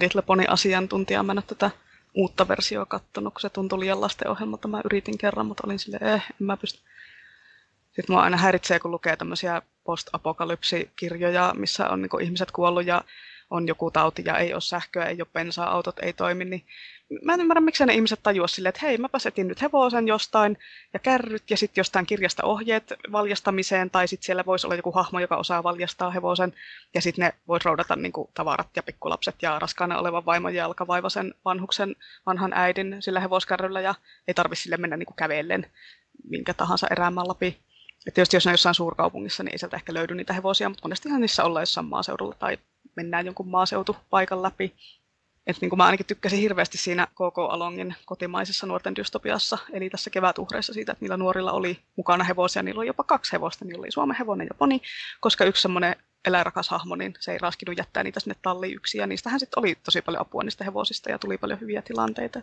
Little 0.00 0.44
asiantuntija, 0.48 1.22
mä 1.22 1.32
en 1.32 1.38
ole 1.38 1.44
tätä 1.46 1.70
uutta 2.14 2.48
versioa 2.48 2.86
kattonut, 2.86 3.34
kun 3.34 3.40
se 3.40 3.50
tuntui 3.50 3.80
liian 3.80 4.00
lastenohjelmalta. 4.00 4.68
Mä 4.68 4.80
yritin 4.84 5.18
kerran, 5.18 5.46
mutta 5.46 5.62
olin 5.66 5.78
silleen, 5.78 6.06
eh, 6.06 6.24
en 6.40 6.46
mä 6.46 6.56
pysty. 6.56 6.80
Sitten 7.86 8.04
mua 8.14 8.22
aina 8.22 8.36
häiritsee, 8.36 8.78
kun 8.78 8.90
lukee 8.90 9.16
tämmöisiä 9.16 9.62
post-apokalypsikirjoja, 9.84 11.54
missä 11.56 11.88
on 11.88 12.02
niin 12.02 12.22
ihmiset 12.22 12.50
kuollut 12.50 12.86
ja 12.86 13.04
on 13.50 13.68
joku 13.68 13.90
tauti 13.90 14.22
ja 14.26 14.38
ei 14.38 14.52
ole 14.52 14.60
sähköä, 14.60 15.04
ei 15.04 15.16
ole 15.20 15.28
bensaa, 15.32 15.70
autot 15.70 15.98
ei 15.98 16.12
toimi, 16.12 16.44
niin 16.44 16.66
mä 17.22 17.34
en 17.34 17.40
ymmärrä, 17.40 17.60
miksi 17.60 17.86
ne 17.86 17.94
ihmiset 17.94 18.20
tajua 18.22 18.46
silleen, 18.46 18.68
että 18.68 18.86
hei, 18.86 18.98
mäpä 18.98 19.18
etin 19.26 19.48
nyt 19.48 19.62
hevosen 19.62 20.08
jostain 20.08 20.58
ja 20.92 20.98
kärryt 20.98 21.50
ja 21.50 21.56
sitten 21.56 21.80
jostain 21.80 22.06
kirjasta 22.06 22.44
ohjeet 22.44 22.94
valjastamiseen, 23.12 23.90
tai 23.90 24.08
sitten 24.08 24.26
siellä 24.26 24.44
voisi 24.46 24.66
olla 24.66 24.76
joku 24.76 24.92
hahmo, 24.92 25.20
joka 25.20 25.36
osaa 25.36 25.62
valjastaa 25.62 26.10
hevosen, 26.10 26.54
ja 26.94 27.00
sitten 27.00 27.24
ne 27.24 27.32
voisi 27.48 27.64
roudata 27.64 27.96
niin 27.96 28.12
kuin, 28.12 28.28
tavarat 28.34 28.68
ja 28.76 28.82
pikkulapset 28.82 29.34
ja 29.42 29.58
raskaana 29.58 29.98
olevan 29.98 30.26
vaimon 30.26 30.54
jalkavaivasen 30.54 31.34
vanhuksen 31.44 31.96
vanhan 32.26 32.52
äidin 32.52 32.96
sillä 33.00 33.20
hevoskärryllä, 33.20 33.80
ja 33.80 33.94
ei 34.28 34.34
tarvitse 34.34 34.62
sille 34.62 34.76
mennä 34.76 34.96
niin 34.96 35.06
kuin 35.06 35.16
kävellen 35.16 35.66
minkä 36.28 36.54
tahansa 36.54 36.86
eräämään 36.90 37.28
läpi. 37.28 37.58
Ja 38.06 38.12
tietysti 38.12 38.36
jos 38.36 38.46
ne 38.46 38.50
on 38.50 38.52
jossain 38.52 38.74
suurkaupungissa, 38.74 39.42
niin 39.42 39.52
ei 39.52 39.58
sieltä 39.58 39.76
ehkä 39.76 39.94
löydy 39.94 40.14
niitä 40.14 40.32
hevosia, 40.32 40.68
mutta 40.68 40.84
monestihan 40.84 41.20
niissä 41.20 41.44
ollaan 41.44 41.62
jossain 41.62 41.86
maaseudulla 41.86 42.34
tai 42.38 42.58
mennään 42.96 43.26
jonkun 43.26 43.48
maaseutupaikan 43.48 44.42
läpi. 44.42 44.74
Et 45.46 45.56
niin 45.60 45.70
kuin 45.70 45.78
mä 45.78 45.84
ainakin 45.84 46.06
tykkäsin 46.06 46.38
hirveästi 46.38 46.78
siinä 46.78 47.06
KK 47.06 47.38
Alongin 47.48 47.94
kotimaisessa 48.06 48.66
nuorten 48.66 48.96
dystopiassa, 48.96 49.58
eli 49.72 49.90
tässä 49.90 50.10
kevätuhreissa 50.10 50.72
siitä, 50.72 50.92
että 50.92 51.04
niillä 51.04 51.16
nuorilla 51.16 51.52
oli 51.52 51.78
mukana 51.96 52.24
hevosia, 52.24 52.62
niillä 52.62 52.78
oli 52.78 52.86
jopa 52.86 53.04
kaksi 53.04 53.32
hevosta, 53.32 53.64
niillä 53.64 53.80
oli 53.80 53.90
Suomen 53.90 54.16
hevonen 54.16 54.46
ja 54.50 54.54
poni, 54.58 54.80
koska 55.20 55.44
yksi 55.44 55.62
semmoinen 55.62 55.96
eläinrakas 56.24 56.68
hahmo, 56.68 56.96
niin 56.96 57.14
se 57.20 57.32
ei 57.32 57.38
raskinut 57.38 57.78
jättää 57.78 58.02
niitä 58.02 58.20
sinne 58.20 58.36
talliin 58.42 58.74
yksin, 58.74 58.98
ja 58.98 59.06
niistähän 59.06 59.40
sitten 59.40 59.58
oli 59.58 59.74
tosi 59.74 60.02
paljon 60.02 60.20
apua 60.20 60.42
niistä 60.42 60.64
hevosista, 60.64 61.10
ja 61.10 61.18
tuli 61.18 61.38
paljon 61.38 61.60
hyviä 61.60 61.82
tilanteita. 61.82 62.42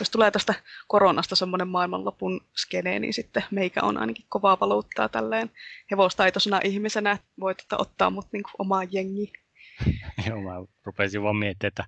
Jos 0.00 0.10
tulee 0.10 0.30
tästä 0.30 0.54
koronasta 0.88 1.36
semmoinen 1.36 1.68
maailmanlopun 1.68 2.40
skene, 2.56 2.98
niin 2.98 3.14
sitten 3.14 3.44
meikä 3.50 3.82
on 3.82 3.98
ainakin 3.98 4.26
kovaa 4.28 4.60
valuuttaa 4.60 5.08
tälleen 5.08 5.50
hevostaitoisena 5.90 6.60
ihmisenä, 6.64 7.18
voit 7.40 7.58
ottaa 7.72 8.10
mut 8.10 8.26
niin 8.32 8.42
omaa 8.58 8.84
jengi 8.84 9.32
Joo, 10.28 10.40
mä 10.40 10.52
rupesin 10.84 11.22
vaan 11.22 11.36
miettimään, 11.36 11.68
että 11.68 11.84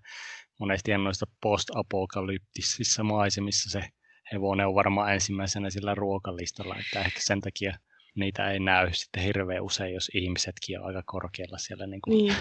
monesti 0.59 0.99
noista 0.99 1.27
post-apokalyptisissa 1.43 3.03
maisemissa 3.03 3.71
se 3.71 3.89
hevonen 4.33 4.67
on 4.67 4.75
varmaan 4.75 5.15
ensimmäisenä 5.15 5.71
sillä 5.71 5.95
ruokalistalla, 5.95 6.77
että 6.77 7.01
ehkä 7.01 7.21
sen 7.23 7.41
takia 7.41 7.79
niitä 8.15 8.51
ei 8.51 8.61
näy 8.61 8.93
sitten 8.93 9.23
hirveän 9.23 9.63
usein, 9.63 9.95
jos 9.95 10.11
ihmisetkin 10.15 10.81
on 10.81 10.87
aika 10.87 11.03
korkealla 11.07 11.59
siellä 11.59 11.87
niin 11.87 12.01
kuin 12.01 12.19
niin. 12.19 12.35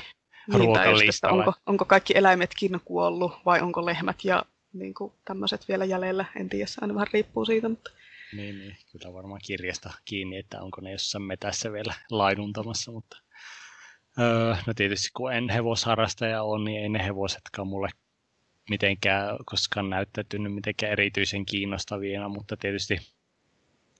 ruokalistalla. 0.60 1.36
Niin, 1.36 1.48
onko, 1.48 1.60
onko 1.66 1.86
kaikki 1.86 2.14
eläimetkin 2.18 2.82
kuollut 2.86 3.32
vai 3.46 3.62
onko 3.62 3.86
lehmät 3.86 4.24
ja 4.24 4.46
niin 4.74 4.94
kuin 4.94 5.14
tämmöiset 5.26 5.68
vielä 5.68 5.86
jäljellä, 5.86 6.26
en 6.36 6.50
tiedä, 6.50 6.68
se 6.68 6.82
aina 6.82 6.94
vähän 6.94 7.08
riippuu 7.14 7.46
siitä. 7.46 7.70
Mutta... 7.70 7.92
Niin, 8.34 8.60
niin, 8.60 8.78
kyllä 8.92 9.14
varmaan 9.14 9.42
kirjasta 9.46 9.94
kiinni, 10.06 10.38
että 10.38 10.62
onko 10.62 10.82
ne 10.82 10.92
jossain 10.92 11.24
metässä 11.24 11.72
vielä 11.72 11.94
laiduntamassa, 12.12 12.92
mutta 12.92 13.18
Öö, 14.20 14.56
no 14.68 14.74
tietysti 14.74 15.10
kun 15.14 15.34
en 15.34 15.50
hevosharrastaja 15.50 16.44
on, 16.44 16.64
niin 16.64 16.82
ei 16.82 16.90
ne 16.90 17.06
hevosetkaan 17.06 17.68
mulle 17.68 17.90
mitenkään 18.70 19.38
koskaan 19.46 19.90
näyttäytynyt 19.90 20.54
mitenkään 20.54 20.92
erityisen 20.92 21.46
kiinnostavina, 21.46 22.30
mutta 22.30 22.58
tietysti 22.58 22.98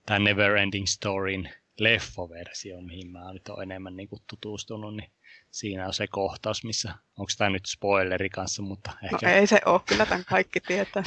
tämä 0.06 0.18
Neverending 0.18 0.86
Storyn 0.86 1.50
leffoversio, 1.78 2.80
mihin 2.80 3.10
mä 3.10 3.32
nyt 3.32 3.48
olen 3.48 3.70
enemmän 3.70 3.96
niin 3.96 4.08
kuin 4.08 4.22
tutustunut, 4.30 4.96
niin 4.96 5.10
siinä 5.50 5.86
on 5.86 5.94
se 5.94 6.06
kohtaus, 6.06 6.64
missä, 6.64 6.94
onko 7.18 7.32
tämä 7.38 7.50
nyt 7.50 7.66
spoileri 7.66 8.28
kanssa, 8.28 8.62
mutta 8.62 8.90
no 8.90 8.98
ehkä... 9.02 9.26
No 9.26 9.32
ei 9.32 9.46
se 9.46 9.60
ole, 9.66 9.80
kyllä 9.86 10.06
tämän 10.06 10.24
kaikki 10.24 10.60
tietää. 10.60 11.02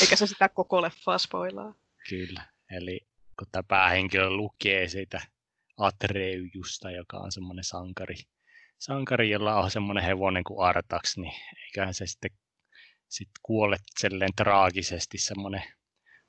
Eikä 0.00 0.16
se 0.16 0.26
sitä 0.26 0.48
koko 0.48 0.82
leffaa 0.82 1.18
spoilaa. 1.18 1.74
Kyllä, 2.08 2.42
eli 2.70 3.00
kun 3.38 3.46
tämä 3.52 3.62
päähenkilö 3.62 4.30
lukee 4.30 4.88
siitä 4.88 5.20
Atreujusta, 5.76 6.90
joka 6.90 7.16
on 7.16 7.32
semmoinen 7.32 7.64
sankari, 7.64 8.16
sankari, 8.78 9.30
jolla 9.30 9.56
on 9.56 9.70
semmoinen 9.70 10.04
hevonen 10.04 10.44
kuin 10.44 10.66
Artax, 10.66 11.16
niin 11.16 11.32
eiköhän 11.66 11.94
se 11.94 12.06
sitten 12.06 12.30
sit 13.08 13.30
kuole 13.42 13.76
silleen 14.00 14.30
traagisesti 14.36 15.18
semmoinen 15.18 15.62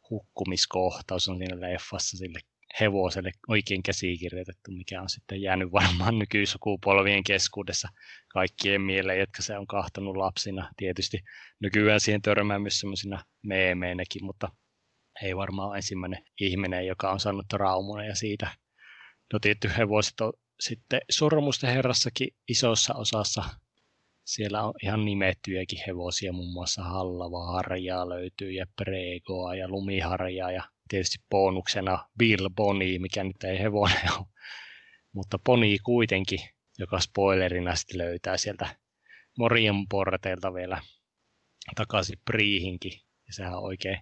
hukkumiskohtaus 0.10 1.30
on 1.30 1.38
siinä 1.38 1.62
leffassa 1.62 2.18
sille 2.18 2.40
hevoselle 2.80 3.32
oikein 3.48 3.84
käsikirjoitettu, 3.84 4.72
mikä 4.72 5.02
on 5.02 5.10
sitten 5.10 5.42
jäänyt 5.42 5.72
varmaan 5.72 6.20
nykysukupolvien 6.20 7.24
keskuudessa 7.24 7.88
kaikkien 8.28 8.82
mieleen, 8.82 9.20
jotka 9.20 9.42
se 9.42 9.58
on 9.58 9.68
kahtanut 9.68 10.18
lapsina. 10.18 10.72
Tietysti 10.78 11.18
nykyään 11.60 12.00
siihen 12.00 12.22
törmää 12.22 12.60
myös 12.60 12.80
semmoisina 12.80 13.24
meemeinäkin, 13.44 14.26
mutta 14.26 14.50
ei 15.22 15.36
varmaan 15.36 15.70
ole 15.70 15.76
ensimmäinen 15.76 16.24
ihminen, 16.40 16.88
joka 16.88 17.12
on 17.12 17.20
saanut 17.20 17.46
ja 18.08 18.16
siitä 18.16 18.52
No 19.34 19.40
tietty 19.40 19.72
hevoset 19.78 20.22
on 20.22 20.34
sitten 20.60 21.02
Sormusten 21.12 21.70
herrassakin 21.70 22.28
isossa 22.48 22.94
osassa 22.94 23.44
siellä 24.26 24.64
on 24.64 24.74
ihan 24.84 25.06
nimettyjäkin 25.06 25.80
hevosia, 25.88 26.34
muun 26.34 26.54
muassa 26.54 26.84
Hallava 26.84 27.46
Harjaa 27.46 28.10
löytyy 28.10 28.52
ja 28.52 28.66
Pregoa 28.76 29.56
ja 29.56 29.70
Lumiharjaa 29.70 30.52
ja 30.52 30.64
tietysti 30.90 31.18
bonuksena 31.30 32.10
Bill 32.18 32.50
Boni, 32.50 33.00
mikä 33.00 33.24
nyt 33.24 33.44
ei 33.44 33.60
hevonen 33.60 34.14
ole, 34.18 34.26
mutta 35.14 35.40
Poni 35.44 35.80
kuitenkin, 35.80 36.40
joka 36.80 37.00
spoilerina 37.00 37.76
sitten 37.76 37.98
löytää 37.98 38.38
sieltä 38.38 38.76
Morion 39.38 39.88
porteilta 39.88 40.54
vielä 40.54 40.82
takaisin 41.76 42.20
Priihinkin. 42.26 42.94
Ja 43.28 43.34
sehän 43.34 43.58
on 43.58 43.64
oikein 43.64 44.00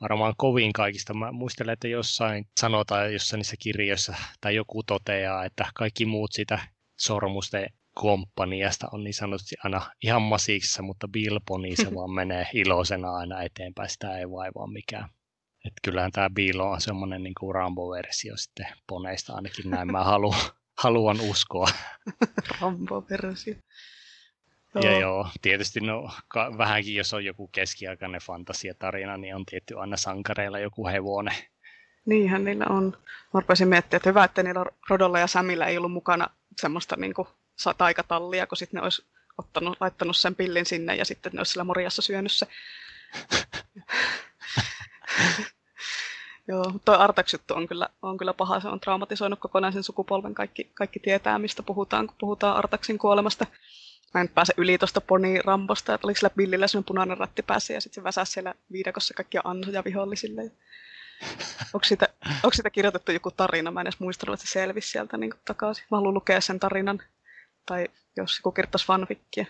varmaan 0.00 0.34
kovin 0.36 0.72
kaikista. 0.72 1.14
Mä 1.14 1.32
muistelen, 1.32 1.72
että 1.72 1.88
jossain 1.88 2.46
sanotaan 2.60 3.12
jossain 3.12 3.38
niissä 3.38 3.56
kirjoissa 3.58 4.14
tai 4.40 4.54
joku 4.54 4.82
toteaa, 4.82 5.44
että 5.44 5.66
kaikki 5.74 6.06
muut 6.06 6.32
sitä 6.32 6.58
sormusten 6.98 7.66
komppaniasta 7.94 8.88
on 8.92 9.04
niin 9.04 9.14
sanotusti 9.14 9.54
aina 9.64 9.80
ihan 10.02 10.22
masiiksessa, 10.22 10.82
mutta 10.82 11.08
Bilboni 11.08 11.76
se 11.76 11.94
vaan 11.94 12.10
menee 12.10 12.46
iloisena 12.52 13.14
aina 13.14 13.42
eteenpäin, 13.42 13.90
sitä 13.90 14.18
ei 14.18 14.30
vaivaa 14.30 14.66
mikään. 14.66 15.08
Että 15.64 15.80
kyllähän 15.84 16.12
tämä 16.12 16.30
Bilo 16.30 16.70
on 16.70 16.80
semmoinen 16.80 17.22
niin 17.22 17.34
kuin 17.40 17.54
Rambo-versio 17.54 18.36
sitten 18.36 18.66
poneista 18.86 19.32
ainakin 19.32 19.70
näin 19.70 19.92
mä 19.92 20.04
haluan, 20.04 20.38
haluan 20.82 21.20
uskoa. 21.20 21.68
Rambo-versio. 22.60 23.54
Joo. 24.74 24.92
Ja 24.92 25.00
joo, 25.00 25.28
tietysti 25.42 25.80
no, 25.80 26.10
ka- 26.28 26.58
vähänkin 26.58 26.94
jos 26.94 27.14
on 27.14 27.24
joku 27.24 27.48
keskiaikainen 27.48 28.20
fantasiatarina, 28.20 29.16
niin 29.16 29.34
on 29.34 29.46
tietty 29.46 29.78
aina 29.78 29.96
sankareilla 29.96 30.58
joku 30.58 30.86
hevonen. 30.86 31.36
Niinhän 32.06 32.44
niillä 32.44 32.66
on. 32.68 32.84
Mä 33.34 33.40
rupesin 33.40 33.68
miettimään, 33.68 33.96
että 33.96 34.10
hyvä, 34.10 34.24
että 34.24 34.42
niillä 34.42 34.66
Rodolla 34.88 35.18
ja 35.18 35.26
Samilla 35.26 35.66
ei 35.66 35.78
ollut 35.78 35.92
mukana 35.92 36.28
semmoista 36.60 36.96
niin 36.96 37.14
kuin, 37.14 37.28
taikatallia, 37.78 38.46
kun 38.46 38.56
sitten 38.56 38.78
ne 38.78 38.84
olisi 38.84 39.06
ottanut, 39.38 39.76
laittanut 39.80 40.16
sen 40.16 40.34
pillin 40.34 40.66
sinne 40.66 40.96
ja 40.96 41.04
sitten 41.04 41.32
ne 41.32 41.40
olisi 41.40 41.50
sillä 41.50 41.64
Moriassa 41.64 42.02
syönyt 42.02 42.32
se. 42.32 42.46
Joo, 46.48 46.70
mutta 46.70 46.92
tuo 46.92 47.02
artax 47.02 47.34
on 47.50 47.68
kyllä, 47.68 47.88
on 48.02 48.18
kyllä 48.18 48.34
paha. 48.34 48.60
Se 48.60 48.68
on 48.68 48.80
traumatisoinut 48.80 49.38
kokonaisen 49.38 49.82
sukupolven. 49.82 50.34
Kaikki, 50.34 50.70
kaikki 50.74 51.00
tietää, 51.00 51.38
mistä 51.38 51.62
puhutaan, 51.62 52.06
kun 52.06 52.16
puhutaan 52.20 52.56
Artaksin 52.56 52.98
kuolemasta. 52.98 53.46
Mä 54.14 54.20
en 54.20 54.28
pääse 54.28 54.54
yli 54.56 54.78
tuosta 54.78 55.00
Poni 55.00 55.38
Rambosta, 55.44 55.94
että 55.94 56.06
oliko 56.06 56.16
sillä 56.16 56.30
Billillä 56.30 56.68
sellainen 56.68 56.86
punainen 56.86 57.18
ratti 57.18 57.42
päässä 57.42 57.72
ja 57.72 57.80
sitten 57.80 57.94
se 57.94 58.04
väsäsi 58.04 58.32
siellä 58.32 58.54
viidakossa 58.72 59.14
kaikkia 59.14 59.40
ansoja 59.44 59.84
vihollisille. 59.84 60.42
Onko 61.74 61.84
siitä, 61.84 62.08
onko 62.26 62.52
siitä 62.52 62.70
kirjoitettu 62.70 63.12
joku 63.12 63.30
tarina? 63.30 63.70
Mä 63.70 63.80
en 63.80 63.86
edes 63.86 64.00
muistanut, 64.00 64.34
että 64.34 64.46
se 64.46 64.52
selvisi 64.52 64.88
sieltä 64.88 65.16
niin 65.16 65.34
takaisin. 65.44 65.84
Mä 65.90 65.96
haluan 65.96 66.14
lukea 66.14 66.40
sen 66.40 66.60
tarinan. 66.60 67.02
Tai 67.66 67.88
jos 68.16 68.38
joku 68.38 68.52
kirjoittaisi 68.52 68.86
fanfikkiä. 68.86 69.46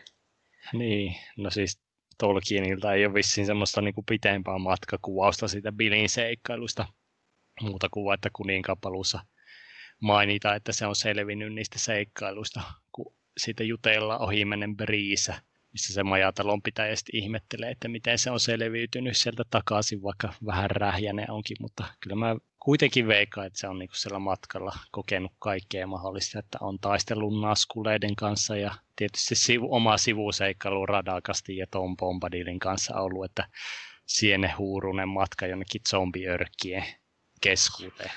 Niin, 0.72 1.16
no 1.36 1.50
siis 1.50 1.80
Tolkienilta 2.18 2.94
ei 2.94 3.06
ole 3.06 3.14
vissiin 3.14 3.46
semmoista 3.46 3.80
niin 3.80 3.94
kuin 3.94 4.04
pitempää 4.04 4.58
matkakuvausta 4.58 5.48
siitä 5.48 5.72
Billin 5.72 6.08
seikkailusta. 6.08 6.86
Muuta 7.60 7.88
kuin 7.88 8.14
että 8.14 8.30
kuninkapalussa 8.32 9.20
mainita, 10.00 10.54
että 10.54 10.72
se 10.72 10.86
on 10.86 10.96
selvinnyt 10.96 11.54
niistä 11.54 11.78
seikkailuista, 11.78 12.60
siitä 13.38 13.64
jutellaan 13.64 14.20
ohimennen 14.20 14.76
Briisa, 14.76 15.34
missä 15.72 15.92
se 15.92 16.02
majatalon 16.02 16.62
pitäjä 16.62 16.96
sitten 16.96 17.16
ihmettelee, 17.16 17.70
että 17.70 17.88
miten 17.88 18.18
se 18.18 18.30
on 18.30 18.40
selviytynyt 18.40 19.16
sieltä 19.16 19.42
takaisin, 19.50 20.02
vaikka 20.02 20.32
vähän 20.46 20.70
rähjäne 20.70 21.26
onkin, 21.28 21.56
mutta 21.60 21.84
kyllä 22.00 22.16
mä 22.16 22.36
kuitenkin 22.64 23.06
veikkaan, 23.06 23.46
että 23.46 23.58
se 23.58 23.68
on 23.68 23.78
niinku 23.78 23.94
siellä 23.94 24.18
matkalla 24.18 24.72
kokenut 24.90 25.32
kaikkea 25.38 25.86
mahdollista, 25.86 26.38
että 26.38 26.58
on 26.60 26.78
taistellut 26.78 27.40
naskuleiden 27.40 28.16
kanssa 28.16 28.56
ja 28.56 28.74
tietysti 28.96 29.34
sivu, 29.34 29.74
oma 29.74 29.98
sivuseikkailu 29.98 30.86
Radakasti 30.86 31.56
ja 31.56 31.66
Tom 31.70 31.96
Bombadilin 31.96 32.58
kanssa 32.58 33.00
ollut, 33.00 33.24
että 33.24 33.48
siene 34.06 34.52
huurunen 34.58 35.08
matka 35.08 35.46
jonnekin 35.46 35.80
zombiörkkien 35.90 36.84
keskuuteen. 37.40 38.10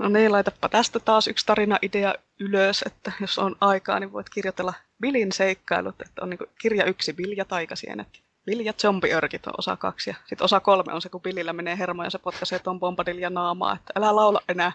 No 0.00 0.08
niin, 0.08 0.32
laitapa 0.32 0.68
tästä 0.68 1.00
taas 1.00 1.28
yksi 1.28 1.46
tarina-idea 1.46 2.14
ylös, 2.38 2.82
että 2.86 3.12
jos 3.20 3.38
on 3.38 3.56
aikaa, 3.60 4.00
niin 4.00 4.12
voit 4.12 4.30
kirjoitella 4.30 4.74
Billin 5.00 5.32
seikkailut, 5.32 5.94
että 6.00 6.22
on 6.22 6.30
niin 6.30 6.38
kirja 6.60 6.84
yksi, 6.84 7.12
Bill 7.12 7.32
ja 7.36 7.44
taikasienet. 7.44 8.22
Bill 8.44 8.60
ja 8.60 8.72
zombiörkit 8.72 9.46
on 9.46 9.52
osa 9.58 9.76
kaksi, 9.76 10.10
ja 10.10 10.16
sitten 10.26 10.44
osa 10.44 10.60
kolme 10.60 10.92
on 10.92 11.02
se, 11.02 11.08
kun 11.08 11.20
Billillä 11.20 11.52
menee 11.52 11.78
hermo 11.78 12.04
ja 12.04 12.10
se 12.10 12.18
potkaisee 12.18 12.58
Tom 12.58 12.80
Bombadillia 12.80 13.30
naamaa, 13.30 13.76
että 13.76 13.92
älä 13.96 14.16
laula 14.16 14.40
enää. 14.48 14.72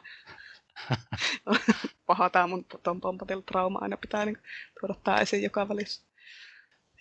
Paha 2.07 2.29
tämä 2.29 2.47
mun 2.47 2.65
Tom 2.83 3.01
Bombadil 3.01 3.41
trauma 3.41 3.79
aina 3.81 3.97
pitää 3.97 4.25
niin 4.25 4.37
tuoda 4.79 4.95
tämä 5.03 5.17
esiin 5.17 5.43
joka 5.43 5.69
välissä. 5.69 6.05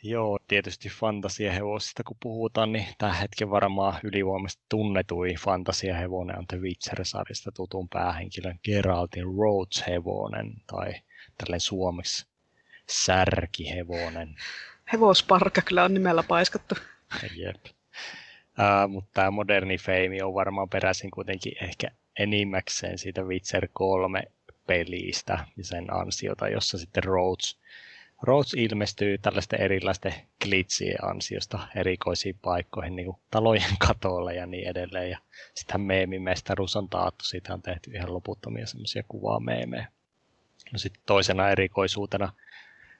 Joo, 0.06 0.38
tietysti 0.48 0.88
fantasiahevosista 0.88 2.04
kun 2.04 2.16
puhutaan, 2.22 2.72
niin 2.72 2.86
tämän 2.98 3.14
hetken 3.14 3.50
varmaan 3.50 4.00
ylivoimaisesti 4.02 4.64
tunnetui 4.68 5.34
fantasiahevonen 5.40 6.38
on 6.38 6.46
The 6.46 6.60
Witcher-sarjasta 6.60 7.52
tutun 7.52 7.88
päähenkilön 7.88 8.60
Geraltin 8.64 9.24
Rhodes-hevonen 9.24 10.62
tai 10.66 10.92
tällainen 11.38 11.60
suomeksi 11.60 12.26
särkihevonen. 12.88 14.36
Hevosparka 14.92 15.62
kyllä 15.62 15.84
on 15.84 15.94
nimellä 15.94 16.22
paiskattu. 16.22 16.74
Jep. 17.36 17.64
Uh, 17.66 18.88
mutta 18.88 19.10
tämä 19.14 19.30
moderni 19.30 19.78
feimi 19.78 20.22
on 20.22 20.34
varmaan 20.34 20.68
peräisin 20.68 21.10
kuitenkin 21.10 21.64
ehkä 21.64 21.88
enimmäkseen 22.18 22.98
siitä 22.98 23.22
Witcher 23.22 23.68
3 23.72 24.22
pelistä 24.66 25.46
ja 25.56 25.64
sen 25.64 25.94
ansiota, 25.94 26.48
jossa 26.48 26.78
sitten 26.78 27.04
Rhodes 27.04 27.63
Rhodes 28.24 28.54
ilmestyy 28.54 29.18
tällaisten 29.18 29.60
erilaisten 29.60 30.14
glitsien 30.44 31.04
ansiosta 31.04 31.68
erikoisiin 31.76 32.38
paikkoihin, 32.42 32.96
niin 32.96 33.06
kuin 33.06 33.16
talojen 33.30 33.76
katoille 33.86 34.34
ja 34.34 34.46
niin 34.46 34.68
edelleen. 34.68 35.10
Ja 35.10 35.18
sitten 35.54 35.80
meemimestaruus 35.80 36.76
on 36.76 36.88
taattu, 36.88 37.24
siitä 37.24 37.54
on 37.54 37.62
tehty 37.62 37.90
ihan 37.90 38.14
loputtomia 38.14 38.66
semmoisia 38.66 39.02
kuvaa 39.08 39.40
meemejä. 39.40 39.88
No 40.72 40.78
sitten 40.78 41.02
toisena 41.06 41.50
erikoisuutena 41.50 42.32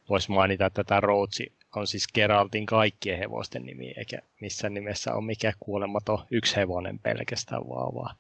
voisi 0.09 0.31
mainita, 0.31 0.67
että 0.67 0.85
tämä 0.85 1.01
Rhodes 1.01 1.43
on 1.77 1.87
siis 1.87 2.09
Geraltin 2.15 2.67
kaikkien 2.67 3.19
hevosten 3.19 3.65
nimi, 3.65 3.95
eikä 3.97 4.19
missään 4.41 4.75
nimessä 4.75 5.15
ole 5.15 5.25
mikään 5.25 5.55
kuolematon 5.61 6.27
yksi 6.31 6.57
hevonen 6.57 6.99
pelkästään 6.99 7.63
vaan, 7.69 7.95
vaan 7.95 8.17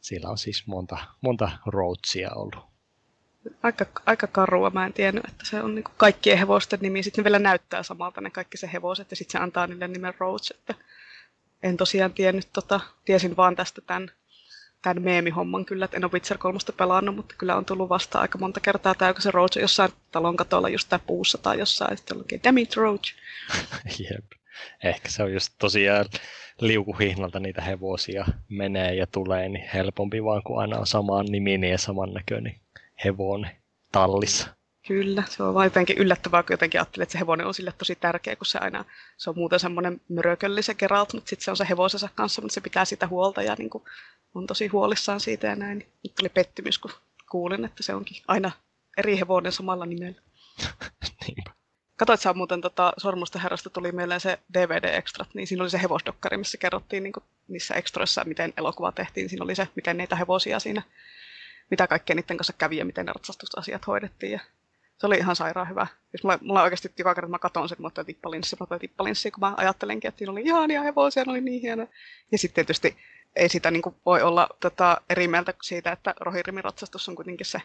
sillä 0.00 0.28
on 0.28 0.38
siis 0.38 0.66
monta, 0.66 0.98
monta 1.20 1.50
Rhodesia 1.66 2.30
ollut 2.34 2.71
aika, 3.62 3.86
aika 4.06 4.26
karua. 4.26 4.70
Mä 4.70 4.86
en 4.86 4.92
tiennyt, 4.92 5.24
että 5.24 5.46
se 5.46 5.62
on 5.62 5.74
niin 5.74 5.84
kaikkien 5.96 6.38
hevosten 6.38 6.78
nimi. 6.82 7.02
Sitten 7.02 7.22
ne 7.22 7.24
vielä 7.24 7.38
näyttää 7.38 7.82
samalta 7.82 8.20
ne 8.20 8.30
kaikki 8.30 8.56
se 8.56 8.70
hevoset 8.72 9.10
ja 9.10 9.16
sitten 9.16 9.32
se 9.32 9.42
antaa 9.44 9.66
niille 9.66 9.88
nimen 9.88 10.14
Roach. 10.18 10.50
Että 10.50 10.74
en 11.62 11.76
tosiaan 11.76 12.12
tiennyt, 12.12 12.48
tota, 12.52 12.80
tiesin 13.04 13.36
vaan 13.36 13.56
tästä 13.56 13.80
tämän, 13.80 14.10
tämän 14.82 15.02
meemihomman 15.02 15.64
kyllä, 15.64 15.84
että 15.84 15.96
en 15.96 16.04
ole 16.04 16.12
Witcher 16.12 16.38
3 16.38 16.58
pelannut, 16.76 17.16
mutta 17.16 17.34
kyllä 17.38 17.56
on 17.56 17.64
tullut 17.64 17.88
vasta 17.88 18.20
aika 18.20 18.38
monta 18.38 18.60
kertaa 18.60 18.94
tämä, 18.94 19.14
se 19.18 19.30
Roach 19.30 19.58
jossain 19.58 19.92
talon 20.10 20.36
katolla 20.36 20.68
just 20.68 20.88
tää 20.88 20.98
puussa 20.98 21.38
tai 21.38 21.58
jossain, 21.58 21.96
sitten 21.96 22.18
lukee 22.18 22.40
Damn 22.44 22.58
it, 22.58 22.76
Roach. 22.76 23.14
Jep. 23.98 24.24
Ehkä 24.84 25.10
se 25.10 25.22
on 25.22 25.32
just 25.32 25.54
tosiaan 25.58 26.04
liukuhihnalta 26.60 27.40
niitä 27.40 27.62
hevosia 27.62 28.24
menee 28.48 28.94
ja 28.94 29.06
tulee, 29.06 29.48
niin 29.48 29.68
helpompi 29.74 30.24
vaan, 30.24 30.42
kun 30.42 30.60
aina 30.60 30.78
on 30.78 30.86
samaan 30.86 31.26
niminen 31.26 31.70
ja 31.70 31.78
samannäköinen 31.78 32.61
hevonen 33.04 33.56
tallissa. 33.92 34.48
Kyllä, 34.86 35.22
se 35.28 35.42
on 35.42 35.54
vain 35.54 35.66
jotenkin 35.66 35.98
yllättävää, 35.98 36.42
kun 36.42 36.52
jotenkin 36.52 36.80
ajattelee, 36.80 37.02
että 37.02 37.12
se 37.12 37.18
hevonen 37.18 37.46
on 37.46 37.54
sille 37.54 37.72
tosi 37.78 37.94
tärkeä, 37.94 38.36
kun 38.36 38.46
se 38.46 38.58
aina, 38.58 38.84
se 39.16 39.30
on 39.30 39.36
muuten 39.36 39.60
semmoinen 39.60 40.00
mörökölli 40.08 40.62
se 40.62 40.74
Geralt, 40.74 41.12
mutta 41.12 41.28
sitten 41.28 41.44
se 41.44 41.50
on 41.50 41.56
se 41.56 41.66
hevosensa 41.68 42.08
kanssa, 42.14 42.42
mutta 42.42 42.54
se 42.54 42.60
pitää 42.60 42.84
sitä 42.84 43.06
huolta 43.06 43.42
ja 43.42 43.54
niin 43.58 43.70
kuin, 43.70 43.84
on 44.34 44.46
tosi 44.46 44.66
huolissaan 44.66 45.20
siitä 45.20 45.46
ja 45.46 45.56
näin. 45.56 45.86
Nyt 46.04 46.14
tuli 46.14 46.28
pettymys, 46.28 46.78
kun 46.78 46.90
kuulin, 47.30 47.64
että 47.64 47.82
se 47.82 47.94
onkin 47.94 48.22
aina 48.28 48.50
eri 48.96 49.18
hevonen 49.18 49.52
samalla 49.52 49.86
nimellä. 49.86 50.20
Niinpä. 51.26 51.50
Katoit 51.98 52.20
sä 52.20 52.32
muuten 52.32 52.60
tota, 52.60 52.92
Sormusten 52.96 53.42
herrasta 53.42 53.70
tuli 53.70 53.92
mieleen 53.92 54.20
se 54.20 54.38
DVD-ekstrat, 54.54 55.34
niin 55.34 55.46
siinä 55.46 55.62
oli 55.62 55.70
se 55.70 55.82
hevosdokkari, 55.82 56.36
missä 56.36 56.58
kerrottiin 56.58 57.02
niin 57.02 57.12
kuin, 57.12 57.24
niissä 57.48 57.74
ekstroissa, 57.74 58.24
miten 58.24 58.52
elokuva 58.56 58.92
tehtiin. 58.92 59.28
Siinä 59.28 59.44
oli 59.44 59.54
se, 59.54 59.68
miten 59.76 59.96
niitä 59.96 60.16
hevosia 60.16 60.60
siinä 60.60 60.82
mitä 61.72 61.86
kaikkea 61.86 62.16
niiden 62.16 62.36
kanssa 62.36 62.52
kävi 62.52 62.76
ja 62.76 62.84
miten 62.84 63.06
ne 63.06 63.12
ratsastusasiat 63.12 63.86
hoidettiin. 63.86 64.32
Ja 64.32 64.40
se 64.98 65.06
oli 65.06 65.16
ihan 65.16 65.36
sairaan 65.36 65.68
hyvä. 65.68 65.86
Siis 66.10 66.24
mulla, 66.24 66.38
mulla 66.42 66.62
oikeasti 66.62 66.92
joka 66.98 67.14
kerta, 67.14 67.30
mä 67.30 67.38
katson 67.38 67.68
sen, 67.68 67.78
mutta 67.80 68.04
tippalinssi, 68.04 68.56
mutta 68.60 68.78
tippalinssi, 68.78 69.30
kun 69.30 69.40
mä 69.40 69.54
ajattelenkin, 69.56 70.08
että 70.08 70.18
siinä 70.18 70.32
oli 70.32 70.42
ihania 70.42 70.82
hevosia, 70.82 71.24
ne 71.26 71.32
oli 71.32 71.40
niin 71.40 71.62
hienoja. 71.62 71.88
Ja 72.32 72.38
sitten 72.38 72.54
tietysti 72.54 72.96
ei 73.36 73.48
sitä 73.48 73.70
niin 73.70 73.82
kuin 73.82 73.94
voi 74.06 74.22
olla 74.22 74.48
tota, 74.60 75.00
eri 75.10 75.28
mieltä 75.28 75.54
siitä, 75.62 75.92
että 75.92 76.14
Rohirimin 76.20 76.64
ratsastus 76.64 77.08
on 77.08 77.14
kuitenkin 77.14 77.46
se 77.46 77.62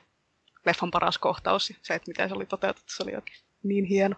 leffan 0.66 0.92
paras 0.92 1.18
kohtaus. 1.18 1.74
Se, 1.82 1.94
että 1.94 2.08
miten 2.08 2.30
se 2.30 2.36
oli 2.36 2.46
toteutettu, 2.46 2.94
se 2.94 3.04
oli 3.04 3.16
oikein 3.16 3.38
niin 3.64 3.86
hieno. 3.86 4.16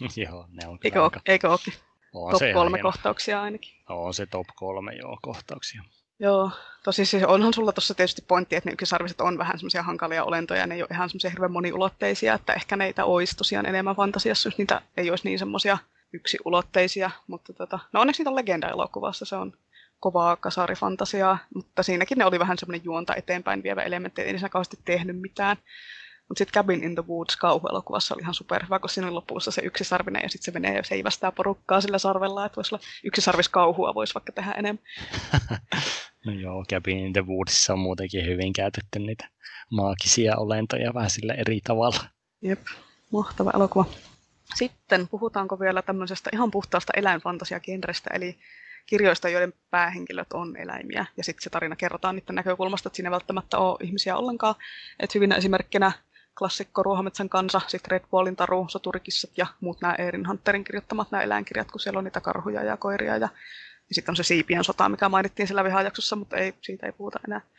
Joo, 0.26 0.46
ne 0.50 0.68
on 0.68 0.78
eikö, 0.84 1.04
aika... 1.04 1.20
eikö 1.26 1.50
ookin? 1.50 1.74
On 2.12 2.32
top 2.32 2.52
kolme 2.54 2.76
hieno. 2.76 2.90
kohtauksia 2.90 3.42
ainakin. 3.42 3.72
On 3.88 4.14
se 4.14 4.26
top 4.26 4.46
kolme, 4.56 4.92
joo, 4.92 5.18
kohtauksia. 5.22 5.82
Joo, 6.22 6.50
tosi 6.84 7.04
siis 7.04 7.24
onhan 7.24 7.54
sulla 7.54 7.72
tuossa 7.72 7.94
tietysti 7.94 8.24
pointti, 8.28 8.56
että 8.56 8.68
ne 8.68 8.72
ykkösarviset 8.72 9.20
on 9.20 9.38
vähän 9.38 9.58
semmoisia 9.58 9.82
hankalia 9.82 10.24
olentoja, 10.24 10.66
ne 10.66 10.74
ei 10.74 10.82
ole 10.82 10.88
ihan 10.92 11.08
semmoisia 11.08 11.30
hirveän 11.30 11.52
moniulotteisia, 11.52 12.34
että 12.34 12.52
ehkä 12.52 12.76
neitä 12.76 13.04
olisi 13.04 13.36
tosiaan 13.36 13.66
enemmän 13.66 13.96
fantasiassa, 13.96 14.46
jos 14.46 14.58
niitä 14.58 14.82
ei 14.96 15.10
olisi 15.10 15.28
niin 15.28 15.38
semmoisia 15.38 15.78
yksiulotteisia, 16.12 17.10
mutta 17.26 17.52
tota, 17.52 17.78
no 17.92 18.00
onneksi 18.00 18.20
niitä 18.20 18.30
on 18.30 18.36
legenda-elokuvassa, 18.36 19.24
se 19.24 19.36
on 19.36 19.52
kovaa 20.00 20.36
kasarifantasiaa, 20.36 21.38
mutta 21.54 21.82
siinäkin 21.82 22.18
ne 22.18 22.24
oli 22.24 22.38
vähän 22.38 22.58
semmoinen 22.58 22.84
juonta 22.84 23.14
eteenpäin 23.14 23.62
vievä 23.62 23.82
elementti, 23.82 24.22
ei 24.22 24.30
siinä 24.30 24.48
kauheasti 24.48 24.78
tehnyt 24.84 25.20
mitään. 25.20 25.56
Mutta 26.32 26.38
sitten 26.38 26.62
Cabin 26.62 26.84
in 26.84 26.94
the 26.94 27.04
Woods 27.08 27.36
kauhuelokuvassa 27.36 28.14
oli 28.14 28.22
ihan 28.22 28.34
superhyvä, 28.34 28.78
kun 28.78 28.90
siinä 28.90 29.06
oli 29.06 29.14
lopussa 29.14 29.50
se 29.50 29.62
yksisarvinen 29.64 30.22
ja 30.22 30.28
sitten 30.28 30.44
se 30.44 30.60
menee 30.60 30.76
ja 30.76 30.82
seivästää 30.82 31.32
porukkaa 31.32 31.80
sillä 31.80 31.98
sarvella, 31.98 32.46
että 32.46 32.56
voisi 32.56 32.74
olla 32.74 32.84
yksisarviskauhua 33.04 33.94
voisi 33.94 34.14
vaikka 34.14 34.32
tehdä 34.32 34.52
enemmän. 34.52 34.84
no 36.26 36.32
joo, 36.32 36.64
Cabin 36.70 36.98
in 36.98 37.12
the 37.12 37.26
Woodsissa 37.26 37.72
on 37.72 37.78
muutenkin 37.78 38.26
hyvin 38.26 38.52
käytetty 38.52 38.98
niitä 38.98 39.28
maagisia 39.70 40.36
olentoja 40.36 40.94
vähän 40.94 41.10
sillä 41.10 41.34
eri 41.34 41.60
tavalla. 41.64 42.04
Jep, 42.42 42.60
mahtava 43.10 43.50
elokuva. 43.54 43.84
Sitten 44.54 45.08
puhutaanko 45.08 45.60
vielä 45.60 45.82
tämmöisestä 45.82 46.30
ihan 46.32 46.50
puhtaasta 46.50 46.92
eläinfantasiagenrestä, 46.96 48.10
eli 48.14 48.38
kirjoista, 48.86 49.28
joiden 49.28 49.52
päähenkilöt 49.70 50.32
on 50.32 50.56
eläimiä. 50.56 51.06
Ja 51.16 51.24
sitten 51.24 51.42
se 51.42 51.50
tarina 51.50 51.76
kerrotaan 51.76 52.16
niiden 52.16 52.34
näkökulmasta, 52.34 52.88
että 52.88 52.96
siinä 52.96 53.08
ei 53.08 53.12
välttämättä 53.12 53.58
ole 53.58 53.78
ihmisiä 53.82 54.16
ollenkaan. 54.16 54.54
Et 55.00 55.14
hyvinä 55.14 55.36
esimerkkinä 55.36 55.92
klassikko 56.38 56.82
Ruohometsän 56.82 57.28
kansa, 57.28 57.60
sitten 57.66 57.90
Red 57.90 58.04
Bullin 58.10 58.36
taru, 58.36 58.66
soturikissat 58.68 59.30
ja 59.36 59.46
muut 59.60 59.80
nämä 59.80 59.94
Eerin 59.94 60.28
Hunterin 60.28 60.64
kirjoittamat 60.64 61.10
nämä 61.10 61.22
eläinkirjat, 61.22 61.70
kun 61.70 61.80
siellä 61.80 61.98
on 61.98 62.04
niitä 62.04 62.20
karhuja 62.20 62.62
ja 62.62 62.76
koiria 62.76 63.16
ja, 63.16 63.28
ja 63.88 63.94
sitten 63.94 64.12
on 64.12 64.16
se 64.16 64.22
siipien 64.22 64.64
sota, 64.64 64.88
mikä 64.88 65.08
mainittiin 65.08 65.48
sillä 65.48 65.64
vihajaksossa, 65.64 66.16
mutta 66.16 66.36
ei, 66.36 66.54
siitä 66.60 66.86
ei 66.86 66.92
puhuta 66.92 67.20
enää. 67.28 67.40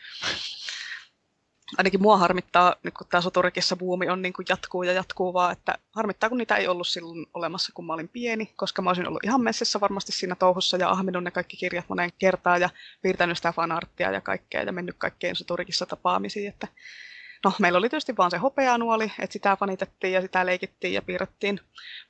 Ainakin 1.77 2.01
mua 2.01 2.17
harmittaa, 2.17 2.75
nyt 2.83 2.93
kun 2.93 3.07
tämä 3.09 3.21
Soturikissa 3.21 3.75
buumi 3.75 4.09
on 4.09 4.21
niin 4.21 4.33
kuin 4.33 4.45
jatkuu 4.49 4.83
ja 4.83 4.93
jatkuu 4.93 5.33
vaan, 5.33 5.51
että 5.51 5.77
harmittaa, 5.91 6.29
kun 6.29 6.37
niitä 6.37 6.55
ei 6.55 6.67
ollut 6.67 6.87
silloin 6.87 7.25
olemassa, 7.33 7.71
kun 7.75 7.85
mä 7.85 7.93
olin 7.93 8.09
pieni, 8.09 8.53
koska 8.55 8.81
mä 8.81 8.89
olisin 8.89 9.07
ollut 9.07 9.23
ihan 9.23 9.41
messissä 9.41 9.81
varmasti 9.81 10.11
siinä 10.11 10.35
touhussa 10.35 10.77
ja 10.77 10.89
ahminut 10.89 11.23
ne 11.23 11.31
kaikki 11.31 11.57
kirjat 11.57 11.85
moneen 11.89 12.11
kertaan 12.19 12.61
ja 12.61 12.69
piirtänyt 13.01 13.37
sitä 13.37 13.51
fanarttia 13.51 14.11
ja 14.11 14.21
kaikkea 14.21 14.63
ja 14.63 14.71
mennyt 14.71 14.95
kaikkeen 14.97 15.35
Soturikissa 15.35 15.85
tapaamisiin, 15.85 16.49
että 16.49 16.67
No, 17.43 17.53
meillä 17.59 17.77
oli 17.77 17.89
tietysti 17.89 18.17
vaan 18.17 18.31
se 18.31 18.37
hopeanuoli, 18.37 19.11
että 19.19 19.33
sitä 19.33 19.55
fanitettiin 19.55 20.13
ja 20.13 20.21
sitä 20.21 20.45
leikittiin 20.45 20.93
ja 20.93 21.01
piirrettiin, 21.01 21.59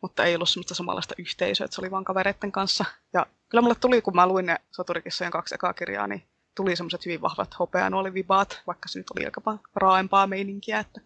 mutta 0.01 0.23
ei 0.23 0.35
ollut 0.35 0.49
semmoista 0.49 0.75
samanlaista 0.75 1.15
yhteisöä, 1.17 1.65
että 1.65 1.75
se 1.75 1.81
oli 1.81 1.91
vaan 1.91 2.03
kavereiden 2.03 2.51
kanssa. 2.51 2.85
Ja 3.13 3.25
kyllä 3.49 3.61
mulle 3.61 3.75
tuli, 3.75 4.01
kun 4.01 4.15
mä 4.15 4.27
luin 4.27 4.45
ne 4.45 4.55
Soturikissojen 4.71 5.31
kaksi 5.31 5.55
ekaa 5.55 5.73
kirjaa, 5.73 6.07
niin 6.07 6.23
tuli 6.55 6.75
semmoiset 6.75 7.05
hyvin 7.05 7.21
vahvat 7.21 7.59
hopeanuolivibaat, 7.59 8.61
vaikka 8.67 8.89
se 8.89 8.99
nyt 8.99 9.11
oli 9.17 9.25
aika 9.25 9.41
raaempaa 9.75 10.27
meininkiä, 10.27 10.79
että 10.79 11.01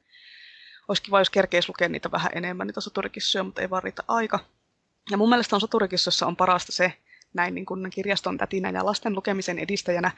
olisi 0.88 1.04
kiva, 1.04 1.20
jos 1.20 1.30
kerkeisi 1.30 1.70
lukea 1.70 1.90
niitä 1.90 2.12
vähän 2.12 2.32
enemmän, 2.36 2.68
niitä 2.68 2.82
soturikissoja, 2.82 3.44
mutta 3.44 3.62
ei 3.62 3.70
vaan 3.70 3.84
riitä 3.84 4.04
aika. 4.08 4.40
Ja 5.12 5.18
mun 5.18 5.30
mielestä 5.30 5.56
on 5.56 5.62
soturikissossa 5.62 6.28
on 6.28 6.36
parasta 6.36 6.72
se, 6.72 6.94
näin 7.34 7.56
niin 7.56 7.66
kuin 7.66 7.90
kirjaston 7.90 8.38
tätinä 8.38 8.70
ja 8.70 8.86
lasten 8.86 9.16
lukemisen 9.16 9.60
edistäjänä, 9.60 10.12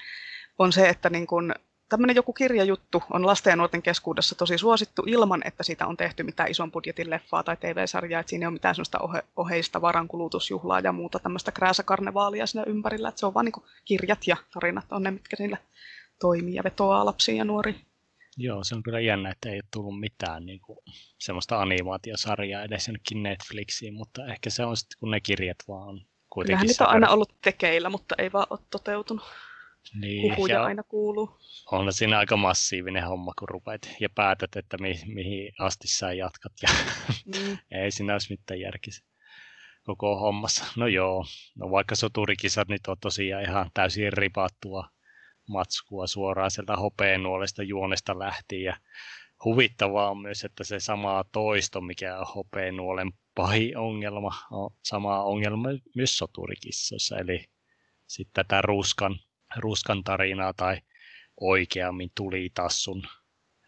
on 0.59 0.73
se, 0.73 0.89
että 0.89 1.09
niin 1.09 1.27
kuin 1.27 1.53
tämmöinen 1.89 2.15
joku 2.15 2.33
kirjajuttu 2.33 3.03
on 3.13 3.25
lasten 3.25 3.51
ja 3.51 3.55
nuorten 3.55 3.81
keskuudessa 3.81 4.35
tosi 4.35 4.57
suosittu 4.57 5.03
ilman, 5.07 5.41
että 5.45 5.63
siitä 5.63 5.87
on 5.87 5.97
tehty 5.97 6.23
mitään 6.23 6.51
ison 6.51 6.71
budjetin 6.71 7.09
leffaa 7.09 7.43
tai 7.43 7.57
TV-sarjaa, 7.57 8.19
että 8.19 8.29
siinä 8.29 8.43
ei 8.43 8.47
ole 8.47 8.53
mitään 8.53 8.75
sellaista 8.75 8.99
ohe, 8.99 9.23
oheista 9.35 9.81
varankulutusjuhlaa 9.81 10.79
ja 10.79 10.91
muuta 10.91 11.19
tämmöistä 11.19 11.51
krääsäkarnevaalia 11.51 12.47
siinä 12.47 12.63
ympärillä, 12.67 13.09
että 13.09 13.19
se 13.19 13.25
on 13.25 13.33
vaan 13.33 13.45
niin 13.45 13.63
kirjat 13.85 14.27
ja 14.27 14.37
tarinat 14.53 14.85
on 14.91 15.03
ne, 15.03 15.11
mitkä 15.11 15.35
niillä 15.39 15.57
toimii 16.19 16.55
ja 16.55 16.63
vetoaa 16.63 17.05
lapsiin 17.05 17.37
ja 17.37 17.45
nuoriin. 17.45 17.81
Joo, 18.37 18.63
se 18.63 18.75
on 18.75 18.83
kyllä 18.83 18.99
jännä, 18.99 19.31
että 19.31 19.49
ei 19.49 19.55
ole 19.55 19.63
tullut 19.73 19.99
mitään 19.99 20.45
niin 20.45 20.59
kuin, 20.59 20.79
semmoista 21.19 21.61
animaatiosarjaa 21.61 22.63
edes 22.63 22.87
jonnekin 22.87 23.23
Netflixiin, 23.23 23.93
mutta 23.93 24.25
ehkä 24.25 24.49
se 24.49 24.65
on 24.65 24.77
sitten, 24.77 24.99
kun 24.99 25.11
ne 25.11 25.19
kirjat 25.19 25.57
vaan 25.67 25.87
on 25.87 26.01
kuitenkin... 26.29 26.57
Kyllähän 26.57 26.67
niitä 26.67 26.87
on 26.87 26.93
aina 26.93 27.09
ollut 27.09 27.33
tekeillä, 27.41 27.89
mutta 27.89 28.15
ei 28.17 28.31
vaan 28.31 28.47
ole 28.49 28.59
toteutunut. 28.69 29.23
Niin, 30.01 30.35
Huhuja 30.35 30.63
aina 30.63 30.83
kuuluu. 30.83 31.39
On 31.71 31.93
siinä 31.93 32.17
aika 32.19 32.37
massiivinen 32.37 33.03
homma, 33.03 33.33
kun 33.39 33.49
rupeat 33.49 33.89
ja 33.99 34.09
päätät, 34.15 34.55
että 34.55 34.77
mi- 34.77 35.03
mihin 35.05 35.51
asti 35.59 35.87
sä 35.87 36.13
jatkat. 36.13 36.53
Ja 36.61 36.69
mm. 37.25 37.57
ei 37.81 37.91
siinä 37.91 38.13
olisi 38.13 38.33
mitään 38.33 38.59
järkisi 38.59 39.05
koko 39.83 40.19
hommassa. 40.19 40.65
No 40.75 40.87
joo, 40.87 41.25
no 41.55 41.71
vaikka 41.71 41.95
soturikisat 41.95 42.67
nyt 42.67 42.87
on 42.87 42.97
tosiaan 43.01 43.43
ihan 43.43 43.71
täysin 43.73 44.13
ripattua 44.13 44.89
matskua 45.47 46.07
suoraan 46.07 46.51
sieltä 46.51 46.75
hopeenuolesta 46.75 47.63
juonesta 47.63 48.19
lähtien. 48.19 48.63
Ja 48.63 48.77
huvittavaa 49.45 50.09
on 50.09 50.17
myös, 50.17 50.43
että 50.43 50.63
se 50.63 50.79
sama 50.79 51.23
toisto, 51.31 51.81
mikä 51.81 52.19
on 52.19 52.27
hopeenuolen 52.35 53.11
pahin 53.35 53.77
ongelma, 53.77 54.31
on 54.51 54.71
sama 54.83 55.23
ongelma 55.23 55.69
myös 55.95 56.17
soturikissoissa. 56.17 57.17
Eli 57.17 57.45
sitten 58.07 58.45
tätä 58.45 58.61
ruskan 58.61 59.15
ruskan 59.57 60.03
tarinaa 60.03 60.53
tai 60.53 60.77
oikeammin 61.41 62.11
tulitassun. 62.15 63.03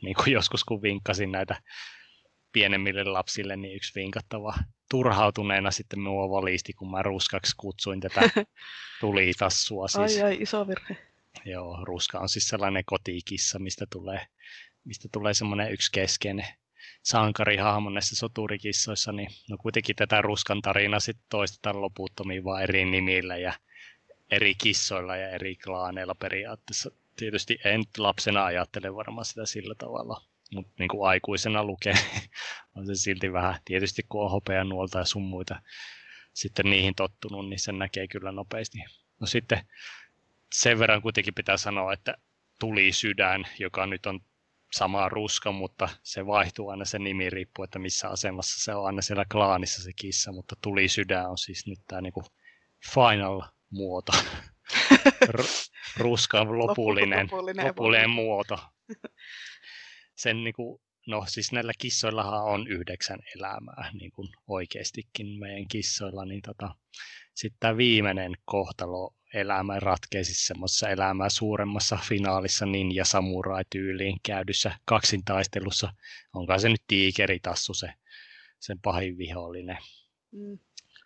Niin 0.02 0.16
kuin 0.16 0.34
joskus 0.34 0.64
kun 0.64 0.82
vinkkasin 0.82 1.32
näitä 1.32 1.62
pienemmille 2.52 3.04
lapsille, 3.04 3.56
niin 3.56 3.76
yksi 3.76 4.00
vinkattava 4.00 4.54
turhautuneena 4.90 5.72
sitten 5.72 6.00
mua 6.00 6.30
valisti, 6.30 6.74
kun 6.74 6.92
mä 6.92 7.02
ruskaksi 7.02 7.56
kutsuin 7.58 8.00
tätä 8.00 8.22
tulitassua. 9.02 9.88
Siis. 9.88 10.18
Ai 10.18 10.22
ai, 10.22 10.38
iso 10.42 10.68
virhe. 10.68 10.98
Joo, 11.46 11.86
ruska 11.86 12.20
on 12.20 12.30
siis 12.30 12.48
sellainen 12.48 12.84
kotikissa, 12.86 13.60
mistä 13.60 13.86
tulee, 13.92 14.28
mistä 14.84 15.10
tulee 15.12 15.34
semmoinen 15.34 15.72
yksi 15.72 15.92
keskeinen 15.92 16.48
sankarihahmo 17.04 17.90
näissä 17.90 18.16
soturikissoissa, 18.16 19.12
niin 19.12 19.30
no 19.50 19.58
kuitenkin 19.58 19.96
tätä 19.96 20.22
ruskan 20.22 20.62
tarinaa 20.62 21.00
sitten 21.00 21.26
toistetaan 21.30 21.82
loputtomiin 21.82 22.44
vaan 22.44 22.64
eri 22.64 22.86
nimillä 22.86 23.38
ja 23.38 23.54
eri 24.32 24.56
kissoilla 24.56 25.16
ja 25.16 25.30
eri 25.30 25.56
klaaneilla 25.56 26.16
periaatteessa. 26.16 26.92
Tietysti 27.16 27.60
en 27.66 27.84
lapsena 27.98 28.46
ajattele 28.46 28.96
varmaan 28.96 29.26
sitä 29.26 29.46
sillä 29.46 29.76
tavalla, 29.76 30.22
mutta 30.56 30.74
niin 30.80 30.90
kuin 30.90 31.10
aikuisena 31.10 31.64
lukee, 31.64 31.94
on 32.76 32.86
se 32.86 32.96
silti 32.96 33.34
vähän, 33.34 33.60
tietysti 33.66 34.04
kun 34.10 34.24
on 34.24 34.32
hopea 34.32 34.64
nuolta 34.64 35.00
ja 35.00 35.06
sun 35.06 35.24
muita 35.24 35.62
sitten 36.34 36.70
niihin 36.70 36.96
tottunut, 36.96 37.50
niin 37.50 37.60
sen 37.60 37.80
näkee 37.80 38.08
kyllä 38.08 38.32
nopeasti. 38.32 38.78
No 39.20 39.28
sitten 39.28 39.66
sen 40.54 40.80
verran 40.80 41.02
kuitenkin 41.02 41.34
pitää 41.34 41.58
sanoa, 41.58 41.94
että 41.94 42.16
tuli 42.60 42.92
sydän, 42.92 43.44
joka 43.60 43.86
nyt 43.86 44.06
on 44.06 44.20
sama 44.72 45.10
ruska, 45.10 45.52
mutta 45.52 45.90
se 46.04 46.26
vaihtuu 46.26 46.70
aina 46.70 46.86
se 46.86 47.00
nimi 47.00 47.30
riippuu, 47.30 47.64
että 47.64 47.80
missä 47.80 48.10
asemassa 48.10 48.64
se 48.64 48.76
on 48.76 48.86
aina 48.86 49.02
siellä 49.02 49.26
klaanissa 49.32 49.84
se 49.84 49.92
kissa, 49.96 50.32
mutta 50.32 50.56
tuli 50.62 50.88
sydän 50.88 51.30
on 51.30 51.38
siis 51.38 51.68
nyt 51.68 51.80
tämä 51.88 52.02
niinku 52.02 52.24
final 52.94 53.42
muoto. 53.72 54.12
Ruskan 55.98 56.60
lopullinen, 56.60 57.26
lopullinen, 57.32 57.68
lopullinen 57.68 58.10
muoto. 58.10 58.58
Sen 60.22 60.44
niin 60.44 60.54
kuin, 60.54 60.82
no 61.08 61.26
siis 61.28 61.52
näillä 61.52 61.72
kissoillahan 61.78 62.44
on 62.44 62.68
yhdeksän 62.68 63.20
elämää 63.36 63.92
niin 63.94 64.12
kuin 64.12 64.30
oikeastikin 64.48 65.40
meidän 65.40 65.68
kissoilla, 65.68 66.26
niin 66.26 66.42
tota, 66.42 66.76
sitten 67.34 67.60
tämä 67.60 67.78
viimeinen 67.78 68.34
kohtalo 68.46 69.16
elämä 69.34 69.80
ratkeisi 69.80 70.34
semmoisessa 70.34 70.90
elämää 70.90 71.30
suuremmassa 71.30 71.98
finaalissa 72.10 72.66
ninja 72.66 73.06
samurai 73.06 73.64
tyyliin 73.70 74.18
käydyssä 74.24 74.80
kaksintaistelussa. 74.86 75.94
Onkaan 76.34 76.60
se 76.60 76.70
nyt 76.70 76.84
tiikeritassu 76.88 77.74
se 77.74 77.94
sen 78.60 78.80
pahin 78.82 79.18
vihollinen. 79.18 79.78
Mm. 80.32 80.60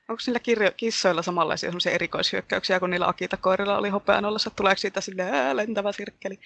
Onko 0.09 0.21
niillä 0.27 0.39
kirjo- 0.39 0.73
kissoilla 0.77 1.21
samanlaisia 1.21 1.71
erikoishyökkäyksiä 1.91 2.79
kuin 2.79 2.89
niillä 2.89 3.07
Akita-koirilla 3.07 3.77
oli 3.77 3.89
hopean 3.89 4.25
ollessa? 4.25 4.49
Tuleeko 4.49 4.79
siitä 4.79 5.01
sille 5.01 5.55
lentävä 5.55 5.91
sirkkeli? 5.91 6.39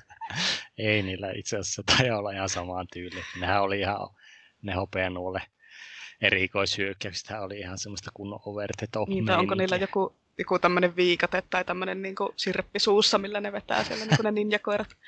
Ei 0.78 1.02
niillä 1.02 1.30
itse 1.36 1.56
asiassa 1.56 1.82
tai 1.82 2.10
olla 2.10 2.30
ihan 2.30 2.48
samaan 2.48 2.86
tyyliin. 2.92 3.24
Nehän 3.40 3.62
oli 3.62 3.80
ihan, 3.80 4.08
ne 4.62 4.74
hopeanuolle 4.74 5.42
erikoishyökkäykset 6.20 7.30
oli 7.40 7.58
ihan 7.58 7.78
semmoista 7.78 8.10
kunnon 8.14 8.40
over 8.46 8.70
the 8.78 8.86
top 8.92 9.08
niin, 9.08 9.30
onko 9.30 9.54
niillä 9.54 9.76
joku, 9.76 10.16
joku 10.38 10.58
tämmöinen 10.58 10.96
viikate 10.96 11.42
tai 11.50 11.64
tämmöinen 11.64 12.02
niin 12.02 12.14
sirppi 12.36 12.78
suussa, 12.78 13.18
millä 13.18 13.40
ne 13.40 13.52
vetää 13.52 13.84
siellä 13.84 14.04
niin 14.04 14.18
ne 14.22 14.30
ninjakoirat? 14.30 14.88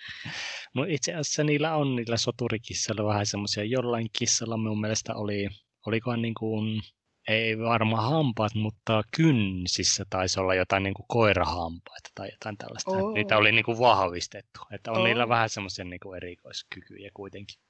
No 0.75 0.85
itse 0.89 1.15
asiassa 1.15 1.45
niillä 1.45 1.75
on 1.75 1.97
niillä 1.97 2.17
soturikissalla 2.17 3.05
vähän 3.05 3.27
semmoisia, 3.27 3.65
jollain 3.65 4.09
kissalla 4.19 4.57
mun 4.57 4.81
mielestä 4.81 5.15
oli, 5.15 5.49
olikohan 5.87 6.23
niin 6.23 6.35
kuin 6.35 6.83
ei 7.29 7.59
varmaan 7.59 8.11
hampaat, 8.11 8.55
mutta 8.55 9.03
kynsissä 9.17 10.05
taisi 10.11 10.41
olla 10.41 10.55
jotain 10.55 10.83
niin 10.83 10.95
kuin 10.95 11.07
koirahampaita 11.09 12.11
tai 12.15 12.29
jotain 12.33 12.59
tällaista. 12.59 12.91
Oh. 12.91 13.15
Niitä 13.15 13.37
oli 13.37 13.53
niin 13.53 13.65
kuin 13.65 13.79
vahvistettu. 13.79 14.61
Että 14.73 14.93
on 14.93 14.99
oh. 14.99 15.05
niillä 15.05 15.29
vähän 15.29 15.49
semmoisia 15.49 15.85
niin 15.85 16.01
kuin 16.01 16.17
erikoiskykyjä 16.17 17.11
kuitenkin. 17.15 17.61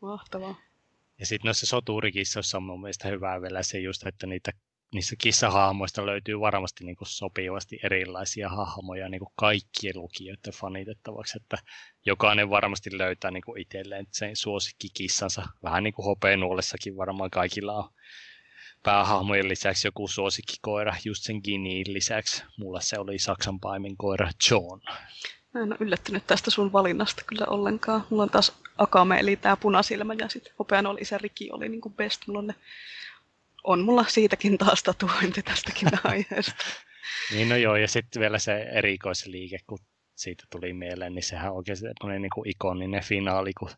Mahtavaa. 0.00 0.54
Ja 1.18 1.26
sitten 1.26 1.48
noissa 1.48 1.66
soturikissoissa 1.66 2.56
on 2.56 2.62
mun 2.62 2.80
mielestä 2.80 3.08
hyvää 3.08 3.42
vielä 3.42 3.62
se 3.62 3.78
just, 3.78 4.06
että 4.06 4.26
niitä 4.26 4.52
niissä 4.94 5.16
kissahahmoista 5.18 6.06
löytyy 6.06 6.40
varmasti 6.40 6.84
niin 6.84 6.96
kuin 6.96 7.08
sopivasti 7.08 7.80
erilaisia 7.82 8.48
hahmoja 8.48 9.08
niin 9.08 9.18
kuin 9.18 9.32
kaikkien 9.36 9.96
lukijoiden 9.96 10.52
fanitettavaksi, 10.52 11.38
että 11.42 11.58
jokainen 12.06 12.50
varmasti 12.50 12.98
löytää 12.98 13.30
niin 13.30 13.42
kuin 13.42 13.60
itselleen 13.60 14.06
sen 14.12 14.36
suosikkikissansa. 14.36 15.42
Vähän 15.62 15.84
niin 15.84 15.94
kuin 15.94 16.06
hopeenuolessakin 16.06 16.96
varmaan 16.96 17.30
kaikilla 17.30 17.72
on 17.72 17.90
päähahmojen 18.84 19.48
lisäksi 19.48 19.88
joku 19.88 20.08
suosikkikoira, 20.08 20.96
just 21.04 21.22
sen 21.22 21.40
Giniin 21.44 21.94
lisäksi. 21.94 22.42
Mulla 22.58 22.80
se 22.80 22.98
oli 22.98 23.18
Saksan 23.18 23.60
paimin 23.60 23.96
koira 23.96 24.30
John. 24.50 24.80
Mä 25.54 25.60
en 25.60 25.72
ole 25.72 25.76
yllättynyt 25.80 26.26
tästä 26.26 26.50
sun 26.50 26.72
valinnasta 26.72 27.22
kyllä 27.26 27.46
ollenkaan. 27.46 28.06
Mulla 28.10 28.22
on 28.22 28.30
taas 28.30 28.52
Akame, 28.78 29.18
eli 29.18 29.36
tää 29.36 29.56
punasilmä, 29.56 30.14
ja 30.18 30.28
sitten 30.28 30.52
hopean 30.58 30.86
oli 30.86 31.00
isä 31.00 31.18
Riki 31.18 31.50
oli 31.52 31.68
niinku 31.68 31.90
best. 31.90 32.26
Mulla 32.26 32.38
on, 32.38 32.46
ne... 32.46 32.54
on 33.64 33.80
mulla 33.80 34.04
siitäkin 34.08 34.58
taas 34.58 34.82
tatuointi 34.82 35.42
tästäkin 35.42 35.88
aiheesta. 36.04 36.64
niin 37.30 37.48
no 37.48 37.56
joo, 37.56 37.76
ja 37.76 37.88
sitten 37.88 38.20
vielä 38.20 38.38
se 38.38 38.52
erikoisliike, 38.52 39.58
kun 39.66 39.78
siitä 40.14 40.44
tuli 40.50 40.72
mieleen, 40.72 41.14
niin 41.14 41.22
sehän 41.22 41.50
on 41.50 41.56
oikein 41.56 41.76
semmoinen 41.76 42.22
niin 42.22 42.30
kuin 42.34 42.48
ikoninen 42.48 43.04
finaali, 43.04 43.52
kun 43.58 43.70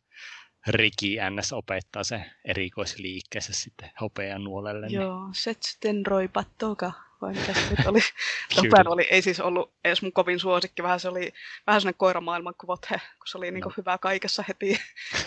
Riki 0.67 1.17
NS 1.31 1.53
opettaa 1.53 2.05
se 2.05 2.23
erikoisliikkeessä 2.45 3.53
sitten 3.53 3.91
hopean 4.01 4.45
nuolelle. 4.45 4.87
Niin- 4.87 5.01
joo, 5.01 5.25
niin... 5.25 5.35
Setsten 5.35 6.07
roipattoka, 6.07 6.93
vai 7.23 7.33
mikä 7.33 7.55
se 7.55 7.61
nyt 7.71 7.87
oli. 7.87 7.99
Hopean 8.57 8.89
oli, 8.89 9.07
ei 9.11 9.23
siis 9.23 9.41
ollut 9.41 9.73
edes 9.85 10.03
mun 10.03 10.13
kovin 10.13 10.41
suosikki, 10.41 10.83
vähän 10.83 11.01
se 11.01 11.09
oli 11.09 11.33
vähän 11.67 11.81
sellainen 11.81 11.99
koiramaailman 11.99 12.55
kuvothe, 12.61 12.95
kun 12.95 13.27
se 13.27 13.39
oli 13.39 13.51
niin 13.51 13.63
no. 13.63 13.73
hyvä 13.77 13.99
kaikessa 13.99 14.45
heti. 14.49 14.81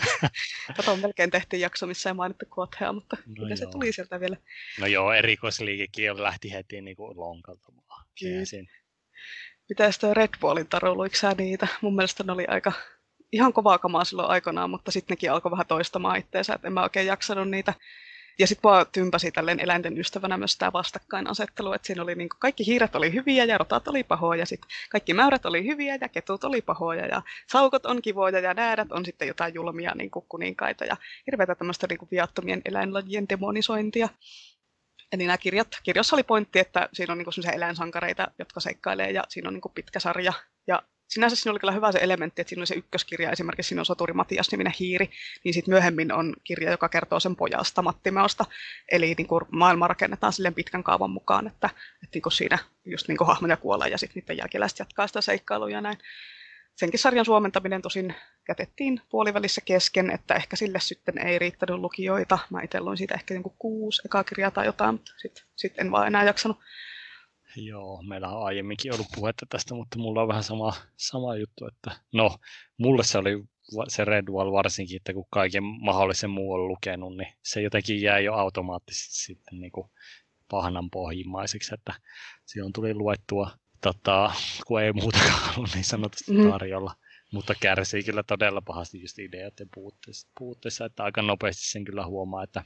Kato, 0.77 0.95
melkein 0.95 1.31
tehtiin 1.31 1.61
jakso, 1.61 1.87
missä 1.87 2.09
ei 2.09 2.13
mainittu 2.13 2.45
kuothea, 2.53 2.93
mutta 2.93 3.17
no 3.25 3.33
kyllä 3.35 3.55
se 3.55 3.65
tuli 3.65 3.91
sieltä 3.91 4.19
vielä. 4.19 4.37
No 4.79 4.87
joo, 4.87 5.13
erikoisliikekin 5.13 6.23
lähti 6.23 6.51
heti 6.51 6.81
niin 6.81 6.97
kuin 6.97 7.19
lonkalta 7.19 7.71
vaan. 7.89 8.05
Mitä 9.69 9.91
sitten 9.91 10.15
Red 10.15 10.29
Bullin 10.41 10.67
taru, 10.67 10.95
niitä? 11.37 11.67
Mun 11.81 11.95
mielestä 11.95 12.23
ne 12.23 12.31
oli 12.31 12.45
aika 12.47 12.71
ihan 13.33 13.53
kovaa 13.53 13.77
kamaa 13.77 14.03
silloin 14.03 14.29
aikanaan, 14.29 14.69
mutta 14.69 14.91
sitten 14.91 15.13
nekin 15.13 15.31
alkoi 15.31 15.51
vähän 15.51 15.65
toistamaan 15.65 16.17
itseensä, 16.17 16.53
että 16.53 16.67
en 16.67 16.73
mä 16.73 16.83
oikein 16.83 17.07
jaksanut 17.07 17.49
niitä. 17.49 17.73
Ja 18.39 18.47
sitten 18.47 18.63
vaan 18.63 18.85
tympäsi 18.91 19.31
tälleen 19.31 19.59
eläinten 19.59 19.97
ystävänä 19.97 20.37
myös 20.37 20.57
tämä 20.57 20.73
vastakkainasettelu, 20.73 21.73
että 21.73 21.85
siinä 21.87 22.03
oli 22.03 22.15
niin 22.15 22.29
kuin, 22.29 22.39
kaikki 22.39 22.65
hiiret 22.65 22.95
oli 22.95 23.13
hyviä 23.13 23.43
ja 23.45 23.57
rotat 23.57 23.87
oli 23.87 24.03
pahoja, 24.03 24.45
sitten 24.45 24.69
kaikki 24.89 25.13
mäyrät 25.13 25.45
oli 25.45 25.65
hyviä 25.65 25.97
ja 26.01 26.09
ketut 26.09 26.43
oli 26.43 26.61
pahoja 26.61 27.05
ja 27.05 27.21
saukot 27.51 27.85
on 27.85 28.01
kivoja 28.01 28.39
ja 28.39 28.53
näädät 28.53 28.91
on 28.91 29.05
sitten 29.05 29.27
jotain 29.27 29.53
julmia 29.53 29.91
niin 29.95 30.11
kuin 30.11 30.25
kuninkaita 30.29 30.85
ja 30.85 30.97
hirveätä 31.27 31.55
tämmöistä 31.55 31.87
niin 31.89 31.99
kuin 31.99 32.09
viattomien 32.11 32.61
eläinlajien 32.65 33.29
demonisointia. 33.29 34.09
Eli 35.11 35.25
nämä 35.25 35.37
kirjat, 35.37 35.67
kirjoissa 35.83 36.15
oli 36.15 36.23
pointti, 36.23 36.59
että 36.59 36.89
siinä 36.93 37.11
on 37.11 37.17
niin 37.17 37.53
eläinsankareita, 37.55 38.27
jotka 38.39 38.59
seikkailee 38.59 39.11
ja 39.11 39.23
siinä 39.29 39.47
on 39.47 39.53
niin 39.53 39.73
pitkä 39.75 39.99
sarja 39.99 40.33
ja 40.67 40.83
sinänsä 41.09 41.35
siinä 41.35 41.51
oli 41.51 41.59
kyllä 41.59 41.73
hyvä 41.73 41.91
se 41.91 41.99
elementti, 42.01 42.41
että 42.41 42.49
siinä 42.49 42.59
oli 42.59 42.67
se 42.67 42.75
ykköskirja, 42.75 43.31
esimerkiksi 43.31 43.67
siinä 43.67 43.81
on 43.81 43.85
Soturi 43.85 44.13
Matias 44.13 44.51
niminen 44.51 44.73
hiiri, 44.79 45.09
niin 45.43 45.53
sitten 45.53 45.71
myöhemmin 45.71 46.11
on 46.11 46.35
kirja, 46.43 46.71
joka 46.71 46.89
kertoo 46.89 47.19
sen 47.19 47.35
pojasta 47.35 47.81
Mattimeosta. 47.81 48.45
Eli 48.91 49.13
niin 49.17 49.27
kuin 49.27 49.45
maailma 49.51 49.87
rakennetaan 49.87 50.33
silleen 50.33 50.53
pitkän 50.53 50.83
kaavan 50.83 51.09
mukaan, 51.09 51.47
että, 51.47 51.69
että 52.03 52.13
niin 52.13 52.21
kuin 52.21 52.33
siinä 52.33 52.57
just 52.85 53.07
niin 53.07 53.17
kuin 53.17 53.27
hahmoja 53.27 53.57
kuolee 53.57 53.89
ja 53.89 53.97
sitten 53.97 54.21
niiden 54.21 54.37
jälkeläiset 54.37 54.79
jatkaa 54.79 55.07
sitä 55.07 55.21
seikkailua 55.21 55.69
ja 55.69 55.81
näin. 55.81 55.97
Senkin 56.75 56.99
sarjan 56.99 57.25
suomentaminen 57.25 57.81
tosin 57.81 58.15
jätettiin 58.47 59.01
puolivälissä 59.09 59.61
kesken, 59.65 60.11
että 60.11 60.35
ehkä 60.35 60.55
sille 60.55 60.79
sitten 60.79 61.17
ei 61.17 61.39
riittänyt 61.39 61.79
lukijoita. 61.79 62.39
Mä 62.49 62.61
itse 62.61 62.79
luin 62.79 62.97
siitä 62.97 63.15
ehkä 63.15 63.35
kuusi 63.57 64.01
ekaa 64.05 64.23
kirjaa 64.23 64.51
tai 64.51 64.65
jotain, 64.65 64.95
mutta 64.95 65.11
sitten 65.17 65.43
sit 65.55 65.79
en 65.79 65.91
vaan 65.91 66.07
enää 66.07 66.23
jaksanut 66.23 66.57
Joo, 67.55 68.01
meillä 68.01 68.27
on 68.29 68.45
aiemminkin 68.45 68.93
ollut 68.93 69.07
puhetta 69.15 69.45
tästä, 69.49 69.75
mutta 69.75 69.99
mulla 69.99 70.21
on 70.21 70.27
vähän 70.27 70.43
sama, 70.43 70.73
sama 70.95 71.35
juttu, 71.35 71.67
että 71.67 71.91
no, 72.13 72.37
mulle 72.77 73.03
se 73.03 73.17
oli 73.17 73.43
se 73.87 74.05
Redwall 74.05 74.51
varsinkin, 74.51 74.97
että 74.97 75.13
kun 75.13 75.25
kaiken 75.29 75.63
mahdollisen 75.63 76.29
muu 76.29 76.53
on 76.53 76.67
lukenut, 76.67 77.17
niin 77.17 77.33
se 77.43 77.61
jotenkin 77.61 78.01
jäi 78.01 78.23
jo 78.23 78.33
automaattisesti 78.33 79.15
sitten 79.15 79.59
niin 79.59 79.71
kuin 79.71 79.91
pahnan 80.49 80.89
pohjimmaiseksi, 80.89 81.73
että 81.73 81.93
silloin 82.45 82.73
tuli 82.73 82.93
luettua, 82.93 83.51
tota, 83.81 84.31
kun 84.67 84.81
ei 84.81 84.93
muutakaan 84.93 85.53
ollut 85.57 85.73
niin 85.73 85.85
sanotusti 85.85 86.31
mm. 86.31 86.49
tarjolla, 86.49 86.95
mutta 87.31 87.53
kärsii 87.61 88.03
kyllä 88.03 88.23
todella 88.23 88.61
pahasti 88.61 89.01
just 89.01 89.19
ideoiden 89.19 89.67
puutteessa, 89.73 90.27
puutteessa, 90.39 90.85
että 90.85 91.03
aika 91.03 91.21
nopeasti 91.21 91.63
sen 91.65 91.83
kyllä 91.83 92.05
huomaa, 92.05 92.43
että 92.43 92.63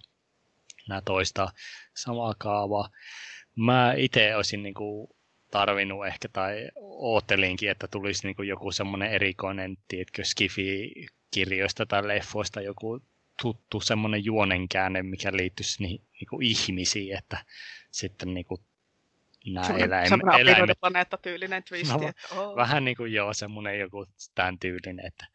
nämä 0.90 1.02
toistaa 1.02 1.52
samaa 1.96 2.34
kaavaa 2.38 2.90
mä 3.56 3.94
itse 3.98 4.36
olisin 4.36 4.64
niin 4.64 4.74
kuin 4.74 5.08
tarvinnut 5.52 6.08
ehkä 6.08 6.30
tai 6.34 6.70
ootelinkin, 6.82 7.70
että 7.70 7.88
tulisi 7.88 8.28
niin 8.28 8.36
kuin 8.36 8.48
joku 8.48 8.72
semmoinen 8.72 9.12
erikoinen, 9.12 9.78
tiedätkö, 9.88 10.24
skifi-kirjoista 10.24 11.86
tai 11.86 12.08
leffoista 12.08 12.62
joku 12.62 13.00
tuttu 13.42 13.82
semmoinen 13.82 14.26
juonenkäänne, 14.26 15.04
mikä 15.04 15.32
liittyisi 15.34 15.84
niin, 15.84 16.02
niin 16.20 16.28
kuin 16.30 16.46
ihmisiin, 16.46 17.18
että 17.18 17.38
sitten 17.92 18.34
niin 18.34 18.46
kuin 18.46 18.62
nämä 19.46 19.68
eläimet... 19.68 20.10
Semmoinen 20.10 20.42
eläimet, 20.42 20.78
tyylinen 21.22 21.64
twisti. 21.64 21.98
No, 21.98 22.08
että, 22.10 22.36
oh. 22.36 22.56
Vähän 22.56 22.86
niin 22.86 22.98
kuin 22.98 23.14
joo, 23.14 23.34
semmoinen 23.34 23.80
joku 23.80 24.06
tämän 24.36 24.60
tyylinen, 24.60 25.06
että 25.06 25.28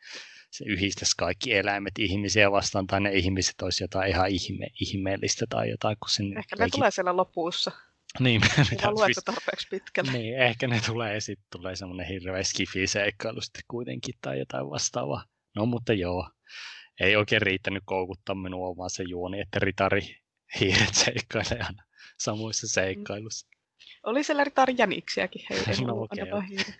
se 0.50 0.64
yhdistäisi 0.64 1.16
kaikki 1.16 1.54
eläimet 1.54 1.98
ihmisiä 1.98 2.52
vastaan, 2.52 2.86
tai 2.86 3.00
ne 3.00 3.12
ihmiset 3.12 3.62
olisi 3.62 3.84
jotain 3.84 4.10
ihan 4.10 4.28
ihme, 4.28 4.66
ihmeellistä 4.80 5.46
tai 5.48 5.70
jotain. 5.70 5.96
Kun 6.00 6.10
sen 6.10 6.38
Ehkä 6.38 6.56
ne 6.56 6.68
tulee 6.72 6.90
siellä 6.90 7.16
lopussa. 7.16 7.72
Niin, 8.20 8.40
mitä 8.70 8.90
luettu 8.90 9.20
tarpeeksi 9.24 9.68
pitkälle. 9.70 10.12
Niin, 10.12 10.38
ehkä 10.38 10.68
ne 10.68 10.80
tulee 10.86 11.14
ja 11.14 11.20
sitten 11.20 11.46
tulee 11.50 11.76
semmoinen 11.76 12.06
hirveä 12.06 12.42
skifi-seikkailu 12.42 13.40
sitten 13.40 13.62
kuitenkin 13.68 14.14
tai 14.20 14.38
jotain 14.38 14.70
vastaavaa. 14.70 15.24
No 15.56 15.66
mutta 15.66 15.92
joo, 15.92 16.30
ei 17.00 17.16
oikein 17.16 17.42
riittänyt 17.42 17.82
koukuttaa 17.86 18.34
minua 18.34 18.76
vaan 18.76 18.90
se 18.90 19.02
juoni, 19.02 19.40
että 19.40 19.58
ritari 19.58 20.16
hiiret 20.60 20.94
seikkailee 20.94 21.64
aina 21.66 21.82
samoissa 22.18 22.68
seikkailussa. 22.68 23.48
Oli 24.02 24.24
siellä 24.24 24.44
ritari 24.44 24.74
jäniksiäkin 24.78 25.42
heidän. 25.50 25.74
No, 25.86 26.02
okay, 26.02 26.74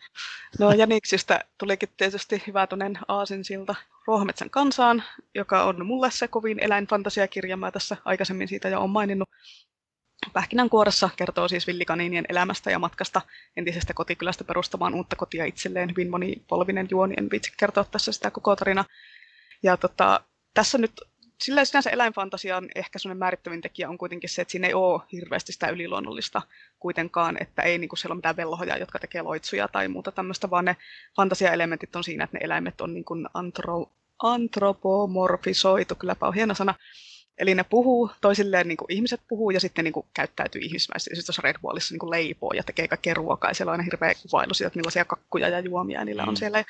no 0.59 0.73
jäniksistä 0.73 1.45
tulikin 1.59 1.89
tietysti 1.97 2.43
hyvä 2.47 2.67
tunnen 2.67 2.99
aasinsilta 3.09 3.75
Ruohometsän 4.07 4.51
kansaan, 4.51 5.03
joka 5.35 5.65
on 5.65 5.87
mulle 5.87 6.11
se 6.11 6.29
kovin 6.29 6.59
eläinfantasiakirja. 6.61 7.57
Mä 7.57 7.71
tässä 7.71 7.97
aikaisemmin 8.05 8.49
siitä 8.49 8.69
jo 8.69 8.81
olen 8.81 8.91
maininnut. 8.91 9.29
Pähkinänkuoressa 10.33 11.11
kertoo 11.17 11.49
siis 11.49 11.67
villikaniinien 11.67 12.25
elämästä 12.29 12.71
ja 12.71 12.79
matkasta 12.79 13.23
entisestä 13.57 13.95
kotikylästä 13.95 14.45
perustamaan 14.45 14.95
uutta 14.95 15.17
kotia 15.17 15.45
itselleen. 15.45 15.91
Hyvin 15.91 16.11
monipolvinen 16.11 16.89
juoni, 16.91 17.15
en 17.17 17.31
viitsi 17.31 17.53
kertoa 17.57 17.85
tässä 17.85 18.13
sitä 18.13 18.31
koko 18.31 18.57
tarina. 18.57 18.85
Ja 19.63 19.77
tota, 19.77 20.21
tässä 20.55 20.79
nyt 20.79 21.01
sillä 21.41 21.65
sinänsä 21.65 21.91
eläinfantasian 21.91 22.69
ehkä 22.75 22.99
sellainen 22.99 23.19
määrittävin 23.19 23.61
tekijä 23.61 23.89
on 23.89 23.99
kuitenkin 23.99 24.31
se, 24.31 24.43
että 24.43 24.53
siinä 24.53 24.67
ei 24.67 24.75
ole 24.75 25.03
hirveästi 25.13 25.53
sitä 25.53 25.69
yliluonnollista 25.69 26.43
kuitenkaan, 26.79 27.37
että 27.41 27.63
ei 27.63 27.79
niin 27.79 27.89
kuin 27.89 27.99
siellä 27.99 28.13
ole 28.13 28.19
mitään 28.19 28.37
velhoja, 28.37 28.77
jotka 28.77 28.99
tekee 28.99 29.23
loitsuja 29.23 29.69
tai 29.69 29.89
muuta 29.89 30.13
tämmöistä, 30.13 30.51
vaan 30.51 30.65
ne 30.65 30.77
fantasiaelementit 31.17 31.97
on 31.97 32.05
siinä, 32.05 32.25
että 32.25 32.39
ne 32.39 32.45
eläimet 32.45 32.81
on 32.81 32.95
niin 32.95 33.05
kuin 33.05 33.27
antro, 33.35 33.91
antropomorfisoitu, 34.23 35.95
kylläpä 35.95 36.27
on 36.27 36.35
hieno 36.35 36.55
sana, 36.55 36.75
Eli 37.39 37.55
ne 37.55 37.65
puhuu 37.65 38.11
toisilleen, 38.21 38.69
niin 38.69 38.77
kuin 38.77 38.93
ihmiset 38.93 39.21
puhuu 39.29 39.51
ja 39.51 39.61
sitten 39.61 39.85
niin 39.85 39.93
kuin 39.93 40.07
käyttäytyy 40.15 40.61
ihmismäisesti. 40.61 41.11
Sitten 41.17 41.27
tuossa 41.27 41.43
Red 41.43 41.57
Bullissa 41.63 41.95
niin 41.95 41.99
kuin 41.99 42.11
leipoo 42.11 42.53
ja 42.53 42.63
tekee 42.63 42.89
kaikkea 42.89 43.15
ruokaa. 43.15 43.51
Ja 43.51 43.55
siellä 43.55 43.71
on 43.71 43.73
aina 43.73 43.85
hirveä 43.85 44.13
kuvailu 44.23 44.55
siitä, 44.55 44.67
että 44.67 44.79
millaisia 44.79 45.05
kakkuja 45.05 45.49
ja 45.49 45.61
juomia 45.61 46.05
niillä 46.05 46.23
on 46.23 46.29
mm. 46.29 46.37
siellä. 46.37 46.59
Ja 46.59 46.65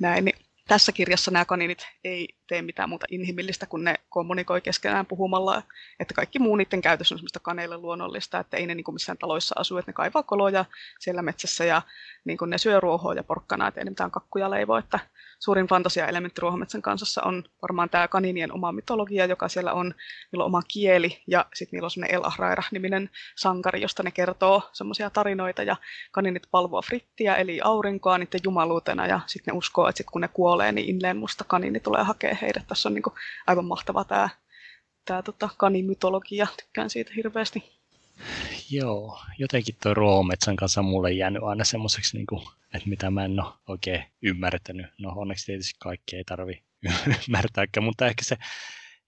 näin, 0.00 0.24
niin 0.24 0.36
tässä 0.68 0.92
kirjassa 0.92 1.30
nämä 1.30 1.44
kaninit 1.44 1.86
ei 2.04 2.28
tee 2.46 2.62
mitään 2.62 2.88
muuta 2.88 3.06
inhimillistä, 3.10 3.66
kun 3.66 3.84
ne 3.84 3.94
kommunikoi 4.08 4.60
keskenään 4.60 5.06
puhumalla, 5.06 5.62
että 6.00 6.14
kaikki 6.14 6.38
muu 6.38 6.56
niiden 6.56 6.80
käytös 6.82 7.12
on 7.12 7.18
semmoista 7.18 7.40
kaneille 7.40 7.76
luonnollista, 7.76 8.38
että 8.38 8.56
ei 8.56 8.66
ne 8.66 8.74
niin 8.74 8.84
kuin 8.84 8.94
missään 8.94 9.18
taloissa 9.18 9.54
asu, 9.58 9.78
että 9.78 9.88
ne 9.88 9.92
kaivaa 9.92 10.22
koloja 10.22 10.64
siellä 10.98 11.22
metsässä 11.22 11.64
ja 11.64 11.82
niin 12.24 12.38
kuin 12.38 12.50
ne 12.50 12.58
syö 12.58 12.80
ruohoa 12.80 13.14
ja 13.14 13.24
porkkana, 13.24 13.68
että 13.68 13.80
ei 13.80 13.84
ne 13.84 13.90
mitään 13.90 14.10
kakkuja 14.10 14.50
leivo, 14.50 14.76
että 14.76 14.98
suurin 15.40 15.66
fantasia-elementti 15.66 16.40
Ruohometsän 16.40 16.82
kansassa 16.82 17.22
on 17.22 17.44
varmaan 17.62 17.90
tämä 17.90 18.08
kaninien 18.08 18.52
oma 18.52 18.72
mytologia, 18.72 19.26
joka 19.26 19.48
siellä 19.48 19.72
on. 19.72 19.94
Niillä 20.32 20.44
on 20.44 20.46
oma 20.46 20.62
kieli 20.68 21.22
ja 21.26 21.46
sitten 21.54 21.76
niillä 21.76 21.86
on 21.86 21.90
semmoinen 21.90 22.14
El 22.14 22.24
Ahraira-niminen 22.24 23.10
sankari, 23.36 23.80
josta 23.82 24.02
ne 24.02 24.10
kertoo 24.10 24.62
semmoisia 24.72 25.10
tarinoita 25.10 25.62
ja 25.62 25.76
kaninit 26.12 26.42
palvoa 26.50 26.82
frittiä 26.82 27.36
eli 27.36 27.60
aurinkoa 27.64 28.18
niiden 28.18 28.40
jumaluutena 28.44 29.06
ja 29.06 29.20
sitten 29.26 29.52
ne 29.52 29.58
uskoo, 29.58 29.88
että 29.88 29.96
sit 29.96 30.06
kun 30.12 30.20
ne 30.20 30.28
kuolee, 30.28 30.72
niin 30.72 30.88
Inleen 30.88 31.16
musta 31.16 31.44
kanini 31.44 31.80
tulee 31.80 32.02
hakea 32.02 32.36
heidät. 32.42 32.66
Tässä 32.66 32.88
on 32.88 32.94
niinku 32.94 33.14
aivan 33.46 33.64
mahtava 33.64 34.04
tämä 34.04 34.28
tää 35.04 35.22
tota, 35.22 35.48
kanimytologia, 35.56 36.46
tykkään 36.56 36.90
siitä 36.90 37.12
hirveästi. 37.16 37.79
Joo, 38.70 39.20
jotenkin 39.38 39.74
tuo 39.82 39.94
Ruometsän 39.94 40.56
kanssa 40.56 40.82
mulle 40.82 41.12
jäänyt 41.12 41.42
aina 41.42 41.64
semmoiseksi, 41.64 42.16
niin 42.16 42.26
kuin, 42.26 42.42
että 42.74 42.88
mitä 42.88 43.10
mä 43.10 43.24
en 43.24 43.40
ole 43.40 43.52
oikein 43.68 44.04
ymmärtänyt. 44.22 44.86
No 44.98 45.12
onneksi 45.16 45.46
tietysti 45.46 45.76
kaikki 45.78 46.16
ei 46.16 46.24
tarvi 46.24 46.62
ymmärtääkään, 47.28 47.84
mutta 47.84 48.06
ehkä 48.06 48.24
se 48.24 48.36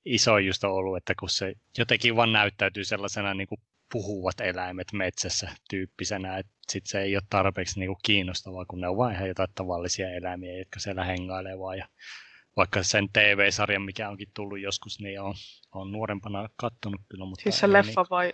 iso 0.04 0.38
just 0.38 0.64
on 0.64 0.70
ollut, 0.70 0.96
että 0.96 1.14
kun 1.20 1.30
se 1.30 1.54
jotenkin 1.78 2.16
vaan 2.16 2.32
näyttäytyy 2.32 2.84
sellaisena 2.84 3.34
niin 3.34 3.48
kuin 3.48 3.60
puhuvat 3.92 4.40
eläimet 4.40 4.92
metsässä 4.92 5.50
tyyppisenä, 5.70 6.38
että 6.38 6.52
sit 6.68 6.86
se 6.86 7.02
ei 7.02 7.16
ole 7.16 7.22
tarpeeksi 7.30 7.80
niinku 7.80 7.98
kiinnostavaa, 8.02 8.64
kun 8.64 8.80
ne 8.80 8.88
on 8.88 8.96
vain 8.96 9.16
ihan 9.16 9.28
jotain 9.28 9.48
tavallisia 9.54 10.10
eläimiä, 10.10 10.58
jotka 10.58 10.80
siellä 10.80 11.04
hengailee 11.04 11.58
vaan. 11.58 11.78
Ja 11.78 11.88
vaikka 12.56 12.82
sen 12.82 13.08
TV-sarjan, 13.12 13.82
mikä 13.82 14.08
onkin 14.08 14.28
tullut 14.34 14.60
joskus, 14.60 15.00
niin 15.00 15.20
on, 15.20 15.34
on 15.72 15.92
nuorempana 15.92 16.48
kattonut 16.56 17.00
kyllä. 17.08 17.24
Mutta 17.24 17.42
siis 17.42 17.58
se 17.58 17.72
leffa 17.72 18.02
niin, 18.02 18.10
vai? 18.10 18.32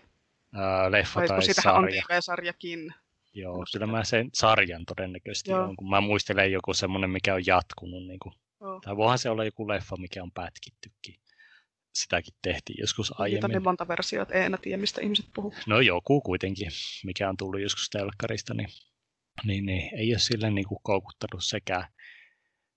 Ää, 0.55 0.91
leffa 0.91 1.20
vai 1.20 1.29
tai 1.29 1.43
sarja. 1.43 1.79
on 1.79 1.89
TV-sarjakin. 1.89 2.95
Joo, 3.35 3.65
kyllä 3.73 3.87
mä 3.87 4.05
sen 4.05 4.31
sarjan 4.35 4.85
todennäköisesti 4.87 5.51
Joo. 5.51 5.65
on, 5.65 5.77
kun 5.77 5.91
mä 5.91 6.01
muistelen 6.01 6.53
joku 6.53 6.75
semmoinen, 6.75 7.11
mikä 7.11 7.35
on 7.35 7.47
jatkunut. 7.47 8.07
Niin 8.07 8.19
kuin, 8.19 8.35
oh. 8.61 8.81
Tai 8.81 8.97
voihan 8.97 9.19
se 9.19 9.31
olla 9.31 9.45
joku 9.45 9.69
leffa, 9.69 9.97
mikä 9.97 10.23
on 10.23 10.33
pätkittykin. 10.33 11.15
Sitäkin 11.95 12.35
tehtiin 12.43 12.77
joskus 12.81 13.20
aiemmin. 13.20 13.35
Niitä 13.35 13.47
on 13.47 13.51
niin 13.51 13.62
monta 13.62 13.89
versiota, 13.89 14.35
ei 14.35 14.45
enää 14.45 14.59
tiedä, 14.62 14.81
mistä 14.81 15.01
ihmiset 15.01 15.27
puhuu. 15.35 15.55
No 15.66 15.81
joku 15.81 16.20
kuitenkin, 16.20 16.69
mikä 17.05 17.29
on 17.29 17.37
tullut 17.37 17.61
joskus 17.61 17.91
telkkarista, 17.91 18.55
niin, 18.55 18.69
niin, 19.45 19.66
niin 19.66 19.95
ei 19.99 20.12
ole 20.12 20.19
sille 20.19 20.51
niin 20.51 20.69
kuin 20.69 20.79
koukuttanut 20.83 21.45
sekään. 21.45 21.85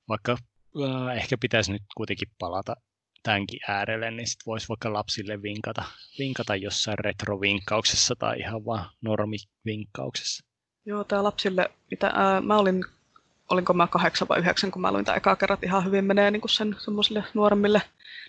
Vaikka 0.10 0.38
äh, 0.84 1.18
ehkä 1.18 1.38
pitäisi 1.38 1.72
nyt 1.72 1.84
kuitenkin 1.98 2.28
palata 2.40 2.76
tämänkin 3.24 3.60
äärelle, 3.68 4.12
niin 4.12 4.28
sitten 4.28 4.46
voisi 4.46 4.70
vaikka 4.70 4.94
lapsille 4.94 5.42
vinkata, 5.42 5.84
vinkata 6.20 6.56
jossain 6.56 7.00
retrovinkkauksessa 7.00 8.16
tai 8.16 8.40
ihan 8.40 8.66
vaan 8.66 8.90
normivinkkauksessa. 9.02 10.46
Joo, 10.86 11.04
tämä 11.04 11.24
lapsille, 11.24 11.72
mitä, 11.92 12.12
ää, 12.16 12.42
mä 12.42 12.58
olin, 12.58 12.86
olinko 13.50 13.74
mä 13.74 13.88
kahdeksan 13.88 14.28
vai 14.28 14.40
yhdeksän, 14.40 14.72
kun 14.72 14.82
mä 14.82 14.92
luin 14.92 15.06
tämä 15.06 15.16
ekaa 15.16 15.36
kerrat, 15.36 15.64
ihan 15.64 15.86
hyvin 15.86 16.06
menee 16.06 16.32
niin 16.32 16.42
kuin 16.42 16.50
sen 16.50 16.76
semmoisille 16.80 17.24
nuoremmille. 17.34 17.82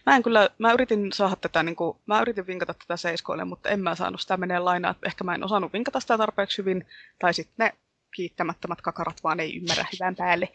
Mä 0.07 0.17
en 0.17 0.23
kyllä, 0.23 0.51
mä 0.59 0.73
yritin 0.73 1.13
saada 1.13 1.37
tätä, 1.37 1.63
niin 1.63 1.77
kuin, 1.77 1.99
mä 2.07 2.21
yritin 2.21 2.47
vinkata 2.47 2.75
tätä 2.75 2.97
seiskoille, 2.97 3.45
mutta 3.45 3.69
en 3.69 3.81
mä 3.81 3.95
saanut 3.95 4.21
sitä 4.21 4.37
menee 4.37 4.59
lainaa, 4.59 4.91
että 4.91 5.09
ehkä 5.09 5.25
mä 5.25 5.35
en 5.35 5.45
osannut 5.45 5.73
vinkata 5.73 6.01
sitä 6.01 6.19
tarpeeksi 6.19 6.59
hyvin, 6.59 6.87
tai 7.19 7.35
sitten 7.35 7.67
ne 7.67 7.73
kiittämättömät 8.17 8.81
kakarat 8.81 9.25
vaan 9.25 9.41
ei 9.41 9.57
ymmärrä 9.57 9.87
hyvän 9.93 10.17
päälle. 10.17 10.49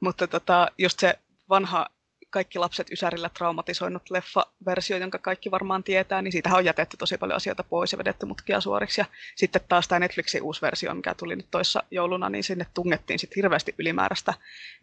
Mutta 0.00 0.26
tota, 0.26 0.68
just 0.78 0.98
se 0.98 1.18
vanha 1.48 1.86
kaikki 2.34 2.58
lapset 2.58 2.90
Ysärillä 2.90 3.28
traumatisoinut 3.28 4.10
leffa-versio, 4.10 4.96
jonka 4.96 5.18
kaikki 5.18 5.50
varmaan 5.50 5.84
tietää, 5.84 6.22
niin 6.22 6.32
siitähän 6.32 6.58
on 6.58 6.64
jätetty 6.64 6.96
tosi 6.96 7.18
paljon 7.18 7.36
asioita 7.36 7.64
pois 7.64 7.92
ja 7.92 7.98
vedetty 7.98 8.26
mutkia 8.26 8.60
suoriksi. 8.60 9.00
Ja 9.00 9.04
sitten 9.36 9.62
taas 9.68 9.88
tämä 9.88 9.98
Netflixin 9.98 10.42
uusi 10.42 10.62
versio, 10.62 10.94
mikä 10.94 11.14
tuli 11.14 11.36
nyt 11.36 11.46
toissa 11.50 11.82
jouluna, 11.90 12.30
niin 12.30 12.44
sinne 12.44 12.66
tungettiin 12.74 13.18
sitten 13.18 13.36
hirveästi 13.36 13.74
ylimääräistä, 13.78 14.34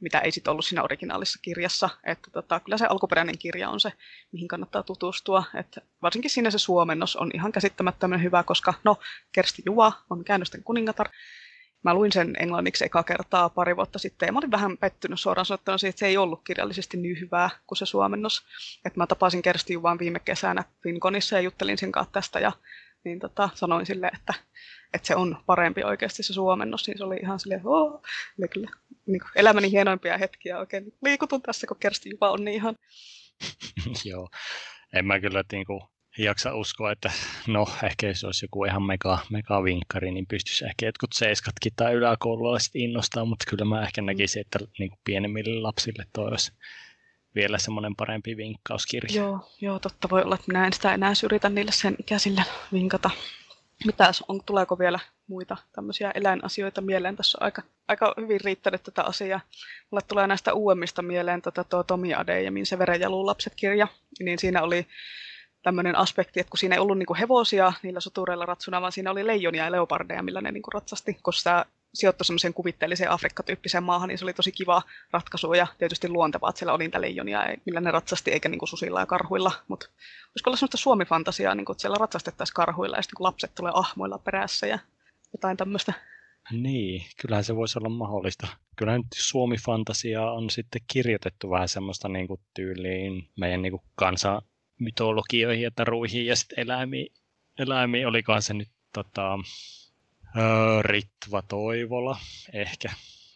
mitä 0.01 0.19
ei 0.19 0.31
sitten 0.31 0.51
ollut 0.51 0.65
siinä 0.65 0.83
originaalissa 0.83 1.39
kirjassa. 1.41 1.89
Että 2.03 2.31
tota, 2.31 2.59
kyllä 2.59 2.77
se 2.77 2.85
alkuperäinen 2.85 3.37
kirja 3.37 3.69
on 3.69 3.79
se, 3.79 3.93
mihin 4.31 4.47
kannattaa 4.47 4.83
tutustua. 4.83 5.43
Että 5.59 5.81
varsinkin 6.01 6.31
siinä 6.31 6.51
se 6.51 6.57
suomennos 6.57 7.15
on 7.15 7.31
ihan 7.33 7.51
käsittämättömän 7.51 8.23
hyvä, 8.23 8.43
koska 8.43 8.73
no, 8.83 8.97
Kersti 9.31 9.63
Juva 9.65 9.91
on 10.09 10.23
käännösten 10.23 10.63
kuningatar, 10.63 11.09
Mä 11.83 11.93
luin 11.93 12.11
sen 12.11 12.35
englanniksi 12.39 12.85
eka 12.85 13.03
kertaa 13.03 13.49
pari 13.49 13.75
vuotta 13.75 13.99
sitten 13.99 14.27
ja 14.27 14.33
mä 14.33 14.39
olin 14.39 14.51
vähän 14.51 14.77
pettynyt 14.77 15.19
suoraan 15.19 15.45
sanottuna 15.45 15.77
siitä, 15.77 15.89
että 15.89 15.99
se 15.99 16.07
ei 16.07 16.17
ollut 16.17 16.43
kirjallisesti 16.43 16.97
niin 16.97 17.19
hyvää 17.19 17.49
kuin 17.67 17.77
se 17.77 17.85
suomennos. 17.85 18.45
Että 18.85 18.99
mä 18.99 19.07
tapasin 19.07 19.41
Kersti 19.41 19.73
Juvan 19.73 19.99
viime 19.99 20.19
kesänä 20.19 20.63
Finkonissa 20.83 21.35
ja 21.35 21.41
juttelin 21.41 21.77
sen 21.77 21.91
kanssa 21.91 22.13
tästä 22.13 22.39
ja 22.39 22.51
niin 23.03 23.19
tota, 23.19 23.49
sanoin 23.53 23.85
sille, 23.85 24.11
että, 24.13 24.33
että 24.93 25.07
se 25.07 25.15
on 25.15 25.37
parempi 25.45 25.83
oikeasti 25.83 26.23
se 26.23 26.33
suomennos, 26.33 26.87
niin 26.87 26.97
se 26.97 27.03
oli 27.03 27.15
ihan 27.15 27.39
silleen, 27.39 27.61
oh, 27.63 28.01
eli 28.39 28.47
kyllä 28.47 28.71
niin 29.05 29.19
kuin 29.19 29.31
elämäni 29.35 29.71
hienoimpia 29.71 30.17
hetkiä 30.17 30.59
oikein 30.59 30.93
liikutun 31.03 31.41
tässä, 31.41 31.67
kun 31.67 31.77
Kersti 31.79 32.09
Juva 32.09 32.31
on 32.31 32.45
niin 32.45 32.55
ihan. 32.55 32.75
Joo, 34.05 34.29
en 34.93 35.05
mä 35.05 35.19
kyllä 35.19 35.43
niin 35.51 35.65
kuin 35.65 35.81
jaksa 36.17 36.55
uskoa, 36.55 36.91
että 36.91 37.11
no 37.47 37.67
ehkä 37.83 38.07
jos 38.07 38.23
olisi 38.23 38.45
joku 38.45 38.65
ihan 38.65 38.83
mega, 38.83 39.19
mega 39.29 39.63
vinkkari, 39.63 40.11
niin 40.11 40.27
pystyisi 40.27 40.65
ehkä 40.65 40.85
jotkut 40.85 41.13
seiskatkin 41.13 41.73
tai 41.75 41.93
yläkoululaiset 41.93 42.75
innostaa, 42.75 43.25
mutta 43.25 43.45
kyllä 43.49 43.65
mä 43.65 43.83
ehkä 43.83 44.01
näkisin, 44.01 44.41
että 44.41 44.59
niin 44.79 44.89
kuin 44.89 44.99
pienemmille 45.03 45.61
lapsille 45.61 46.05
toi 46.13 46.27
olisi 46.27 46.51
vielä 47.35 47.57
semmoinen 47.57 47.95
parempi 47.95 48.37
vinkkauskirja. 48.37 49.21
Joo, 49.21 49.39
joo, 49.61 49.79
totta 49.79 50.09
voi 50.09 50.21
olla, 50.23 50.35
että 50.35 50.47
minä 50.47 50.65
en 50.65 50.73
sitä 50.73 50.93
enää 50.93 51.13
yritä 51.23 51.49
niille 51.49 51.71
sen 51.71 51.95
ikäisille 51.99 52.43
vinkata. 52.73 53.09
Mitäs 53.85 54.23
on, 54.27 54.43
tuleeko 54.45 54.79
vielä 54.79 54.99
muita 55.27 55.57
tämmöisiä 55.71 56.11
eläinasioita 56.15 56.81
mieleen? 56.81 57.15
Tässä 57.15 57.37
on 57.41 57.45
aika, 57.45 57.61
aika 57.87 58.13
hyvin 58.17 58.41
riittänyt 58.41 58.83
tätä 58.83 59.03
asiaa. 59.03 59.39
Mulle 59.91 60.01
tulee 60.07 60.27
näistä 60.27 60.53
uudemmista 60.53 61.01
mieleen 61.01 61.41
tätä 61.41 61.63
tuo 61.63 61.83
Tomi 61.83 62.13
Ade 62.13 62.41
ja 62.41 62.51
Min 62.51 62.65
Severen 62.65 63.01
ja 63.01 63.11
lapset 63.11 63.53
kirja. 63.55 63.87
Niin 64.19 64.39
siinä 64.39 64.61
oli 64.61 64.87
tämmöinen 65.63 65.95
aspekti, 65.95 66.39
että 66.39 66.49
kun 66.49 66.57
siinä 66.57 66.75
ei 66.75 66.79
ollut 66.79 66.97
niinku 66.97 67.15
hevosia 67.19 67.73
niillä 67.83 67.99
sotureilla 67.99 68.45
ratsuna, 68.45 68.81
vaan 68.81 68.91
siinä 68.91 69.11
oli 69.11 69.27
leijonia 69.27 69.65
ja 69.65 69.71
leopardeja, 69.71 70.23
millä 70.23 70.41
ne 70.41 70.51
niinku 70.51 70.69
ratsasti, 70.69 71.17
koska 71.21 71.49
tämä 71.49 71.65
sijoittui 71.93 72.25
semmoiseen 72.25 72.53
kuvitteelliseen 72.53 73.11
Afrikka-tyyppiseen 73.11 73.83
maahan, 73.83 74.07
niin 74.07 74.17
se 74.17 74.25
oli 74.25 74.33
tosi 74.33 74.51
kiva 74.51 74.81
ratkaisu 75.11 75.53
ja 75.53 75.67
tietysti 75.77 76.09
luontevaa, 76.09 76.49
että 76.49 76.59
siellä 76.59 76.73
oli 76.73 76.83
niitä 76.83 77.01
leijonia, 77.01 77.39
millä 77.65 77.81
ne 77.81 77.91
ratsasti, 77.91 78.31
eikä 78.31 78.49
niinku 78.49 78.67
susilla 78.67 78.99
ja 78.99 79.05
karhuilla. 79.05 79.51
Mutta 79.67 79.85
olisiko 80.29 80.49
olla 80.49 80.57
semmoista 80.57 80.77
suomifantasiaa, 80.77 81.55
niinku, 81.55 81.71
että 81.71 81.81
siellä 81.81 81.97
ratsastettaisiin 81.99 82.53
karhuilla 82.53 82.97
ja 82.97 83.01
sitten 83.01 83.17
kun 83.17 83.23
lapset 83.23 83.55
tulee 83.55 83.71
ahmoilla 83.75 84.17
perässä 84.17 84.67
ja 84.67 84.79
jotain 85.33 85.57
tämmöistä. 85.57 85.93
Niin, 86.51 87.05
kyllähän 87.21 87.43
se 87.43 87.55
voisi 87.55 87.79
olla 87.79 87.89
mahdollista. 87.89 88.47
Kyllä 88.75 88.97
nyt 88.97 89.07
Suomi-fantasia 89.15 90.31
on 90.31 90.49
sitten 90.49 90.81
kirjoitettu 90.87 91.49
vähän 91.49 91.67
semmoista 91.67 92.09
niin 92.09 92.27
kuin 92.27 92.39
tyyliin 92.53 93.29
meidän 93.39 93.61
niin 93.61 93.71
kuin 93.71 93.83
kansa, 93.95 94.41
mytologioihin 94.81 95.63
ja 95.63 95.71
taruihin 95.71 96.25
ja 96.25 96.35
sitten 96.35 96.59
eläimiin. 96.59 97.13
Eläimiin 97.59 98.07
olikohan 98.07 98.41
se 98.41 98.53
nyt 98.53 98.69
tota, 98.93 99.39
Ritva 100.81 101.41
Toivola 101.41 102.17
ehkä, 102.53 102.89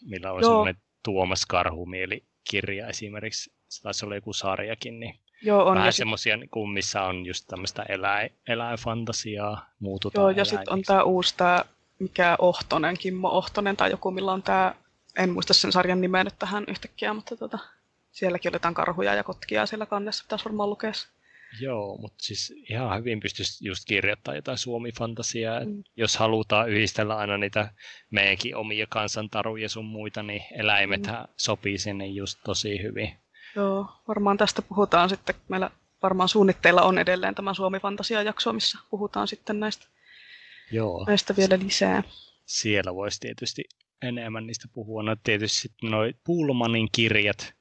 millä 0.05 0.31
oli 0.31 0.43
semmoinen 0.43 0.77
Tuomas 1.03 1.45
Karhumieli 1.45 2.23
kirja 2.49 2.87
esimerkiksi. 2.87 3.53
Se 3.67 3.81
taisi 3.81 4.05
olla 4.05 4.15
joku 4.15 4.33
sarjakin, 4.33 4.99
niin 4.99 5.19
Joo, 5.41 5.65
on. 5.65 5.77
Vähän 5.77 5.93
semmoisia, 5.93 6.37
niin 6.37 6.69
missä 6.73 7.01
on 7.01 7.25
just 7.25 7.47
tämmöistä 7.47 7.83
eläin, 7.89 8.29
eläinfantasiaa, 8.47 9.69
muututaan 9.79 10.23
Joo, 10.23 10.29
ja 10.29 10.45
sitten 10.45 10.73
on 10.73 10.81
tämä 10.81 11.03
uusi, 11.03 11.37
tää, 11.37 11.65
mikä 11.99 12.35
Ohtonen, 12.39 12.97
Kimmo 12.97 13.29
Ohtonen 13.29 13.77
tai 13.77 13.91
joku, 13.91 14.11
millä 14.11 14.31
on 14.31 14.43
tämä, 14.43 14.75
en 15.17 15.29
muista 15.29 15.53
sen 15.53 15.71
sarjan 15.71 16.01
nimeä 16.01 16.23
nyt 16.23 16.39
tähän 16.39 16.63
yhtäkkiä, 16.67 17.13
mutta 17.13 17.37
tota, 17.37 17.59
sielläkin 18.11 18.49
oli 18.49 18.55
jotain 18.55 18.73
karhuja 18.73 19.13
ja 19.13 19.23
kotkia 19.23 19.65
siellä 19.65 19.85
kannessa, 19.85 20.23
pitäisi 20.23 20.45
varmaan 20.45 20.69
lukea. 20.69 20.91
Joo, 21.59 21.97
mutta 21.97 22.23
siis 22.23 22.53
ihan 22.69 22.99
hyvin 22.99 23.19
pystyisi 23.19 23.67
just 23.67 23.83
kirjoittamaan 23.87 24.35
jotain 24.35 24.57
suomifantasiaa. 24.57 25.65
Mm. 25.65 25.83
Jos 25.95 26.17
halutaan 26.17 26.69
yhdistellä 26.69 27.17
aina 27.17 27.37
niitä 27.37 27.73
meidänkin 28.11 28.55
omia 28.55 28.85
kansantaruja 28.89 29.69
sun 29.69 29.85
muita, 29.85 30.23
niin 30.23 30.41
eläimethän 30.51 31.23
mm. 31.23 31.33
sopii 31.37 31.77
sinne 31.77 32.07
just 32.07 32.39
tosi 32.45 32.83
hyvin. 32.83 33.17
Joo, 33.55 33.87
varmaan 34.07 34.37
tästä 34.37 34.61
puhutaan 34.61 35.09
sitten. 35.09 35.35
Meillä 35.49 35.69
varmaan 36.03 36.29
suunnitteilla 36.29 36.81
on 36.81 36.97
edelleen 36.97 37.35
tämä 37.35 37.53
Suomi-fantasia-jakso, 37.53 38.53
missä 38.53 38.79
puhutaan 38.89 39.27
sitten 39.27 39.59
näistä, 39.59 39.87
Joo. 40.71 41.05
näistä 41.07 41.35
vielä 41.37 41.59
lisää. 41.59 42.03
Siellä 42.45 42.95
voisi 42.95 43.19
tietysti 43.19 43.63
enemmän 44.01 44.47
niistä 44.47 44.67
puhua. 44.73 45.03
No 45.03 45.15
tietysti 45.23 45.57
sitten 45.57 45.91
noi 45.91 46.13
Pullmanin 46.23 46.89
kirjat, 46.91 47.53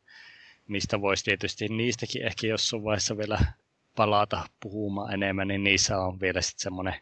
mistä 0.69 1.01
voisi 1.01 1.25
tietysti 1.25 1.69
niistäkin 1.69 2.27
ehkä 2.27 2.47
jossain 2.47 2.85
vaiheessa 2.85 3.16
vielä 3.16 3.39
palata 3.97 4.49
puhumaan 4.62 5.15
enemmän, 5.15 5.49
niin 5.49 5.65
niissä 5.65 5.99
on 5.99 6.21
vielä 6.21 6.41
sitten 6.41 6.62
semmoinen 6.62 6.95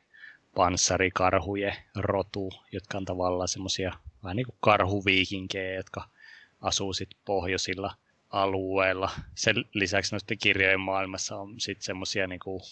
panssarikarhujen 0.54 1.74
rotu, 1.96 2.52
jotka 2.72 2.98
on 2.98 3.04
tavallaan 3.04 3.48
semmoisia 3.48 3.92
vähän 4.22 4.36
niin 4.36 4.46
kuin 4.46 4.56
karhuviikinkejä, 4.60 5.74
jotka 5.74 6.08
asuu 6.60 6.92
sitten 6.92 7.20
pohjoisilla 7.24 7.94
alueilla. 8.30 9.10
Sen 9.34 9.56
lisäksi 9.74 10.14
noiden 10.14 10.38
kirjojen 10.42 10.80
maailmassa 10.80 11.36
on 11.36 11.60
sitten 11.60 11.84
semmoisia 11.84 12.26
niin 12.26 12.40
kuin, 12.40 12.62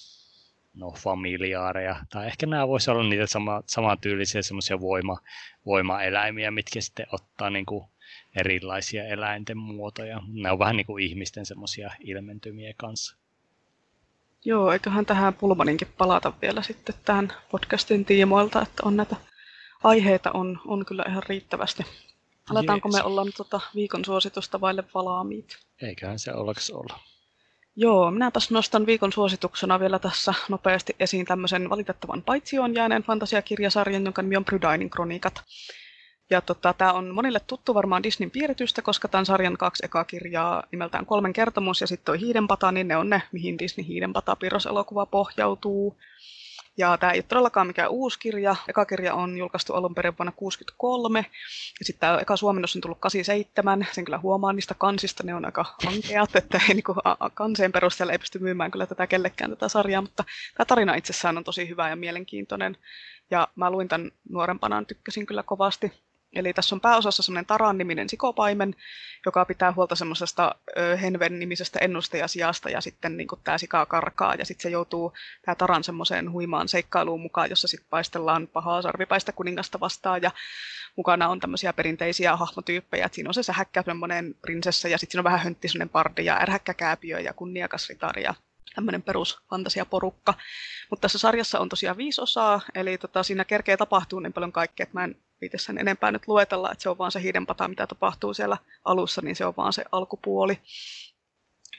no, 0.74 0.90
familiaareja, 0.90 1.96
tai 2.10 2.26
ehkä 2.26 2.46
nämä 2.46 2.68
voisi 2.68 2.90
olla 2.90 3.08
niitä 3.08 3.26
sama, 3.26 3.62
samantyylisiä 3.66 4.42
semmoisia 4.42 4.80
voima, 4.80 5.18
voimaeläimiä, 5.66 6.50
mitkä 6.50 6.80
sitten 6.80 7.06
ottaa 7.12 7.50
niin 7.50 7.66
kuin 7.66 7.84
erilaisia 8.36 9.04
eläinten 9.04 9.58
muotoja. 9.58 10.20
Ne 10.28 10.50
on 10.50 10.58
vähän 10.58 10.76
niin 10.76 10.86
kuin 10.86 11.04
ihmisten 11.04 11.46
semmoisia 11.46 11.90
ilmentymiä 12.00 12.74
kanssa. 12.76 13.19
Joo, 14.44 14.72
eiköhän 14.72 15.06
tähän 15.06 15.34
Pulmaninkin 15.34 15.88
palata 15.98 16.32
vielä 16.42 16.62
sitten 16.62 16.94
tähän 17.04 17.32
podcastin 17.50 18.04
tiimoilta, 18.04 18.62
että 18.62 18.82
on 18.84 18.96
näitä 18.96 19.16
aiheita 19.84 20.30
on, 20.32 20.60
on 20.66 20.84
kyllä 20.84 21.04
ihan 21.08 21.22
riittävästi. 21.28 21.86
Aletaanko 22.50 22.88
Jees. 22.88 22.96
me 22.96 23.02
olla 23.02 23.24
nyt 23.24 23.34
tota 23.34 23.60
viikon 23.74 24.04
suositusta 24.04 24.60
vaille 24.60 24.84
valaamiit? 24.94 25.58
Eiköhän 25.82 26.18
se 26.18 26.34
ollaks 26.34 26.70
olla. 26.70 26.98
Joo, 27.76 28.10
minäpäs 28.10 28.50
nostan 28.50 28.86
viikon 28.86 29.12
suosituksena 29.12 29.80
vielä 29.80 29.98
tässä 29.98 30.34
nopeasti 30.48 30.96
esiin 31.00 31.26
tämmöisen 31.26 31.70
valitettavan 31.70 32.22
paitsioon 32.22 32.74
jääneen 32.74 33.02
fantasiakirjasarjan, 33.02 34.04
jonka 34.04 34.22
nimi 34.22 34.36
on 34.36 34.44
Brydainin 34.44 34.90
kronikat. 34.90 35.44
Ja 36.30 36.40
tota, 36.40 36.72
tämä 36.72 36.92
on 36.92 37.14
monille 37.14 37.40
tuttu 37.46 37.74
varmaan 37.74 38.02
Disneyn 38.02 38.30
piiritystä, 38.30 38.82
koska 38.82 39.08
tämän 39.08 39.26
sarjan 39.26 39.56
kaksi 39.56 39.84
ekaa 39.84 40.04
kirjaa 40.04 40.62
nimeltään 40.72 41.06
Kolmen 41.06 41.32
kertomus 41.32 41.80
ja 41.80 41.86
sitten 41.86 42.04
toi 42.04 42.20
Hiidenpata, 42.20 42.72
niin 42.72 42.88
ne 42.88 42.96
on 42.96 43.10
ne, 43.10 43.22
mihin 43.32 43.58
Disney 43.58 43.86
Hiidenpata 43.86 44.36
piirroselokuva 44.36 45.06
pohjautuu. 45.06 45.96
Ja 46.76 46.98
tämä 46.98 47.12
ei 47.12 47.18
ole 47.18 47.24
todellakaan 47.28 47.66
mikään 47.66 47.90
uusi 47.90 48.18
kirja. 48.18 48.56
Eka 48.68 48.84
kirja 48.84 49.14
on 49.14 49.38
julkaistu 49.38 49.74
alun 49.74 49.94
perin 49.94 50.18
vuonna 50.18 50.32
1963. 50.32 51.26
Ja 51.80 51.84
sitten 51.84 52.00
tämä 52.00 52.18
eka 52.18 52.36
suomennos 52.36 52.76
on 52.76 52.82
tullut 52.82 53.00
87. 53.00 53.86
Sen 53.92 54.04
kyllä 54.04 54.18
huomaa 54.18 54.52
niistä 54.52 54.74
kansista, 54.78 55.22
ne 55.22 55.34
on 55.34 55.44
aika 55.44 55.64
ankeat, 55.86 56.36
että 56.36 56.60
ei 56.68 56.74
niinku 56.74 56.94
kanseen 57.34 57.72
perusteella 57.72 58.12
ei 58.12 58.18
pysty 58.18 58.38
myymään 58.38 58.70
kyllä 58.70 58.86
tätä 58.86 59.06
kellekään 59.06 59.50
tätä 59.50 59.68
sarjaa. 59.68 60.02
Mutta 60.02 60.24
tämä 60.56 60.64
tarina 60.64 60.94
itsessään 60.94 61.38
on 61.38 61.44
tosi 61.44 61.68
hyvä 61.68 61.88
ja 61.88 61.96
mielenkiintoinen. 61.96 62.76
Ja 63.30 63.48
mä 63.56 63.70
luin 63.70 63.88
tämän 63.88 64.10
nuorempana, 64.28 64.84
tykkäsin 64.84 65.26
kyllä 65.26 65.42
kovasti. 65.42 65.92
Eli 66.32 66.52
tässä 66.52 66.74
on 66.74 66.80
pääosassa 66.80 67.22
semmoinen 67.22 67.46
Taran-niminen 67.46 68.08
sikopaimen, 68.08 68.74
joka 69.26 69.44
pitää 69.44 69.72
huolta 69.72 69.94
semmoisesta 69.94 70.54
Henven-nimisestä 71.02 71.78
ennustajasijasta, 71.82 72.70
ja 72.70 72.80
sitten 72.80 73.16
niin 73.16 73.28
tämä 73.44 73.58
sika 73.58 73.86
karkaa, 73.86 74.34
ja 74.34 74.44
sitten 74.44 74.62
se 74.62 74.70
joutuu, 74.70 75.12
tämä 75.42 75.54
Taran 75.54 75.84
semmoiseen 75.84 76.32
huimaan 76.32 76.68
seikkailuun 76.68 77.20
mukaan, 77.20 77.50
jossa 77.50 77.68
sitten 77.68 77.90
paistellaan 77.90 78.46
pahaa 78.46 78.82
sarvipaista 78.82 79.32
kuningasta 79.32 79.80
vastaan, 79.80 80.22
ja 80.22 80.30
mukana 80.96 81.28
on 81.28 81.40
tämmöisiä 81.40 81.72
perinteisiä 81.72 82.36
hahmotyyppejä, 82.36 83.06
että 83.06 83.14
siinä 83.14 83.30
on 83.30 83.34
se 83.34 83.42
sähäkkä 83.42 83.82
semmoinen 83.82 84.34
prinsessa, 84.42 84.88
ja 84.88 84.98
sitten 84.98 85.12
siinä 85.12 85.20
on 85.20 85.24
vähän 85.24 85.40
höntti 85.40 85.68
semmoinen 85.68 85.88
pardi, 85.88 86.24
ja 86.24 86.36
ärhäkkäkääpiö, 86.40 87.20
ja 87.20 87.32
kunniakas 87.32 87.88
ritari, 87.88 88.22
ja 88.22 88.34
tämmöinen 88.74 89.02
perusfantasiaporukka. 89.02 90.34
Mutta 90.90 91.02
tässä 91.02 91.18
sarjassa 91.18 91.58
on 91.58 91.68
tosiaan 91.68 91.96
viisi 91.96 92.20
osaa, 92.20 92.60
eli 92.74 92.98
tota, 92.98 93.22
siinä 93.22 93.44
kerkee 93.44 93.76
tapahtuu 93.76 94.20
niin 94.20 94.32
paljon 94.32 94.52
kaikkea, 94.52 94.84
että 94.84 94.98
mä 94.98 95.04
en 95.04 95.16
viite 95.40 95.58
sen 95.58 95.78
enempää 95.78 96.12
nyt 96.12 96.28
luetella, 96.28 96.72
että 96.72 96.82
se 96.82 96.88
on 96.88 96.98
vaan 96.98 97.12
se 97.12 97.22
hiidenpata, 97.22 97.68
mitä 97.68 97.86
tapahtuu 97.86 98.34
siellä 98.34 98.56
alussa, 98.84 99.22
niin 99.22 99.36
se 99.36 99.44
on 99.44 99.54
vaan 99.56 99.72
se 99.72 99.84
alkupuoli. 99.92 100.58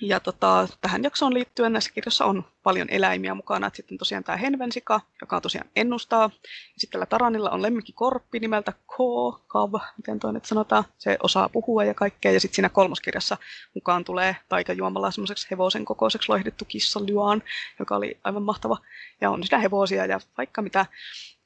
Ja 0.01 0.19
tota, 0.19 0.67
tähän 0.81 1.03
jaksoon 1.03 1.33
liittyen 1.33 1.73
näissä 1.73 1.91
kirjoissa 1.93 2.25
on 2.25 2.45
paljon 2.63 2.89
eläimiä 2.89 3.35
mukana. 3.35 3.67
Et 3.67 3.75
sitten 3.75 3.97
tosiaan 3.97 4.23
tämä 4.23 4.37
henvensika, 4.37 5.01
joka 5.21 5.41
tosiaan 5.41 5.69
ennustaa. 5.75 6.23
Ja 6.23 6.29
sitten 6.77 6.91
tällä 6.91 7.05
Taranilla 7.05 7.49
on 7.49 7.61
lemmikkikorppi 7.61 8.39
nimeltä 8.39 8.73
Ko, 8.85 9.31
Kav, 9.47 9.73
miten 9.97 10.19
toi 10.19 10.33
nyt 10.33 10.45
sanotaan. 10.45 10.83
Se 10.97 11.17
osaa 11.23 11.49
puhua 11.49 11.83
ja 11.83 11.93
kaikkea. 11.93 12.31
Ja 12.31 12.39
sitten 12.39 12.55
siinä 12.55 12.69
kolmoskirjassa 12.69 13.37
mukaan 13.75 14.03
tulee 14.03 14.35
taikajuomalla 14.49 15.11
semmoiseksi 15.11 15.47
hevosen 15.51 15.85
kokoiseksi 15.85 16.29
loihdettu 16.29 16.65
kissa 16.65 17.05
Lyuan, 17.05 17.43
joka 17.79 17.95
oli 17.95 18.19
aivan 18.23 18.43
mahtava. 18.43 18.77
Ja 19.21 19.29
on 19.29 19.43
sitä 19.43 19.57
hevosia 19.57 20.05
ja 20.05 20.19
vaikka 20.37 20.61
mitä. 20.61 20.85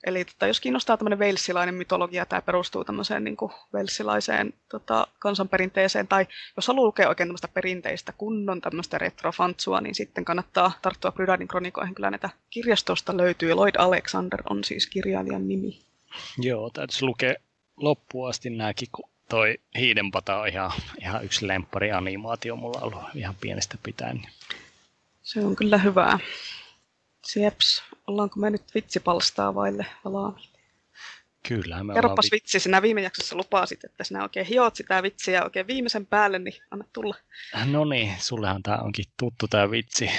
Eli 0.05 0.25
tota, 0.25 0.47
jos 0.47 0.59
kiinnostaa 0.59 0.97
tämmöinen 0.97 1.19
velssilainen 1.19 1.75
mytologia, 1.75 2.25
tämä 2.25 2.41
perustuu 2.41 2.83
tämmöiseen 2.83 3.23
niin 3.23 3.37
kuin 3.37 3.51
velssilaiseen 3.73 4.53
tota, 4.69 5.07
kansanperinteeseen, 5.19 6.07
tai 6.07 6.27
jos 6.55 6.67
haluaa 6.67 6.85
lukea 6.85 7.09
oikein 7.09 7.27
tämmöistä 7.27 7.47
perinteistä 7.47 8.11
kunnon 8.11 8.61
tämmöistä 8.61 8.97
retrofantsua, 8.97 9.81
niin 9.81 9.95
sitten 9.95 10.25
kannattaa 10.25 10.71
tarttua 10.81 11.11
Brydadin 11.11 11.47
kronikoihin. 11.47 11.95
Kyllä 11.95 12.11
näitä 12.11 12.29
kirjastosta 12.49 13.17
löytyy. 13.17 13.53
Lloyd 13.53 13.75
Alexander 13.77 14.41
on 14.49 14.63
siis 14.63 14.87
kirjailijan 14.87 15.47
nimi. 15.47 15.79
Joo, 16.37 16.69
täytyisi 16.69 17.05
lukea 17.05 17.33
loppuun 17.77 18.29
asti 18.29 18.49
nämäkin, 18.49 18.87
kun 18.91 19.09
toi 19.29 19.59
Hiidenpata 19.77 20.39
on 20.39 20.47
ihan, 20.47 20.71
ihan 21.01 21.25
yksi 21.25 21.47
lemppari 21.47 21.91
animaatio 21.91 22.55
mulla 22.55 22.81
ollut 22.81 23.03
ihan 23.15 23.35
pienestä 23.41 23.77
pitäen. 23.83 24.21
Se 25.23 25.39
on 25.39 25.55
kyllä 25.55 25.77
hyvää. 25.77 26.19
Sieps, 27.25 27.83
ollaanko 28.07 28.39
me 28.39 28.49
nyt 28.49 28.63
vitsipalstaa 28.75 29.55
vaille 29.55 29.85
valaamia? 30.05 30.47
Kyllä, 31.47 31.83
me 31.83 31.93
Kerropas 31.93 32.25
vi- 32.25 32.29
vitsi, 32.31 32.59
sinä 32.59 32.81
viime 32.81 33.01
jaksossa 33.01 33.35
lupasit, 33.35 33.83
että 33.83 34.03
sinä 34.03 34.23
oikein 34.23 34.45
hiot 34.45 34.75
sitä 34.75 35.03
vitsiä 35.03 35.43
oikein 35.43 35.67
viimeisen 35.67 36.05
päälle, 36.05 36.39
niin 36.39 36.53
anna 36.71 36.85
tulla. 36.93 37.15
No 37.65 37.85
niin, 37.85 38.13
sullehan 38.19 38.63
tämä 38.63 38.77
onkin 38.77 39.05
tuttu 39.19 39.47
tämä 39.47 39.71
vitsi, 39.71 40.09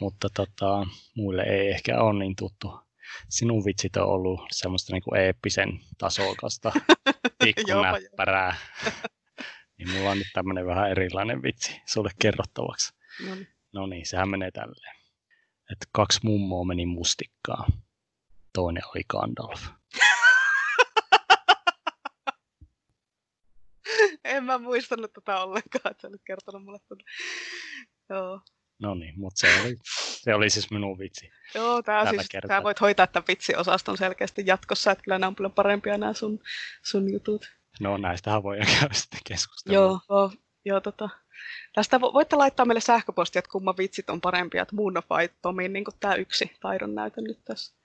mutta 0.00 0.28
tota, 0.34 0.86
muille 1.16 1.42
ei 1.42 1.68
ehkä 1.68 2.00
ole 2.00 2.18
niin 2.18 2.36
tuttu. 2.36 2.80
Sinun 3.28 3.64
vitsit 3.64 3.96
on 3.96 4.08
ollut 4.08 4.40
semmoista 4.50 4.92
niinku 4.92 5.14
eeppisen 5.14 5.80
tasokasta 5.98 6.72
pikkunäppärää. 7.44 8.56
niin 9.78 9.90
mulla 9.90 10.10
on 10.10 10.18
nyt 10.18 10.30
tämmöinen 10.32 10.66
vähän 10.66 10.90
erilainen 10.90 11.42
vitsi 11.42 11.80
sulle 11.86 12.10
kerrottavaksi. 12.18 12.94
No 13.26 13.34
niin. 13.34 13.48
No 13.72 13.86
niin, 13.86 14.06
sehän 14.06 14.28
menee 14.28 14.50
tälleen 14.50 14.95
että 15.72 15.86
kaksi 15.92 16.20
mummoa 16.22 16.64
meni 16.64 16.86
mustikkaan. 16.86 17.72
Toinen 18.52 18.82
oli 18.86 19.02
Gandalf. 19.08 19.66
en 24.24 24.44
mä 24.44 24.58
muistanut 24.58 25.12
tätä 25.12 25.40
ollenkaan, 25.40 25.90
että 25.90 26.02
sä 26.02 26.08
olit 26.08 26.22
kertonut 26.24 26.64
mulle 26.64 26.78
tätä. 26.78 27.04
Joo. 28.10 28.40
No 28.78 28.94
niin, 28.94 29.20
mutta 29.20 29.40
se 29.40 29.60
oli, 29.60 29.76
se 30.22 30.34
oli 30.34 30.50
siis 30.50 30.70
minun 30.70 30.98
vitsi. 30.98 31.30
Joo, 31.54 31.82
tää, 31.82 32.10
siis, 32.10 32.28
tää 32.48 32.62
voit 32.62 32.80
hoitaa 32.80 33.06
tämän 33.06 33.24
vitsiosaston 33.28 33.98
selkeästi 33.98 34.42
jatkossa, 34.46 34.90
että 34.90 35.04
kyllä 35.04 35.18
nämä 35.18 35.28
on 35.28 35.34
paljon 35.36 35.52
parempia 35.52 35.98
nämä 35.98 36.12
sun, 36.12 36.38
sun 36.82 37.12
jutut. 37.12 37.50
No 37.80 37.96
näistähän 37.96 38.42
voi 38.42 38.58
käydä 38.80 38.94
sitten 38.94 39.20
keskustella. 39.28 39.74
Joo, 39.74 40.00
joo, 40.08 40.30
joo 40.64 40.80
tota, 40.80 41.08
Tästä 41.74 42.00
voitte 42.00 42.36
laittaa 42.36 42.66
meille 42.66 42.80
sähköpostia, 42.80 43.38
että 43.38 43.50
kumman 43.50 43.76
vitsit 43.78 44.10
on 44.10 44.20
parempia, 44.20 44.62
että 44.62 44.76
Moon 44.76 44.98
of 44.98 45.04
Tomin, 45.42 45.72
niin 45.72 45.84
kuin 45.84 45.94
tämä 46.00 46.14
yksi 46.14 46.56
taidon 46.60 46.94
näytö 46.94 47.20
nyt 47.20 47.38
tässä. 47.44 47.76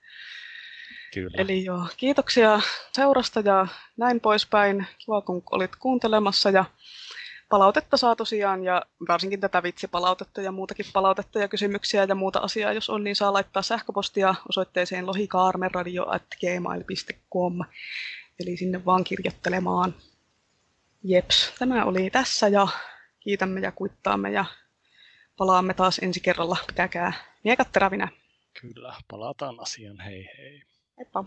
Kyllä. 1.14 1.36
Eli 1.38 1.64
joo, 1.64 1.86
kiitoksia 1.96 2.60
seurasta 2.92 3.40
ja 3.40 3.66
näin 3.96 4.20
poispäin. 4.20 4.86
Kiva, 4.98 5.20
kun 5.20 5.42
olit 5.50 5.76
kuuntelemassa 5.76 6.50
ja 6.50 6.64
palautetta 7.48 7.96
saa 7.96 8.16
tosiaan 8.16 8.64
ja 8.64 8.82
varsinkin 9.08 9.40
tätä 9.40 9.62
vitsipalautetta 9.62 10.40
ja 10.40 10.52
muutakin 10.52 10.86
palautetta 10.92 11.38
ja 11.38 11.48
kysymyksiä 11.48 12.04
ja 12.04 12.14
muuta 12.14 12.38
asiaa, 12.38 12.72
jos 12.72 12.90
on, 12.90 13.04
niin 13.04 13.16
saa 13.16 13.32
laittaa 13.32 13.62
sähköpostia 13.62 14.34
osoitteeseen 14.48 15.06
lohikaarmeradio.gmail.com 15.06 17.60
eli 18.40 18.56
sinne 18.56 18.84
vaan 18.84 19.04
kirjoittelemaan. 19.04 19.94
Jeps, 21.04 21.52
tämä 21.58 21.84
oli 21.84 22.10
tässä 22.10 22.48
ja 22.48 22.68
kiitämme 23.24 23.60
ja 23.60 23.72
kuittaamme 23.72 24.30
ja 24.30 24.44
palaamme 25.36 25.74
taas 25.74 25.98
ensi 25.98 26.20
kerralla. 26.20 26.56
Pitäkää 26.66 27.12
miekat 27.44 27.72
terävinä. 27.72 28.08
Kyllä, 28.60 28.94
palataan 29.08 29.60
asiaan. 29.60 30.00
Hei 30.00 30.28
hei. 30.38 30.62
Heippa. 30.98 31.24